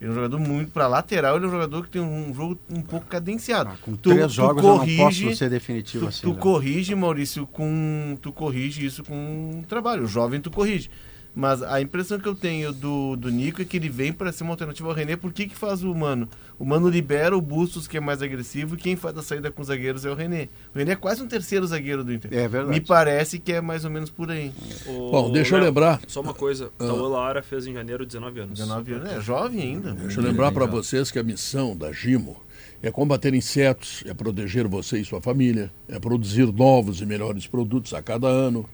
Ele 0.04 0.10
é 0.10 0.12
um 0.12 0.16
jogador 0.16 0.38
muito 0.40 0.70
para 0.72 0.86
lateral, 0.86 1.38
ele 1.38 1.46
é 1.46 1.48
um 1.48 1.52
jogador 1.52 1.84
que 1.86 1.90
tem 1.92 2.02
um 2.02 2.34
jogo 2.34 2.60
um 2.70 2.82
pouco 2.82 3.06
cadenciado. 3.08 3.70
Ah, 3.74 3.78
com 3.82 3.96
Tu- 3.96 4.10
três 4.10 4.26
tu 4.28 4.34
jogos 4.36 4.62
corrige- 4.62 4.92
eu 4.92 4.98
não 4.98 5.06
posso 5.06 5.36
ser 5.38 5.50
definitivo 5.50 6.06
Tu, 6.06 6.10
assim. 6.10 6.22
tu 6.24 6.34
né? 6.34 6.40
corrige, 6.42 6.94
Maurício, 6.94 7.48
com. 7.48 8.18
Tu 8.22 8.32
corrige 8.34 8.86
isso 8.86 9.02
com 9.06 9.16
um 9.16 9.64
trabalho. 9.64 10.04
O 10.04 10.08
jovem 10.08 10.42
tu 10.42 10.52
corrige. 10.52 10.90
Mas 11.36 11.64
a 11.64 11.82
impressão 11.82 12.20
que 12.20 12.28
eu 12.28 12.36
tenho 12.36 12.72
do, 12.72 13.16
do 13.16 13.32
Nico 13.32 13.60
é 13.60 13.66
que 13.66 13.78
ele 13.78 13.90
vem 13.90 14.14
para 14.14 14.32
ser 14.32 14.44
uma 14.44 14.52
alternativa 14.54 14.88
ao 14.88 14.94
René. 14.94 15.16
Por 15.16 15.34
que, 15.34 15.48
que 15.48 15.56
faz 15.56 15.84
o 15.84 15.94
Mano? 15.96 16.30
O 16.60 16.64
Mano 16.66 16.88
libera 16.88 17.36
o 17.36 17.42
Bustos, 17.42 17.88
que 17.88 17.98
é 17.98 18.00
mais 18.00 18.22
agressivo, 18.22 18.76
e 18.76 18.78
quem 18.78 18.96
faz 18.96 19.18
a 19.18 19.24
saída 19.24 19.50
com 19.50 19.60
os 19.62 19.68
zagueiros 19.68 20.06
é 20.06 20.12
o 20.12 20.14
René. 20.14 20.48
O 20.74 20.78
René 20.78 20.92
é 20.92 20.96
quase 20.96 21.24
um 21.24 21.28
terceiro 21.28 21.66
zagueiro 21.66 22.04
do 22.04 22.14
Inter. 22.14 22.32
É 22.32 22.48
verdade. 22.48 22.70
Me 22.80 22.80
parece 22.86 23.40
que 23.40 23.52
é 23.52 23.62
mais 23.62 23.84
ou 23.84 23.90
menos 23.90 24.12
por 24.12 24.30
aí. 24.30 24.52
O- 24.86 25.10
Bom, 25.10 25.32
deixa 25.32 25.56
eu 25.56 25.60
Léo, 25.60 25.68
lembrar. 25.70 26.02
Só 26.08 26.22
uma 26.22 26.36
coisa, 26.36 26.68
o 26.68 26.86
Tauan 26.86 27.08
Lara 27.10 27.42
fez 27.42 27.66
em 27.66 27.74
janeiro 27.74 28.06
19 28.06 28.40
anos. 28.40 28.60
19 28.60 28.94
anos. 28.94 29.12
É 29.12 29.20
jovem 29.20 29.62
ainda. 29.62 29.92
Deixa 29.94 30.20
eu 30.20 30.24
lembrar 30.24 30.52
para 30.52 30.68
vocês 30.68 31.10
que 31.10 31.18
a 31.18 31.24
missão 31.24 31.76
da 31.76 31.92
Gimo 31.92 32.38
é 32.84 32.92
combater 32.92 33.34
insetos, 33.34 34.04
é 34.06 34.14
proteger 34.14 34.68
você 34.68 35.00
e 35.00 35.06
sua 35.06 35.20
família, 35.20 35.72
é 35.88 35.98
produzir 36.00 36.46
novos 36.54 37.02
e 37.02 37.06
melhores 37.08 37.48
produtos 37.48 37.94
a 37.96 38.04
cada 38.04 38.28
ano. 38.28 38.70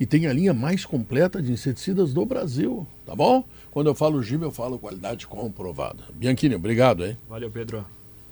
E 0.00 0.06
tem 0.06 0.26
a 0.26 0.32
linha 0.32 0.54
mais 0.54 0.84
completa 0.84 1.42
de 1.42 1.50
inseticidas 1.52 2.12
do 2.12 2.24
Brasil, 2.24 2.86
tá 3.04 3.14
bom? 3.16 3.44
Quando 3.70 3.88
eu 3.88 3.94
falo 3.94 4.22
Gimo, 4.22 4.44
eu 4.44 4.52
falo 4.52 4.78
qualidade 4.78 5.26
comprovada. 5.26 5.98
Bianchini, 6.14 6.54
obrigado, 6.54 7.04
hein? 7.04 7.16
Valeu, 7.28 7.50
Pedro. 7.50 7.84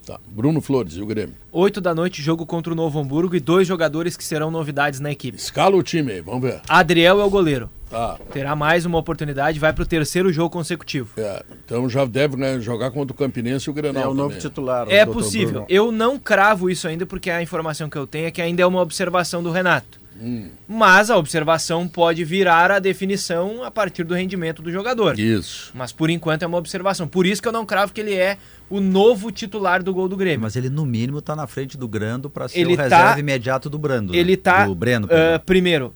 Tá. 0.06 0.20
Bruno 0.28 0.60
Flores 0.60 0.94
e 0.94 1.02
o 1.02 1.06
Grêmio. 1.06 1.34
8 1.50 1.80
da 1.80 1.92
noite, 1.92 2.22
jogo 2.22 2.46
contra 2.46 2.72
o 2.72 2.76
Novo 2.76 3.00
Hamburgo 3.00 3.34
e 3.34 3.40
dois 3.40 3.66
jogadores 3.66 4.16
que 4.16 4.22
serão 4.22 4.52
novidades 4.52 5.00
na 5.00 5.10
equipe. 5.10 5.36
Escala 5.36 5.74
o 5.74 5.82
time 5.82 6.12
aí, 6.12 6.20
vamos 6.20 6.42
ver. 6.42 6.60
Adriel 6.68 7.20
é 7.20 7.24
o 7.24 7.30
goleiro. 7.30 7.68
Tá. 7.90 8.16
Terá 8.32 8.54
mais 8.54 8.84
uma 8.86 8.98
oportunidade, 8.98 9.58
vai 9.58 9.72
pro 9.72 9.84
terceiro 9.84 10.32
jogo 10.32 10.50
consecutivo. 10.50 11.10
É, 11.16 11.44
então 11.64 11.88
já 11.88 12.04
deve 12.04 12.36
né, 12.36 12.60
jogar 12.60 12.92
contra 12.92 13.12
o 13.12 13.16
Campinense 13.16 13.68
e 13.68 13.70
o 13.70 13.72
Grenal 13.72 14.02
É 14.04 14.06
o 14.06 14.14
novo 14.14 14.28
também. 14.28 14.40
titular. 14.40 14.86
É 14.88 15.02
o 15.02 15.06
Dr. 15.06 15.12
possível. 15.12 15.50
Bruno. 15.52 15.66
Eu 15.68 15.90
não 15.90 16.18
cravo 16.18 16.70
isso 16.70 16.86
ainda, 16.86 17.04
porque 17.04 17.28
a 17.30 17.42
informação 17.42 17.88
que 17.90 17.96
eu 17.96 18.06
tenho 18.06 18.26
é 18.26 18.30
que 18.30 18.40
ainda 18.42 18.62
é 18.62 18.66
uma 18.66 18.80
observação 18.80 19.42
do 19.42 19.50
Renato. 19.50 19.98
Hum. 20.20 20.48
Mas 20.66 21.10
a 21.10 21.16
observação 21.16 21.86
pode 21.86 22.24
virar 22.24 22.70
a 22.70 22.78
definição 22.78 23.62
a 23.62 23.70
partir 23.70 24.04
do 24.04 24.14
rendimento 24.14 24.62
do 24.62 24.70
jogador. 24.70 25.18
Isso. 25.18 25.70
Mas 25.74 25.92
por 25.92 26.08
enquanto 26.10 26.42
é 26.42 26.46
uma 26.46 26.58
observação. 26.58 27.06
Por 27.06 27.26
isso 27.26 27.42
que 27.42 27.48
eu 27.48 27.52
não 27.52 27.66
cravo 27.66 27.92
que 27.92 28.00
ele 28.00 28.14
é 28.14 28.38
o 28.70 28.80
novo 28.80 29.30
titular 29.30 29.82
do 29.82 29.92
gol 29.94 30.08
do 30.08 30.16
Grêmio. 30.16 30.40
Mas 30.40 30.56
ele, 30.56 30.68
no 30.70 30.84
mínimo, 30.86 31.20
tá 31.22 31.36
na 31.36 31.46
frente 31.46 31.76
do 31.76 31.86
Grando 31.86 32.28
para 32.30 32.48
ser 32.48 32.60
Ele 32.60 32.74
o 32.74 32.76
tá- 32.76 32.82
reserva 32.84 33.20
imediato 33.20 33.68
do 33.70 33.78
Brando. 33.78 34.12
né? 34.12 34.18
Ele 34.18 34.36
tá, 34.36 34.66
Do 34.66 34.74
Breno. 34.74 35.06
perdão. 35.06 35.40
primeiro, 35.46 35.94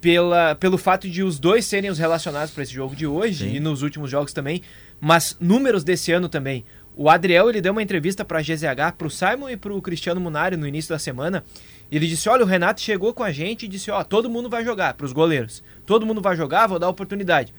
pela, 0.00 0.54
pelo 0.54 0.76
fato 0.76 1.08
de 1.08 1.22
os 1.22 1.38
dois 1.38 1.64
serem 1.64 1.90
os 1.90 1.98
relacionados 1.98 2.52
para 2.52 2.62
esse 2.62 2.72
jogo 2.72 2.94
de 2.94 3.06
hoje 3.06 3.48
Sim. 3.48 3.56
e 3.56 3.60
nos 3.60 3.82
últimos 3.82 4.10
jogos 4.10 4.32
também, 4.32 4.62
mas 5.00 5.36
números 5.40 5.82
desse 5.84 6.12
ano 6.12 6.28
também. 6.28 6.64
O 6.96 7.08
Adriel 7.10 7.48
ele 7.48 7.60
deu 7.60 7.72
uma 7.72 7.82
entrevista 7.82 8.24
para 8.24 8.38
a 8.38 8.42
GZH, 8.42 8.92
para 8.96 9.06
o 9.06 9.10
Simon 9.10 9.50
e 9.50 9.56
para 9.56 9.72
o 9.72 9.82
Cristiano 9.82 10.20
Munari 10.20 10.56
no 10.56 10.66
início 10.66 10.90
da 10.94 10.98
semana. 10.98 11.42
Ele 11.90 12.06
disse: 12.06 12.28
Olha, 12.28 12.42
o 12.44 12.46
Renato 12.46 12.80
chegou 12.80 13.12
com 13.12 13.22
a 13.22 13.30
gente 13.30 13.64
e 13.64 13.68
disse: 13.68 13.90
Ó, 13.90 14.02
todo 14.02 14.30
mundo 14.30 14.48
vai 14.48 14.64
jogar 14.64 14.94
para 14.94 15.06
os 15.06 15.12
goleiros. 15.12 15.62
Todo 15.86 16.06
mundo 16.06 16.20
vai 16.20 16.36
jogar, 16.36 16.66
vou 16.66 16.78
dar 16.78 16.88
oportunidade. 16.88 17.52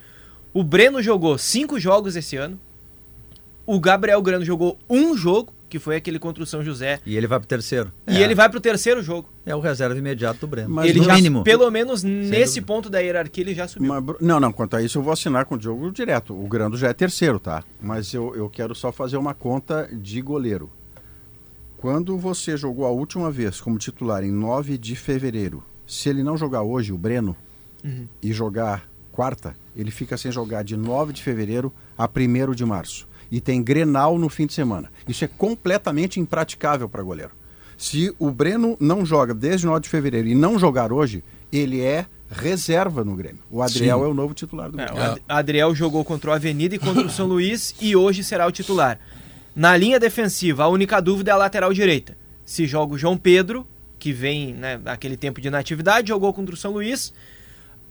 O 0.54 0.64
Breno 0.64 1.02
jogou 1.02 1.38
cinco 1.38 1.80
jogos 1.80 2.16
esse 2.16 2.38
ano. 2.38 2.60
O 3.66 3.80
Gabriel 3.80 4.22
Grano 4.22 4.46
jogou 4.46 4.78
um 4.88 5.18
jogo, 5.18 5.52
que 5.68 5.80
foi 5.80 5.96
aquele 5.96 6.20
contra 6.20 6.44
o 6.44 6.46
São 6.46 6.64
José. 6.64 7.00
E 7.06 7.18
ele 7.18 7.26
vai 7.26 7.40
pro 7.40 7.48
terceiro. 7.48 7.92
E 8.08 8.18
É, 8.18 8.22
ele 8.22 8.36
vai 8.36 8.48
pro 8.48 8.60
terceiro 8.62 9.02
jogo. 9.02 9.28
É 9.46 9.56
o 9.56 9.60
reserva 9.60 9.98
imediato 9.98 10.42
do 10.42 10.48
Breno. 10.48 10.70
Mas 10.70 10.90
ele 10.90 11.00
no 11.00 11.06
já, 11.06 11.16
mínimo. 11.16 11.44
pelo 11.44 11.70
menos 11.72 12.04
nesse 12.04 12.60
dúvida. 12.60 12.66
ponto 12.68 12.90
da 12.90 13.00
hierarquia, 13.00 13.44
ele 13.44 13.56
já 13.56 13.68
subiu. 13.68 13.90
Mas, 13.90 14.16
não, 14.22 14.40
não, 14.40 14.54
quanto 14.54 14.76
a 14.76 14.82
isso 14.84 15.00
eu 15.00 15.02
vou 15.02 15.12
assinar 15.12 15.46
com 15.46 15.56
o 15.56 15.58
Diogo 15.58 15.92
direto. 15.92 16.34
O 16.34 16.48
Grando 16.48 16.78
já 16.78 16.90
é 16.90 16.94
terceiro, 16.94 17.40
tá? 17.40 17.64
Mas 17.82 18.14
eu, 18.14 18.36
eu 18.36 18.50
quero 18.50 18.76
só 18.76 18.92
fazer 18.92 19.18
uma 19.18 19.34
conta 19.34 19.90
de 19.92 20.22
goleiro. 20.22 20.70
Quando 21.86 22.18
você 22.18 22.58
jogou 22.58 22.84
a 22.88 22.90
última 22.90 23.30
vez 23.30 23.62
como 23.62 23.78
titular 23.78 24.24
em 24.24 24.32
9 24.32 24.76
de 24.76 24.96
fevereiro, 24.96 25.64
se 25.86 26.10
ele 26.10 26.24
não 26.24 26.36
jogar 26.36 26.64
hoje, 26.64 26.92
o 26.92 26.98
Breno, 26.98 27.36
Uhum. 27.84 28.08
e 28.24 28.34
jogar 28.34 28.90
quarta, 29.12 29.56
ele 29.76 29.92
fica 29.92 30.18
sem 30.18 30.32
jogar 30.32 30.64
de 30.64 30.76
9 30.76 31.14
de 31.14 31.22
fevereiro 31.22 31.72
a 31.96 32.08
1 32.08 32.56
de 32.56 32.66
março. 32.66 33.08
E 33.32 33.40
tem 33.40 33.62
Grenal 33.62 34.18
no 34.18 34.30
fim 34.30 34.48
de 34.48 34.54
semana. 34.54 34.92
Isso 35.08 35.24
é 35.26 35.28
completamente 35.28 36.20
impraticável 36.20 36.90
para 36.90 37.04
goleiro. 37.04 37.34
Se 37.78 38.12
o 38.18 38.32
Breno 38.32 38.76
não 38.80 39.06
joga 39.06 39.32
desde 39.32 39.68
9 39.68 39.82
de 39.82 39.90
fevereiro 39.90 40.28
e 40.28 40.34
não 40.34 40.58
jogar 40.58 40.92
hoje, 40.92 41.24
ele 41.52 41.82
é 41.82 42.08
reserva 42.32 43.04
no 43.04 43.16
Grêmio. 43.16 43.42
O 43.52 43.62
Adriel 43.62 44.00
Sim. 44.00 44.06
é 44.06 44.08
o 44.08 44.14
novo 44.16 44.34
titular 44.34 44.72
do 44.72 44.80
É, 44.82 44.86
Grêmio. 44.86 45.04
o 45.04 45.06
Ad- 45.06 45.22
Adriel 45.30 45.76
jogou 45.76 46.04
contra 46.04 46.32
o 46.32 46.34
Avenida 46.34 46.74
e 46.74 46.80
contra 46.80 47.06
o 47.06 47.10
São 47.12 47.28
Luís 47.28 47.76
e 47.80 47.96
hoje 47.96 48.24
será 48.24 48.48
o 48.48 48.52
titular. 48.52 49.00
Na 49.56 49.78
linha 49.78 50.00
defensiva, 50.00 50.64
a 50.64 50.68
única 50.68 51.00
dúvida 51.02 51.32
é 51.32 51.34
a 51.34 51.38
lateral 51.38 51.74
direita. 51.74 52.18
Se 52.44 52.66
joga 52.66 52.94
o 52.94 52.98
João 52.98 53.18
Pedro, 53.18 53.66
que 53.98 54.12
vem 54.12 54.54
né, 54.54 54.78
naquele 54.84 55.16
tempo 55.16 55.40
de 55.40 55.48
inatividade, 55.48 56.10
jogou 56.10 56.34
contra 56.34 56.54
o 56.54 56.58
São 56.58 56.74
Luís, 56.74 57.14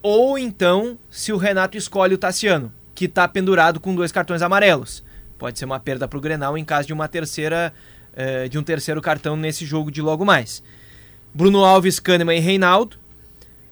ou 0.03 0.39
então 0.39 0.99
se 1.11 1.33
o 1.33 1.37
Renato 1.37 1.79
escolhe 1.79 2.15
o 2.15 2.19
Tassiano, 2.19 2.71
que 2.95 3.07
está 3.07 3.27
pendurado 3.27 3.81
com 3.81 3.95
dois 3.95 4.13
cartões 4.13 4.43
amarelos. 4.43 5.03
Pode 5.39 5.59
ser 5.59 5.65
uma 5.65 5.81
perda 5.81 6.07
para 6.07 6.19
o 6.19 6.21
Grenal 6.21 6.57
em 6.59 6.65
caso 6.65 6.87
de 6.87 6.93
uma 6.93 7.09
terceira 7.09 7.73
eh, 8.17 8.49
de 8.49 8.59
um 8.59 8.63
terceiro 8.63 9.01
cartão 9.01 9.37
nesse 9.37 9.65
jogo 9.65 9.91
de 9.91 10.01
logo 10.01 10.25
mais. 10.25 10.63
Bruno 11.33 11.65
Alves, 11.65 11.99
Kahneman 11.99 12.37
e 12.37 12.41
Reinaldo. 12.41 12.97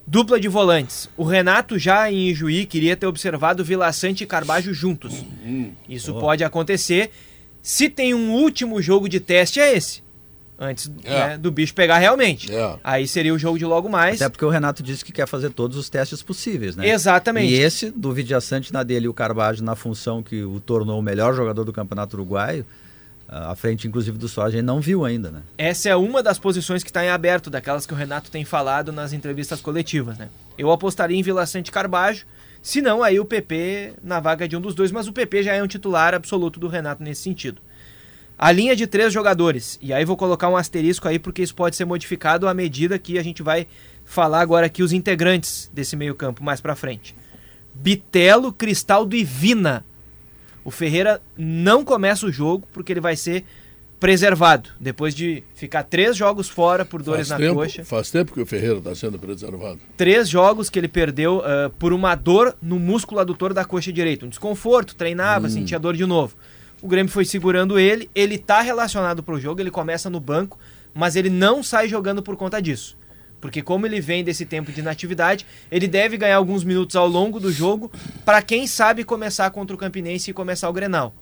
Dupla 0.05 0.37
de 0.37 0.49
volantes. 0.49 1.09
O 1.15 1.23
Renato 1.23 1.79
já 1.79 2.11
em 2.11 2.27
Ijuí 2.27 2.65
queria 2.65 2.97
ter 2.97 3.07
observado 3.07 3.63
Vila 3.63 3.89
Sante 3.93 4.25
e 4.25 4.27
Carbajo 4.27 4.73
juntos. 4.73 5.23
Isso 5.87 6.13
pode 6.15 6.43
acontecer. 6.43 7.09
Se 7.63 7.89
tem 7.89 8.13
um 8.13 8.33
último 8.33 8.81
jogo 8.81 9.07
de 9.07 9.21
teste, 9.21 9.59
é 9.59 9.75
esse. 9.75 10.03
Antes 10.59 10.91
É. 11.03 11.29
né, 11.29 11.37
do 11.37 11.49
bicho 11.49 11.73
pegar 11.73 11.97
realmente. 11.97 12.53
É. 12.53 12.75
Aí 12.83 13.07
seria 13.07 13.33
o 13.33 13.39
jogo 13.39 13.57
de 13.57 13.65
logo 13.65 13.89
mais. 13.89 14.21
Até 14.21 14.29
porque 14.29 14.45
o 14.45 14.49
Renato 14.49 14.83
disse 14.83 15.03
que 15.03 15.11
quer 15.11 15.27
fazer 15.27 15.49
todos 15.49 15.77
os 15.77 15.89
testes 15.89 16.21
possíveis, 16.21 16.75
né? 16.75 16.89
Exatamente. 16.89 17.51
E 17.51 17.55
esse, 17.55 17.89
do 17.89 18.11
Vidiaçante 18.13 18.71
na 18.71 18.83
dele 18.83 19.05
e 19.05 19.09
o 19.09 19.13
Carvalho 19.13 19.63
na 19.63 19.75
função 19.75 20.21
que 20.21 20.43
o 20.43 20.59
tornou 20.59 20.99
o 20.99 21.01
melhor 21.01 21.33
jogador 21.33 21.63
do 21.63 21.73
Campeonato 21.73 22.15
Uruguaio, 22.15 22.65
ah, 23.27 23.51
à 23.51 23.55
frente 23.55 23.87
inclusive 23.87 24.17
do 24.17 24.27
Soja, 24.27 24.49
a 24.49 24.51
gente 24.51 24.63
não 24.63 24.79
viu 24.79 25.03
ainda, 25.03 25.31
né? 25.31 25.41
Essa 25.57 25.89
é 25.89 25.95
uma 25.95 26.21
das 26.21 26.37
posições 26.37 26.83
que 26.83 26.89
está 26.89 27.03
em 27.03 27.09
aberto, 27.09 27.49
daquelas 27.49 27.85
que 27.85 27.93
o 27.93 27.97
Renato 27.97 28.29
tem 28.29 28.45
falado 28.45 28.91
nas 28.91 29.11
entrevistas 29.13 29.59
coletivas, 29.59 30.17
né? 30.17 30.29
Eu 30.57 30.69
apostaria 30.69 31.17
em 31.17 31.23
Vila 31.23 31.45
Sante 31.45 31.69
e 31.69 31.71
Carbajo, 31.71 32.25
se 32.63 32.81
não, 32.81 33.03
aí 33.03 33.19
o 33.19 33.25
PP 33.25 33.95
na 34.01 34.21
vaga 34.21 34.47
de 34.47 34.55
um 34.55 34.61
dos 34.61 34.73
dois, 34.73 34.89
mas 34.89 35.05
o 35.05 35.11
PP 35.11 35.43
já 35.43 35.53
é 35.53 35.61
um 35.61 35.67
titular 35.67 36.13
absoluto 36.13 36.61
do 36.61 36.69
Renato 36.69 37.03
nesse 37.03 37.21
sentido. 37.21 37.61
A 38.37 38.53
linha 38.53 38.73
de 38.73 38.87
três 38.87 39.11
jogadores, 39.11 39.77
e 39.81 39.91
aí 39.91 40.05
vou 40.05 40.15
colocar 40.15 40.47
um 40.47 40.55
asterisco 40.55 41.05
aí 41.05 41.19
porque 41.19 41.43
isso 41.43 41.53
pode 41.53 41.75
ser 41.75 41.83
modificado 41.83 42.47
à 42.47 42.53
medida 42.53 42.97
que 42.97 43.19
a 43.19 43.21
gente 43.21 43.43
vai 43.43 43.67
falar 44.05 44.39
agora 44.39 44.67
aqui 44.67 44.81
os 44.81 44.93
integrantes 44.93 45.69
desse 45.73 45.97
meio 45.97 46.15
campo 46.15 46.41
mais 46.41 46.61
pra 46.61 46.73
frente. 46.73 47.13
Bitelo, 47.73 48.53
Cristaldo 48.53 49.13
e 49.13 49.25
Vina. 49.25 49.83
O 50.63 50.71
Ferreira 50.71 51.21
não 51.37 51.83
começa 51.83 52.25
o 52.25 52.31
jogo 52.31 52.65
porque 52.71 52.93
ele 52.93 53.01
vai 53.01 53.17
ser 53.17 53.43
preservado. 54.03 54.69
Depois 54.81 55.15
de 55.15 55.45
ficar 55.55 55.83
três 55.83 56.17
jogos 56.17 56.49
fora 56.49 56.83
por 56.83 57.01
dores 57.01 57.29
Faz 57.29 57.39
na 57.39 57.47
tempo, 57.47 57.61
coxa. 57.61 57.85
faz 57.85 58.11
tempo 58.11 58.33
que 58.33 58.41
o 58.41 58.45
Ferreira 58.45 58.79
está 58.79 58.93
sendo 58.93 59.17
preservado. 59.17 59.79
Três 59.95 60.27
jogos 60.27 60.69
que 60.69 60.77
ele 60.77 60.89
perdeu 60.89 61.41
ah, 61.41 61.71
por 61.79 61.93
uma 61.93 62.13
dor 62.13 62.53
no 62.61 62.77
músculo 62.77 63.21
adutor 63.21 63.53
da 63.53 63.63
coxa 63.63 63.93
direita. 63.93 64.25
Um 64.25 64.29
desconforto, 64.29 64.93
treinava, 64.93 65.47
sentia 65.47 65.79
dor 65.79 65.95
de 65.95 66.05
novo. 66.05 66.35
O 66.81 66.87
Grêmio 66.89 67.09
foi 67.09 67.23
segurando 67.23 67.79
ele, 67.79 68.09
ele 68.13 68.37
tá 68.37 68.59
relacionado 68.59 69.23
pro 69.23 69.39
jogo, 69.39 69.61
ele 69.61 69.71
começa 69.71 70.09
no 70.09 70.19
banco, 70.19 70.59
mas 70.93 71.15
ele 71.15 71.29
não 71.29 71.63
sai 71.63 71.87
jogando 71.87 72.21
por 72.21 72.35
conta 72.35 72.61
disso. 72.61 72.97
Porque 73.39 73.61
como 73.61 73.85
ele 73.85 74.01
vem 74.01 74.21
desse 74.21 74.45
tempo 74.45 74.69
de 74.69 74.81
inatividade, 74.81 75.45
ele 75.71 75.87
deve 75.87 76.17
ganhar 76.17 76.35
alguns 76.35 76.65
minutos 76.65 76.97
ao 76.97 77.07
longo 77.07 77.39
do 77.39 77.53
jogo 77.53 77.89
para 78.25 78.41
quem 78.41 78.67
sabe 78.67 79.05
começar 79.05 79.49
contra 79.51 79.73
o 79.73 79.79
Campinense 79.79 80.29
e 80.29 80.33
começar 80.33 80.67
o 80.67 80.73
Grenal. 80.73 81.15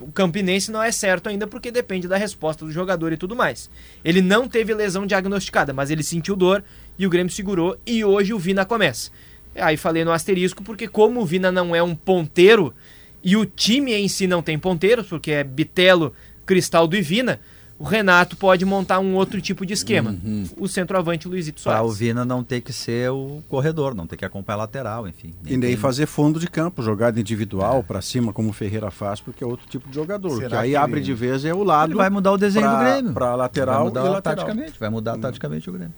O 0.00 0.10
Campinense 0.10 0.70
não 0.70 0.82
é 0.82 0.90
certo 0.90 1.28
ainda 1.28 1.46
porque 1.46 1.70
depende 1.70 2.08
da 2.08 2.16
resposta 2.16 2.64
do 2.64 2.72
jogador 2.72 3.12
e 3.12 3.16
tudo 3.16 3.36
mais. 3.36 3.68
Ele 4.04 4.22
não 4.22 4.48
teve 4.48 4.72
lesão 4.72 5.06
diagnosticada, 5.06 5.72
mas 5.72 5.90
ele 5.90 6.02
sentiu 6.02 6.34
dor 6.34 6.64
e 6.98 7.06
o 7.06 7.10
Grêmio 7.10 7.32
segurou 7.32 7.76
e 7.86 8.04
hoje 8.04 8.32
o 8.32 8.38
Vina 8.38 8.64
começa. 8.64 9.10
Aí 9.54 9.76
falei 9.76 10.04
no 10.04 10.12
asterisco 10.12 10.62
porque 10.62 10.88
como 10.88 11.20
o 11.20 11.26
Vina 11.26 11.52
não 11.52 11.76
é 11.76 11.82
um 11.82 11.94
ponteiro 11.94 12.74
e 13.22 13.36
o 13.36 13.44
time 13.44 13.92
em 13.92 14.08
si 14.08 14.26
não 14.26 14.40
tem 14.40 14.58
ponteiros, 14.58 15.08
porque 15.08 15.32
é 15.32 15.44
Bitelo, 15.44 16.14
Cristaldo 16.46 16.96
e 16.96 17.02
Vina, 17.02 17.40
o 17.78 17.84
Renato 17.84 18.36
pode 18.36 18.64
montar 18.64 18.98
um 19.00 19.14
outro 19.14 19.40
tipo 19.40 19.66
de 19.66 19.72
esquema. 19.74 20.14
O 20.58 20.66
centroavante 20.66 21.28
Luizito 21.28 21.62
Para 21.62 21.82
o 21.82 21.84
Soares. 21.86 21.98
Vina 21.98 22.24
não 22.24 22.42
ter 22.42 22.60
que 22.60 22.72
ser 22.72 23.10
o 23.10 23.42
corredor, 23.48 23.94
não 23.94 24.06
ter 24.06 24.16
que 24.16 24.24
acompanhar 24.24 24.56
a 24.56 24.62
lateral, 24.62 25.06
enfim. 25.06 25.34
E 25.44 25.50
nem 25.56 25.60
tem- 25.60 25.76
fazer 25.76 26.06
fundo 26.06 26.40
de 26.40 26.46
campo, 26.48 26.82
jogada 26.82 27.20
individual 27.20 27.82
pra 27.82 28.00
cima, 28.00 28.32
como 28.32 28.50
o 28.50 28.52
Ferreira 28.52 28.90
faz, 28.90 29.20
porque 29.20 29.44
é 29.44 29.46
outro 29.46 29.66
tipo 29.68 29.88
de 29.88 29.94
jogador. 29.94 30.36
Será 30.38 30.48
que 30.48 30.56
aí 30.56 30.70
que 30.70 30.76
abre 30.76 30.98
ele- 31.00 31.06
de 31.06 31.14
vez 31.14 31.44
é 31.44 31.52
o 31.54 31.62
lado. 31.62 31.90
Ele 31.90 31.98
vai 31.98 32.08
mudar 32.10 32.32
o 32.32 32.38
desenho 32.38 32.66
pra- 32.66 32.74
do 32.78 32.84
Grêmio. 32.92 33.12
pra 33.12 33.34
lateral 33.34 33.74
vai 33.76 33.84
mudar 33.84 34.00
e 34.00 34.08
lateral. 34.08 34.36
taticamente, 34.46 34.78
vai 34.80 34.88
mudar 34.90 35.18
taticamente 35.18 35.68
o 35.68 35.72
Grêmio. 35.72 35.94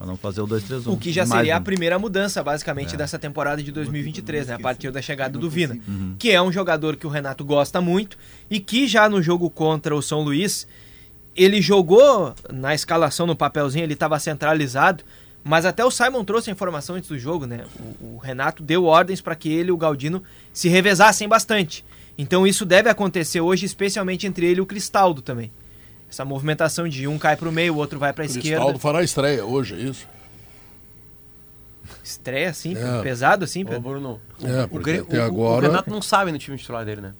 Pra 0.00 0.06
não 0.06 0.16
fazer 0.16 0.40
o 0.40 0.46
2-3-1. 0.46 0.94
O 0.94 0.96
que 0.96 1.12
já 1.12 1.26
seria 1.26 1.56
a 1.56 1.60
primeira 1.60 1.98
mudança, 1.98 2.40
É. 2.40 2.42
basicamente, 2.42 2.96
dessa 2.96 3.18
temporada 3.18 3.62
de 3.62 3.70
2023, 3.70 4.46
né? 4.46 4.54
A 4.54 4.58
partir 4.58 4.90
da 4.90 5.02
chegada 5.02 5.38
do 5.38 5.50
Vina. 5.50 5.78
Uhum. 5.86 6.16
Que 6.18 6.30
é 6.30 6.40
um 6.40 6.50
jogador 6.50 6.96
que 6.96 7.06
o 7.06 7.10
Renato 7.10 7.44
gosta 7.44 7.82
muito 7.82 8.16
e 8.50 8.58
que 8.58 8.88
já 8.88 9.10
no 9.10 9.20
jogo 9.22 9.50
contra 9.50 9.94
o 9.94 10.00
São 10.00 10.22
Luís, 10.22 10.66
ele 11.36 11.60
jogou 11.60 12.34
na 12.50 12.74
escalação, 12.74 13.26
no 13.26 13.36
papelzinho, 13.36 13.84
ele 13.84 13.92
estava 13.92 14.18
centralizado, 14.18 15.04
mas 15.44 15.66
até 15.66 15.84
o 15.84 15.90
Simon 15.90 16.24
trouxe 16.24 16.48
a 16.48 16.52
informação 16.54 16.96
antes 16.96 17.10
do 17.10 17.18
jogo, 17.18 17.44
né? 17.44 17.66
O, 18.00 18.14
o 18.14 18.18
Renato 18.22 18.62
deu 18.62 18.86
ordens 18.86 19.20
para 19.20 19.34
que 19.36 19.50
ele 19.52 19.68
e 19.68 19.72
o 19.72 19.76
Galdino 19.76 20.22
se 20.50 20.70
revezassem 20.70 21.28
bastante. 21.28 21.84
Então 22.16 22.46
isso 22.46 22.64
deve 22.64 22.88
acontecer 22.88 23.42
hoje, 23.42 23.66
especialmente 23.66 24.26
entre 24.26 24.46
ele 24.46 24.60
e 24.60 24.62
o 24.62 24.66
Cristaldo 24.66 25.20
também. 25.20 25.52
Essa 26.10 26.24
movimentação 26.24 26.88
de 26.88 27.06
um 27.06 27.16
cai 27.18 27.36
para 27.36 27.48
o 27.48 27.52
meio, 27.52 27.74
o 27.74 27.76
outro 27.76 27.98
vai 27.98 28.12
para 28.12 28.24
a 28.24 28.26
esquerda. 28.26 28.48
Cristaldo 28.48 28.78
fará 28.80 29.02
estreia 29.02 29.44
hoje, 29.44 29.74
é 29.74 29.78
isso? 29.78 30.06
Estreia 32.02 32.50
assim, 32.50 32.76
É. 32.76 33.02
pesado 33.02 33.44
assim, 33.44 33.64
Ô? 33.64 33.80
Bruno, 33.80 34.20
É, 34.42 34.64
o, 34.70 34.78
até 34.80 35.00
o- 35.18 35.20
o 35.20 35.22
agora- 35.24 35.66
Renato 35.68 35.90
não 35.90 36.02
sabe 36.02 36.32
no 36.32 36.38
time 36.38 36.56
titular 36.56 36.84
dele, 36.84 37.00
né? 37.00 37.14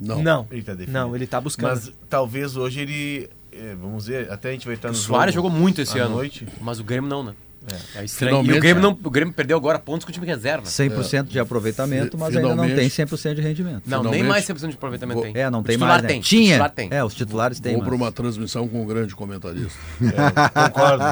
Não. 0.00 0.22
Não. 0.22 0.46
Ele 0.50 0.62
tá 0.62 0.72
definido. 0.72 0.92
Não, 0.92 1.14
ele 1.14 1.26
tá 1.26 1.40
buscando. 1.40 1.70
Mas 1.70 1.92
talvez 2.08 2.56
hoje 2.56 2.80
ele. 2.80 3.30
é, 3.52 3.74
vamos 3.74 4.06
ver, 4.06 4.30
até 4.30 4.50
a 4.50 4.52
gente 4.52 4.64
vai 4.66 4.76
estar 4.76 4.88
O 4.88 4.92
no 4.92 4.96
Soares 4.96 5.34
jogo 5.34 5.48
jogou 5.48 5.60
muito 5.60 5.80
esse 5.80 5.98
à 5.98 6.04
ano, 6.04 6.14
noite. 6.14 6.46
mas 6.60 6.78
o 6.78 6.84
Grêmio 6.84 7.10
não, 7.10 7.22
né? 7.24 7.34
É. 7.66 8.00
É 8.00 8.04
estranho. 8.04 8.04
E 8.04 8.08
Finalmente, 8.08 8.58
o 8.58 8.60
Grêmio, 8.60 8.78
é. 8.78 8.82
não, 8.82 8.98
o 9.04 9.10
Grêmio 9.10 9.34
perdeu 9.34 9.56
agora 9.56 9.78
pontos 9.78 10.04
com 10.06 10.10
o 10.10 10.12
time 10.14 10.26
reserva. 10.26 10.64
100% 10.66 11.24
de 11.24 11.38
aproveitamento, 11.38 12.12
Fi- 12.12 12.16
mas 12.16 12.28
ainda 12.34 12.40
não 12.48 12.50
finalmente. 12.64 12.76
tem 12.76 12.88
100% 12.88 13.34
de 13.34 13.40
rendimento. 13.42 13.82
Não, 13.86 13.98
Finalmente. 13.98 14.12
nem 14.20 14.22
mais 14.28 14.44
100% 14.46 14.68
de 14.70 14.74
aproveitamento 14.76 15.20
Vou- 15.22 15.30
tem. 15.32 15.42
É, 15.42 15.50
não 15.50 15.60
O 15.60 15.62
tem 15.62 15.76
mais, 15.76 16.02
né? 16.02 16.08
tem. 16.08 16.20
o 16.20 16.22
Tinha. 16.22 16.52
titular 16.52 16.70
tem. 16.70 16.88
É, 16.90 17.04
os 17.04 17.14
titulares 17.14 17.60
têm, 17.60 17.74
Vou 17.76 17.84
para 17.84 17.94
uma 17.94 18.10
transmissão 18.10 18.66
com 18.66 18.82
um 18.82 18.86
grande 18.86 19.14
comentarista. 19.14 19.78
Concordo. 20.54 21.04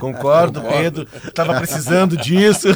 Concordo, 0.00 0.62
Pedro. 0.62 1.06
Tava 1.34 1.54
precisando 1.56 2.16
disso. 2.18 2.68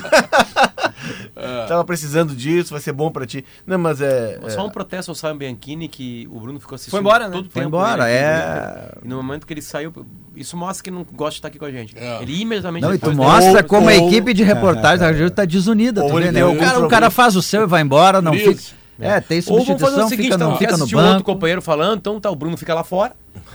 Tava 1.69 1.85
precisando 1.85 2.35
disso, 2.35 2.71
vai 2.73 2.81
ser 2.81 2.93
bom 2.93 3.11
pra 3.11 3.27
ti. 3.27 3.45
Não, 3.67 3.79
mas 3.79 4.01
é. 4.01 4.39
Só 4.49 4.61
é, 4.61 4.63
um 4.65 4.71
protesto 4.71 5.11
ao 5.11 5.15
Simon 5.15 5.37
Bianchini 5.37 5.89
que 5.89 6.27
o 6.31 6.41
Bruno 6.41 6.59
ficou 6.59 6.75
assistindo 6.75 6.91
Foi 6.93 7.01
embora, 7.01 7.27
né? 7.29 7.33
todo 7.37 7.47
o 7.47 7.51
Foi 7.51 7.63
tempo 7.63 7.69
embora, 7.77 8.05
aqui 8.05 8.13
é-. 8.13 8.99
E 9.05 9.09
no 9.09 9.17
momento 9.23 9.47
que 9.47 9.53
ele 9.53 9.63
saiu, 9.63 9.93
isso 10.41 10.57
mostra 10.57 10.83
que 10.85 10.91
não 10.91 11.05
gosta 11.13 11.33
de 11.33 11.37
estar 11.39 11.49
aqui 11.49 11.59
com 11.59 11.65
a 11.65 11.71
gente. 11.71 11.97
É. 11.99 12.23
Ele 12.23 12.41
imediatamente 12.43 12.83
Não, 12.83 12.95
e 12.95 12.99
tu 12.99 13.13
mostra 13.15 13.63
como 13.63 13.89
a 13.89 13.93
ou- 13.93 14.09
equipe 14.09 14.33
de 14.35 14.43
reportagem 14.43 14.99
da 15.01 15.07
Rádio 15.07 15.31
tá 15.31 15.45
desunida. 15.45 16.03
Ou 16.05 16.11
Tu 16.11 16.19
ele 16.19 16.27
vê, 16.27 16.33
né? 16.33 16.45
o, 16.45 16.57
cara, 16.57 16.79
o 16.85 16.89
cara 16.89 17.11
faz 17.11 17.37
o 17.37 17.43
seu 17.43 17.63
e 17.63 17.67
vai 17.67 17.83
embora, 17.83 18.21
não 18.23 18.33
Crise. 18.33 18.55
fica. 18.55 18.79
É, 19.01 19.21
tem 19.21 19.39
Ou 19.47 19.65
vamos 19.65 19.81
fazer 19.81 19.95
substituição, 20.03 20.07
o 20.07 20.09
seguinte, 20.09 20.25
fica, 20.25 20.35
então, 20.35 20.51
no, 20.51 20.59
quer 20.59 20.65
fica 20.65 20.71
no 20.77 20.83
assistir 20.83 20.97
um 20.97 20.99
outro 20.99 21.13
banco. 21.15 21.25
companheiro 21.25 21.63
falando, 21.63 21.99
então 22.01 22.19
tá, 22.21 22.29
o 22.33 22.35
Bruno 22.35 22.57
fica 22.57 22.75
lá 22.75 22.83
fora, 22.83 23.13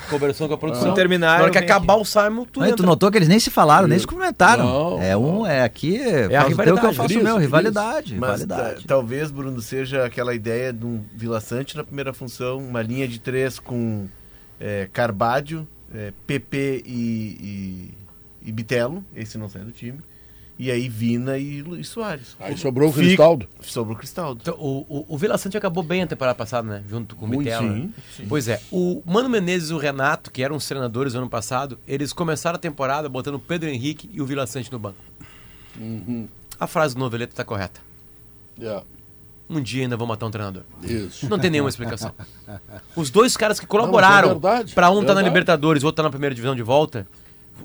conversando 0.10 0.48
com 0.48 0.54
a 0.54 0.58
produção. 0.58 0.86
Quando 0.86 0.96
terminar, 0.96 1.38
Na 1.40 1.44
hora 1.44 1.52
que 1.52 1.58
acabar 1.58 1.96
aqui. 1.96 2.02
o 2.02 2.06
Simon, 2.06 2.46
tu 2.46 2.62
Não, 2.62 2.72
tu 2.78 2.84
notou 2.86 3.12
que 3.12 3.18
eles 3.18 3.28
nem 3.28 3.38
se 3.42 3.50
falaram, 3.50 3.86
nem 3.86 4.00
se 4.00 4.08
comentaram. 4.08 4.64
Não, 4.66 5.02
é 5.04 5.18
um, 5.18 5.46
é 5.46 5.62
aqui, 5.62 5.98
é 5.98 6.38
a 6.38 6.46
teu 6.46 6.56
que 6.56 6.64
eu 6.70 6.76
rivalidade, 6.76 6.82
faço 6.96 7.02
o 7.02 7.06
crise, 7.10 7.24
meu, 7.24 7.38
rivalidade, 7.38 8.16
Mas 8.18 8.40
rivalidade. 8.40 8.76
ta- 8.84 8.88
talvez, 8.88 9.32
Bruno, 9.32 9.60
seja 9.62 10.06
aquela 10.06 10.34
ideia 10.34 10.72
de 10.72 10.86
um 10.86 11.02
Vila 11.14 11.42
Sante 11.42 11.76
na 11.76 11.84
primeira 11.84 12.14
função, 12.14 12.60
uma 12.60 12.82
linha 12.82 13.06
de 13.06 13.20
três 13.20 13.60
com 13.60 14.06
é, 14.62 14.88
Carbádio, 14.94 15.68
é, 15.94 16.14
PP 16.28 16.84
e, 16.86 16.92
e, 18.44 18.50
e 18.50 18.52
Bitelo, 18.52 19.04
esse 19.16 19.38
não 19.38 19.48
sai 19.50 19.64
do 19.64 19.72
time. 19.72 20.00
E 20.58 20.70
aí 20.70 20.88
Vina 20.88 21.38
e, 21.40 21.64
e 21.80 21.84
Soares. 21.84 22.38
Aí 22.40 22.56
sobrou 22.56 22.90
o 22.90 22.92
Fica- 22.94 23.06
Cristaldo. 23.08 23.48
Sobrou 23.62 23.96
o 23.96 23.98
Cristaldo. 24.00 24.40
Então, 24.44 24.54
o, 24.60 24.86
o, 24.88 25.06
o 25.10 25.18
Vila 25.18 25.36
Sante 25.38 25.58
acabou 25.58 25.84
bem 25.84 26.04
a 26.04 26.08
temporada 26.08 26.36
passada, 26.36 26.68
né? 26.68 26.84
Junto 26.88 27.16
com 27.16 27.26
o 27.26 27.28
Muito, 27.28 27.40
Mitela. 27.44 27.62
sim, 27.64 27.92
né? 28.20 28.26
Pois 28.30 28.48
é. 28.48 28.62
O 28.72 29.02
Mano 29.04 29.28
Menezes 29.30 29.72
e 29.72 29.74
o 29.74 29.78
Renato, 29.80 30.30
que 30.32 30.44
eram 30.44 30.56
os 30.56 30.66
treinadores 30.68 31.14
do 31.14 31.20
ano 31.20 31.30
passado, 31.30 31.80
eles 31.88 32.14
começaram 32.14 32.56
a 32.56 32.60
temporada 32.60 33.10
botando 33.10 33.36
o 33.36 33.40
Pedro 33.40 33.68
Henrique 33.68 34.08
e 34.14 34.22
o 34.22 34.26
Vila 34.28 34.46
Sante 34.46 34.72
no 34.72 34.78
banco. 34.78 34.98
Uhum. 35.80 36.28
A 36.60 36.68
frase 36.68 36.94
do 36.94 37.00
Noveleto 37.00 37.34
tá 37.34 37.44
correta. 37.44 37.82
É, 38.62 38.84
Um 39.54 39.62
dia 39.62 39.84
ainda 39.84 39.96
vão 39.98 40.08
matar 40.08 40.26
um 40.26 40.32
treinador. 40.32 40.64
isso. 40.84 41.28
Não 41.30 41.38
tem 41.40 41.50
nenhuma 41.52 41.70
explicação. 41.70 42.12
Os 42.96 43.10
dois 43.10 43.36
caras 43.38 43.60
que 43.60 43.66
colaboraram 43.68 44.32
é 44.32 44.64
pra 44.74 44.90
um 44.92 45.02
estar 45.02 45.14
na. 45.14 45.22
Libertadores, 45.22 45.84
outro 45.84 45.98
tá 45.98 46.04
na 46.04 46.10
primeira 46.10 46.34
divisão 46.34 46.56
de 46.56 46.64
volta, 46.64 47.08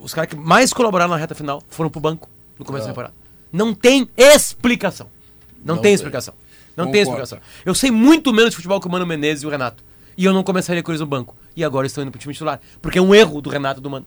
os 0.00 0.12
caras 0.14 0.30
que 0.30 0.36
mais 0.36 0.72
colaboraram 0.72 1.10
na 1.10 1.16
reta 1.16 1.34
final 1.34 1.62
foram 1.68 1.90
pro 1.90 2.00
banco 2.00 2.28
no 2.58 2.64
começo 2.64 2.84
da 2.86 2.92
temporada. 2.92 3.14
Não 3.52 3.72
tem 3.74 4.08
explicação. 4.16 5.08
Não, 5.64 5.74
Não 5.76 5.82
tem 5.82 5.90
tem. 5.90 5.94
explicação. 5.94 6.34
Não 6.76 6.90
tem 6.90 7.04
Concordo. 7.04 7.22
explicação. 7.24 7.38
Eu 7.64 7.74
sei 7.74 7.90
muito 7.90 8.32
menos 8.32 8.50
de 8.50 8.56
futebol 8.56 8.80
que 8.80 8.86
o 8.86 8.90
Mano 8.90 9.04
Menezes 9.06 9.42
e 9.42 9.46
o 9.46 9.50
Renato. 9.50 9.82
E 10.16 10.24
eu 10.24 10.32
não 10.32 10.42
começaria 10.44 10.82
com 10.82 10.90
eles 10.92 11.00
no 11.00 11.06
banco. 11.06 11.34
E 11.56 11.64
agora 11.64 11.86
estão 11.86 12.02
indo 12.02 12.10
pro 12.10 12.20
time 12.20 12.32
titular. 12.32 12.60
Porque 12.82 12.98
é 12.98 13.02
um 13.02 13.14
erro 13.14 13.40
do 13.40 13.50
Renato 13.50 13.80
e 13.80 13.82
do 13.82 13.90
Mano. 13.90 14.06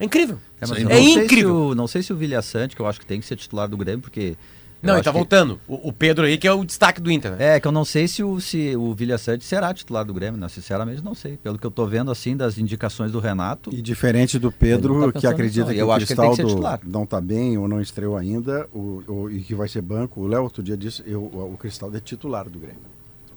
É 0.00 0.04
incrível. 0.04 0.38
É, 0.60 0.64
É 0.64 0.68
não 0.68 0.74
sei 0.74 0.86
se 1.14 1.24
incrível. 1.24 1.54
o- 1.56 1.74
não 1.74 1.86
sei 1.86 2.02
se 2.02 2.12
o 2.12 2.16
Vilha 2.16 2.40
Sante, 2.42 2.74
que 2.74 2.82
eu 2.82 2.86
acho 2.86 2.98
que 3.00 3.06
tem 3.06 3.20
que 3.20 3.26
ser 3.26 3.36
titular 3.36 3.68
do 3.68 3.76
Grêmio, 3.76 4.00
porque. 4.00 4.36
Eu 4.82 4.86
Não, 4.86 4.94
ele 4.94 5.02
tá 5.02 5.10
que- 5.10 5.16
voltando. 5.18 5.60
O, 5.66 5.88
o 5.88 5.92
Pedro 5.92 6.24
aí, 6.24 6.38
que 6.38 6.46
é 6.46 6.52
o 6.52 6.64
destaque 6.64 7.00
do 7.00 7.10
Inter, 7.10 7.32
né? 7.32 7.56
É, 7.56 7.60
que 7.60 7.66
eu 7.66 7.72
não 7.72 7.84
sei 7.84 8.06
se 8.06 8.22
o, 8.22 8.40
se 8.40 8.76
o 8.76 8.94
Vilha 8.94 9.18
Sante 9.18 9.44
será 9.44 9.72
titular 9.74 10.04
do 10.04 10.14
Grêmio, 10.14 10.38
né? 10.40 10.48
Sinceramente, 10.48 11.02
não 11.02 11.14
sei. 11.14 11.36
Pelo 11.36 11.58
que 11.58 11.66
eu 11.66 11.70
tô 11.70 11.86
vendo, 11.86 12.10
assim, 12.10 12.36
das 12.36 12.58
indicações 12.58 13.10
do 13.12 13.18
Renato. 13.18 13.70
E 13.74 13.82
diferente 13.82 14.38
do 14.38 14.52
Pedro, 14.52 15.12
tá 15.12 15.20
que 15.20 15.26
acredita 15.26 15.72
que. 15.72 15.78
Eu 15.78 15.88
o 15.88 15.92
acho 15.92 16.06
que 16.06 16.12
ele 16.12 16.20
tem 16.20 16.30
que 16.30 16.36
ser 16.36 16.42
Cristaldo 16.42 16.62
titular. 16.78 16.80
não 16.84 17.04
está 17.04 17.20
bem 17.20 17.58
ou 17.58 17.66
não 17.66 17.80
estreou 17.80 18.16
ainda 18.16 18.68
o, 18.72 19.02
o- 19.06 19.30
e 19.30 19.40
que 19.40 19.54
vai 19.54 19.68
ser 19.68 19.82
banco. 19.82 20.20
O 20.20 20.26
Léo 20.26 20.42
outro 20.44 20.62
dia 20.62 20.76
disse 20.76 21.02
eu, 21.06 21.22
o, 21.22 21.52
o 21.54 21.56
Cristaldo 21.56 21.96
é 21.96 22.00
titular 22.00 22.48
do 22.48 22.58
Grêmio. 22.58 22.78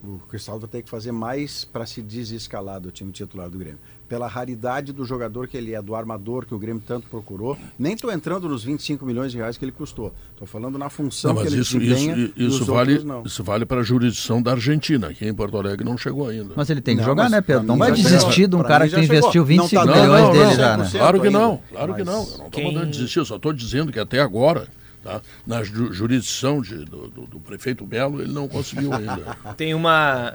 O 0.04 0.18
Cristaldo 0.28 0.62
vai 0.62 0.68
ter 0.70 0.82
que 0.82 0.90
fazer 0.90 1.12
mais 1.12 1.64
para 1.64 1.86
se 1.86 2.02
desescalar 2.02 2.80
do 2.80 2.90
time 2.90 3.12
titular 3.12 3.48
do 3.48 3.56
Grêmio. 3.56 3.78
Pela 4.12 4.26
raridade 4.26 4.92
do 4.92 5.06
jogador 5.06 5.48
que 5.48 5.56
ele 5.56 5.72
é, 5.74 5.80
do 5.80 5.94
armador 5.94 6.44
que 6.44 6.54
o 6.54 6.58
Grêmio 6.58 6.82
tanto 6.86 7.08
procurou. 7.08 7.56
Nem 7.78 7.94
estou 7.94 8.12
entrando 8.12 8.46
nos 8.46 8.62
25 8.62 9.06
milhões 9.06 9.32
de 9.32 9.38
reais 9.38 9.56
que 9.56 9.64
ele 9.64 9.72
custou. 9.72 10.12
Estou 10.32 10.46
falando 10.46 10.76
na 10.76 10.90
função 10.90 11.30
Não, 11.32 11.38
que 11.38 11.44
mas 11.44 11.52
ele 11.54 11.62
isso, 11.62 11.78
desempenha 11.78 12.14
isso, 12.18 12.32
isso, 12.36 12.64
vale, 12.66 12.90
outros 12.92 13.04
não. 13.08 13.22
isso 13.24 13.42
vale 13.42 13.64
para 13.64 13.80
a 13.80 13.82
jurisdição 13.82 14.42
da 14.42 14.50
Argentina. 14.50 15.06
Aqui 15.08 15.26
em 15.26 15.32
Porto 15.32 15.56
Alegre 15.56 15.82
não 15.82 15.96
chegou 15.96 16.28
ainda. 16.28 16.52
Mas 16.54 16.68
ele 16.68 16.82
tem 16.82 16.94
que 16.94 17.00
Não, 17.00 17.08
jogar, 17.08 17.30
né, 17.30 17.40
Pedro? 17.40 17.62
Não 17.62 17.78
vai 17.78 17.90
desistir 17.90 18.46
de 18.48 18.54
um 18.54 18.62
cara 18.62 18.86
que 18.86 19.00
investiu 19.00 19.30
chegou. 19.32 19.44
25 19.46 19.86
Não 19.86 19.94
tá 19.94 20.00
milhões 20.02 20.22
dando 20.24 20.32
dele 20.34 20.54
já, 20.56 20.76
100%. 20.76 20.78
né? 20.92 20.98
Claro 20.98 21.20
que 21.22 21.30
não, 21.30 21.60
claro 21.70 21.94
que 21.94 22.04
não. 22.04 22.12
Eu 22.12 22.18
não 22.18 22.32
estou 22.34 22.50
quem- 22.50 22.66
mandando 22.74 22.90
desistir, 22.90 23.18
eu 23.18 23.24
só 23.24 23.36
estou 23.36 23.52
dizendo 23.54 23.90
que 23.90 23.98
até 23.98 24.20
agora, 24.20 24.68
tá, 25.02 25.22
na 25.46 25.62
ju- 25.62 25.90
jurisdição 25.90 26.60
de- 26.60 26.84
do, 26.84 27.08
do- 27.08 27.26
do 27.28 27.40
prefeito 27.40 27.86
Belo, 27.86 28.20
ele 28.20 28.30
não 28.30 28.46
conseguiu 28.46 28.92
ainda. 28.92 29.38
Tem 29.56 29.72
uma 29.72 30.34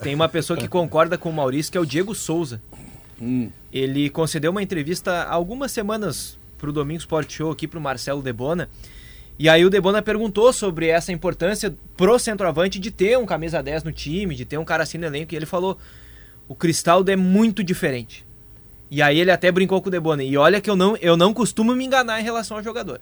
tem 0.00 0.14
uma 0.14 0.28
pessoa 0.28 0.56
que 0.56 0.68
concorda 0.68 1.18
com 1.18 1.28
o 1.28 1.32
Maurício, 1.32 1.72
que 1.72 1.76
é 1.76 1.80
o 1.80 1.84
Diego 1.84 2.14
Souza. 2.14 2.62
Hum. 3.20 3.50
Ele 3.72 4.08
concedeu 4.10 4.50
uma 4.50 4.62
entrevista 4.62 5.12
há 5.12 5.32
algumas 5.32 5.72
semanas 5.72 6.38
pro 6.56 6.72
Domingo 6.72 7.00
Sport 7.00 7.30
Show 7.32 7.50
aqui 7.50 7.66
pro 7.66 7.80
Marcelo 7.80 8.22
Debona. 8.22 8.68
E 9.38 9.48
aí 9.48 9.64
o 9.64 9.70
Debona 9.70 10.02
perguntou 10.02 10.52
sobre 10.52 10.88
essa 10.88 11.12
importância 11.12 11.74
pro 11.96 12.18
centroavante 12.18 12.78
de 12.78 12.90
ter 12.90 13.16
um 13.16 13.24
camisa 13.24 13.62
10 13.62 13.84
no 13.84 13.92
time, 13.92 14.34
de 14.34 14.44
ter 14.44 14.58
um 14.58 14.64
cara 14.64 14.82
assim 14.82 14.98
no 14.98 15.06
elenco, 15.06 15.32
e 15.32 15.36
ele 15.36 15.46
falou: 15.46 15.78
"O 16.48 16.54
Cristaldo 16.54 17.10
é 17.10 17.16
muito 17.16 17.62
diferente". 17.62 18.26
E 18.90 19.00
aí 19.02 19.20
ele 19.20 19.30
até 19.30 19.52
brincou 19.52 19.80
com 19.80 19.88
o 19.88 19.92
Debona. 19.92 20.24
E 20.24 20.36
olha 20.36 20.60
que 20.60 20.68
eu 20.68 20.74
não 20.74 20.96
eu 20.96 21.16
não 21.16 21.32
costumo 21.32 21.74
me 21.74 21.84
enganar 21.84 22.20
em 22.20 22.24
relação 22.24 22.56
ao 22.56 22.62
jogador. 22.62 23.00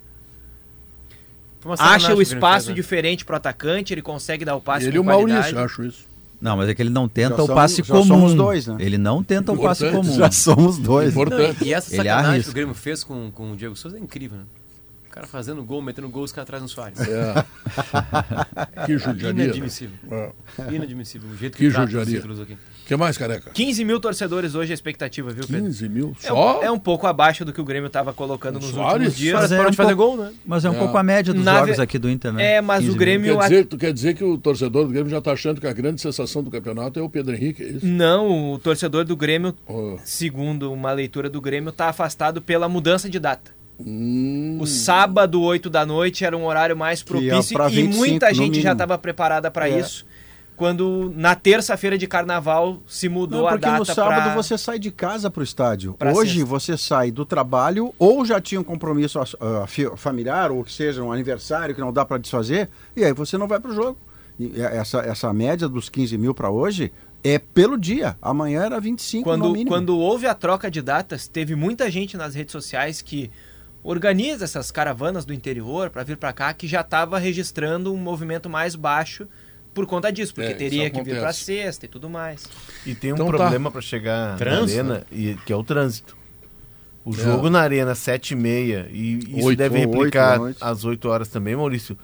Sacanagem 1.75 2.07
Acha 2.07 2.15
o 2.15 2.23
espaço 2.23 2.69
né? 2.69 2.75
diferente 2.75 3.25
pro 3.25 3.35
atacante, 3.35 3.93
ele 3.93 4.03
consegue 4.03 4.45
dar 4.45 4.55
o 4.55 4.61
passe 4.61 4.87
ele 4.87 4.97
e 4.97 4.99
com 4.99 5.05
o 5.05 5.07
Maurício, 5.07 5.41
qualidade. 5.41 5.57
eu 5.57 5.65
acho 5.65 5.83
isso. 5.85 6.07
Não, 6.47 6.57
mas 6.57 6.69
é 6.69 6.75
que 6.75 6.81
ele 6.83 6.91
não 6.91 7.09
tenta 7.09 7.37
Já 7.39 7.43
o 7.43 7.47
passe 7.49 7.83
já 7.83 7.93
comum. 7.93 8.05
somos 8.07 8.35
dois, 8.35 8.67
né? 8.69 8.77
Ele 8.79 8.97
não 8.97 9.21
tenta 9.23 9.51
o 9.53 9.59
passe 9.61 9.85
Importante. 9.85 10.07
comum. 10.07 10.17
Já 10.19 10.31
somos 10.31 10.79
dois. 10.79 11.11
Importante. 11.11 11.65
E 11.65 11.75
essa 11.75 11.93
Ele 11.93 12.09
sacanagem 12.09 12.43
que 12.43 12.51
o 12.51 12.53
Grêmio 12.53 12.75
fez 12.75 13.03
com, 13.03 13.31
com 13.33 13.51
o 13.51 13.57
Diego 13.57 13.75
Souza 13.75 13.97
é 13.97 14.01
incrível, 14.01 14.39
né? 14.39 14.45
O 15.09 15.11
cara 15.11 15.27
fazendo 15.27 15.65
gol, 15.65 15.83
metendo 15.83 16.09
gol, 16.09 16.23
os 16.23 16.31
caras 16.31 16.45
atrás 16.45 16.63
no 16.63 16.69
Soares. 16.69 16.99
É. 17.01 17.45
que 18.87 18.97
judiaria. 18.99 19.33
né? 19.33 19.45
Inadmissível. 19.45 19.97
É. 20.11 20.75
Inadmissível. 20.75 21.31
O 21.31 21.37
jeito 21.37 21.57
Que 21.57 21.65
que, 21.65 21.71
judiaria. 21.71 22.23
O 22.87 22.89
que 22.89 22.95
mais, 22.97 23.19
careca? 23.19 23.51
15 23.51 23.85
mil 23.85 23.99
torcedores 23.99 24.55
hoje 24.55 24.71
é 24.71 24.73
a 24.73 24.77
expectativa, 24.77 25.29
viu, 25.31 25.45
Pedro? 25.45 25.65
15 25.65 25.89
mil? 25.89 26.17
É, 26.23 26.29
Só? 26.29 26.61
um, 26.61 26.63
é 26.63 26.71
um 26.71 26.79
pouco 26.79 27.05
abaixo 27.09 27.45
do 27.45 27.53
que 27.53 27.61
o 27.61 27.65
Grêmio 27.65 27.89
estava 27.89 28.13
colocando 28.13 28.61
nos 28.61 28.67
Soares? 28.71 28.93
últimos 29.09 29.17
dias. 29.17 29.35
Mas 29.41 29.51
é 29.51 29.61
um 29.61 29.73
fazer 29.73 29.97
pouco- 29.97 30.17
gol, 30.17 30.25
né? 30.25 30.33
Mas 30.47 30.65
é 30.65 30.71
um 30.71 30.75
É. 30.75 30.79
pouco 30.79 30.97
a 30.97 31.03
média 31.03 31.35
dos 31.35 31.45
Na 31.45 31.59
jogos 31.59 31.77
ve- 31.79 31.83
aqui 31.83 31.99
do 31.99 32.09
Inter, 32.09 32.33
né? 32.33 32.55
É, 32.55 32.61
mas 32.61 32.83
15 32.85 32.93
o. 32.93 32.97
Grêmio. 32.97 33.39
Quer 33.39 33.43
dizer, 33.49 33.65
tu 33.67 33.77
quer 33.77 33.93
dizer 33.93 34.15
que 34.15 34.23
o 34.23 34.39
torcedor 34.39 34.85
do 34.85 34.91
Grêmio 34.93 35.11
já 35.11 35.19
está 35.19 35.33
achando 35.33 35.61
que 35.61 35.67
a 35.67 35.73
grande 35.73 36.01
sensação 36.01 36.45
do 36.45 36.51
campeonato 36.51 37.01
é 37.01 37.03
o 37.03 37.11
Pedro 37.11 37.35
Henrique, 37.35 37.61
é 37.65 37.67
isso? 37.71 37.85
Não, 37.85 38.53
o 38.53 38.59
torcedor 38.61 39.05
do 39.05 39.17
Grêmio, 39.17 39.53
Oh. 39.67 39.97
segundo 40.05 40.73
uma 40.73 40.93
leitura 40.93 41.29
do 41.29 41.41
Grêmio, 41.41 41.71
está 41.71 41.89
afastado 41.89 42.41
pela 42.41 42.69
mudança 42.69 43.11
de 43.11 43.19
data. 43.19 43.51
Hum, 43.79 44.59
O 44.61 44.67
sábado, 44.67 45.43
8 45.43 45.69
da 45.69 45.85
noite, 45.85 46.25
era 46.25 46.37
um 46.37 46.45
horário 46.47 46.77
mais 46.77 47.03
é 47.03 47.05
propício 47.05 47.31
e 47.59 47.71
25 47.73 47.97
muita 47.97 48.33
gente 48.33 48.61
já 48.63 48.73
estava 48.73 48.97
preparada 48.97 49.51
para 49.51 49.69
É. 49.69 49.81
isso. 49.81 50.07
Quando 50.57 51.13
na 51.15 51.35
terça-feira 51.35 51.99
de 51.99 52.07
carnaval 52.07 52.83
se 52.89 53.09
mudou 53.09 53.41
Não, 53.43 53.47
a 53.47 53.51
porque 53.53 53.67
data 53.67 53.79
no 53.79 53.85
sábado 53.85 54.23
pra- 54.23 54.35
você 54.35 54.57
sai 54.57 54.79
de 54.79 54.91
casa 54.91 55.31
para 55.31 55.41
o 55.41 55.45
estádio. 55.45 55.93
Pra 55.95 56.13
Hoje 56.13 56.33
sexta. 56.39 56.47
você 56.47 56.77
sai 56.79 57.11
do 57.11 57.27
trabalho 57.27 57.93
ou 57.99 58.25
já 58.25 58.41
tinha 58.41 58.61
um 58.61 58.65
compromisso 58.65 59.21
fi- 59.67 59.91
familiar 59.97 60.51
ou 60.51 60.65
que 60.65 60.73
seja 60.73 61.03
um 61.03 61.13
aniversário 61.13 61.75
que 61.75 61.81
não 61.81 61.93
dá 61.93 62.05
para 62.05 62.17
desfazer 62.19 62.69
e 62.97 63.05
aí 63.05 63.13
você 63.13 63.37
não 63.37 63.47
vai 63.47 63.61
para 63.61 63.71
o 63.71 63.75
jogo. 63.75 63.99
E 64.39 64.61
essa, 64.61 64.99
essa 65.01 65.33
média 65.33 65.69
dos 65.69 65.89
15 65.89 66.17
mil 66.19 66.35
para 66.35 66.51
hoje 66.51 66.93
é 67.23 67.39
pelo 67.39 67.77
dia. 67.79 68.17
Amanhã 68.23 68.63
era 68.65 68.81
25 68.81 69.37
no 69.37 69.53
Quando, 69.55 69.65
quando 69.67 69.99
houve 69.99 70.27
a 70.27 70.35
troca 70.35 70.71
de 70.71 70.81
datas, 70.81 71.27
teve 71.29 71.55
muita 71.55 71.91
gente 71.91 72.17
nas 72.17 72.35
redes 72.35 72.53
sociais 72.53 73.03
que 73.03 73.31
organiza 73.83 74.45
essas 74.45 74.71
caravanas 74.71 75.25
do 75.25 75.33
interior 75.33 75.91
para 75.91 76.03
vir 76.03 76.17
para 76.17 76.33
cá, 76.33 76.53
que 76.53 76.67
já 76.67 76.81
estava 76.81 77.19
registrando 77.19 77.93
um 77.93 77.97
movimento 77.97 78.49
mais 78.49 78.75
baixo 78.75 79.27
por 79.77 79.87
conta 79.87 80.11
disso, 80.11 80.35
porque 80.35 80.51
É, 80.51 80.55
teria 80.55 80.91
que 80.91 81.03
vir 81.03 81.21
para 81.21 81.33
sexta 81.33 81.85
e 81.85 81.89
tudo 81.89 82.09
mais. 82.11 82.43
E 82.87 82.95
tem 82.95 83.13
um 83.13 83.15
Então 83.15 83.31
tá. 83.31 83.37
problema 83.37 83.71
para 83.71 83.81
chegar 83.83 84.37
Trânsito, 84.37 84.83
na 84.83 84.95
arena, 84.95 85.07
e, 85.13 85.35
que 85.45 85.53
é 85.53 85.57
o 85.57 85.63
trânsito. 85.63 86.17
O 87.05 87.13
jogo 87.13 87.49
na 87.49 87.61
arena, 87.61 87.95
7 87.95 88.33
e 88.33 88.35
meia, 88.37 88.89
e 88.91 89.19
isso 89.39 89.47
Oito 89.47 89.59
deve 89.59 89.79
replicar 89.79 90.41
às 90.61 90.85
8 90.85 91.09
horas 91.09 91.29
também, 91.29 91.55
Maurício. 91.55 91.97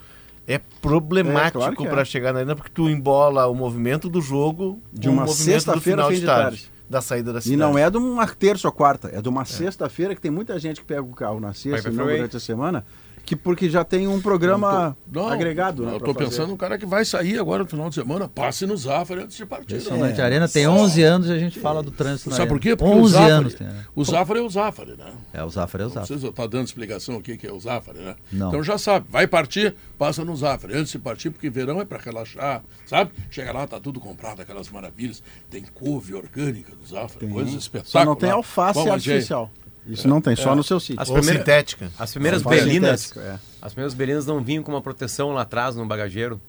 É 0.47 0.59
problemático 0.81 1.57
É, 1.59 1.73
claro 1.73 1.85
é. 1.85 1.89
para 1.89 2.05
chegar 2.05 2.31
na 2.31 2.39
arena, 2.39 2.55
porque 2.55 2.71
tu 2.73 2.87
embola 2.89 3.45
o 3.47 3.55
movimento 3.55 4.07
do 4.07 4.21
jogo 4.21 4.79
De 4.93 5.09
uma 5.09 5.27
sexta-feira, 5.27 6.07
de 6.07 6.19
de 6.19 6.25
tarde, 6.25 6.71
da 6.89 7.01
saída 7.01 7.33
da 7.33 7.39
E 7.39 7.41
cidade. 7.41 7.57
não 7.59 7.77
é 7.77 7.89
de 7.89 7.97
uma 7.97 8.27
terça 8.27 8.67
ou 8.67 8.71
quarta, 8.71 9.09
é 9.13 9.21
de 9.21 9.27
uma 9.27 9.43
sexta-feira 9.45 10.13
que 10.15 10.21
tem 10.21 10.31
muita 10.31 10.57
gente 10.59 10.79
que 10.81 10.85
pega 10.87 11.01
o 11.01 11.07
carro 11.13 11.39
na 11.39 11.53
sexta 11.53 11.89
e 11.89 11.91
não 11.91 11.95
freeway. 11.97 12.17
durante 12.17 12.37
a 12.37 12.39
semana, 12.39 12.85
que 13.25 13.35
porque 13.37 13.69
já 13.69 13.83
tem 13.85 14.05
um 14.07 14.19
programa 14.21 14.97
Não, 15.09 15.27
agregado. 15.29 15.85
né, 15.85 15.93
Eu 15.95 15.99
tô 15.99 16.13
fazer. 16.13 16.25
pensando 16.25 16.49
no 16.49 16.57
cara 16.57 16.77
que 16.77 16.85
vai 16.85 17.05
sair 17.05 17.39
agora 17.39 17.63
no 17.63 17.69
final 17.69 17.87
de 17.87 17.95
semana, 17.95 18.27
passe 18.27 18.65
no 18.65 18.75
Zafari 18.75 19.21
antes 19.21 19.37
de 19.37 19.45
partir. 19.45 19.75
Impressionante. 19.75 20.21
A 20.21 20.25
Arena 20.25 20.47
tem 20.47 20.67
11 20.67 21.01
anos 21.03 21.27
e 21.29 21.31
a 21.31 21.39
gente 21.39 21.57
fala 21.59 21.81
do 21.81 21.89
trânsito 21.89 22.29
na 22.29 22.35
Sabe 22.35 22.49
por 22.49 22.59
quê? 22.59 22.75
Porque 22.75 22.91
11 22.93 23.01
o 23.01 23.07
Zafari, 23.07 23.31
anos 23.31 23.53
tem. 23.53 23.67
né? 23.67 23.85
o 23.95 24.03
Zafari 24.03 24.39
é 24.39 24.41
o 24.41 24.49
Zafari, 24.49 24.91
né? 24.97 25.05
É, 25.33 25.43
o 25.43 25.49
Zafra 25.49 25.83
é 25.83 25.85
o 25.85 25.87
Não 25.87 25.93
Zafra. 25.93 26.07
precisa 26.07 26.27
estar 26.29 26.47
dando 26.47 26.65
explicação 26.65 27.15
aqui 27.15 27.37
que 27.37 27.47
é 27.47 27.51
o 27.53 27.59
Zafari, 27.59 27.99
né? 27.99 28.15
Não. 28.31 28.49
Então 28.49 28.63
já 28.63 28.77
sabe, 28.77 29.05
vai 29.09 29.25
partir, 29.25 29.73
passa 29.97 30.25
no 30.25 30.35
Zafari. 30.35 30.75
Antes 30.77 30.91
de 30.91 30.99
partir, 30.99 31.29
porque 31.29 31.49
verão 31.49 31.79
é 31.79 31.85
para 31.85 31.99
relaxar, 31.99 32.61
sabe? 32.85 33.11
Chega 33.31 33.53
lá, 33.53 33.65
tá 33.65 33.79
tudo 33.79 34.01
comprado, 34.01 34.41
aquelas 34.41 34.69
maravilhas. 34.69 35.23
Tem 35.49 35.63
couve 35.73 36.13
orgânica 36.13 36.73
no 36.79 36.85
Zafari, 36.85 37.27
coisa 37.27 37.55
espetacular. 37.57 38.03
Só 38.03 38.05
não 38.05 38.15
tem 38.17 38.29
alface 38.29 38.79
Bom, 38.79 38.89
mas, 38.89 39.01
gente, 39.01 39.13
artificial. 39.13 39.49
Isso 39.87 40.07
não 40.07 40.21
tem, 40.21 40.35
só 40.35 40.55
no 40.55 40.63
seu 40.63 40.79
sítio. 40.79 41.01
As 41.01 41.09
Ou 41.09 41.15
primeiras- 41.15 41.41
sintética. 41.41 41.91
As 41.99 42.11
primeiras 42.11 42.41
belinas, 42.41 43.15
é. 43.17 43.37
as 43.61 43.73
primeiras 43.73 43.93
belinas 43.93 44.25
não 44.25 44.41
vinham 44.43 44.63
com 44.63 44.71
uma 44.71 44.81
proteção 44.81 45.31
lá 45.33 45.41
atrás 45.41 45.75
no 45.75 45.85
bagageiro. 45.85 46.39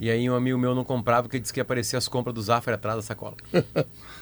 E 0.00 0.10
aí 0.10 0.28
um 0.28 0.34
amigo 0.34 0.58
meu 0.58 0.74
não 0.74 0.82
comprava 0.82 1.22
porque 1.28 1.38
disse 1.38 1.52
que 1.52 1.60
ia 1.60 1.62
aparecer 1.62 1.96
as 1.96 2.08
compras 2.08 2.34
do 2.34 2.42
Zafra 2.42 2.74
atrás 2.74 2.96
da 2.96 3.02
sacola. 3.02 3.36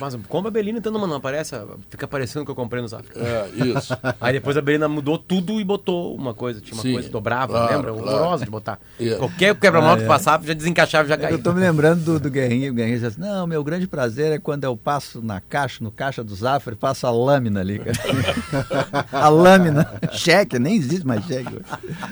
Mas 0.00 0.16
compra 0.28 0.48
a 0.48 0.50
Belina 0.52 0.78
então, 0.78 0.92
não, 0.92 1.06
não 1.06 1.16
aparece, 1.16 1.54
fica 1.90 2.06
aparecendo 2.06 2.44
que 2.44 2.50
eu 2.50 2.54
comprei 2.54 2.82
no 2.82 2.88
Zafra. 2.88 3.12
É, 3.16 3.48
isso. 3.66 3.96
Aí 4.20 4.32
depois 4.32 4.56
a 4.56 4.60
Belina 4.62 4.88
mudou 4.88 5.18
tudo 5.18 5.60
e 5.60 5.64
botou 5.64 6.14
uma 6.14 6.34
coisa, 6.34 6.60
tinha 6.60 6.74
uma 6.74 6.82
Sim, 6.82 6.92
coisa 6.92 7.08
que 7.08 7.12
dobrava, 7.12 7.52
claro, 7.52 7.72
lembra? 7.76 7.92
claro. 7.92 8.08
Horrorosa 8.08 8.44
de 8.44 8.50
botar. 8.50 8.78
É. 9.00 9.14
Qualquer 9.14 9.54
quebra-mola 9.54 9.98
que 9.98 10.06
passava 10.06 10.46
já 10.46 10.54
desencaixava 10.54 11.06
e 11.06 11.08
já 11.08 11.16
caía. 11.16 11.34
Eu 11.34 11.42
tô 11.42 11.52
me 11.52 11.60
lembrando 11.60 12.02
do, 12.04 12.20
do 12.20 12.30
Guerrinha, 12.30 12.70
o 12.70 12.74
Guerrinha 12.74 12.96
diz 12.96 13.04
assim, 13.04 13.20
não, 13.20 13.46
meu 13.46 13.62
grande 13.62 13.86
prazer 13.86 14.32
é 14.32 14.38
quando 14.38 14.64
eu 14.64 14.76
passo 14.76 15.22
na 15.22 15.40
caixa, 15.40 15.82
no 15.82 15.90
caixa 15.90 16.24
do 16.24 16.34
Zafra, 16.34 16.74
e 16.74 16.76
passo 16.76 17.06
a 17.06 17.10
lâmina 17.10 17.60
ali, 17.60 17.78
cara. 17.78 17.96
a 19.12 19.28
lâmina, 19.28 19.88
cheque, 20.12 20.58
nem 20.58 20.76
existe 20.76 21.06
mais 21.06 21.24
cheque. 21.24 21.60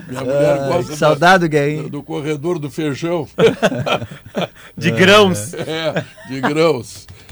Minha 0.09 0.21
mulher 0.21 0.61
Ai, 0.61 0.69
gosta 0.69 0.93
que 0.93 0.99
saudade 0.99 1.41
do 1.41 1.49
do, 1.49 1.51
Guerrinha. 1.51 1.89
do 1.89 2.03
corredor 2.03 2.59
do 2.59 2.71
feijão. 2.71 3.27
De 4.77 4.91
grãos. 4.91 5.53
é, 5.55 6.05
de 6.29 6.41
grãos. 6.41 6.50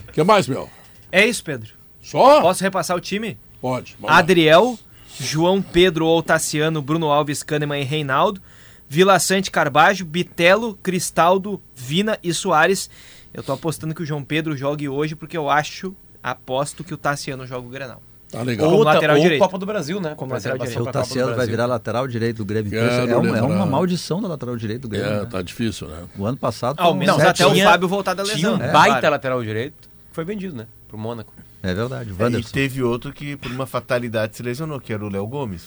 O 0.09 0.12
que 0.12 0.23
mais, 0.23 0.47
meu? 0.47 0.69
É 1.11 1.27
isso, 1.27 1.43
Pedro. 1.43 1.73
Só? 2.03 2.40
Posso 2.40 2.62
repassar 2.62 2.97
o 2.97 3.01
time? 3.01 3.39
Pode. 3.61 3.97
vamos 3.99 4.11
lá. 4.11 4.19
Adriel, 4.19 4.78
João 5.20 5.61
Pedro 5.61 6.07
ou 6.07 6.23
Tassiano, 6.23 6.81
Bruno 6.81 7.11
Alves, 7.11 7.43
Kahneman 7.43 7.81
e 7.81 7.85
Reinaldo, 7.85 8.40
Vila 8.89 9.19
Sante 9.19 9.51
Carbajo, 9.51 10.05
Bitelo, 10.05 10.78
Cristaldo, 10.82 11.61
Vina 11.74 12.19
e 12.23 12.32
Soares. 12.32 12.89
Eu 13.35 13.43
tô 13.43 13.53
apostando 13.53 13.95
que 13.95 14.03
o 14.03 14.07
João 14.07 14.24
Pedro 14.24 14.57
jogue 14.57 14.89
hoje 14.89 15.15
porque 15.15 15.36
eu 15.36 15.51
acho, 15.51 15.95
aposto 16.23 16.85
que 16.85 16.95
o 16.95 16.99
Tassiano 16.99 17.47
joga 17.47 17.66
o 17.66 17.70
Grenal. 17.70 18.03
Tá 18.31 18.43
legal. 18.43 18.71
Ou, 18.71 18.83
lateral 18.83 19.17
ou 19.17 19.23
direito. 19.23 19.41
Copa 19.41 19.59
do 19.59 19.65
Brasil, 19.65 20.01
né? 20.01 20.15
Como 20.15 20.33
lateral 20.33 20.59
direito. 20.59 20.83
O 20.83 20.93
Tassiano 20.93 21.35
vai 21.35 21.47
virar 21.47 21.67
lateral 21.67 22.07
direito 22.07 22.37
do 22.39 22.45
Grêmio. 22.45 22.71
Quero 22.71 23.11
é, 23.11 23.17
uma, 23.17 23.39
é 23.39 23.43
uma 23.43 23.65
maldição 23.67 24.21
da 24.21 24.29
lateral 24.29 24.57
direito 24.57 24.83
do 24.83 24.89
Grêmio. 24.89 25.09
É, 25.09 25.21
né? 25.21 25.27
tá 25.31 25.41
difícil, 25.41 25.89
né? 25.89 26.05
O 26.19 26.27
ano 26.27 26.37
passado 26.37 26.79
Ao 26.79 26.95
menos 26.95 27.17
sete 27.17 27.29
até 27.43 27.47
o 27.47 27.53
tinha- 27.53 27.65
Fábio 27.71 27.89
voltar 27.89 28.13
da 28.15 28.25
Tinha 28.25 28.37
lesão. 28.37 28.55
um 28.55 28.59
né? 28.59 28.71
baita 28.71 29.01
Claro. 29.01 29.11
lateral 29.15 29.43
direito 29.43 29.89
que 29.89 30.15
foi 30.15 30.25
vendido, 30.25 30.55
né? 30.55 30.67
Pro 30.87 30.99
Mônaco. 30.99 31.33
É 31.63 31.75
verdade, 31.75 32.13
o 32.13 32.23
É, 32.23 32.31
e 32.31 32.45
teve 32.45 32.83
outro 32.83 33.13
que, 33.13 33.37
por 33.37 33.51
uma 33.51 33.67
fatalidade, 33.67 34.37
se 34.37 34.43
lesionou, 34.43 34.79
que 34.79 34.93
era 34.93 35.05
o 35.05 35.09
Léo 35.09 35.27
Gomes. 35.27 35.63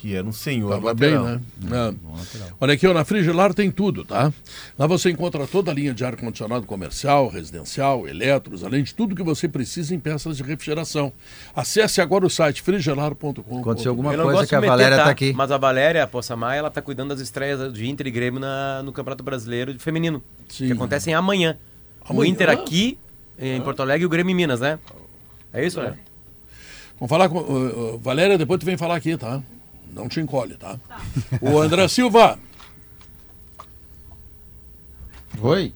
Que 0.00 0.14
era 0.16 0.26
um 0.26 0.32
senhor 0.32 0.70
Tava 0.70 0.94
bem, 0.94 1.14
lateral. 1.14 1.40
né? 1.60 1.94
É. 2.00 2.44
Olha 2.58 2.72
aqui, 2.72 2.86
ó, 2.86 2.94
na 2.94 3.04
Frigelar 3.04 3.52
tem 3.52 3.70
tudo, 3.70 4.02
tá? 4.02 4.32
Lá 4.78 4.86
você 4.86 5.10
encontra 5.10 5.46
toda 5.46 5.70
a 5.70 5.74
linha 5.74 5.92
de 5.92 6.02
ar-condicionado 6.02 6.64
comercial, 6.64 7.28
residencial, 7.28 8.08
eletros, 8.08 8.64
além 8.64 8.82
de 8.82 8.94
tudo 8.94 9.14
que 9.14 9.22
você 9.22 9.46
precisa 9.46 9.94
em 9.94 10.00
peças 10.00 10.38
de 10.38 10.42
refrigeração. 10.42 11.12
Acesse 11.54 12.00
agora 12.00 12.24
o 12.24 12.30
site 12.30 12.62
frigelar.com. 12.62 13.60
Aconteceu 13.60 13.90
alguma 13.90 14.12
Eu 14.14 14.16
não 14.16 14.24
coisa 14.24 14.38
gosto 14.40 14.48
que 14.48 14.54
a 14.54 14.60
Valéria 14.60 14.96
tá? 14.96 15.04
tá 15.04 15.10
aqui. 15.10 15.32
Mas 15.34 15.50
a 15.50 15.58
Valéria, 15.58 16.02
a 16.02 16.06
Poçamai, 16.06 16.56
ela 16.58 16.70
tá 16.70 16.80
cuidando 16.80 17.10
das 17.10 17.20
estreias 17.20 17.70
de 17.70 17.86
Inter 17.86 18.06
e 18.06 18.10
Grêmio 18.10 18.40
na- 18.40 18.82
no 18.82 18.92
Campeonato 18.92 19.22
Brasileiro 19.22 19.74
de 19.74 19.80
Feminino. 19.80 20.22
Sim. 20.48 20.68
Que 20.68 20.72
acontecem 20.72 21.12
amanhã. 21.12 21.58
O 22.08 22.12
Amanhã? 22.14 22.30
Inter 22.30 22.48
aqui, 22.48 22.98
em 23.38 23.60
Porto 23.60 23.80
Alegre, 23.82 24.04
e 24.04 24.06
o 24.06 24.08
Grêmio 24.08 24.32
em 24.32 24.34
Minas, 24.34 24.60
né? 24.60 24.78
É 25.52 25.64
isso, 25.64 25.78
né? 25.80 25.94
Vamos 26.98 27.10
falar 27.10 27.28
com. 27.28 27.38
uh, 27.38 27.94
uh, 27.94 27.98
Valéria, 27.98 28.38
depois 28.38 28.58
tu 28.58 28.64
vem 28.66 28.76
falar 28.78 28.96
aqui, 28.96 29.16
tá? 29.16 29.42
Não 29.92 30.08
te 30.08 30.20
encolhe, 30.20 30.54
tá? 30.54 30.78
O 31.40 31.58
André 31.60 31.86
Silva, 31.88 32.38
Oi, 35.40 35.72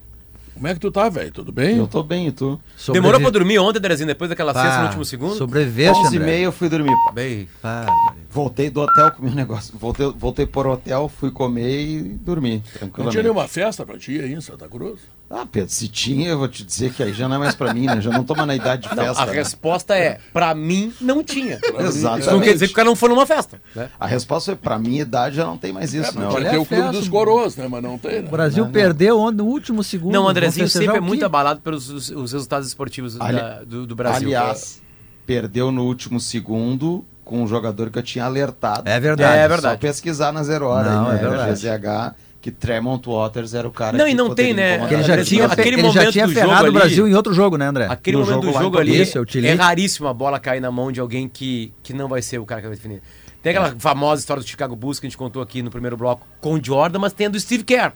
como 0.53 0.67
é 0.67 0.73
que 0.73 0.79
tu 0.79 0.91
tá, 0.91 1.09
velho? 1.09 1.31
Tudo 1.31 1.51
bem? 1.51 1.77
eu 1.77 1.87
tô 1.87 2.01
bem, 2.03 2.27
e 2.27 2.31
tu? 2.31 2.59
Demorou 2.87 3.03
Sobrevi- 3.15 3.21
pra 3.23 3.29
dormir 3.31 3.59
ontem, 3.59 3.79
Derezinho, 3.79 4.07
depois 4.07 4.29
daquela 4.29 4.53
Pá, 4.53 4.61
cesta 4.63 4.79
no 4.79 4.85
último 4.85 5.05
segundo? 5.05 5.35
Sobreviveste, 5.35 6.03
11 6.05 6.15
e 6.15 6.19
meia 6.19 6.43
eu 6.45 6.51
fui 6.51 6.69
dormir, 6.69 6.93
pá. 7.07 7.11
Bem, 7.13 7.49
Pá, 7.61 7.85
Voltei 8.31 8.69
do 8.69 8.81
hotel 8.81 9.11
com 9.11 9.21
o 9.21 9.25
meu 9.25 9.33
negócio. 9.35 9.77
Voltei, 9.77 10.13
voltei 10.17 10.45
por 10.45 10.67
hotel, 10.67 11.09
fui 11.09 11.31
comer 11.31 11.81
e 11.85 12.01
dormi, 12.03 12.61
Não 12.97 13.09
tinha 13.09 13.23
nenhuma 13.23 13.47
festa 13.47 13.85
pra 13.85 13.97
ti 13.97 14.19
aí 14.19 14.33
em 14.33 14.41
Santa 14.41 14.67
Cruz? 14.67 14.99
Ah, 15.29 15.45
Pedro, 15.51 15.69
se 15.71 15.87
tinha, 15.87 16.29
eu 16.29 16.37
vou 16.37 16.47
te 16.47 16.63
dizer 16.63 16.93
que 16.93 17.01
aí 17.01 17.11
já 17.11 17.27
não 17.27 17.37
é 17.37 17.39
mais 17.39 17.55
pra 17.55 17.73
mim, 17.73 17.87
né? 17.87 17.99
Já 17.99 18.11
não 18.11 18.23
tô 18.23 18.35
mais 18.35 18.47
na 18.47 18.55
idade 18.55 18.87
de 18.87 18.95
não, 18.95 19.03
festa. 19.03 19.23
a 19.23 19.25
né? 19.25 19.31
resposta 19.33 19.95
é, 19.95 20.19
pra 20.31 20.53
mim, 20.53 20.93
não 21.01 21.23
tinha. 21.23 21.59
Exatamente. 21.79 22.21
Isso 22.21 22.31
não 22.31 22.41
quer 22.41 22.53
dizer 22.53 22.67
que 22.67 22.73
o 22.73 22.75
cara 22.75 22.87
não 22.87 22.95
foi 22.95 23.09
numa 23.09 23.25
festa. 23.25 23.59
Né? 23.75 23.89
A 23.99 24.05
resposta 24.05 24.51
foi, 24.51 24.55
pra 24.55 24.77
minha 24.77 25.01
idade 25.01 25.35
já 25.37 25.45
não 25.45 25.57
tem 25.57 25.73
mais 25.73 25.93
isso, 25.93 26.17
né? 26.17 26.27
Tinha 26.27 26.49
olha 26.49 26.61
o 26.61 26.65
Clube 26.65 26.89
dos 26.91 27.09
Coroas, 27.09 27.55
né? 27.55 27.67
Mas 27.67 27.81
não 27.81 27.97
tem, 27.97 28.21
né? 28.21 28.27
O 28.27 28.31
Brasil 28.31 28.67
perdeu 28.67 29.19
ontem 29.19 29.37
no 29.37 29.45
último 29.45 29.83
segundo. 29.83 30.13
Não, 30.13 30.25
o 30.25 30.27
Andrezinho 30.27 30.69
sempre 30.69 30.97
é 30.97 31.01
muito 31.01 31.25
abalado 31.25 31.59
pelos 31.59 31.89
os, 31.89 32.09
os 32.11 32.31
resultados 32.31 32.67
esportivos 32.67 33.19
Ali- 33.19 33.37
da- 33.37 33.63
do, 33.63 33.87
do 33.87 33.95
Brasil. 33.95 34.27
Aliás, 34.27 34.79
perdeu 35.25 35.71
no 35.71 35.83
último 35.85 36.19
segundo 36.19 37.03
com 37.23 37.41
um 37.41 37.47
jogador 37.47 37.89
que 37.89 37.97
eu 37.97 38.03
tinha 38.03 38.25
alertado. 38.25 38.87
É 38.87 38.99
verdade. 38.99 39.39
É 39.39 39.47
verdade. 39.47 39.73
Só 39.73 39.79
pesquisar 39.79 40.31
na 40.31 40.43
zero 40.43 40.67
hora. 40.67 40.91
Não, 40.91 41.07
aí, 41.09 41.17
é 41.17 41.21
né? 41.23 41.29
verdade. 41.29 41.59
GZH, 41.59 42.15
que 42.45 42.51
Tremont 42.51 43.03
Waters 43.09 43.55
era 43.55 43.67
o 43.67 43.71
cara 43.71 43.97
Não, 43.97 44.05
que 44.05 44.11
e 44.11 44.13
não 44.13 44.35
tem, 44.35 44.53
né? 44.53 44.77
Porque 44.77 44.93
ele 44.93 45.01
já 45.01 45.23
tinha, 45.23 45.47
aquele 45.47 45.77
ele 45.77 45.81
já 45.81 45.87
momento 45.87 46.11
tinha 46.11 46.27
do 46.27 46.33
jogo 46.35 46.45
ferrado 46.47 46.63
o 46.65 46.67
ali- 46.67 46.77
Brasil 46.77 47.07
em 47.07 47.13
outro 47.15 47.33
jogo, 47.33 47.57
né, 47.57 47.65
André? 47.65 47.87
Aquele 47.89 48.17
No 48.17 48.23
momento 48.23 48.43
jogo 48.43 48.53
do 48.55 48.63
jogo 48.63 48.77
ali, 48.77 49.01
Isso, 49.01 49.23
li. 49.33 49.47
é 49.47 49.53
raríssimo 49.55 50.07
a 50.07 50.13
bola 50.13 50.39
cair 50.39 50.59
na 50.61 50.69
mão 50.69 50.91
de 50.91 50.99
alguém 50.99 51.27
que, 51.27 51.73
que 51.81 51.91
não 51.91 52.07
vai 52.07 52.21
ser 52.21 52.37
o 52.37 52.45
cara 52.45 52.61
que 52.61 52.67
vai 52.67 52.75
definir. 52.75 53.01
Tem 53.41 53.49
aquela 53.49 53.73
famosa 53.79 54.19
história 54.21 54.43
do 54.43 54.47
Chicago 54.47 54.75
Bulls 54.75 54.99
que 54.99 55.07
a 55.07 55.09
gente 55.09 55.17
contou 55.17 55.41
aqui 55.41 55.63
no 55.63 55.71
primeiro 55.71 55.97
bloco 55.97 56.27
com 56.39 56.53
o 56.53 56.63
Jordan, 56.63 56.99
mas 56.99 57.13
tem 57.13 57.25
a 57.25 57.29
do 57.31 57.39
Steve 57.39 57.63
Kerr. 57.63 57.93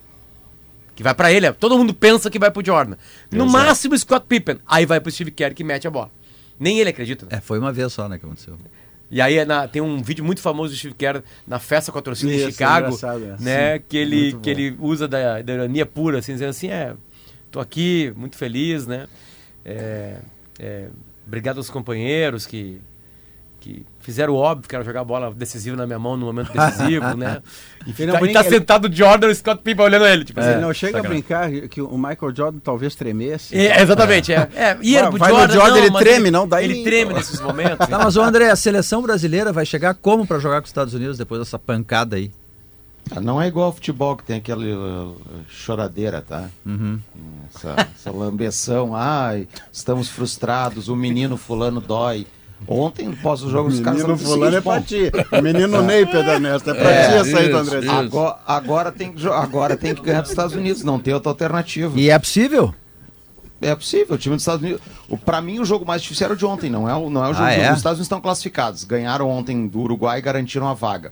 Que 0.95 1.03
vai 1.03 1.13
pra 1.13 1.31
ele, 1.31 1.51
todo 1.53 1.77
mundo 1.77 1.93
pensa 1.93 2.27
que 2.31 2.39
vai 2.39 2.49
pro 2.49 2.65
Jordan. 2.65 2.95
No 3.31 3.45
máximo, 3.45 3.95
Scott 3.95 4.25
Pippen. 4.27 4.57
Aí 4.67 4.83
vai 4.87 4.99
pro 4.99 5.11
Steve 5.11 5.29
Kerr 5.29 5.53
que 5.53 5.63
mete 5.63 5.87
a 5.87 5.91
bola. 5.91 6.09
Nem 6.59 6.79
ele 6.79 6.89
acredita. 6.89 7.27
né? 7.27 7.37
É, 7.37 7.39
foi 7.39 7.59
uma 7.59 7.71
vez 7.71 7.93
só, 7.93 8.09
né, 8.09 8.17
que 8.17 8.25
aconteceu. 8.25 8.57
E 9.11 9.19
aí 9.21 9.37
é 9.37 9.45
na- 9.45 9.67
tem 9.67 9.81
um 9.81 10.01
vídeo 10.03 10.23
muito 10.23 10.41
famoso 10.41 10.73
do 10.73 10.77
Steve 10.77 10.93
Kerr 10.93 11.23
na 11.47 11.57
festa 11.59 11.91
com 11.91 11.97
a 11.97 12.01
torcida 12.01 12.31
Isso, 12.31 12.47
em 12.47 12.51
Chicago, 12.51 12.87
engraçado, 12.87 13.23
é. 13.23 13.43
né? 13.43 13.79
Que 13.79 13.97
ele, 13.97 14.21
muito 14.31 14.39
que 14.39 14.49
ele 14.49 14.75
usa 14.79 15.07
da, 15.07 15.41
da 15.41 15.53
ironia 15.53 15.85
pura, 15.85 16.19
assim, 16.19 16.33
dizendo 16.33 16.49
assim, 16.49 16.67
é, 16.67 16.93
tô 17.49 17.59
aqui, 17.59 18.13
muito 18.15 18.35
feliz, 18.37 18.85
né? 18.85 19.07
É, 19.65 20.17
é, 20.59 20.87
obrigado 21.25 21.57
aos 21.57 21.69
companheiros 21.69 22.45
que, 22.45 22.79
que 23.59 23.85
fizeram 23.99 24.33
o 24.33 24.37
óbvio, 24.37 24.67
que 24.69 24.73
era 24.75 24.83
jogar 24.83 25.01
a 25.01 25.03
bola 25.03 25.33
decisiva 25.33 25.75
na 25.75 25.85
minha 25.85 25.99
mão 25.99 26.15
no 26.17 26.25
momento 26.25 26.51
decisivo, 26.55 27.15
né? 27.17 27.41
E, 27.85 27.93
Ele 28.01 28.11
não 28.11 28.17
e 28.17 28.21
brinca, 28.21 28.39
tá 28.41 28.45
ele- 28.47 28.55
sentado 28.57 28.85
o 28.87 28.93
Jordan 28.95 29.27
e 29.27 29.31
o 29.31 29.35
Scott 29.35 29.61
Pippen 29.61 29.85
olhando 29.85 30.05
ele, 30.05 30.23
tipo 30.25 30.39
Ele 30.39 30.49
assim. 30.49 30.61
não 30.61 30.73
chega 30.73 30.99
a 30.99 31.03
brincar 31.03 31.51
que 31.69 31.81
o 31.81 31.97
Michael 31.97 32.35
Jordan 32.35 32.59
talvez 32.63 32.95
tremesse. 32.95 33.55
É, 33.57 33.81
exatamente, 33.81 34.31
é. 34.33 34.47
é. 34.55 34.77
E 34.81 34.93
Vai- 34.93 35.11
vai 35.11 35.31
no 35.31 35.35
Jordan, 35.37 35.53
Jordan, 35.53 35.77
ele 35.77 35.89
mas 35.91 36.03
treme, 36.03 36.31
não, 36.31 36.47
daí- 36.47 36.65
Ele 36.65 36.83
treme 36.83 37.13
nesses 37.13 37.39
momentos. 37.41 37.87
Tá, 37.87 37.99
mas 37.99 38.15
o 38.15 38.21
André, 38.21 38.49
a 38.49 38.55
seleção 38.55 39.01
brasileira 39.01 39.51
vai 39.53 39.65
chegar 39.65 39.93
como 39.93 40.25
pra 40.25 40.39
jogar 40.39 40.61
com 40.61 40.65
os 40.65 40.69
Estados 40.69 40.93
Unidos 40.93 41.17
depois 41.17 41.39
dessa 41.41 41.59
pancada 41.59 42.15
aí? 42.15 42.31
Ah, 43.15 43.19
Não 43.19 43.41
é 43.41 43.47
igual 43.47 43.65
ao 43.67 43.73
futebol 43.73 44.15
que 44.15 44.23
tem 44.23 44.37
aquela 44.37 44.63
uh, 44.63 45.17
choradeira, 45.49 46.21
tá? 46.21 46.47
Uhum. 46.65 46.99
Essa, 47.53 47.75
essa 47.95 48.11
lambeção, 48.11 48.95
ai, 48.95 49.47
estamos 49.73 50.09
frustrados, 50.09 50.89
o 50.89 50.95
menino 50.95 51.35
fulano 51.35 51.81
dói. 51.81 52.27
Ontem, 52.67 53.11
pós 53.13 53.41
o 53.41 53.49
jogo, 53.49 53.69
os 53.69 53.79
caras 53.79 54.01
Menino 54.01 54.17
fulano 54.17 54.55
é 54.57 54.61
pra 54.61 54.75
"Bom, 54.75 54.81
ti. 54.81 55.11
Menino 55.41 55.81
Ney, 55.81 56.05
Pedro 56.05 56.31
Ernesto. 56.31 56.69
É 56.69 56.73
pra 56.73 56.91
É, 56.91 57.07
ti 57.09 57.15
essa 57.29 57.39
aí 57.39 57.51
André. 57.51 57.87
agora, 57.89 58.37
agora, 58.45 58.91
tem 58.91 59.11
que, 59.11 59.27
agora 59.27 59.77
tem 59.77 59.95
que 59.95 60.01
ganhar 60.01 60.21
dos 60.21 60.29
Estados 60.29 60.53
Unidos, 60.55 60.83
não 60.83 60.99
tem 60.99 61.13
outra 61.13 61.31
alternativa. 61.31 61.97
E 61.99 62.09
é 62.09 62.19
possível? 62.19 62.73
É 63.61 63.73
possível, 63.75 64.15
o 64.15 64.17
time 64.17 64.35
dos 64.35 64.43
Estados 64.43 64.61
Unidos. 64.61 64.81
O, 65.07 65.17
pra 65.17 65.41
mim, 65.41 65.59
o 65.59 65.65
jogo 65.65 65.85
mais 65.85 66.01
difícil 66.01 66.25
era 66.25 66.33
o 66.33 66.37
de 66.37 66.45
ontem, 66.45 66.69
não 66.69 66.87
é 66.87 66.93
o, 66.95 67.09
não 67.09 67.25
é 67.25 67.29
o 67.29 67.33
jogo. 67.33 67.45
Ah, 67.45 67.53
de- 67.55 67.59
é? 67.61 67.71
Os 67.71 67.77
Estados 67.77 67.97
Unidos 67.97 68.05
estão 68.05 68.21
classificados. 68.21 68.83
Ganharam 68.83 69.29
ontem 69.29 69.67
do 69.67 69.79
Uruguai 69.79 70.19
e 70.19 70.21
garantiram 70.21 70.67
a 70.67 70.73
vaga. 70.73 71.11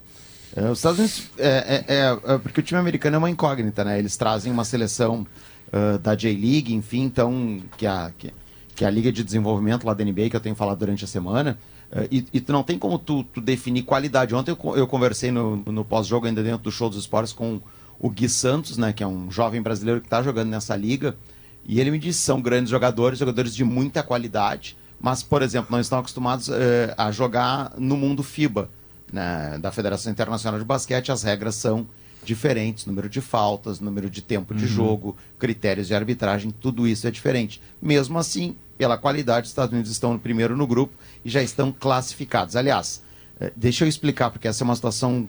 É, 0.56 0.70
os 0.70 0.80
Estados 0.80 1.00
Unidos. 1.00 1.24
É, 1.38 1.84
é- 1.88 1.94
é- 1.96 2.34
é 2.34 2.38
porque 2.38 2.60
o 2.60 2.64
time 2.64 2.80
americano 2.80 3.16
é 3.16 3.18
uma 3.20 3.30
incógnita, 3.30 3.84
né? 3.84 3.98
Eles 4.00 4.16
trazem 4.16 4.52
uma 4.52 4.64
seleção 4.64 5.26
ah, 5.74 5.98
da 6.02 6.14
J-League, 6.16 6.74
enfim, 6.74 7.02
então. 7.04 7.60
Que 7.78 7.86
é 7.86 7.90
a, 7.90 8.12
que, 8.18 8.34
que 8.78 8.86
é 8.86 8.88
a 8.88 8.92
Liga 8.92 9.12
de 9.12 9.24
Desenvolvimento 9.24 9.88
lá 9.88 9.94
da 9.96 10.06
NBA, 10.06 10.30
que 10.30 10.36
eu 10.36 10.40
tenho 10.40 10.54
falado 10.54 10.78
durante 10.78 11.04
a 11.04 11.08
semana. 11.08 11.58
Ah, 11.92 12.06
e, 12.12 12.24
e 12.32 12.40
tu 12.40 12.54
não 12.54 12.62
tem 12.62 12.78
como 12.78 13.00
tu, 13.00 13.24
tu 13.24 13.42
definir 13.42 13.82
qualidade. 13.82 14.36
Ontem 14.36 14.52
eu, 14.52 14.78
eu 14.78 14.86
conversei 14.86 15.32
no, 15.32 15.58
no 15.58 15.84
pós-jogo, 15.84 16.28
ainda 16.28 16.44
dentro 16.44 16.60
do 16.60 16.72
show 16.72 16.88
dos 16.88 17.00
esportes, 17.00 17.34
com 17.34 17.60
o 18.00 18.08
Gui 18.08 18.30
Santos, 18.30 18.78
né? 18.78 18.94
Que 18.94 19.04
é 19.04 19.08
um 19.08 19.32
jovem 19.32 19.64
brasileiro 19.64 20.00
que 20.00 20.06
está 20.06 20.22
jogando 20.22 20.50
nessa 20.50 20.76
liga. 20.76 21.18
E 21.66 21.82
ele 21.82 21.90
me 21.90 21.98
disse 21.98 22.20
são 22.20 22.40
grandes 22.40 22.70
jogadores, 22.70 23.18
jogadores 23.18 23.56
de 23.56 23.64
muita 23.64 24.04
qualidade, 24.04 24.78
mas, 25.02 25.24
por 25.24 25.42
exemplo, 25.42 25.70
não 25.72 25.80
estão 25.80 25.98
acostumados 25.98 26.48
eh, 26.48 26.94
a 26.96 27.12
jogar 27.12 27.74
no 27.80 27.98
mundo 27.98 28.22
FIBA, 28.22 28.70
né, 29.12 29.58
da 29.60 29.72
Federação 29.72 30.12
Internacional 30.12 30.60
de 30.60 30.66
Basquete. 30.66 31.12
As 31.12 31.24
regras 31.24 31.56
são 31.56 31.88
diferentes, 32.24 32.86
número 32.86 33.10
de 33.10 33.22
faltas, 33.22 33.80
número 33.80 34.10
de 34.10 34.22
tempo 34.22 34.54
de 34.54 34.68
jogo, 34.68 35.18
critérios 35.40 35.88
de 35.88 35.96
arbitragem, 35.96 36.52
tudo 36.52 36.88
isso 36.88 37.08
é 37.08 37.12
diferente. 37.12 37.62
Mesmo 37.82 38.20
assim, 38.20 38.56
pela 38.78 38.98
qualidade, 38.98 39.46
os 39.46 39.52
Estados 39.52 39.74
Unidos 39.74 39.92
estão 39.92 40.14
no 40.14 40.20
primeiro 40.20 40.56
no 40.56 40.68
grupo 40.68 40.94
e 41.26 41.30
já 41.30 41.42
estão 41.42 41.72
classificados. 41.72 42.56
Aliás, 42.56 43.02
eh, 43.40 43.52
deixa 43.56 43.84
eu 43.84 43.88
explicar, 43.90 44.30
porque 44.30 44.48
essa 44.48 44.64
é 44.64 44.66
uma 44.66 44.76
situação 44.76 45.28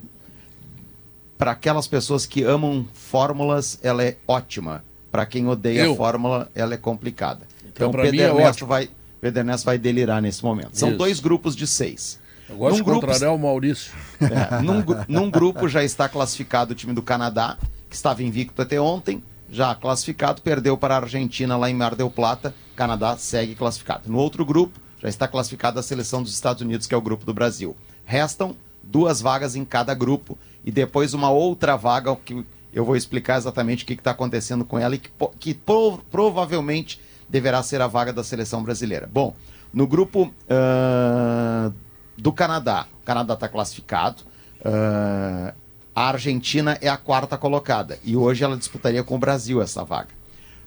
para 1.37 1.53
aquelas 1.53 1.87
pessoas 1.87 2.27
que 2.27 2.43
amam 2.43 2.87
fórmulas, 2.93 3.79
ela 3.83 4.03
é 4.05 4.17
ótima. 4.27 4.85
Para 5.11 5.25
quem 5.25 5.47
odeia 5.47 5.83
Eu. 5.85 5.93
a 5.93 5.97
fórmula, 5.97 6.51
ela 6.55 6.75
é 6.75 6.77
complicada. 6.77 7.47
Então, 7.61 7.89
Então, 7.89 7.91
pra 7.93 8.03
Pedro 8.03 8.17
mim 8.17 8.23
é 8.43 8.53
vai, 8.67 8.91
Pedro 9.21 9.41
Ernesto 9.41 9.65
vai 9.65 9.79
delirar 9.79 10.21
nesse 10.21 10.45
momento. 10.45 10.71
São 10.77 10.91
Isso. 10.91 10.99
dois 10.99 11.21
grupos 11.21 11.55
de 11.57 11.67
seis. 11.67 12.19
Eu 12.49 12.57
gosto 12.57 12.71
Num 12.73 12.77
de 12.79 12.83
grupo- 12.85 13.01
contrariar 13.07 13.35
o 13.35 13.39
Maurício. 13.39 13.93
É, 14.21 14.61
num, 14.63 14.85
num 15.07 15.31
grupo 15.31 15.69
já 15.69 15.83
está 15.85 16.09
classificado 16.09 16.73
o 16.73 16.75
time 16.75 16.93
do 16.93 17.03
Canadá, 17.03 17.57
que 17.89 17.95
estava 17.95 18.23
invicto 18.23 18.61
até 18.61 18.81
ontem, 18.81 19.23
já 19.51 19.75
classificado, 19.75 20.43
perdeu 20.43 20.77
para 20.77 20.95
a 20.95 20.99
Argentina 21.01 21.57
lá 21.57 21.71
em 21.71 21.75
Mar 21.75 21.95
del 21.95 22.11
Plata. 22.11 22.55
Canadá 22.77 23.17
segue 23.17 23.55
classificado. 23.55 24.11
No 24.11 24.19
outro 24.19 24.45
grupo, 24.45 24.79
já 25.01 25.09
está 25.09 25.27
classificada 25.27 25.81
a 25.81 25.83
seleção 25.83 26.23
dos 26.23 26.33
Estados 26.33 26.63
Unidos, 26.63 26.87
que 26.87 26.95
é 26.95 26.97
o 26.97 27.01
grupo 27.03 27.25
do 27.25 27.33
Brasil. 27.35 27.77
Restam 28.05 28.55
duas 28.83 29.21
vagas 29.21 29.55
em 29.57 29.65
cada 29.65 29.95
grupo 29.95 30.37
e 30.65 30.71
depois 30.71 31.15
uma 31.15 31.31
outra 31.31 31.77
vaga 31.77 32.15
que 32.17 32.45
eu 32.73 32.85
vou 32.85 32.97
explicar 32.97 33.39
exatamente 33.39 33.85
o 33.85 33.87
que 33.87 33.95
está 33.95 34.11
acontecendo 34.11 34.65
com 34.65 34.79
ela 34.79 34.95
e 34.95 34.99
que, 34.99 35.11
que 35.39 35.55
pro- 35.55 35.99
provavelmente 36.11 37.01
deverá 37.29 37.63
ser 37.63 37.81
a 37.81 37.87
vaga 37.87 38.13
da 38.13 38.23
seleção 38.25 38.63
brasileira. 38.63 39.09
Bom, 39.11 39.35
no 39.73 39.87
grupo 39.87 40.33
ah, 40.49 41.71
do 42.17 42.33
Canadá, 42.33 42.87
o 43.03 43.05
Canadá 43.05 43.35
está 43.35 43.49
classificado. 43.49 44.23
ah, 44.65 45.55
a 45.99 46.11
Argentina 46.11 46.79
é 46.81 46.89
a 46.89 46.97
quarta 46.97 47.37
colocada 47.37 47.99
e 48.05 48.17
hoje 48.17 48.45
ela 48.45 48.57
disputaria 48.57 49.03
com 49.03 49.17
o 49.17 49.19
Brasil 49.19 49.61
essa 49.61 49.83
vaga. 49.83 50.11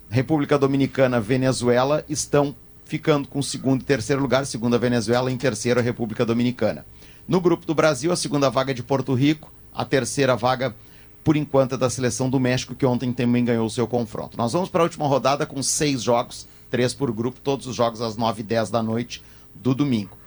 República 0.10 0.60
Dominicana, 0.60 1.22
Venezuela 1.22 2.03
estão 2.10 2.53
ficando 2.84 3.30
com 3.30 3.41
segundo 3.41 3.82
e 3.82 3.86
terceiro 3.86 4.22
lugar, 4.22 4.45
segunda 4.45 4.78
Venezuela, 4.78 5.32
em 5.32 5.38
terceiro 5.38 5.80
a 5.80 5.84
República 5.84 6.26
Dominicana. 6.26 6.86
No 7.26 7.40
grupo 7.40 7.66
do 7.66 7.74
Brasil, 7.74 8.12
a 8.12 8.18
segunda 8.18 8.49
vaga 8.49 8.72
é 8.72 8.74
de 8.74 8.84
Porto 8.84 9.14
Rico, 9.14 9.49
a 9.74 9.86
terceira 9.86 10.36
vaga, 10.36 10.76
por 11.24 11.38
enquanto, 11.38 11.76
é 11.76 11.78
da 11.78 11.90
seleção 11.90 12.30
do 12.30 12.38
México, 12.38 12.76
que 12.76 12.86
ontem 12.86 13.14
também 13.14 13.45
ganhou 13.45 13.66
o 13.66 13.70
seu 13.70 13.88
confronto. 13.88 14.38
Nós 14.38 14.52
vamos 14.52 14.68
para 14.68 14.82
a 14.82 14.84
última 14.84 15.08
rodada 15.08 15.45
com 15.45 15.64
seis 15.64 16.03
jogos, 16.03 16.45
três 16.70 16.94
por 16.94 17.10
grupo, 17.10 17.40
todos 17.40 17.68
os 17.68 17.76
jogos 17.78 18.02
às 18.02 18.18
nove 18.18 18.41
e 18.41 18.44
dez 18.44 18.70
da 18.70 18.84
noite 18.84 19.24
do 19.56 19.74
domingo. 19.74 20.18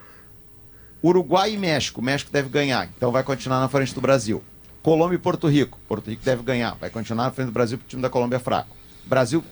Uruguai 1.02 1.52
e 1.52 1.58
México. 1.58 2.00
México 2.00 2.32
deve 2.32 2.48
ganhar, 2.48 2.88
então 2.96 3.12
vai 3.12 3.22
continuar 3.22 3.60
na 3.60 3.68
frente 3.68 3.94
do 3.94 4.00
Brasil. 4.00 4.42
Colômbia 4.84 5.16
e 5.16 5.18
Porto 5.18 5.48
Rico. 5.48 5.78
Porto 5.88 6.10
Rico 6.10 6.22
deve 6.22 6.42
ganhar, 6.42 6.76
vai 6.78 6.90
continuar 6.90 7.24
na 7.24 7.30
frente 7.30 7.46
do 7.46 7.52
Brasil 7.52 7.78
porque 7.78 7.88
o 7.88 7.90
time 7.92 8.02
da 8.02 8.10
Colômbia 8.10 8.36
é 8.36 8.38
fraco. 8.38 8.68
Brasil 9.06 9.42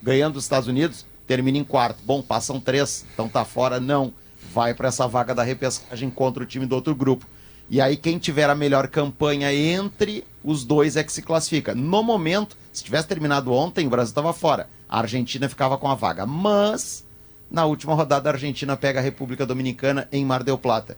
ganhando 0.00 0.34
dos 0.34 0.44
Estados 0.44 0.68
Unidos, 0.68 1.04
termina 1.26 1.58
em 1.58 1.64
quarto. 1.64 1.98
Bom, 2.04 2.22
passam 2.22 2.60
três, 2.60 3.04
então 3.12 3.28
tá 3.28 3.44
fora, 3.44 3.80
não. 3.80 4.14
Vai 4.54 4.74
para 4.74 4.86
essa 4.86 5.08
vaga 5.08 5.34
da 5.34 5.42
repescagem 5.42 6.08
contra 6.08 6.44
o 6.44 6.46
time 6.46 6.66
do 6.66 6.76
outro 6.76 6.94
grupo. 6.94 7.26
E 7.68 7.80
aí, 7.80 7.96
quem 7.96 8.16
tiver 8.16 8.48
a 8.48 8.54
melhor 8.54 8.86
campanha 8.86 9.52
entre 9.52 10.24
os 10.44 10.62
dois 10.62 10.96
é 10.96 11.02
que 11.02 11.12
se 11.12 11.20
classifica. 11.20 11.74
No 11.74 12.04
momento, 12.04 12.56
se 12.72 12.84
tivesse 12.84 13.08
terminado 13.08 13.52
ontem, 13.52 13.88
o 13.88 13.90
Brasil 13.90 14.10
estava 14.10 14.32
fora. 14.32 14.70
A 14.88 15.00
Argentina 15.00 15.48
ficava 15.48 15.76
com 15.76 15.88
a 15.88 15.96
vaga. 15.96 16.24
Mas, 16.24 17.04
na 17.50 17.64
última 17.64 17.92
rodada, 17.92 18.30
a 18.30 18.34
Argentina 18.34 18.76
pega 18.76 19.00
a 19.00 19.02
República 19.02 19.44
Dominicana 19.44 20.06
em 20.12 20.24
Mar 20.24 20.44
del 20.44 20.56
Plata. 20.56 20.96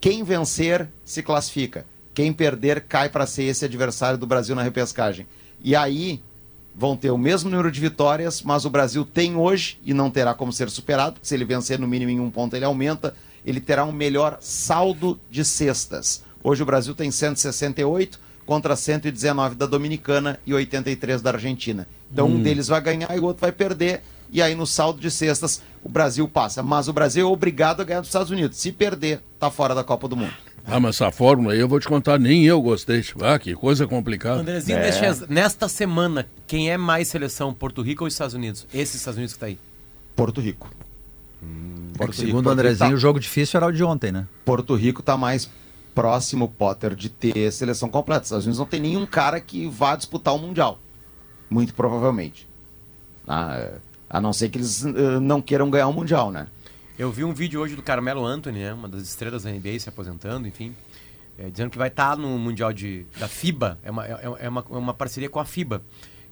Quem 0.00 0.24
vencer 0.24 0.88
se 1.04 1.22
classifica. 1.22 1.84
Quem 2.14 2.32
perder 2.32 2.82
cai 2.82 3.08
para 3.08 3.26
ser 3.26 3.44
esse 3.44 3.64
adversário 3.64 4.18
do 4.18 4.26
Brasil 4.26 4.54
na 4.54 4.62
repescagem. 4.62 5.26
E 5.62 5.76
aí 5.76 6.20
vão 6.74 6.96
ter 6.96 7.10
o 7.10 7.18
mesmo 7.18 7.50
número 7.50 7.70
de 7.70 7.80
vitórias, 7.80 8.42
mas 8.42 8.64
o 8.64 8.70
Brasil 8.70 9.04
tem 9.04 9.36
hoje 9.36 9.78
e 9.84 9.92
não 9.92 10.10
terá 10.10 10.34
como 10.34 10.52
ser 10.52 10.70
superado. 10.70 11.14
porque 11.14 11.26
Se 11.26 11.34
ele 11.34 11.44
vencer 11.44 11.78
no 11.78 11.86
mínimo 11.86 12.10
em 12.10 12.20
um 12.20 12.30
ponto, 12.30 12.54
ele 12.54 12.64
aumenta. 12.64 13.14
Ele 13.44 13.60
terá 13.60 13.84
um 13.84 13.92
melhor 13.92 14.38
saldo 14.40 15.18
de 15.30 15.44
cestas. 15.44 16.22
Hoje 16.42 16.62
o 16.62 16.66
Brasil 16.66 16.94
tem 16.94 17.10
168 17.10 18.18
contra 18.46 18.74
119 18.74 19.54
da 19.54 19.66
Dominicana 19.66 20.40
e 20.46 20.52
83 20.52 21.22
da 21.22 21.30
Argentina. 21.30 21.86
Então 22.12 22.26
um 22.26 22.42
deles 22.42 22.66
vai 22.66 22.80
ganhar 22.80 23.14
e 23.16 23.20
o 23.20 23.24
outro 23.24 23.40
vai 23.40 23.52
perder. 23.52 24.02
E 24.32 24.40
aí 24.40 24.54
no 24.54 24.66
saldo 24.66 25.00
de 25.00 25.10
cestas 25.10 25.62
o 25.82 25.88
Brasil 25.88 26.26
passa. 26.28 26.62
Mas 26.62 26.88
o 26.88 26.92
Brasil 26.92 27.28
é 27.28 27.30
obrigado 27.30 27.80
a 27.80 27.84
ganhar 27.84 28.00
dos 28.00 28.08
Estados 28.08 28.30
Unidos. 28.30 28.58
Se 28.58 28.72
perder, 28.72 29.20
tá 29.38 29.50
fora 29.50 29.74
da 29.74 29.84
Copa 29.84 30.08
do 30.08 30.16
Mundo. 30.16 30.34
Ah, 30.66 30.78
mas 30.78 30.96
essa 30.96 31.10
fórmula 31.10 31.52
aí 31.54 31.58
eu 31.60 31.68
vou 31.68 31.80
te 31.80 31.88
contar, 31.88 32.18
nem 32.18 32.44
eu 32.44 32.60
gostei. 32.62 33.04
Ah, 33.22 33.38
que 33.38 33.54
coisa 33.54 33.86
complicada. 33.86 34.40
Andrezinho, 34.40 34.78
deixa- 34.78 35.26
nesta 35.28 35.68
semana, 35.68 36.26
quem 36.46 36.70
é 36.70 36.76
mais 36.76 37.08
seleção, 37.08 37.52
Porto 37.52 37.82
Rico 37.82 38.04
ou 38.04 38.08
Estados 38.08 38.34
Unidos? 38.34 38.66
Esses 38.72 38.96
Estados 38.96 39.16
Unidos 39.18 39.34
que 39.34 39.40
tá 39.40 39.46
aí. 39.46 39.58
Porto 40.14 40.40
Rico. 40.40 40.70
É 41.98 42.06
que, 42.06 42.14
segundo 42.16 42.40
o 42.40 42.42
Porto 42.44 42.52
Andrezinho, 42.52 42.90
tá- 42.90 42.94
o 42.96 42.98
jogo 42.98 43.18
difícil 43.18 43.56
era 43.58 43.66
o 43.66 43.72
de 43.72 43.82
ontem, 43.82 44.12
né? 44.12 44.26
Porto 44.44 44.74
Rico 44.74 45.00
está 45.00 45.16
mais 45.16 45.48
próximo, 45.94 46.48
Potter, 46.48 46.94
de 46.94 47.08
ter 47.08 47.50
seleção 47.52 47.88
completa. 47.88 48.22
Os 48.22 48.26
Estados 48.28 48.46
Unidos 48.46 48.58
não 48.58 48.66
tem 48.66 48.80
nenhum 48.80 49.04
cara 49.06 49.40
que 49.40 49.66
vá 49.66 49.96
disputar 49.96 50.34
o 50.34 50.38
Mundial. 50.38 50.78
Muito 51.48 51.74
provavelmente. 51.74 52.46
Ah, 53.26 53.56
é, 53.56 53.72
a 54.08 54.20
não 54.20 54.32
ser 54.32 54.48
que 54.50 54.58
eles 54.58 54.84
eh, 54.84 55.18
não 55.20 55.42
queiram 55.42 55.68
ganhar 55.70 55.88
o 55.88 55.92
Mundial, 55.92 56.30
né? 56.30 56.46
Eu 57.00 57.10
vi 57.10 57.24
um 57.24 57.32
vídeo 57.32 57.58
hoje 57.62 57.74
do 57.74 57.82
Carmelo 57.82 58.26
Anthony, 58.26 58.58
né, 58.58 58.74
uma 58.74 58.86
das 58.86 59.00
estrelas 59.04 59.44
da 59.44 59.50
NBA 59.50 59.78
se 59.80 59.88
aposentando, 59.88 60.46
enfim, 60.46 60.76
é, 61.38 61.48
dizendo 61.48 61.70
que 61.70 61.78
vai 61.78 61.88
estar 61.88 62.14
no 62.14 62.38
Mundial 62.38 62.74
de, 62.74 63.06
da 63.18 63.26
FIBA, 63.26 63.78
é 63.82 63.90
uma, 63.90 64.06
é, 64.06 64.18
é 64.40 64.48
uma, 64.50 64.62
é 64.70 64.74
uma 64.76 64.92
parceria 64.92 65.30
com 65.30 65.40
a 65.40 65.44
FIBA, 65.46 65.80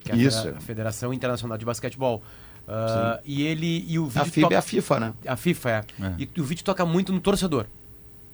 que 0.00 0.12
é 0.12 0.14
a, 0.14 0.58
a 0.58 0.60
Federação 0.60 1.10
Internacional 1.14 1.56
de 1.56 1.64
Basquetebol. 1.64 2.22
Ah, 2.70 3.18
e 3.24 3.44
ele 3.44 3.82
e 3.88 3.98
o 3.98 4.08
vídeo 4.08 4.20
A 4.20 4.24
FIBA 4.26 4.46
toca- 4.46 4.54
é 4.56 4.58
a 4.58 4.62
FIFA, 4.62 5.00
né? 5.00 5.14
a 5.26 5.36
FIFA 5.36 5.70
é. 5.70 5.74
É. 5.74 6.14
E 6.34 6.40
o 6.40 6.44
vídeo 6.44 6.62
toca 6.62 6.84
muito 6.84 7.14
no 7.14 7.20
torcedor. 7.20 7.64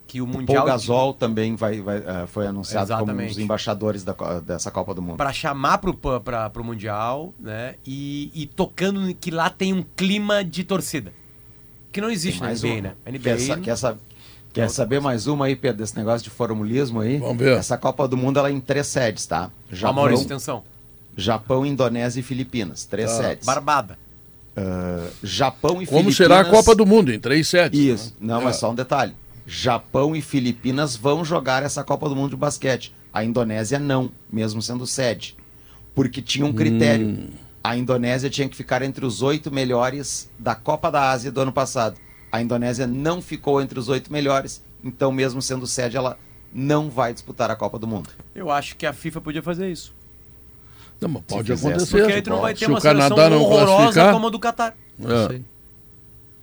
Que 0.08 0.20
o 0.20 0.26
Paul 0.26 0.38
Mundial 0.40 0.66
Gasol 0.66 1.14
também 1.14 1.54
vai, 1.54 1.80
vai, 1.80 1.98
eh, 1.98 2.26
foi 2.26 2.48
anunciado 2.48 2.88
como 2.88 2.98
um 3.00 3.04
Exatamente. 3.04 3.28
dos 3.28 3.38
embaixadores 3.38 4.02
da 4.02 4.12
dessa 4.40 4.72
Copa 4.72 4.92
do 4.92 5.00
Mundo. 5.00 5.16
para 5.16 5.32
chamar 5.32 5.78
pro, 5.78 5.94
pa- 5.94 6.18
pra, 6.20 6.50
pro 6.50 6.64
Mundial, 6.64 7.32
né? 7.38 7.76
E, 7.86 8.30
e 8.34 8.44
tocando 8.46 9.14
que 9.14 9.30
lá 9.30 9.48
tem 9.48 9.72
um 9.72 9.84
clima 9.96 10.44
de 10.44 10.64
torcida. 10.64 11.12
Que 11.94 12.00
não 12.00 12.10
existe 12.10 12.40
na 12.40 12.48
Mais 12.48 12.60
NBA, 12.62 12.72
uma. 12.74 12.80
né? 12.82 12.92
A 13.06 13.10
NBA 13.10 13.20
Quer, 13.22 13.38
sa- 13.40 13.56
quer, 13.56 13.76
sa- 13.76 13.96
quer 14.52 14.68
saber 14.68 15.00
mais 15.00 15.26
uma 15.28 15.46
aí, 15.46 15.54
Pedro, 15.54 15.78
desse 15.78 15.96
negócio 15.96 16.24
de 16.24 16.30
formulismo 16.30 17.00
aí? 17.00 17.18
Vamos 17.18 17.38
ver. 17.38 17.56
Essa 17.56 17.78
Copa 17.78 18.08
do 18.08 18.16
Mundo 18.16 18.38
ela 18.38 18.48
é 18.48 18.52
em 18.52 18.60
três 18.60 18.88
sedes, 18.88 19.24
tá? 19.26 19.50
Japão, 19.70 19.94
Maurício, 19.94 20.26
atenção. 20.26 20.64
Japão, 21.16 21.64
Indonésia 21.64 22.18
e 22.18 22.22
Filipinas. 22.22 22.84
Três 22.84 23.10
Tá. 23.12 23.22
sedes. 23.22 23.46
Barbada. 23.46 23.96
Ah, 24.56 25.06
Japão 25.22 25.80
e 25.82 25.86
Como 25.86 26.10
Filipinas. 26.10 26.16
será 26.16 26.40
a 26.40 26.44
Copa 26.44 26.74
do 26.74 26.84
Mundo? 26.84 27.12
Em 27.12 27.18
três 27.20 27.46
sets. 27.48 27.78
Isso. 27.78 28.14
Não, 28.20 28.40
É. 28.40 28.44
mas 28.44 28.56
só 28.56 28.70
um 28.70 28.74
detalhe. 28.74 29.14
Japão 29.46 30.16
e 30.16 30.20
Filipinas 30.22 30.96
vão 30.96 31.24
jogar 31.24 31.62
essa 31.62 31.84
Copa 31.84 32.08
do 32.08 32.16
Mundo 32.16 32.30
de 32.30 32.36
basquete. 32.36 32.92
A 33.12 33.22
Indonésia 33.24 33.78
não, 33.78 34.10
mesmo 34.32 34.60
sendo 34.60 34.84
sede. 34.86 35.36
Porque 35.94 36.20
tinha 36.20 36.44
um 36.44 36.52
critério. 36.52 37.06
Hum. 37.06 37.28
A 37.64 37.78
Indonésia 37.78 38.28
tinha 38.28 38.46
que 38.46 38.54
ficar 38.54 38.82
entre 38.82 39.06
os 39.06 39.22
oito 39.22 39.50
melhores 39.50 40.30
da 40.38 40.54
Copa 40.54 40.90
da 40.90 41.10
Ásia 41.10 41.32
do 41.32 41.40
ano 41.40 41.52
passado. 41.52 41.96
A 42.30 42.42
Indonésia 42.42 42.86
não 42.86 43.22
ficou 43.22 43.58
entre 43.62 43.78
os 43.78 43.88
oito 43.88 44.12
melhores, 44.12 44.62
então, 44.84 45.10
mesmo 45.10 45.40
sendo 45.40 45.66
sede, 45.66 45.96
ela 45.96 46.18
não 46.52 46.90
vai 46.90 47.14
disputar 47.14 47.50
a 47.50 47.56
Copa 47.56 47.78
do 47.78 47.86
Mundo. 47.86 48.10
Eu 48.34 48.50
acho 48.50 48.76
que 48.76 48.84
a 48.84 48.92
FIFA 48.92 49.22
podia 49.22 49.42
fazer 49.42 49.72
isso. 49.72 49.94
Não, 51.00 51.08
mas 51.08 51.22
pode 51.26 51.50
acontecer. 51.52 51.96
Porque 51.96 52.12
aí 52.12 52.20
tu 52.20 52.30
não 52.30 52.42
vai 52.42 52.52
ter 52.52 52.66
Se 52.66 52.66
uma 52.66 52.78
o 52.78 52.82
Canadá 52.82 53.14
seleção 53.14 53.30
não 53.30 53.46
horrorosa 53.46 53.76
classificar, 53.76 54.12
como 54.12 54.26
a 54.26 54.30
do 54.30 54.38
Catar. 54.38 54.76
É. 55.00 55.40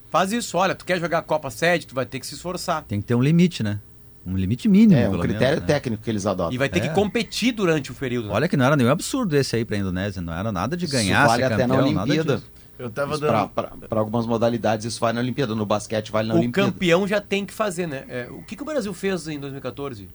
Faz 0.10 0.32
isso, 0.32 0.58
olha, 0.58 0.74
tu 0.74 0.84
quer 0.84 1.00
jogar 1.00 1.20
a 1.20 1.22
Copa 1.22 1.52
Sede, 1.52 1.86
tu 1.86 1.94
vai 1.94 2.06
ter 2.06 2.20
que 2.20 2.26
se 2.26 2.34
esforçar. 2.34 2.84
Tem 2.84 3.00
que 3.00 3.06
ter 3.06 3.14
um 3.16 3.22
limite, 3.22 3.62
né? 3.62 3.80
Um 4.26 4.36
limite 4.38 4.70
mínimo, 4.70 5.00
É 5.00 5.08
um 5.08 5.12
pelo 5.12 5.24
critério 5.24 5.56
menos, 5.56 5.62
né? 5.62 5.68
técnico 5.68 6.04
que 6.04 6.10
eles 6.10 6.26
adotam. 6.28 6.54
E 6.54 6.58
vai 6.58 6.70
ter 6.70 6.78
É. 6.80 6.82
que 6.88 6.90
competir 6.90 7.52
durante 7.54 7.92
o 7.92 7.96
período. 7.96 8.28
né? 8.28 8.34
Olha 8.34 8.48
que 8.48 8.56
não 8.56 8.66
era 8.66 8.76
nenhum 8.76 8.92
absurdo 8.92 9.36
esse 9.36 9.56
aí 9.56 9.66
pra 9.66 9.76
Indonésia, 9.78 10.22
não 10.22 10.32
era 10.34 10.52
nada 10.52 10.78
de 10.78 10.86
Isso 10.86 10.94
ganhar, 10.94 11.26
vale 11.28 11.44
ser 11.44 11.54
até 11.54 11.66
na 11.68 11.76
campeão, 11.76 11.92
nada 11.94 12.12
Olimpíada. 12.12 12.44
Eu 12.78 12.90
tava 12.90 13.18
dando. 13.18 13.50
Para 13.50 14.00
algumas 14.00 14.26
modalidades 14.26 14.86
isso 14.86 15.00
vai 15.00 15.14
na 15.14 15.20
Olimpíada. 15.22 15.54
No 15.56 15.66
basquete 15.66 16.12
vale 16.12 16.28
na 16.28 16.34
o 16.36 16.38
Olimpíada. 16.38 16.72
campeão 16.72 17.08
já 17.08 17.20
tem 17.22 17.46
que 17.46 17.54
fazer, 17.54 17.88
né? 17.88 18.04
É, 18.10 18.28
o 18.32 18.42
que, 18.44 18.56
que 18.56 18.62
o 18.64 18.66
Brasil 18.66 18.92
fez 18.94 19.28
em 19.28 19.40
2014? 19.40 20.08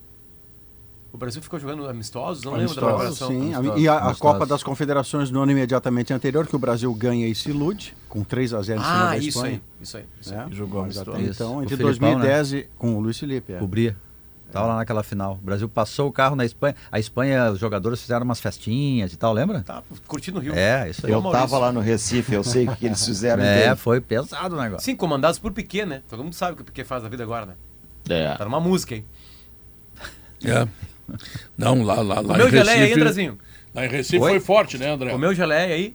O 1.17 1.19
Brasil 1.19 1.41
ficou 1.41 1.59
jogando 1.59 1.89
amistosos? 1.89 2.45
Não 2.45 2.53
lembro 2.53 2.75
da 2.75 2.83
Amistosos, 2.83 3.19
preparação. 3.19 3.29
sim. 3.29 3.55
Amistosos. 3.55 3.83
E 3.83 3.89
a, 3.89 3.93
a 3.93 3.97
Amistosos. 3.97 4.19
Copa 4.21 4.45
das 4.47 4.63
Confederações 4.63 5.31
no 5.31 5.41
ano 5.41 5.51
imediatamente 5.53 6.13
anterior, 6.13 6.47
que 6.47 6.55
o 6.55 6.59
Brasil 6.59 6.93
ganha 6.93 7.27
e 7.27 7.35
se 7.35 7.49
ilude, 7.49 7.97
com 8.07 8.23
3 8.23 8.53
a 8.53 8.61
0 8.61 8.79
em 8.81 8.83
cima 8.85 8.95
Ah, 9.03 9.07
da 9.07 9.17
isso 9.17 9.29
Espanha. 9.29 9.55
aí. 9.55 9.63
Isso 9.81 9.97
aí. 9.97 10.05
Isso 10.21 10.35
aí. 10.35 10.41
É, 10.41 10.55
Jogou 10.55 10.83
mas 10.83 10.97
amistoso. 10.99 11.17
até 11.17 11.27
Isso. 11.31 11.43
Então, 11.43 11.63
entre 11.63 11.77
Filipão, 11.79 12.11
2010 12.11 12.53
e 12.53 12.69
com 12.77 12.95
o 12.97 13.01
Luiz 13.01 13.19
Felipe. 13.19 13.55
É. 13.55 13.59
Cobria. 13.59 13.97
Tava 14.53 14.67
lá 14.67 14.77
naquela 14.77 15.03
final. 15.03 15.33
O 15.41 15.45
Brasil 15.45 15.69
passou 15.71 16.07
o 16.09 16.13
carro 16.13 16.37
na 16.37 16.45
Espanha. 16.45 16.75
A 16.93 16.99
Espanha, 17.01 17.51
os 17.51 17.59
jogadores 17.59 18.01
fizeram 18.03 18.25
umas 18.27 18.39
festinhas 18.41 19.13
e 19.13 19.17
tal, 19.17 19.33
lembra? 19.33 19.63
Tá 19.63 19.83
curtindo 20.07 20.39
o 20.39 20.43
Rio. 20.43 20.55
É, 20.55 20.91
isso 20.91 21.07
aí. 21.07 21.13
Eu 21.13 21.23
Maurício. 21.23 21.47
tava 21.49 21.59
lá 21.59 21.73
no 21.73 21.81
Recife, 21.81 22.35
eu 22.35 22.45
sei 22.45 22.69
o 22.69 22.77
que 22.77 22.85
eles 22.85 23.03
fizeram. 23.05 23.43
É, 23.43 23.69
bem. 23.69 23.77
foi 23.77 24.03
pesado 24.03 24.55
o 24.55 24.61
negócio. 24.61 24.85
Sim, 24.85 24.95
comandados 24.95 25.39
por 25.39 25.51
Piquet, 25.53 25.87
né? 25.87 26.03
Todo 26.11 26.23
mundo 26.23 26.35
sabe 26.35 26.53
o 26.53 26.57
que 26.57 26.63
o 26.63 26.65
Piquet 26.67 26.85
faz 26.85 27.03
da 27.03 27.09
vida 27.09 27.23
agora, 27.23 27.47
né? 27.47 27.55
É. 28.09 28.35
Tá 28.37 28.45
numa 28.45 28.61
música 28.61 28.95
aí. 28.95 29.05
É. 30.45 30.69
Não, 31.57 31.83
lá, 31.83 31.95
lá, 31.97 32.21
lá 32.21 32.23
Comeu 32.23 32.51
geleia 32.51 32.73
aí, 32.79 32.81
Recife. 32.81 33.01
Andrezinho? 33.01 33.39
Lá 33.75 33.85
em 33.87 33.89
Recife 33.89 34.19
Oi? 34.23 34.31
foi 34.33 34.41
forte, 34.41 34.79
né, 34.79 34.91
André? 34.91 35.11
Comeu 35.11 35.35
geleia 35.35 35.75
aí? 35.75 35.95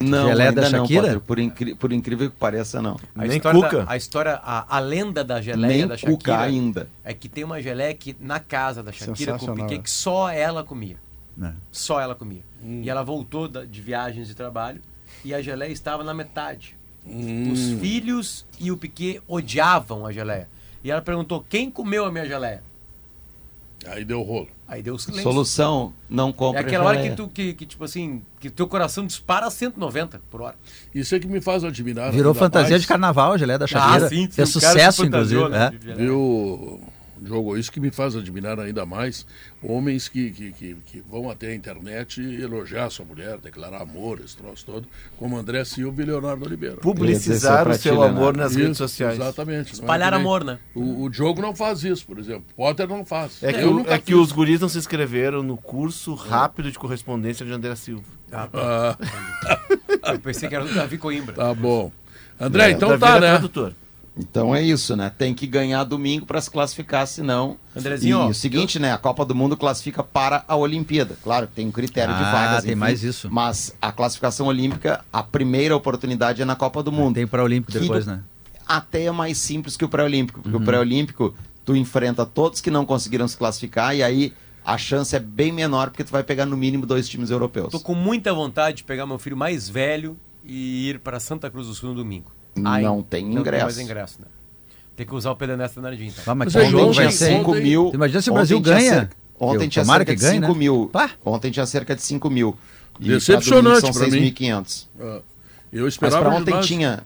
Não, 0.00 0.28
Geleia 0.28 0.50
ainda 0.50 0.60
da 0.62 0.70
não, 0.70 0.78
Shakira? 0.86 1.02
Potter, 1.02 1.20
por, 1.20 1.38
incri- 1.40 1.74
por 1.74 1.92
incrível 1.92 2.30
que 2.30 2.36
pareça, 2.36 2.80
não. 2.80 2.96
A 3.16 3.22
Nem 3.24 3.36
história 3.38 3.60
Cuca. 3.60 3.84
Da, 3.84 3.92
a 3.92 3.96
história, 3.96 4.40
a, 4.44 4.76
a 4.76 4.78
lenda 4.78 5.24
da 5.24 5.40
geleia 5.42 5.66
Nem 5.78 5.86
da 5.88 5.96
Cuca 5.98 6.10
Shakira 6.32 6.40
ainda. 6.40 6.88
é 7.02 7.12
que 7.12 7.28
tem 7.28 7.42
uma 7.42 7.60
geleia 7.60 7.92
que 7.94 8.14
na 8.20 8.38
casa 8.38 8.80
da 8.80 8.92
Shakira 8.92 9.36
com 9.36 9.46
o 9.46 9.54
Piquet 9.56 9.78
que 9.80 9.90
só 9.90 10.30
ela 10.30 10.62
comia. 10.62 10.96
É. 11.42 11.50
Só 11.72 12.00
ela 12.00 12.14
comia. 12.14 12.42
E 12.64 12.88
ela 12.88 13.02
voltou 13.02 13.48
da- 13.48 13.64
de 13.64 13.80
viagens 13.80 14.28
de 14.28 14.34
trabalho 14.36 14.80
e 15.24 15.34
a 15.34 15.42
geleia 15.42 15.72
estava 15.72 16.04
na 16.04 16.14
metade. 16.14 16.76
Os 17.04 17.80
filhos 17.80 18.44
e 18.60 18.70
o 18.70 18.76
Piquet 18.76 19.20
odiavam 19.26 20.06
a 20.06 20.12
geleia. 20.12 20.48
E 20.84 20.92
ela 20.92 21.02
perguntou: 21.02 21.44
quem 21.48 21.68
comeu 21.72 22.04
a 22.04 22.12
minha 22.12 22.24
geleia? 22.26 22.62
Aí 23.86 24.04
deu 24.04 24.22
rolo. 24.22 24.48
Aí 24.66 24.82
deu 24.82 24.98
silêncio. 24.98 25.22
Solução, 25.22 25.94
não 26.10 26.28
É 26.28 26.32
compre 26.32 26.60
aquela 26.60 26.84
hora 26.84 27.02
que 27.02 27.10
tu, 27.10 27.28
que, 27.28 27.54
que, 27.54 27.64
tipo 27.64 27.84
assim, 27.84 28.22
que 28.40 28.50
teu 28.50 28.66
coração 28.66 29.06
dispara 29.06 29.46
a 29.46 29.50
190 29.50 30.20
por 30.30 30.42
hora. 30.42 30.56
Isso 30.94 31.14
é 31.14 31.18
que 31.20 31.26
me 31.26 31.40
faz 31.40 31.64
admirar. 31.64 32.12
Virou 32.12 32.34
fantasia 32.34 32.70
mais. 32.70 32.82
de 32.82 32.88
carnaval, 32.88 33.38
geleia 33.38 33.58
da 33.58 33.66
Shakira. 33.66 34.06
Ah, 34.06 34.08
sim, 34.08 34.28
sim, 34.30 34.44
se 34.44 34.46
sucesso, 34.46 35.04
fantasiou, 35.04 35.46
inclusive. 35.46 35.86
né, 35.86 35.92
é. 35.92 35.94
Viu, 35.94 36.80
Diogo, 37.20 37.56
isso 37.56 37.70
que 37.72 37.80
me 37.80 37.90
faz 37.90 38.14
admirar 38.16 38.58
ainda 38.60 38.84
mais 38.86 39.26
homens 39.62 40.08
que, 40.08 40.30
que, 40.30 40.52
que, 40.52 40.74
que 40.86 41.02
vão 41.10 41.28
até 41.30 41.48
a 41.48 41.54
internet 41.54 42.20
elogiar 42.20 42.90
sua 42.90 43.04
mulher, 43.04 43.38
declarar 43.38 43.82
amor, 43.82 44.20
esse 44.24 44.36
troço 44.36 44.64
todo, 44.64 44.88
como 45.16 45.36
André 45.36 45.64
Silva 45.64 46.02
e 46.02 46.04
Leonardo 46.04 46.44
Oliveira. 46.44 46.76
Publicizar 46.76 47.66
o 47.68 47.72
ti, 47.72 47.78
seu 47.78 48.02
amor 48.02 48.36
nas 48.36 48.54
redes 48.54 48.72
Isso, 48.72 48.78
sociais. 48.88 49.18
Exatamente. 49.18 49.70
é 49.70 49.72
Espalhar 49.74 50.14
amor, 50.14 50.44
né? 50.44 50.58
O, 50.74 51.04
o 51.04 51.10
Diogo 51.10 51.40
não 51.42 51.54
faz 51.54 51.82
isso, 51.84 52.06
por 52.06 52.18
exemplo. 52.18 52.44
Potter 52.56 52.86
não 52.88 53.04
faz. 53.04 53.42
É 53.42 53.52
que, 53.52 53.64
o- 53.64 53.84
é 53.88 53.98
que 53.98 54.14
os 54.14 54.32
guris 54.32 54.60
não 54.60 54.68
se 54.68 54.78
inscreveram 54.78 55.42
no 55.42 55.56
curso 55.56 56.14
rápido 56.14 56.70
de 56.70 56.78
correspondência 56.78 57.44
de 57.44 57.52
André 57.52 57.74
Silva. 57.76 58.04
Ah, 58.32 58.96
Eu 60.12 60.18
pensei 60.20 60.48
que 60.48 60.54
era 60.54 60.64
do 60.64 60.74
Davi 60.74 60.98
Coimbra. 60.98 61.34
tá 61.34 61.54
bom. 61.54 61.90
André, 62.40 62.70
então 62.70 62.90
Davi 62.90 63.00
tá, 63.00 63.14
né? 63.20 63.30
tradutor. 63.32 63.72
Então 64.18 64.54
é 64.54 64.60
isso, 64.60 64.96
né? 64.96 65.12
Tem 65.16 65.32
que 65.32 65.46
ganhar 65.46 65.84
domingo 65.84 66.26
para 66.26 66.40
se 66.40 66.50
classificar, 66.50 67.06
senão. 67.06 67.56
Andrezinho, 67.76 68.10
e 68.10 68.14
ó, 68.14 68.28
o 68.28 68.34
seguinte, 68.34 68.78
né? 68.78 68.92
A 68.92 68.98
Copa 68.98 69.24
do 69.24 69.34
Mundo 69.34 69.56
classifica 69.56 70.02
para 70.02 70.44
a 70.48 70.56
Olimpíada. 70.56 71.16
Claro 71.22 71.46
tem 71.46 71.68
um 71.68 71.70
critério 71.70 72.12
de 72.14 72.22
Ah, 72.22 72.32
vagas. 72.32 72.64
tem 72.64 72.74
mais 72.74 73.04
isso. 73.04 73.28
Mas 73.30 73.74
a 73.80 73.92
classificação 73.92 74.46
olímpica, 74.48 75.04
a 75.12 75.22
primeira 75.22 75.76
oportunidade 75.76 76.42
é 76.42 76.44
na 76.44 76.56
Copa 76.56 76.82
do 76.82 76.90
Mundo. 76.90 77.14
Tem 77.14 77.26
para 77.26 77.44
Olímpico 77.44 77.70
Que 77.72 77.78
depois, 77.78 78.06
né? 78.06 78.20
Até 78.66 79.04
é 79.04 79.12
mais 79.12 79.38
simples 79.38 79.76
que 79.76 79.84
o 79.84 79.88
pré-olímpico, 79.88 80.42
porque 80.42 80.56
Uhum. 80.56 80.62
o 80.62 80.66
pré-olímpico 80.66 81.34
tu 81.64 81.76
enfrenta 81.76 82.26
todos 82.26 82.60
que 82.60 82.70
não 82.70 82.84
conseguiram 82.84 83.28
se 83.28 83.36
classificar 83.36 83.94
e 83.94 84.02
aí 84.02 84.32
a 84.64 84.76
chance 84.76 85.14
é 85.14 85.20
bem 85.20 85.52
menor 85.52 85.90
porque 85.90 86.02
tu 86.04 86.10
vai 86.10 86.22
pegar 86.24 86.44
no 86.44 86.56
mínimo 86.56 86.84
dois 86.84 87.08
times 87.08 87.30
europeus. 87.30 87.70
Tô 87.70 87.78
com 87.80 87.94
muita 87.94 88.32
vontade 88.34 88.78
de 88.78 88.84
pegar 88.84 89.06
meu 89.06 89.18
filho 89.18 89.36
mais 89.36 89.68
velho 89.68 90.18
e 90.44 90.88
ir 90.90 90.98
para 90.98 91.20
Santa 91.20 91.48
Cruz 91.50 91.66
do 91.68 91.74
Sul 91.74 91.90
no 91.90 91.94
domingo. 91.94 92.32
Não 92.58 93.02
tem 93.02 93.24
Não 93.24 93.30
tem 93.32 93.40
ingresso. 93.40 93.64
mais 93.64 93.78
ingresso, 93.78 94.18
né? 94.20 94.26
Tem 94.96 95.06
que 95.06 95.14
usar 95.14 95.30
o 95.30 95.36
Pedro 95.36 95.54
Ernesto 95.54 95.80
Nardim, 95.80 96.06
então. 96.08 96.24
Ah, 96.26 96.34
mas 96.34 96.52
Mas 96.52 96.70
jogo 96.70 96.84
ontem 96.86 96.92
tinha 96.94 97.10
ser? 97.12 97.30
hein? 97.30 97.38
5 97.38 97.54
mil. 97.54 97.90
Imagina 97.94 98.20
se 98.20 98.30
o 98.30 98.34
Brasil 98.34 98.60
ganha? 98.60 98.80
cerca- 98.94 99.16
ontem 99.38 99.68
tinha 99.68 99.84
cerca 99.84 100.04
que 100.06 100.14
de 100.16 100.20
ganhe, 100.22 100.40
5 100.40 100.52
né? 100.52 100.58
mil. 100.58 100.90
Pá. 100.92 101.10
Ontem 101.24 101.50
tinha 101.52 101.66
cerca 101.66 101.94
de 101.94 102.02
5 102.02 102.28
mil. 102.28 102.56
E 102.98 103.08
Decepcionante 103.10 103.80
são 103.80 103.90
mim. 104.08 104.32
6.500. 104.32 104.88
Ah, 105.00 105.20
Eu 105.72 105.84
Mas 105.84 105.94
esperava 105.94 106.24
para 106.24 106.34
ontem 106.34 106.44
demais. 106.46 106.66
tinha. 106.66 107.00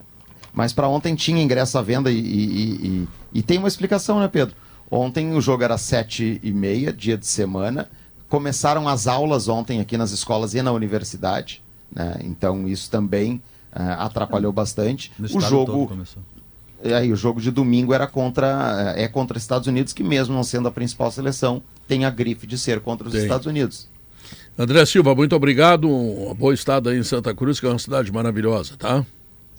Mas 0.53 0.73
para 0.73 0.87
ontem 0.87 1.13
tinha 1.15 1.41
ingresso 1.41 1.77
à 1.77 1.81
venda 1.83 2.11
e, 2.11 2.17
e, 2.17 2.87
e- 2.87 3.07
e 3.35 3.41
tem 3.43 3.57
uma 3.59 3.67
explicação, 3.67 4.19
né, 4.19 4.27
Pedro? 4.27 4.55
Ontem 4.89 5.33
o 5.35 5.41
jogo 5.41 5.63
era 5.63 5.77
sete 5.77 6.39
e 6.43 6.51
meia, 6.51 6.91
dia 6.93 7.17
de 7.17 7.25
semana. 7.27 7.89
Começaram 8.29 8.87
as 8.87 9.05
aulas 9.05 9.47
ontem 9.47 9.79
aqui 9.79 9.97
nas 9.97 10.11
escolas 10.11 10.55
e 10.55 10.61
na 10.63 10.71
universidade. 10.71 11.61
Né? 11.93 12.15
Então 12.23 12.67
isso 12.67 12.89
também 12.89 13.41
atrapalhou 13.75 14.51
bastante. 14.51 15.11
No 15.17 15.25
O 15.25 15.41
jogo, 15.41 15.89
e 16.83 16.93
aí, 16.93 17.13
o 17.13 17.15
jogo 17.15 17.39
de 17.39 17.49
domingo 17.49 17.93
era 17.93 18.05
contra 18.05 18.93
é 18.97 19.07
contra 19.07 19.37
os 19.37 19.43
Estados 19.43 19.67
Unidos, 19.67 19.93
que 19.93 20.03
mesmo 20.03 20.35
não 20.35 20.43
sendo 20.43 20.67
a 20.67 20.71
principal 20.71 21.09
seleção, 21.11 21.63
tem 21.87 22.03
a 22.03 22.09
grife 22.09 22.45
de 22.45 22.57
ser 22.57 22.81
contra 22.81 23.07
os 23.07 23.13
Tem. 23.13 23.23
Estados 23.23 23.45
Unidos. 23.45 23.87
André 24.57 24.85
Silva, 24.85 25.15
muito 25.15 25.35
obrigado. 25.35 25.89
Uma 25.89 26.33
boa 26.33 26.53
estada 26.53 26.91
aí 26.91 26.99
em 26.99 27.03
Santa 27.03 27.33
Cruz, 27.33 27.59
que 27.59 27.65
é 27.65 27.69
uma 27.69 27.79
cidade 27.79 28.11
maravilhosa, 28.11 28.75
tá? 28.77 29.05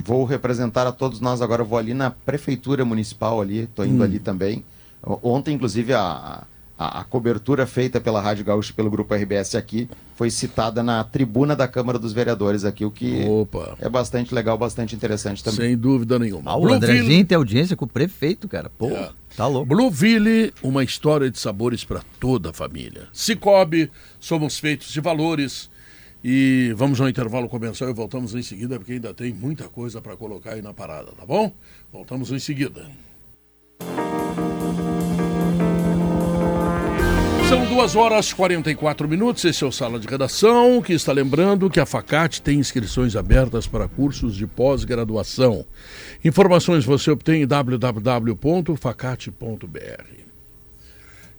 Vou 0.05 0.25
representar 0.25 0.87
a 0.87 0.93
todos 0.93 1.21
nós 1.21 1.41
agora. 1.41 1.63
Eu 1.63 1.67
vou 1.67 1.79
ali 1.79 1.95
na 1.95 2.11
prefeitura 2.11 2.85
municipal 2.85 3.41
ali, 3.41 3.61
estou 3.61 3.87
indo 3.87 4.03
ali 4.03 4.19
também. 4.19 4.65
Ontem, 5.03 5.55
inclusive, 5.55 5.95
a, 5.95 6.45
a, 6.79 7.01
a 7.01 7.05
cobertura 7.05 7.67
feita 7.67 8.01
pela 8.01 8.21
Rádio 8.21 8.45
Gaúcha 8.45 8.73
e 8.73 8.75
pelo 8.75 8.91
Grupo 8.91 9.15
RBS 9.15 9.55
aqui 9.55 9.89
foi 10.17 10.31
citada 10.31 10.83
na 10.83 11.03
tribuna 11.05 11.55
da 11.55 11.69
Câmara 11.69 11.99
dos 11.99 12.13
Vereadores 12.13 12.65
aqui, 12.65 12.85
o 12.85 12.91
que 12.91 13.25
Opa, 13.29 13.77
é 13.81 13.89
bastante 13.89 14.35
legal, 14.35 14.59
bastante 14.59 14.95
interessante 14.95 15.43
também. 15.43 15.61
sem 15.71 15.77
dúvida 15.77 16.19
nenhuma. 16.19 16.51
Ah, 16.51 16.57
o 16.57 16.73
Andrezinho 16.73 17.25
tem 17.25 17.37
audiência 17.37 17.77
com 17.77 17.85
o 17.85 17.89
prefeito, 17.89 18.49
cara. 18.49 18.71
Pô, 18.77 18.89
É. 18.91 19.11
tá 19.37 19.47
louco. 19.47 19.67
Blueville, 19.67 20.53
uma 20.63 20.83
história 20.83 21.31
de 21.31 21.39
sabores 21.39 21.85
para 21.85 22.03
toda 22.19 22.51
a 22.51 22.53
família. 22.53 23.09
Cicobi, 23.13 23.91
somos 24.19 24.59
feitos 24.59 24.93
de 24.93 25.01
valores. 25.01 25.71
E 26.27 26.73
vamos 26.75 26.99
ao 27.03 27.09
intervalo 27.09 27.51
comercial 27.51 27.91
e 27.91 27.93
voltamos 27.93 28.35
em 28.35 28.41
seguida, 28.43 28.79
porque 28.79 28.93
ainda 28.93 29.13
tem 29.13 29.31
muita 29.31 29.65
coisa 29.65 30.01
para 30.01 30.17
colocar 30.17 30.53
aí 30.55 30.63
na 30.63 30.73
parada, 30.73 31.13
tá 31.13 31.27
bom? 31.27 31.53
Voltamos 31.93 32.33
em 32.33 32.39
seguida. 32.39 32.87
São 37.49 37.65
duas 37.67 37.95
horas 37.95 38.31
e 38.31 38.35
44 38.35 39.07
minutos. 39.09 39.45
Esse 39.45 39.63
é 39.65 39.67
o 39.67 39.73
Sala 39.73 39.99
de 40.01 40.09
Redação, 40.09 40.81
que 40.83 40.93
está 40.95 41.13
lembrando 41.13 41.69
que 41.71 41.79
a 41.79 41.85
Facate 41.87 42.41
tem 42.43 42.59
inscrições 42.59 43.15
abertas 43.17 43.67
para 43.67 43.87
cursos 43.87 44.35
de 44.35 44.47
pós-graduação. 44.47 45.65
Informações 46.25 46.85
você 46.85 47.11
obtém 47.11 47.43
em 47.43 47.47
www.facate.br. 47.47 50.25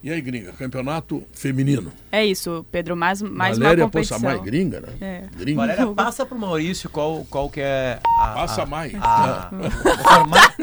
E 0.04 0.12
aí, 0.12 0.22
gringa, 0.22 0.52
campeonato 0.52 1.24
feminino. 1.34 1.92
É 2.12 2.24
isso, 2.24 2.64
Pedro, 2.72 2.96
mais, 2.96 3.24
mais 3.24 3.58
Valéria 3.58 3.86
uma 3.86 3.90
competição. 3.90 4.20
Possamay, 4.20 4.40
gringa, 4.46 4.82
né? 4.82 4.90
É. 5.02 5.24
Gringa. 5.36 5.62
Valéria, 5.62 5.88
passa 5.88 6.24
pro 6.24 6.38
Maurício 6.38 6.88
qual, 6.92 7.26
qual 7.28 7.50
que 7.50 7.60
é 7.60 8.00
a, 8.20 8.28
Passa 8.28 8.62
a- 8.62 8.66
mais. 8.68 8.94
a- 9.02 9.50
o 9.52 9.72
formato, 10.04 10.56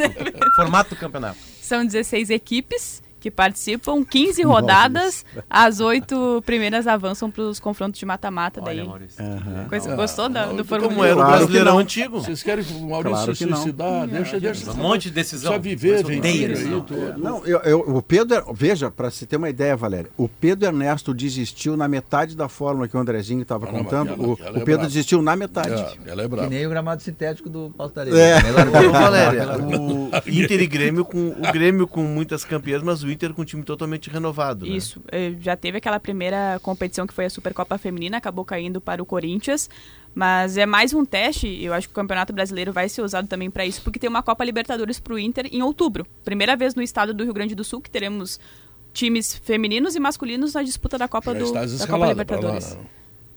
formato 0.55 0.91
do 0.91 0.97
campeonato. 0.97 1.39
São 1.61 1.85
16 1.85 2.31
equipes 2.31 3.03
que 3.23 3.31
participam, 3.31 4.05
15 4.05 4.43
rodadas, 4.43 5.25
as 5.49 5.79
oito 5.79 6.43
primeiras 6.45 6.89
avançam 6.89 7.31
para 7.31 7.45
os 7.45 7.61
confrontos 7.61 8.01
de 8.01 8.05
mata-mata. 8.05 8.61
Olha, 8.61 8.75
daí. 8.77 8.85
Maurício. 8.87 9.25
Coisa- 9.69 9.95
gostou 9.95 10.29
da, 10.29 10.47
do 10.47 10.51
Como 10.57 10.65
formulário? 10.65 11.05
era 11.05 11.13
o 11.13 11.17
Claro 11.17 11.31
que 11.33 11.39
Brasileirão 11.39 11.73
não. 11.75 11.79
antigo. 11.79 12.21
Vocês 12.21 12.43
querem 12.43 12.65
que 12.65 12.73
o 12.75 12.81
Maurício 12.89 13.11
Claro 13.17 13.35
se 13.37 13.47
não. 13.47 13.57
suicidar? 13.57 14.07
Deixa, 14.09 14.41
deixa. 14.41 14.71
Um 14.73 14.75
monte 14.75 15.05
de 15.05 15.11
decisão. 15.13 15.53
Só 15.53 15.59
viver, 15.59 16.05
aí, 16.05 16.21
decisão. 16.49 16.81
tudo. 16.81 17.17
Não, 17.19 17.47
eu, 17.47 17.59
eu- 17.61 17.81
o 17.97 18.03
Pedro, 18.03 18.53
veja, 18.53 18.91
para 18.91 19.09
você 19.09 19.25
ter 19.25 19.37
uma 19.37 19.49
ideia, 19.49 19.77
Valéria, 19.77 20.11
o 20.17 20.29
Pedro 20.29 20.67
Ernesto 20.67 21.15
desistiu 21.15 21.77
na 21.77 21.87
metade 21.87 22.37
da 22.37 22.49
fórmula 22.49 22.89
que 22.89 22.97
o 22.97 23.01
Andrezinho 23.01 23.43
estava 23.43 23.67
não, 23.67 23.73
contando. 23.85 24.15
ela- 24.15 24.19
o, 24.27 24.39
ela 24.45 24.59
é 24.59 24.63
o 24.63 24.65
Pedro 24.65 24.87
desistiu 24.89 25.23
na 25.23 25.37
metade. 25.37 25.71
É, 25.71 26.11
ela 26.11 26.23
é 26.25 26.29
Que 26.29 26.47
nem 26.49 26.67
o 26.67 26.71
gramado 26.71 27.01
sintético 27.03 27.49
do 27.49 27.73
Paulo 27.77 27.93
É. 28.17 28.41
Valéria, 28.91 29.47
o 29.59 30.11
Inter 30.27 30.61
e 30.61 30.67
Grêmio 30.67 31.05
com 31.05 31.29
o 31.29 31.53
Grêmio 31.53 31.87
com 31.87 32.03
muitas 32.03 32.45
campeãs, 32.45 32.83
mas 32.83 33.03
o 33.05 33.11
Inter 33.13 33.33
com 33.35 33.43
um 33.43 33.45
time 33.45 33.63
totalmente 33.63 34.09
renovado. 34.11 34.67
né? 34.67 34.73
Isso, 34.73 35.01
eh, 35.13 35.35
já 35.41 35.55
teve 35.57 35.79
aquela 35.79 36.01
primeira 36.01 36.59
competição 36.63 37.07
que 37.07 37.13
foi 37.15 37.27
a 37.27 37.31
Supercopa 37.31 37.77
Feminina, 37.79 38.17
acabou 38.17 38.45
caindo 38.45 38.81
para 38.81 39.03
o 39.03 39.07
Corinthians, 39.07 39.69
mas 40.15 40.57
é 40.57 40.67
mais 40.67 40.93
um 40.93 41.05
teste, 41.05 41.47
eu 41.63 41.73
acho 41.73 41.87
que 41.89 41.93
o 41.93 41.95
Campeonato 41.95 42.33
Brasileiro 42.33 42.73
vai 42.73 42.89
ser 42.89 43.03
usado 43.03 43.29
também 43.29 43.51
para 43.51 43.65
isso, 43.65 43.81
porque 43.83 43.99
tem 43.99 44.11
uma 44.11 44.23
Copa 44.23 44.45
Libertadores 44.45 44.99
para 44.99 45.15
o 45.15 45.19
Inter 45.19 45.47
em 45.53 45.63
outubro. 45.63 46.07
Primeira 46.25 46.57
vez 46.57 46.75
no 46.75 46.83
estado 46.83 47.15
do 47.15 47.23
Rio 47.25 47.33
Grande 47.35 47.55
do 47.55 47.63
Sul 47.65 47.81
que 47.81 47.91
teremos 47.91 48.41
times 48.93 49.35
femininos 49.35 49.95
e 49.97 50.01
masculinos 50.01 50.55
na 50.55 50.63
disputa 50.63 50.99
da 50.99 51.09
Copa, 51.09 51.33
Já 51.33 51.39
do, 51.39 51.53
da 51.53 51.61
Copa 51.61 51.87
pra 51.87 51.97
lá, 51.97 52.07
Libertadores. 52.09 52.75
né? 52.75 52.83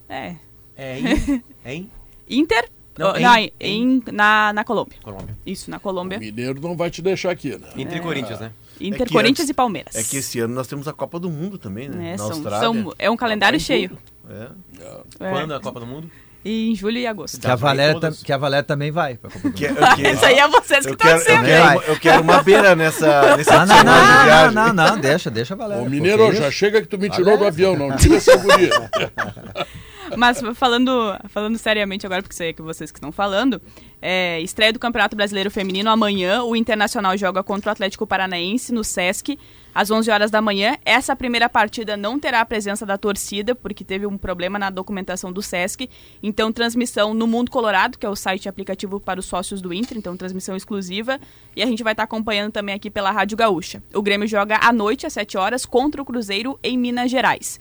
É. 0.10 0.36
É, 0.78 1.00
hein? 1.00 1.44
hein? 1.66 1.92
Inter, 2.30 2.70
Não, 2.98 3.12
Oh, 3.14 3.18
em- 3.18 3.22
não, 3.22 3.36
em- 3.60 4.04
na, 4.12 4.52
na 4.54 4.64
Colômbia. 4.66 4.98
Colômbia. 5.04 5.38
Isso, 5.46 5.70
na 5.72 5.80
Colômbia. 5.80 6.18
O 6.18 6.22
Mineiro 6.22 6.60
não 6.62 6.76
vai 6.76 6.90
te 6.90 7.02
deixar 7.02 7.32
aqui, 7.32 7.52
né? 7.58 7.68
Entre 7.78 8.00
Corinthians, 8.02 8.40
né? 8.40 8.52
Inter, 8.80 9.08
É 9.08 9.12
Corinthians 9.12 9.40
antes- 9.42 9.50
e 9.50 9.54
Palmeiras. 9.54 9.96
É 9.96 10.04
que 10.04 10.18
esse 10.18 10.40
ano 10.40 10.54
nós 10.54 10.68
temos 10.68 10.88
a 10.88 10.94
Copa 10.94 11.20
do 11.20 11.30
Mundo 11.30 11.58
também, 11.58 11.88
né? 11.90 12.10
É, 12.10 12.12
Na 12.14 12.18
são- 12.18 12.32
Austrália. 12.32 12.60
são- 12.60 12.94
é 13.00 13.10
um 13.10 13.18
calendário 13.18 13.60
cheio. 13.60 13.98
É. 14.30 14.48
É. 15.20 15.30
Quando 15.30 15.54
a 15.54 15.60
Copa 15.60 15.80
do 15.80 15.86
Mundo? 15.86 16.10
E 16.44 16.70
em 16.70 16.76
julho 16.76 17.00
e 17.00 17.08
agosto. 17.08 17.40
Que 17.42 17.48
a, 17.48 17.56
Valéria 17.56 17.94
todas. 17.96 18.18
tam- 18.18 18.26
que 18.26 18.32
a 18.32 18.38
Valéria 18.38 18.64
também 18.64 18.92
vai 18.92 19.18
Que- 19.18 19.50
que- 19.52 19.66
Isso 20.12 20.26
aí 20.26 20.38
é 20.38 20.48
vocês 20.48 20.86
que 20.86 20.92
estão 20.92 21.18
quero, 21.18 21.20
eu, 21.22 21.44
quero, 21.44 21.82
eu 21.94 22.00
quero 22.00 22.22
uma 22.22 22.44
beira 22.44 22.76
nessa, 22.76 23.36
nesse 23.36 23.50
Ah, 23.50 23.66
não, 23.66 23.84
não, 23.84 24.52
não, 24.52 24.74
não, 24.74 24.74
não, 24.92 25.00
deixa, 25.02 25.32
deixa 25.32 25.56
a 25.56 25.58
Valéria. 25.58 25.84
Ô, 25.84 25.90
Mineiro, 25.90 26.32
já 26.36 26.52
chega 26.52 26.82
que 26.84 26.88
tu 26.88 27.00
me 27.00 27.10
tirou 27.10 27.36
do 27.36 27.46
avião, 27.48 27.76
não 27.76 27.96
tira 27.98 28.18
essa 28.18 28.36
guria. 28.38 28.70
Mas 30.18 30.40
falando, 30.54 31.18
falando 31.30 31.58
seriamente 31.58 32.06
agora, 32.06 32.22
porque 32.22 32.36
sei 32.36 32.54
que 32.54 32.62
vocês 32.62 32.92
que 32.92 32.98
estão 33.00 33.12
falando, 33.12 33.60
é, 34.08 34.40
estreia 34.40 34.72
do 34.72 34.78
Campeonato 34.78 35.16
Brasileiro 35.16 35.50
Feminino 35.50 35.90
amanhã. 35.90 36.44
O 36.44 36.56
Internacional 36.56 37.18
joga 37.18 37.42
contra 37.42 37.70
o 37.70 37.72
Atlético 37.72 38.06
Paranaense 38.06 38.72
no 38.72 38.84
Sesc, 38.84 39.36
às 39.74 39.90
11 39.90 40.12
horas 40.12 40.30
da 40.30 40.44
manhã. 40.44 40.78
Essa 40.86 41.16
primeira 41.16 41.50
partida 41.50 41.98
não 41.98 42.20
terá 42.20 42.42
a 42.42 42.46
presença 42.46 42.86
da 42.86 43.00
torcida, 43.00 43.56
porque 43.56 43.84
teve 43.84 44.06
um 44.06 44.16
problema 44.16 44.60
na 44.60 44.70
documentação 44.70 45.34
do 45.34 45.42
Sesc. 45.42 45.90
Então, 46.22 46.52
transmissão 46.52 47.16
no 47.16 47.26
Mundo 47.26 47.50
Colorado, 47.50 47.98
que 47.98 48.06
é 48.06 48.10
o 48.10 48.16
site 48.16 48.48
aplicativo 48.48 49.00
para 49.00 49.20
os 49.20 49.26
sócios 49.26 49.60
do 49.60 49.74
Inter, 49.74 49.98
então 49.98 50.16
transmissão 50.16 50.56
exclusiva. 50.56 51.20
E 51.56 51.64
a 51.64 51.66
gente 51.66 51.82
vai 51.82 51.94
estar 51.94 52.04
acompanhando 52.04 52.52
também 52.52 52.76
aqui 52.76 52.92
pela 52.92 53.10
Rádio 53.10 53.36
Gaúcha. 53.36 53.82
O 53.92 54.04
Grêmio 54.04 54.28
joga 54.28 54.60
à 54.62 54.72
noite, 54.72 55.08
às 55.08 55.14
7 55.14 55.36
horas, 55.36 55.66
contra 55.66 56.00
o 56.00 56.06
Cruzeiro 56.06 56.60
em 56.62 56.78
Minas 56.78 57.10
Gerais. 57.10 57.60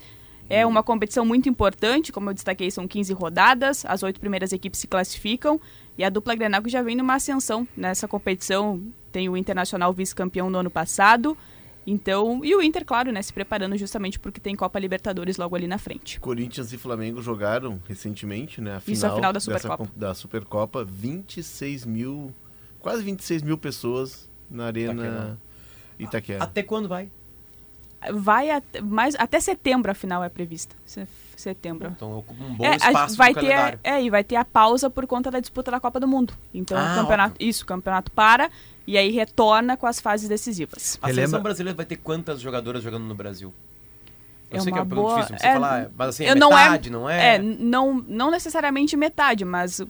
É 0.48 0.66
uma 0.66 0.82
competição 0.82 1.24
muito 1.24 1.48
importante, 1.48 2.12
como 2.12 2.28
eu 2.28 2.34
destaquei, 2.34 2.70
são 2.70 2.86
15 2.86 3.14
rodadas, 3.14 3.84
as 3.86 4.02
oito 4.02 4.20
primeiras 4.20 4.52
equipes 4.52 4.78
se 4.78 4.86
classificam 4.86 5.58
e 5.96 6.04
a 6.04 6.08
dupla 6.10 6.34
Grenal 6.34 6.62
que 6.62 6.68
já 6.70 6.82
vem 6.82 6.96
numa 6.96 7.14
ascensão 7.14 7.66
nessa 7.76 8.06
competição. 8.08 8.82
Tem 9.12 9.28
o 9.28 9.36
Internacional 9.36 9.92
vice-campeão 9.92 10.50
no 10.50 10.58
ano 10.58 10.70
passado, 10.70 11.36
então 11.86 12.44
e 12.44 12.54
o 12.54 12.60
Inter, 12.62 12.84
claro, 12.84 13.12
né, 13.12 13.22
se 13.22 13.32
preparando 13.32 13.76
justamente 13.76 14.18
porque 14.18 14.40
tem 14.40 14.56
Copa 14.56 14.78
Libertadores 14.78 15.36
logo 15.36 15.54
ali 15.54 15.66
na 15.68 15.78
frente. 15.78 16.18
Corinthians 16.18 16.72
e 16.72 16.78
Flamengo 16.78 17.22
jogaram 17.22 17.80
recentemente, 17.86 18.60
né? 18.60 18.76
A 18.76 18.80
final, 18.80 18.92
Isso, 18.96 19.06
a 19.06 19.14
final 19.14 19.32
da 19.32 19.38
dessa 19.38 19.50
Supercopa. 19.60 19.76
com- 19.92 19.98
da 19.98 20.14
Supercopa. 20.14 20.84
26 20.84 21.84
mil, 21.86 22.34
quase 22.80 23.02
26 23.04 23.42
mil 23.42 23.56
pessoas 23.56 24.28
na 24.50 24.66
Arena 24.66 25.38
Itaquera. 25.98 26.42
Até 26.42 26.62
quando 26.62 26.88
vai? 26.88 27.08
Vai 28.12 28.50
até, 28.50 28.80
mais, 28.82 29.14
até 29.16 29.38
setembro 29.40 29.90
a 29.90 29.94
final 29.94 30.22
é 30.24 30.28
prevista. 30.28 30.74
Se- 31.36 31.42
Setembro. 31.44 31.92
Então 31.96 32.18
ocupa 32.18 32.42
um 32.44 32.54
bom 32.54 32.64
É, 32.64 32.72
a- 32.72 32.76
espaço 32.76 33.16
vai 33.16 33.28
no 33.30 33.34
ter, 33.34 33.40
calendário. 33.48 33.80
é, 33.84 34.02
e 34.02 34.10
vai 34.10 34.24
ter 34.24 34.36
a 34.36 34.44
pausa 34.44 34.88
por 34.90 35.06
conta 35.06 35.30
da 35.30 35.40
disputa 35.40 35.70
da 35.70 35.78
Copa 35.80 35.98
do 36.00 36.06
Mundo. 36.08 36.32
Então 36.52 36.76
Ah, 36.78 36.92
o 36.92 37.00
campeonato, 37.02 37.36
isso, 37.40 37.64
o 37.64 37.66
campeonato 37.66 38.10
para 38.12 38.50
e 38.86 38.96
aí 38.98 39.10
retorna 39.10 39.76
com 39.76 39.86
as 39.86 40.00
fases 40.00 40.28
decisivas. 40.28 40.98
A 41.02 41.06
seleção 41.08 41.42
brasileira 41.42 41.76
vai 41.76 41.86
ter 41.86 41.96
quantas 41.96 42.40
jogadoras 42.40 42.82
jogando 42.82 43.04
no 43.04 43.14
Brasil? 43.14 43.52
Eu 44.50 44.58
É 44.58 44.60
sei 44.60 44.72
que 44.72 44.78
é 44.78 44.82
pergunta 44.82 45.00
boa- 45.00 45.14
difícil, 45.16 45.32
não 45.32 45.38
sei 45.40 45.48
é, 45.50 45.52
falar, 45.54 45.90
mas 45.96 46.08
assim, 46.10 46.24
é 46.26 46.34
não 46.34 46.56
é- 46.56 46.64
metade, 46.64 46.90
não 46.90 47.10
é? 47.10 47.34
É, 47.34 47.38
não, 47.38 47.94
não 48.06 48.30
necessariamente 48.30 48.96
metade, 48.96 49.44
mas 49.44 49.80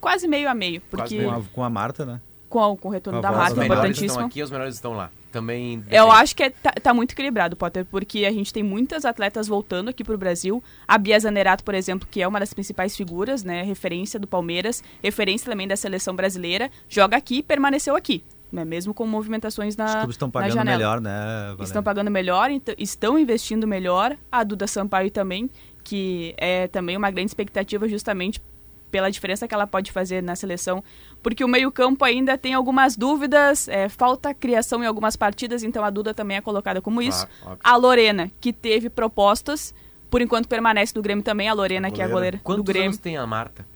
quase 0.00 0.26
meio 0.26 0.48
a 0.48 0.54
meio. 0.54 0.80
Quase 0.90 1.16
Porque 1.16 1.24
Com 1.24 1.30
a, 1.30 1.42
com 1.52 1.64
a 1.64 1.70
Marta, 1.70 2.06
né? 2.06 2.20
com, 2.48 2.60
o- 2.72 2.76
com 2.76 2.88
o 2.88 2.90
retorno 2.90 3.18
Com 3.18 3.22
da 3.22 3.30
Marta, 3.30 3.52
é 3.52 3.68
melhores 3.68 3.90
estão 3.90 4.06
importantíssimo. 4.06 4.26
aqui, 4.26 4.42
os 4.42 4.50
melhores 4.50 4.74
estão 4.74 4.92
lá. 4.94 5.10
Também 5.30 5.74
Eu 5.90 6.06
depende. 6.06 6.22
acho 6.22 6.36
que 6.36 6.42
é- 6.42 6.50
tá, 6.50 6.70
tá 6.72 6.94
muito 6.94 7.12
equilibrado, 7.12 7.54
Potter, 7.56 7.84
porque 7.84 8.24
a 8.24 8.32
gente 8.32 8.52
tem 8.52 8.62
muitas 8.62 9.04
atletas 9.04 9.46
voltando 9.46 9.88
aqui 9.90 10.02
pro 10.02 10.16
Brasil. 10.16 10.62
A 10.86 10.96
Bia 10.96 11.18
Zanerato, 11.20 11.62
por 11.62 11.74
exemplo, 11.74 12.08
que 12.10 12.22
é 12.22 12.26
uma 12.28 12.40
das 12.40 12.54
principais 12.54 12.96
figuras, 12.96 13.44
né? 13.44 13.62
Referência 13.62 14.18
do 14.18 14.26
Palmeiras, 14.26 14.82
referência 15.02 15.50
também 15.50 15.68
da 15.68 15.76
seleção 15.76 16.14
brasileira, 16.16 16.70
joga 16.88 17.16
aqui 17.16 17.38
e 17.38 17.42
permaneceu 17.42 17.94
aqui. 17.94 18.24
Né, 18.50 18.64
mesmo 18.64 18.94
com 18.94 19.06
movimentações 19.06 19.76
na, 19.76 19.84
Os 19.84 19.92
clubes 19.96 20.14
estão 20.14 20.30
pagando 20.30 20.54
janela. 20.54 20.78
melhor, 20.78 21.00
né, 21.02 21.10
Valéria? 21.10 21.62
Estão 21.64 21.82
pagando 21.82 22.10
melhor, 22.10 22.48
estão 22.78 23.18
investindo 23.18 23.66
melhor. 23.66 24.16
A 24.32 24.42
Duda 24.42 24.66
Sampaio 24.66 25.10
também, 25.10 25.50
que 25.84 26.34
é 26.38 26.66
também 26.66 26.96
uma 26.96 27.10
grande 27.10 27.28
expectativa 27.28 27.86
justamente 27.86 28.40
pela 28.90 29.10
diferença 29.10 29.46
que 29.46 29.54
ela 29.54 29.66
pode 29.66 29.92
fazer 29.92 30.22
na 30.22 30.34
seleção. 30.36 30.82
Porque 31.22 31.44
o 31.44 31.48
meio-campo 31.48 32.04
ainda 32.04 32.36
tem 32.38 32.54
algumas 32.54 32.96
dúvidas, 32.96 33.68
é, 33.68 33.88
falta 33.88 34.32
criação 34.34 34.82
em 34.82 34.86
algumas 34.86 35.16
partidas, 35.16 35.62
então 35.62 35.84
a 35.84 35.90
Duda 35.90 36.14
também 36.14 36.36
é 36.36 36.40
colocada 36.40 36.80
como 36.80 37.02
isso. 37.02 37.26
Óbvio. 37.42 37.58
A 37.62 37.76
Lorena, 37.76 38.30
que 38.40 38.52
teve 38.52 38.88
propostas, 38.88 39.74
por 40.10 40.22
enquanto 40.22 40.48
permanece 40.48 40.92
no 40.96 41.02
Grêmio 41.02 41.22
também. 41.24 41.48
A 41.48 41.52
Lorena, 41.52 41.90
que 41.90 42.00
é 42.00 42.04
a 42.04 42.08
goleira 42.08 42.40
Quantos 42.42 42.64
do 42.64 42.66
Grêmio. 42.68 42.88
anos 42.88 42.98
tem 42.98 43.16
a 43.16 43.26
Marta? 43.26 43.66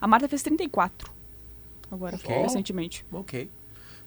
A 0.00 0.06
Marta 0.06 0.28
fez 0.28 0.42
34. 0.42 1.10
Agora, 1.90 2.16
Ok. 2.16 2.34
recentemente. 2.36 3.04
Ok. 3.12 3.50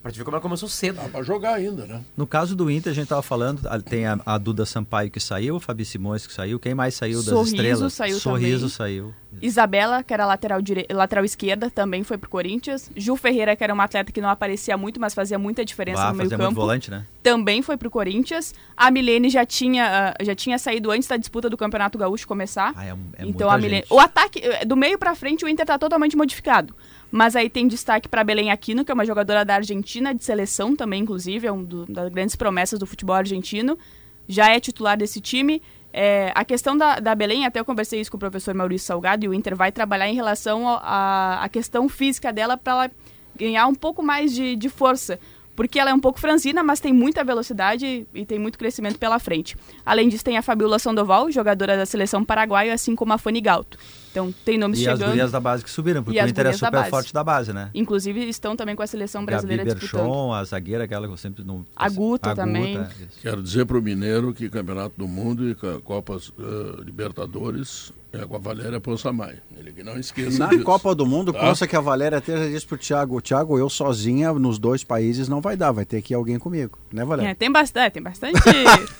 Pra 0.02 0.10
te 0.10 0.18
ver 0.18 0.24
como 0.24 0.34
ela 0.34 0.42
começou 0.42 0.68
cedo. 0.68 0.96
Dá 0.96 1.08
pra 1.08 1.22
jogar 1.22 1.54
ainda, 1.54 1.86
né? 1.86 2.00
No 2.16 2.26
caso 2.26 2.56
do 2.56 2.68
Inter, 2.68 2.90
a 2.90 2.94
gente 2.94 3.06
tava 3.06 3.22
falando, 3.22 3.64
a- 3.68 3.80
tem 3.80 4.04
a, 4.04 4.18
a 4.26 4.36
Duda 4.36 4.66
Sampaio 4.66 5.10
que 5.10 5.20
saiu, 5.20 5.54
o 5.56 5.60
Fabi 5.60 5.84
Simões 5.84 6.26
que 6.26 6.32
saiu, 6.32 6.58
quem 6.58 6.74
mais 6.74 6.94
saiu 6.94 7.18
das 7.18 7.26
Sorriso 7.26 7.54
estrelas? 7.54 7.92
saiu 7.92 8.18
Sorriso 8.18 8.56
também. 8.62 8.70
saiu. 8.70 9.14
Isabela, 9.40 10.02
que 10.02 10.12
era 10.12 10.26
lateral, 10.26 10.60
dire... 10.60 10.86
lateral 10.90 11.24
esquerda, 11.24 11.70
também 11.70 12.02
foi 12.04 12.18
pro 12.18 12.28
Corinthians. 12.28 12.90
Ju 12.96 13.16
Ferreira, 13.16 13.56
que 13.56 13.64
era 13.64 13.72
uma 13.72 13.84
atleta 13.84 14.12
que 14.12 14.20
não 14.20 14.28
aparecia 14.28 14.76
muito, 14.76 15.00
mas 15.00 15.14
fazia 15.14 15.38
muita 15.38 15.64
diferença 15.64 16.02
Bah, 16.02 16.10
no 16.10 16.16
meio 16.16 16.24
fazia 16.28 16.36
muito 16.38 16.48
campo. 16.50 16.60
volante, 16.60 16.90
né? 16.90 17.04
Também 17.22 17.62
foi 17.62 17.76
pro 17.76 17.90
Corinthians. 17.90 18.54
A 18.76 18.90
Milene 18.90 19.30
já 19.30 19.46
tinha, 19.46 20.14
ah, 20.18 20.24
já 20.24 20.34
tinha 20.34 20.58
saído 20.58 20.90
antes 20.90 21.08
da 21.08 21.16
disputa 21.16 21.48
do 21.48 21.56
Campeonato 21.56 21.96
Gaúcho 21.96 22.26
começar. 22.28 22.72
Ah, 22.76 22.84
é, 22.84 22.88
é 22.90 22.92
então 22.92 23.24
muita 23.24 23.46
a 23.50 23.56
Milene. 23.56 23.74
gente. 23.76 23.86
O 23.92 23.98
ataque, 24.00 24.40
eh, 24.40 24.64
do 24.64 24.76
meio 24.76 24.98
pra 24.98 25.14
frente, 25.14 25.44
o 25.44 25.48
Inter 25.48 25.64
tá 25.64 25.78
totalmente 25.78 26.16
modificado. 26.16 26.74
Mas 27.12 27.36
aí 27.36 27.50
tem 27.50 27.68
destaque 27.68 28.08
para 28.08 28.24
Belém 28.24 28.50
Aquino, 28.50 28.86
que 28.86 28.90
é 28.90 28.94
uma 28.94 29.04
jogadora 29.04 29.44
da 29.44 29.56
Argentina, 29.56 30.14
de 30.14 30.24
seleção 30.24 30.74
também, 30.74 31.02
inclusive, 31.02 31.46
é 31.46 31.52
uma 31.52 31.68
das 31.86 32.08
grandes 32.08 32.34
promessas 32.34 32.78
do 32.78 32.86
futebol 32.86 33.14
argentino. 33.14 33.78
Já 34.26 34.48
é 34.48 34.58
titular 34.58 34.96
desse 34.96 35.20
time. 35.20 35.60
É, 35.92 36.32
a 36.34 36.42
questão 36.42 36.74
da, 36.74 36.98
da 37.00 37.14
Belém, 37.14 37.44
até 37.44 37.60
eu 37.60 37.66
conversei 37.66 38.00
isso 38.00 38.10
com 38.10 38.16
o 38.16 38.20
professor 38.20 38.54
Maurício 38.54 38.86
Salgado, 38.86 39.26
e 39.26 39.28
o 39.28 39.34
Inter 39.34 39.54
vai 39.54 39.70
trabalhar 39.70 40.08
em 40.08 40.14
relação 40.14 40.66
à 40.66 41.46
questão 41.52 41.86
física 41.86 42.32
dela 42.32 42.56
para 42.56 42.72
ela 42.72 42.90
ganhar 43.36 43.66
um 43.66 43.74
pouco 43.74 44.02
mais 44.02 44.34
de, 44.34 44.56
de 44.56 44.70
força. 44.70 45.20
Porque 45.54 45.78
ela 45.78 45.90
é 45.90 45.94
um 45.94 46.00
pouco 46.00 46.18
franzina, 46.18 46.62
mas 46.62 46.80
tem 46.80 46.94
muita 46.94 47.22
velocidade 47.22 48.06
e 48.14 48.24
tem 48.24 48.38
muito 48.38 48.58
crescimento 48.58 48.98
pela 48.98 49.18
frente. 49.18 49.54
Além 49.84 50.08
disso, 50.08 50.24
tem 50.24 50.38
a 50.38 50.42
Fabiola 50.42 50.78
Sandoval, 50.78 51.30
jogadora 51.30 51.76
da 51.76 51.84
seleção 51.84 52.24
paraguaia, 52.24 52.72
assim 52.72 52.96
como 52.96 53.12
a 53.12 53.18
Fanny 53.18 53.42
Galto. 53.42 53.76
Então, 54.12 54.32
tem 54.44 54.56
nomes 54.58 54.78
E 54.78 54.86
as 54.88 54.92
chegando. 54.98 55.08
gurias 55.10 55.32
da 55.32 55.40
base 55.40 55.64
que 55.64 55.70
subiram, 55.70 56.02
porque 56.04 56.18
E 56.18 56.20
o 56.20 56.24
as 56.24 56.30
Inter 56.30 56.46
é 56.46 56.52
super 56.52 56.84
forte 56.90 57.12
da 57.14 57.24
base, 57.24 57.52
né? 57.52 57.70
Inclusive, 57.74 58.28
estão 58.28 58.54
também 58.54 58.76
com 58.76 58.82
a 58.82 58.86
seleção 58.86 59.24
brasileira 59.24 59.64
Gabi 59.64 59.80
disputando. 59.80 60.02
Berchon, 60.06 60.32
a 60.34 60.44
zagueira, 60.44 60.84
aquela 60.84 61.06
que 61.06 61.12
eu 61.14 61.16
sempre 61.16 61.42
não... 61.42 61.64
A 61.74 61.88
Guta 61.88 62.34
também. 62.34 62.76
é. 62.76 62.86
Quero 63.22 63.42
dizer 63.42 63.64
pro 63.64 63.80
Mineiro 63.82 64.34
que 64.34 64.50
Campeonato 64.50 64.94
do 64.98 65.08
Mundo 65.08 65.48
e 65.48 65.54
Copas 65.82 66.30
eh, 66.38 66.82
Libertadores 66.84 67.90
é 68.12 68.26
com 68.26 68.36
a 68.36 68.38
Valéria 68.38 68.78
Ponsamay. 68.78 69.36
Ele 69.56 69.72
que 69.72 69.82
não 69.82 69.98
esqueça 69.98 70.38
Na 70.38 70.48
disso. 70.50 70.64
Copa 70.64 70.94
do 70.94 71.06
Mundo, 71.06 71.32
Tá? 71.32 71.40
consta 71.40 71.66
que 71.66 71.74
a 71.74 71.80
Valéria 71.80 72.18
até 72.18 72.36
já 72.36 72.46
disse 72.46 72.66
pro 72.66 72.76
Thiago, 72.76 73.22
Thiago, 73.22 73.58
eu 73.58 73.70
sozinha 73.70 74.30
nos 74.34 74.58
dois 74.58 74.84
países 74.84 75.28
não 75.28 75.40
vai 75.40 75.56
dar, 75.56 75.72
vai 75.72 75.86
ter 75.86 76.02
que 76.02 76.12
ir 76.12 76.16
alguém 76.16 76.38
comigo, 76.38 76.78
né, 76.92 77.02
Valéria? 77.06 77.30
É, 77.30 77.34
tem 77.34 77.50
bastante, 77.50 77.92
tem 77.94 78.02
bastante 78.02 78.38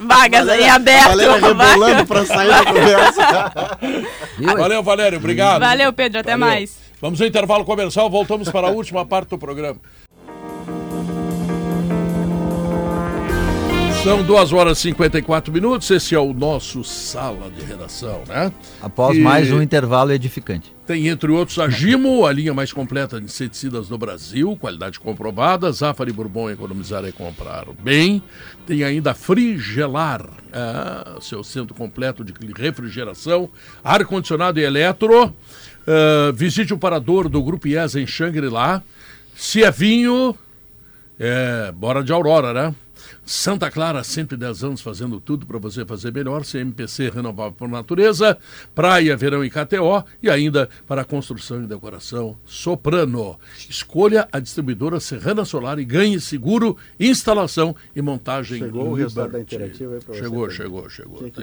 vagas 0.00 0.48
aí 0.48 0.66
abertas. 0.66 1.08
Valéria 1.08 1.34
rebolando 1.46 2.06
pra 2.06 2.24
sair 2.24 2.48
da 2.48 2.64
conversa. 2.64 3.76
Valeu, 4.58 4.82
Valério. 5.02 5.18
Obrigado. 5.18 5.60
Valeu, 5.60 5.92
Pedro, 5.92 6.20
até 6.20 6.36
Valeu. 6.36 6.46
mais. 6.46 6.78
Vamos 7.00 7.20
ao 7.20 7.26
intervalo 7.26 7.64
comercial, 7.64 8.08
voltamos 8.08 8.48
para 8.48 8.68
a 8.68 8.70
última 8.70 9.04
parte 9.04 9.30
do 9.30 9.38
programa. 9.38 9.80
São 14.02 14.20
2 14.20 14.52
horas 14.52 14.78
e 14.78 14.82
54 14.82 15.52
minutos, 15.52 15.88
esse 15.88 16.12
é 16.12 16.18
o 16.18 16.34
nosso 16.34 16.82
sala 16.82 17.48
de 17.48 17.64
redação, 17.64 18.24
né? 18.26 18.50
Após 18.80 19.16
Que 19.16 19.22
mais 19.22 19.52
um 19.52 19.62
intervalo 19.62 20.10
edificante. 20.10 20.74
Tem, 20.84 21.06
entre 21.06 21.30
outros, 21.30 21.56
a 21.60 21.68
Gimo, 21.68 22.26
a 22.26 22.32
linha 22.32 22.52
mais 22.52 22.72
completa 22.72 23.20
de 23.20 23.26
inseticidas 23.26 23.86
do 23.86 23.96
Brasil, 23.96 24.56
qualidade 24.56 24.98
comprovada. 24.98 25.70
Zafari 25.70 26.12
Bourbon, 26.12 26.50
economizar 26.50 27.04
é 27.04 27.12
comprar 27.12 27.66
bem. 27.80 28.20
Tem 28.66 28.82
ainda 28.82 29.12
a 29.12 29.14
Frigelar, 29.14 30.28
ah, 30.52 31.18
seu 31.20 31.44
centro 31.44 31.72
completo 31.72 32.24
de 32.24 32.34
refrigeração, 32.60 33.48
ar-condicionado 33.84 34.58
e 34.58 34.64
eletro. 34.64 35.32
Ah, 35.86 36.32
visite 36.34 36.74
o 36.74 36.78
parador 36.78 37.28
do 37.28 37.40
Grupo 37.40 37.68
IES 37.68 37.94
em 37.94 38.06
Xangri-Lá. 38.06 38.82
Se 39.36 39.62
é 39.62 39.70
vinho, 39.70 40.36
é, 41.20 41.70
bora 41.70 42.02
de 42.02 42.12
Aurora, 42.12 42.52
né? 42.52 42.74
Santa 43.24 43.70
Clara, 43.70 44.02
110 44.02 44.64
anos 44.64 44.80
fazendo 44.80 45.20
tudo 45.20 45.46
para 45.46 45.58
você 45.58 45.84
fazer 45.84 46.12
melhor. 46.12 46.44
CMPC 46.44 47.10
renovável 47.10 47.52
por 47.52 47.68
natureza, 47.68 48.36
Praia, 48.74 49.16
Verão 49.16 49.44
e 49.44 49.50
KTO 49.50 50.04
e 50.22 50.28
ainda 50.28 50.68
para 50.86 51.04
construção 51.04 51.62
e 51.62 51.66
decoração 51.66 52.36
Soprano. 52.44 53.38
Escolha 53.68 54.28
a 54.32 54.40
distribuidora 54.40 54.98
Serrana 54.98 55.44
Solar 55.44 55.78
e 55.78 55.84
ganhe 55.84 56.20
seguro, 56.20 56.76
instalação 56.98 57.74
e 57.94 58.02
montagem 58.02 58.58
Chegou 58.58 58.90
o 58.90 58.94
resultado 58.94 59.32
da 59.32 59.40
interativa 59.40 59.94
aí 59.94 60.00
você, 60.00 60.18
Chegou, 60.18 60.50
chegou, 60.50 60.90
chegou. 60.90 61.30
Tá? 61.30 61.42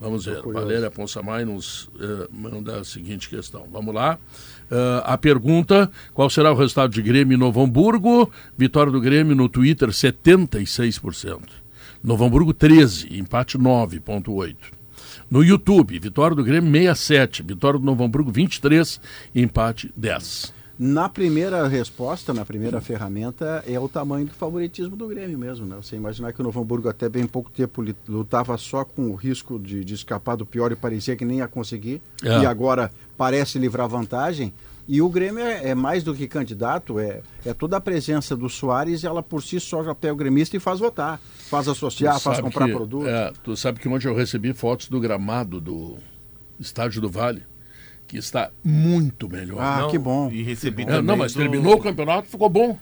Vamos 0.00 0.24
ver. 0.24 0.40
Valéria 0.42 0.90
Ponsamay 0.90 1.44
nos 1.44 1.90
eh, 2.00 2.26
manda 2.32 2.80
a 2.80 2.84
seguinte 2.84 3.28
questão. 3.28 3.68
Vamos 3.70 3.94
lá. 3.94 4.18
Eh, 4.70 5.02
a 5.04 5.18
pergunta: 5.18 5.90
qual 6.14 6.30
será 6.30 6.52
o 6.52 6.56
resultado 6.56 6.92
de 6.92 7.02
Grêmio 7.02 7.34
e 7.34 7.38
Novo 7.38 7.62
Hamburgo? 7.62 8.30
Vitória 8.56 8.92
do 8.92 9.00
Grêmio 9.00 9.34
no 9.34 9.48
Twitter, 9.48 9.88
76%. 9.88 11.40
Novo 12.02 12.24
Hamburgo, 12.24 12.54
13%. 12.54 13.10
Empate, 13.18 13.58
9,8%. 13.58 14.56
No 15.30 15.44
YouTube, 15.44 15.98
vitória 15.98 16.34
do 16.34 16.44
Grêmio, 16.44 16.70
67%. 16.70 17.44
Vitória 17.44 17.78
do 17.78 17.84
Novo 17.84 18.04
Hamburgo, 18.04 18.32
23%. 18.32 19.00
Empate, 19.34 19.92
10%. 19.98 20.52
Na 20.82 21.10
primeira 21.10 21.68
resposta, 21.68 22.32
na 22.32 22.42
primeira 22.42 22.80
ferramenta, 22.80 23.62
é 23.66 23.78
o 23.78 23.86
tamanho 23.86 24.24
do 24.24 24.32
favoritismo 24.32 24.96
do 24.96 25.06
Grêmio 25.08 25.38
mesmo, 25.38 25.66
né? 25.66 25.76
Você 25.76 25.94
imaginar 25.94 26.32
que 26.32 26.40
o 26.40 26.42
Novo 26.42 26.58
Hamburgo 26.58 26.88
até 26.88 27.06
bem 27.06 27.26
pouco 27.26 27.50
tempo 27.50 27.84
lutava 28.08 28.56
só 28.56 28.82
com 28.82 29.10
o 29.10 29.14
risco 29.14 29.58
de, 29.58 29.84
de 29.84 29.92
escapar 29.92 30.36
do 30.38 30.46
pior 30.46 30.72
e 30.72 30.76
parecia 30.76 31.14
que 31.16 31.22
nem 31.26 31.36
ia 31.40 31.46
conseguir, 31.48 32.00
É. 32.24 32.28
e 32.40 32.46
agora 32.46 32.90
parece 33.14 33.58
livrar 33.58 33.86
vantagem. 33.90 34.54
E 34.88 35.02
o 35.02 35.10
Grêmio 35.10 35.44
é, 35.44 35.68
é 35.68 35.74
mais 35.74 36.02
do 36.02 36.14
que 36.14 36.26
candidato, 36.26 36.98
é, 36.98 37.20
é 37.44 37.52
toda 37.52 37.76
a 37.76 37.80
presença 37.80 38.34
do 38.34 38.48
Soares, 38.48 39.04
ela 39.04 39.22
por 39.22 39.42
si 39.42 39.60
só 39.60 39.84
já 39.84 39.94
pega 39.94 40.14
o 40.14 40.16
gremista 40.16 40.56
e 40.56 40.60
faz 40.60 40.80
votar, 40.80 41.20
faz 41.50 41.68
associar, 41.68 42.18
faz 42.18 42.40
comprar 42.40 42.64
que- 42.66 42.72
produto. 42.72 43.06
é, 43.06 43.30
tu 43.44 43.54
sabe 43.54 43.78
que 43.80 43.86
ontem 43.86 44.08
eu 44.08 44.14
recebi 44.14 44.54
fotos 44.54 44.88
do 44.88 44.98
gramado 44.98 45.60
do 45.60 45.98
Estádio 46.58 47.02
do 47.02 47.10
Vale, 47.10 47.42
que 48.10 48.18
está 48.18 48.50
muito 48.64 49.28
melhor. 49.28 49.58
Ah, 49.60 49.86
que 49.90 49.98
bom. 49.98 50.30
E 50.30 50.42
recebi 50.42 50.82
É, 50.82 50.86
também. 50.86 51.02
não, 51.02 51.16
mas 51.16 51.32
do- 51.32 51.38
terminou 51.38 51.74
o 51.74 51.78
campeonato, 51.80 52.28
ficou 52.28 52.48
bom. 52.48 52.78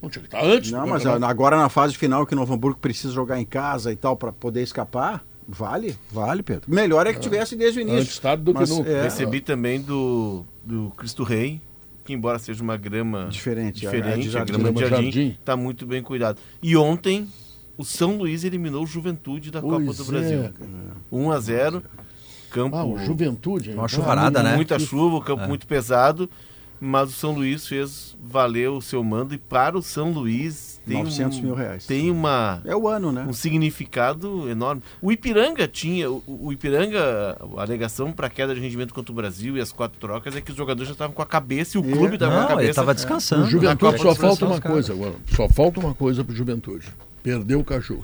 Não 0.00 0.08
tinha 0.10 0.22
que 0.22 0.28
estar 0.28 0.44
antes. 0.44 0.70
Não, 0.72 0.82
do 0.84 0.88
mas 0.90 1.02
campeonato. 1.02 1.30
agora 1.30 1.56
na 1.56 1.68
fase 1.68 1.94
final 1.96 2.26
que 2.26 2.32
o 2.34 2.36
Novo 2.36 2.52
Hamburgo 2.54 2.78
precisa 2.80 3.12
jogar 3.12 3.40
em 3.40 3.44
casa 3.44 3.92
e 3.92 3.96
tal 3.96 4.16
para 4.16 4.32
poder 4.32 4.62
escapar, 4.62 5.22
vale, 5.46 5.96
vale, 6.10 6.42
Pedro. 6.42 6.72
Melhor 6.72 7.06
é 7.06 7.12
que 7.12 7.20
tivesse 7.20 7.54
desde 7.54 7.78
o 7.78 7.82
início. 7.82 8.00
Antes 8.00 8.18
tarde 8.18 8.42
do 8.42 8.52
que 8.52 8.60
Mas, 8.60 8.70
nunca. 8.70 8.90
é, 8.90 9.02
Recebi 9.04 9.40
também 9.40 9.80
do, 9.80 10.44
do 10.64 10.90
Cristo 10.96 11.22
Rei, 11.22 11.60
que 12.04 12.12
embora 12.12 12.38
seja 12.40 12.62
uma 12.64 12.76
grama 12.76 13.28
Diferente, 13.30 13.86
a- 13.86 13.90
a 13.90 13.92
diferente 13.92 14.22
de 14.22 14.28
a, 14.28 14.32
jardim. 14.32 14.52
grama 14.54 14.72
de 14.72 14.80
jardim, 14.80 15.04
jardim. 15.04 15.36
está 15.38 15.56
muito 15.56 15.86
bem 15.86 16.02
cuidado. 16.02 16.38
E 16.60 16.76
ontem 16.76 17.28
o 17.78 17.84
São 17.84 18.16
Luís 18.16 18.42
eliminou 18.42 18.82
o 18.82 18.86
Juventude 18.86 19.52
da 19.52 19.60
Copa 19.60 19.82
Pois 19.84 19.96
do 19.98 20.02
é, 20.02 20.06
Brasil. 20.06 20.42
cara. 20.42 20.70
1 21.12 21.30
a 21.30 21.38
0 21.38 21.82
campo 22.52 22.76
Ah, 22.76 22.84
o 22.84 22.98
Juventude. 22.98 23.70
Uma 23.72 23.84
Ah, 23.84 23.88
chuvarada, 23.88 24.42
né? 24.42 24.54
muita 24.56 24.78
chuva, 24.78 25.16
o 25.16 25.20
campo 25.20 25.42
É. 25.44 25.48
muito 25.48 25.66
pesado, 25.66 26.28
mas 26.80 27.10
o 27.10 27.12
São 27.12 27.32
Luís 27.32 27.66
fez 27.66 28.16
valer 28.22 28.68
o 28.70 28.80
seu 28.80 29.02
mando 29.04 29.34
e 29.34 29.38
para 29.38 29.78
o 29.78 29.82
São 29.82 30.10
Luís 30.10 30.80
tem 30.84 30.98
900 31.04 31.38
um, 31.38 31.42
mil 31.42 31.54
reais. 31.54 31.86
tem 31.86 32.10
uma 32.10 32.60
É 32.64 32.74
o 32.74 32.88
ano, 32.88 33.12
né? 33.12 33.24
um 33.28 33.32
significado 33.32 34.48
enorme. 34.50 34.82
O 35.00 35.12
Ipiranga 35.12 35.68
tinha, 35.68 36.10
o, 36.10 36.22
o 36.26 36.52
Ipiranga, 36.52 37.36
a 37.56 37.62
alegação 37.62 38.10
para 38.10 38.28
queda 38.28 38.52
de 38.54 38.60
rendimento 38.60 38.92
contra 38.92 39.12
o 39.12 39.14
Brasil 39.14 39.56
e 39.56 39.60
as 39.60 39.70
quatro 39.70 39.96
trocas 40.00 40.34
é 40.34 40.40
que 40.40 40.50
os 40.50 40.56
jogadores 40.56 40.88
já 40.88 40.92
estavam 40.92 41.14
com 41.14 41.22
a 41.22 41.26
cabeça 41.26 41.78
e 41.78 41.80
o 41.80 41.88
É. 41.88 41.92
clube 41.92 42.14
estava 42.14 42.34
com 42.34 42.40
a 42.42 42.46
cabeça. 42.48 42.70
estava 42.70 42.90
O 42.90 42.94
descansando. 42.94 43.46
Juventude 43.46 43.84
Na 43.84 43.92
Copa 43.92 43.98
só 43.98 44.14
falta 44.14 44.44
uma 44.46 44.60
coisa 44.60 44.92
agora. 44.92 45.14
Só 45.36 45.48
falta 45.48 45.78
uma 45.80 45.94
coisa 45.94 46.24
pro 46.24 46.34
Juventude. 46.34 46.88
Perdeu 47.22 47.60
o 47.60 47.64
Caju. 47.64 48.00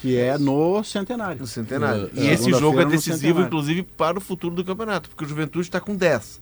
Que 0.00 0.16
é 0.16 0.38
no 0.38 0.82
centenário. 0.84 1.40
No 1.40 1.46
centenário. 1.46 2.10
É, 2.16 2.20
e 2.20 2.28
é. 2.28 2.32
esse 2.32 2.50
jogo 2.50 2.80
é 2.80 2.84
decisivo, 2.84 3.42
inclusive, 3.42 3.82
para 3.82 4.18
o 4.18 4.20
futuro 4.20 4.54
do 4.54 4.64
campeonato, 4.64 5.08
porque 5.08 5.24
o 5.24 5.28
Juventude 5.28 5.66
está 5.66 5.80
com 5.80 5.96
10. 5.96 6.40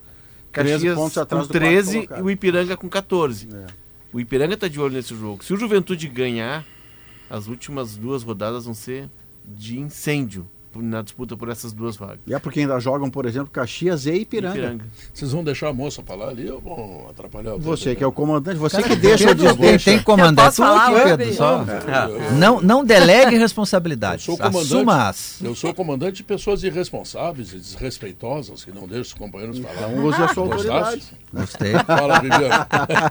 13 0.53 0.73
Caxias 0.73 0.95
pontos 0.95 1.19
atrás 1.19 1.47
com 1.47 1.53
do 1.53 1.59
quarto 1.59 1.67
13 1.67 1.93
colocado. 1.93 2.19
e 2.19 2.23
o 2.23 2.31
Ipiranga 2.31 2.77
com 2.77 2.89
14. 2.89 3.49
É. 3.53 3.67
O 4.13 4.21
Ipiranga 4.21 4.55
está 4.55 4.69
de 4.69 4.81
olho 4.81 4.95
nesse 4.95 5.15
jogo. 5.15 5.45
Se 5.45 5.53
o 5.53 5.57
Juventude 5.57 6.09
ganhar, 6.09 6.65
as 7.29 7.47
últimas 7.47 7.97
duas 7.97 8.23
rodadas 8.23 8.65
vão 8.65 8.75
ser 8.75 9.09
de 9.45 9.79
incêndio 9.79 10.47
na 10.83 11.03
disputa 11.03 11.37
por 11.37 11.49
essas 11.49 11.73
duas 11.73 11.97
vagas. 11.97 12.21
E 12.27 12.35
é 12.35 12.39
porque 12.39 12.61
ainda 12.61 12.79
jogam, 12.81 13.11
por 13.11 13.27
exemplo, 13.27 13.49
Caxias 13.51 14.07
e 14.07 14.13
Ipiranga. 14.13 14.85
Vocês 15.13 15.33
vão 15.33 15.43
deixar 15.45 15.69
a 15.69 15.73
moça 15.73 16.03
falar 16.03 16.29
ali 16.29 16.51
ou 16.51 16.61
vão 16.61 17.07
atrapalhar 17.11 17.55
o 17.55 17.59
Você 17.59 17.95
que 17.95 18.03
é 18.05 18.07
o 18.07 18.13
comandante, 18.13 18.57
você 18.59 18.77
Cara, 18.83 18.89
que 18.89 18.97
deixa 18.97 19.25
o 19.25 19.29
Pedro, 19.29 19.45
tem, 19.45 19.53
desdeixo. 19.57 19.85
tem 19.85 19.99
que 19.99 20.05
comandar 20.05 20.47
Eu 20.47 20.51
tu 20.53 20.57
falar, 20.57 20.85
aqui, 20.87 20.95
Pedro? 21.03 21.19
Pedro. 21.19 21.35
Só. 21.35 21.63
É. 21.63 22.31
Não, 22.33 22.61
não 22.61 22.85
delegue 22.85 23.35
Eu 23.37 23.41
responsabilidades. 23.41 24.25
sou 24.25 24.37
comandante. 24.37 24.65
Assuma-as. 24.67 25.41
Eu 25.43 25.55
sou 25.55 25.73
comandante 25.75 26.17
de 26.19 26.23
pessoas 26.25 26.63
irresponsáveis 26.63 27.53
e 27.53 27.57
desrespeitosas 27.59 28.65
que 28.65 28.71
não 28.73 28.83
deixam 28.87 29.03
os 29.03 29.15
companheiros 29.15 29.59
falar. 29.59 29.91
Então 29.93 30.05
use 30.05 30.23
a 30.23 30.29
sua 30.29 30.47
Gostasse? 30.47 30.69
autoridade. 30.71 31.07
Gostei. 31.33 31.73
Fala, 31.87 32.21
Viviane. 32.21 32.67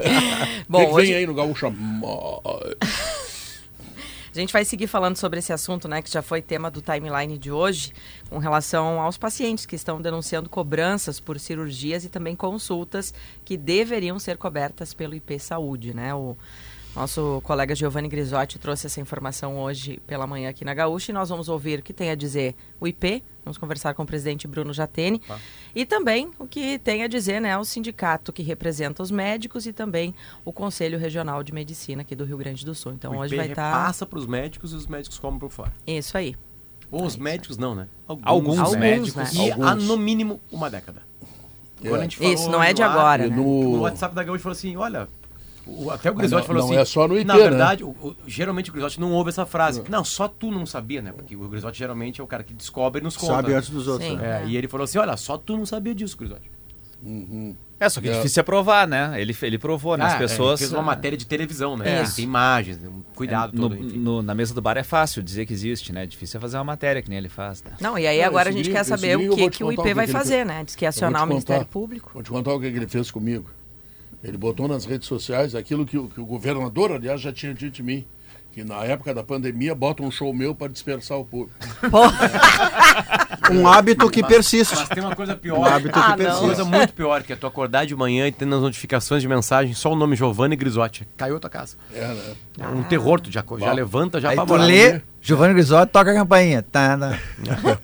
Bom, 0.69 0.85
que 0.87 0.91
hoje- 0.93 1.07
vem 1.07 1.15
aí 1.15 1.27
no 1.27 1.33
Gaúcha? 1.33 1.71
A 4.35 4.41
gente 4.41 4.51
vai 4.51 4.65
seguir 4.65 4.87
falando 4.87 5.15
sobre 5.15 5.39
esse 5.39 5.53
assunto, 5.53 5.87
né, 5.87 6.01
que 6.01 6.11
já 6.11 6.21
foi 6.21 6.41
tema 6.41 6.69
do 6.69 6.81
timeline 6.81 7.37
de 7.37 7.51
hoje, 7.51 7.93
com 8.29 8.37
relação 8.37 8.99
aos 8.99 9.17
pacientes 9.17 9.65
que 9.65 9.77
estão 9.77 10.01
denunciando 10.01 10.49
cobranças 10.49 11.21
por 11.21 11.39
cirurgias 11.39 12.03
e 12.03 12.09
também 12.09 12.35
consultas 12.35 13.13
que 13.45 13.55
deveriam 13.55 14.19
ser 14.19 14.37
cobertas 14.37 14.93
pelo 14.93 15.15
IP 15.15 15.39
Saúde, 15.39 15.95
né? 15.95 16.13
O 16.13 16.35
nosso 16.95 17.41
colega 17.43 17.75
Giovanni 17.75 18.07
Grisotti 18.07 18.57
trouxe 18.57 18.87
essa 18.87 19.01
informação 19.01 19.57
hoje 19.59 19.99
pela 20.07 20.25
manhã 20.25 20.49
aqui 20.49 20.63
na 20.63 20.73
Gaúcha 20.73 21.11
e 21.11 21.13
nós 21.13 21.27
vamos 21.29 21.49
ouvir 21.49 21.79
o 21.79 21.83
que 21.83 21.91
tem 21.93 22.09
a 22.09 22.15
dizer 22.15 22.55
o 22.79 22.87
IP, 22.87 23.21
vamos 23.43 23.57
conversar 23.57 23.93
com 23.93 24.03
o 24.03 24.05
presidente 24.05 24.47
Bruno 24.47 24.73
Jatene 24.73 25.21
e 25.75 25.85
também 25.85 26.31
o 26.39 26.47
que 26.47 26.79
tem 26.79 27.03
a 27.03 27.07
dizer, 27.07 27.41
né, 27.41 27.57
o 27.57 27.65
sindicato 27.65 28.31
que 28.31 28.41
representa 28.41 29.03
os 29.03 29.11
médicos 29.11 29.65
e 29.65 29.73
também 29.73 30.15
o 30.45 30.53
Conselho 30.53 30.97
Regional 30.97 31.43
de 31.43 31.53
Medicina 31.53 32.01
aqui 32.01 32.15
do 32.15 32.23
Rio 32.23 32.37
Grande 32.37 32.63
do 32.65 32.73
Sul. 32.73 32.93
Então 32.93 33.13
o 33.13 33.17
hoje 33.17 33.33
IP 33.33 33.37
vai 33.43 33.47
estar 33.49 33.71
passa 33.71 34.05
para 34.05 34.17
os 34.19 34.25
médicos 34.25 34.71
e 34.71 34.75
os 34.75 34.87
médicos 34.87 35.19
comem 35.19 35.39
por 35.39 35.49
fora. 35.51 35.73
isso 35.85 36.17
aí. 36.17 36.35
Ou 36.91 37.03
os 37.03 37.17
médicos 37.17 37.57
não, 37.57 37.75
né? 37.75 37.87
Alguns 38.07 38.57
Alguns, 38.59 38.75
médicos. 38.77 39.15
né? 39.15 39.29
E 39.47 39.51
Alguns. 39.51 39.67
há 39.67 39.75
no 39.75 39.97
mínimo 39.97 40.39
uma 40.51 40.69
década. 40.69 41.01
Quando 41.81 41.95
a 41.95 42.01
gente 42.03 42.17
falou 42.17 42.33
Isso, 42.33 42.49
não 42.49 42.63
é 42.63 42.71
de 42.73 42.81
ar, 42.81 42.89
agora, 42.91 43.27
E 43.27 43.29
né? 43.29 43.35
no- 43.35 43.63
No 43.71 43.79
WhatsApp 43.81 44.15
da 44.15 44.23
Gaúcha 44.23 44.41
falou 44.43 44.53
assim, 44.55 44.77
olha, 44.77 45.09
o- 45.67 45.89
até 45.91 46.11
o 46.11 46.13
Grisotti 46.13 46.41
não- 46.41 46.47
falou 46.47 46.61
não 46.63 46.71
assim. 46.71 46.81
é 46.81 46.85
só 46.85 47.07
no 47.07 47.15
IP, 47.17 47.25
Na 47.25 47.35
né? 47.35 47.41
verdade, 47.41 47.83
o- 47.83 47.89
o- 47.89 48.15
geralmente 48.27 48.69
o 48.69 48.73
Grisotti 48.73 48.99
não 48.99 49.11
ouve 49.13 49.29
essa 49.29 49.45
frase. 49.45 49.83
Não, 49.89 50.03
só 50.03 50.27
tu 50.27 50.51
não 50.51 50.65
sabia, 50.65 51.01
né? 51.01 51.11
Porque 51.11 51.35
o 51.35 51.47
Grisotti 51.47 51.77
geralmente 51.77 52.21
é 52.21 52.23
o 52.23 52.27
cara 52.27 52.43
que 52.43 52.53
descobre 52.53 53.01
e 53.01 53.03
nos 53.03 53.17
conta. 53.17 53.33
Sabe 53.33 53.53
antes 53.53 53.69
dos 53.69 53.87
outros. 53.87 54.09
Sim. 54.09 54.17
né? 54.17 54.43
É, 54.43 54.47
e 54.47 54.55
ele 54.57 54.67
falou 54.67 54.83
assim, 54.85 54.97
olha, 54.97 55.15
só 55.17 55.37
tu 55.37 55.57
não 55.57 55.65
sabia 55.65 55.93
disso, 55.95 56.17
Grisotti. 56.17 56.49
É, 57.79 57.89
só 57.89 57.99
que 58.01 58.07
é 58.07 58.13
É. 58.13 58.15
difícil 58.15 58.39
é 58.39 58.43
provar, 58.43 58.87
né? 58.87 59.13
Ele, 59.21 59.35
ele 59.43 59.57
provou, 59.59 59.95
né? 59.97 60.05
As 60.05 60.13
Ah, 60.13 60.15
é, 60.15 60.19
pessoas. 60.19 60.59
fez 60.59 60.71
uma 60.71 60.81
matéria 60.81 61.17
de 61.17 61.25
televisão, 61.27 61.75
né? 61.77 62.01
Isso. 62.01 62.15
Tem 62.15 62.25
imagens, 62.25 62.79
cuidado 63.13 63.53
no, 63.55 63.69
todo, 63.69 63.75
no- 63.83 64.21
na 64.23 64.33
mesa 64.33 64.53
do 64.55 64.61
bar 64.61 64.77
é 64.77 64.83
fácil 64.83 65.21
dizer 65.21 65.45
que 65.45 65.53
existe, 65.53 65.91
né? 65.93 66.05
Difícil 66.05 66.37
é 66.37 66.41
fazer 66.41 66.57
uma 66.57 66.63
matéria 66.63 67.01
que 67.01 67.09
nem 67.09 67.17
ele 67.19 67.29
faz, 67.29 67.61
né? 67.61 67.71
Não, 67.81 67.99
e 67.99 68.07
aí 68.07 68.19
Não, 68.21 68.25
agora 68.27 68.49
a 68.49 68.51
gente 68.51 68.63
gringo- 68.63 68.77
quer 68.77 68.83
saber 68.85 69.17
o 69.17 69.35
que, 69.35 69.49
que 69.51 69.63
o 69.63 69.71
IP 69.71 69.93
vai 69.93 70.05
que 70.05 70.11
ele 70.11 70.17
fazer, 70.17 70.35
fez. 70.35 70.47
né? 70.47 70.63
Diz 70.63 70.75
que 70.75 70.85
vou 70.85 70.89
acionar 70.89 71.23
o 71.23 71.27
Ministério. 71.27 71.65
Público. 71.65 72.11
Vou 72.13 72.23
te 72.23 72.29
contar 72.31 72.53
o 72.53 72.59
que 72.59 72.65
ele 72.65 72.87
fez 72.87 73.11
comigo. 73.11 73.45
Ele 74.27 74.37
botou 74.37 74.67
nas 74.67 74.85
redes 74.85 75.07
sociais 75.07 75.53
aquilo 75.53 75.85
que, 75.85 75.97
o- 75.97 76.07
que 76.09 76.19
o 76.19 76.25
governador, 76.25 76.91
aliás, 76.91 77.21
já 77.21 77.31
tinha 77.31 77.53
dito 77.53 77.75
de 77.75 77.83
mim. 77.83 78.03
Que 78.51 78.63
na 78.63 78.83
época 78.85 79.13
da 79.13 79.21
pandemia 79.23 79.75
bota 79.75 80.01
um 80.01 80.09
show 80.09 80.33
meu 80.33 80.55
para 80.55 80.71
dispersar 80.71 81.19
o 81.19 81.25
público. 81.25 81.53
Um 83.51 83.67
hábito 83.67 84.09
que 84.09 84.23
persiste. 84.23 84.75
Mas 84.75 84.89
tem 84.89 85.03
uma 85.03 85.15
coisa 85.15 85.35
pior. 85.35 85.59
Um 85.59 85.65
hábito 85.65 85.97
Ah, 85.97 86.15
que 86.15 86.23
não. 86.23 86.29
Uma 86.31 86.39
coisa 86.39 86.55
persiste. 86.55 86.77
muito 86.77 86.93
pior, 86.93 87.23
que 87.23 87.33
é 87.33 87.35
tu 87.35 87.47
acordar 87.47 87.85
de 87.85 87.95
manhã 87.95 88.27
e 88.27 88.31
ter 88.31 88.45
nas 88.45 88.61
notificações 88.61 89.21
de 89.21 89.27
mensagem 89.27 89.73
só 89.73 89.91
o 89.91 89.95
nome 89.95 90.15
Giovanni 90.15 90.55
Grisotti. 90.55 91.07
Caiu 91.17 91.37
a 91.37 91.39
tua 91.39 91.49
casa. 91.49 91.75
É, 91.93 92.07
né? 92.07 92.33
É 92.59 92.67
um 92.67 92.83
terror, 92.83 93.19
tu 93.19 93.31
já, 93.31 93.43
já 93.59 93.71
levanta, 93.73 94.19
já 94.21 94.29
Aí 94.29 94.35
tu 94.35 94.39
apavorado. 94.41 94.67
lê, 94.67 95.01
Giovanni 95.21 95.53
Grisotti 95.55 95.91
toca 95.91 96.11
a 96.11 96.13
campainha. 96.13 96.61
Tá, 96.61 96.97
tá. 96.97 97.17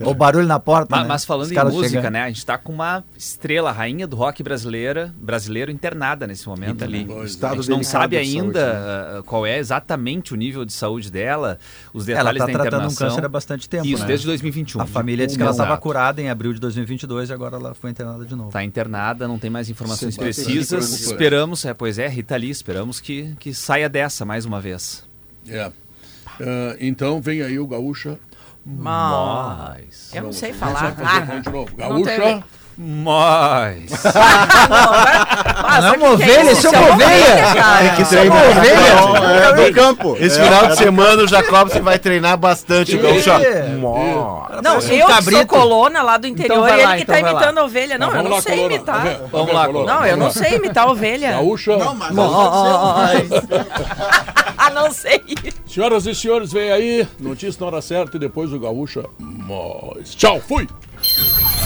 o 0.00 0.14
barulho 0.14 0.46
na 0.46 0.58
porta. 0.60 0.88
Mas, 0.90 1.02
né? 1.02 1.08
mas 1.08 1.24
falando 1.24 1.52
em 1.52 1.64
música, 1.64 1.88
chegando. 1.88 2.12
né? 2.12 2.22
A 2.22 2.28
gente 2.28 2.46
tá 2.46 2.56
com 2.56 2.72
uma 2.72 3.04
estrela, 3.16 3.70
a 3.70 3.72
rainha 3.72 4.06
do 4.06 4.16
rock 4.16 4.42
brasileira, 4.42 5.12
brasileiro 5.16 5.70
internada 5.70 6.26
nesse 6.26 6.48
momento 6.48 6.84
ali. 6.84 6.98
Lee. 6.98 7.06
Pois 7.06 7.42
é. 7.42 7.46
A 7.46 7.54
gente 7.56 7.68
não 7.70 7.82
sabe 7.82 8.16
ainda 8.16 8.60
saúde, 8.60 8.76
né? 8.80 9.18
ah, 9.18 9.22
qual 9.26 9.44
é 9.46 9.58
exatamente 9.58 10.32
o 10.32 10.36
nível 10.36 10.64
de 10.64 10.72
saúde 10.72 11.10
dela, 11.10 11.58
os 11.92 12.08
Ela 12.08 12.32
detalhes 12.32 12.38
tá 12.40 12.46
da 12.46 12.52
tratando 12.52 12.64
um 12.64 12.84
internação. 12.86 13.08
câncer 13.08 13.24
há 13.24 13.28
bastante 13.28 13.68
tempo, 13.68 13.86
Isso, 13.86 14.02
né? 14.02 14.08
desde 14.08 14.26
2021. 14.26 14.80
A 14.80 14.86
família 14.86 15.26
que 15.42 15.48
ela 15.48 15.64
estava 15.64 15.76
curada 15.78 16.20
em 16.20 16.28
abril 16.28 16.52
de 16.52 16.60
2022 16.60 17.30
e 17.30 17.32
agora 17.32 17.56
ela 17.56 17.74
foi 17.74 17.90
internada 17.90 18.24
de 18.24 18.34
novo. 18.34 18.50
Tá 18.50 18.64
internada, 18.64 19.26
não 19.28 19.38
tem 19.38 19.50
mais 19.50 19.68
informações 19.68 20.14
Sim, 20.14 20.20
precisas. 20.20 21.00
Esperamos, 21.00 21.64
é, 21.64 21.74
pois 21.74 21.98
é, 21.98 22.08
Rita 22.08 22.36
Lee, 22.36 22.50
esperamos 22.50 23.00
que, 23.00 23.34
que 23.38 23.52
saia 23.52 23.88
dessa 23.88 24.24
mais 24.24 24.44
uma 24.44 24.60
vez. 24.60 25.04
É. 25.48 25.70
Ah, 26.40 26.76
então 26.80 27.20
vem 27.20 27.42
aí 27.42 27.58
o 27.58 27.66
Gaúcha. 27.66 28.18
Mas... 28.64 30.14
Eu 30.14 30.22
não 30.22 30.32
sei 30.32 30.52
falar. 30.52 30.94
Fazer 30.94 31.40
de 31.40 31.50
novo. 31.50 31.74
Gaúcha. 31.76 32.44
Mas. 32.78 33.90
Ah, 35.64 35.80
não 35.80 35.88
é 35.88 35.90
sabe 35.90 36.02
uma 36.02 36.12
o 36.12 36.16
que 36.18 36.24
ovelha, 36.24 36.52
isso? 36.52 36.52
isso 36.52 36.66
é 36.66 36.70
uma 36.78 36.92
ovelha. 36.94 37.54
cara. 37.54 37.84
É 37.84 37.88
que 37.90 38.02
Isso 38.02 38.14
é 38.14 38.18
treina. 38.18 38.34
uma 38.34 38.44
ovelha. 38.50 38.94
Não, 38.94 39.16
é 39.30 39.52
do 39.70 39.74
campo. 39.74 40.16
Esse 40.18 40.40
É. 40.40 40.44
final 40.44 40.66
de 40.66 40.76
semana 40.76 41.22
o 41.22 41.28
Jacobson 41.28 41.82
vai 41.82 41.98
treinar 41.98 42.36
bastante. 42.36 42.98
É. 42.98 43.68
Mó. 43.76 44.48
Não, 44.62 44.78
um 44.78 44.80
eu 44.80 45.06
que 45.06 45.22
sou 45.30 45.46
colona 45.46 46.02
lá 46.02 46.16
do 46.18 46.26
interior 46.26 46.60
vai 46.60 46.70
e 46.70 46.74
ele 46.74 46.82
lá, 46.84 46.96
que 46.96 47.02
então 47.02 47.14
tá 47.14 47.20
lá. 47.22 47.30
imitando 47.32 47.58
a 47.58 47.64
ovelha. 47.64 47.98
Não, 47.98 48.08
Mas 48.08 48.16
eu 48.16 48.22
não 48.24 48.30
lá, 48.32 48.42
sei 48.42 48.64
imitar. 48.66 49.02
Vamos 49.04 49.30
Vamos 49.30 49.54
lá, 49.54 49.66
Coluna. 49.66 49.94
Não, 49.94 50.06
eu 50.06 50.16
não 50.16 50.30
sei 50.30 50.56
imitar 50.56 50.84
a 50.84 50.90
ovelha. 50.90 51.32
Gaúcha. 51.32 51.76
Não, 51.76 51.94
mas 51.94 52.12
Ah, 54.58 54.70
não 54.70 54.90
sei. 54.92 55.22
Senhoras 55.66 56.06
e 56.06 56.14
senhores, 56.14 56.52
vem 56.52 56.70
aí. 56.70 57.06
Notícia 57.18 57.58
na 57.60 57.66
hora 57.66 57.82
certa 57.82 58.16
e 58.16 58.20
depois 58.20 58.52
o 58.52 58.58
Gaúcha. 58.58 59.04
Mas... 59.18 60.14
Tchau, 60.14 60.40
fui! 60.46 60.68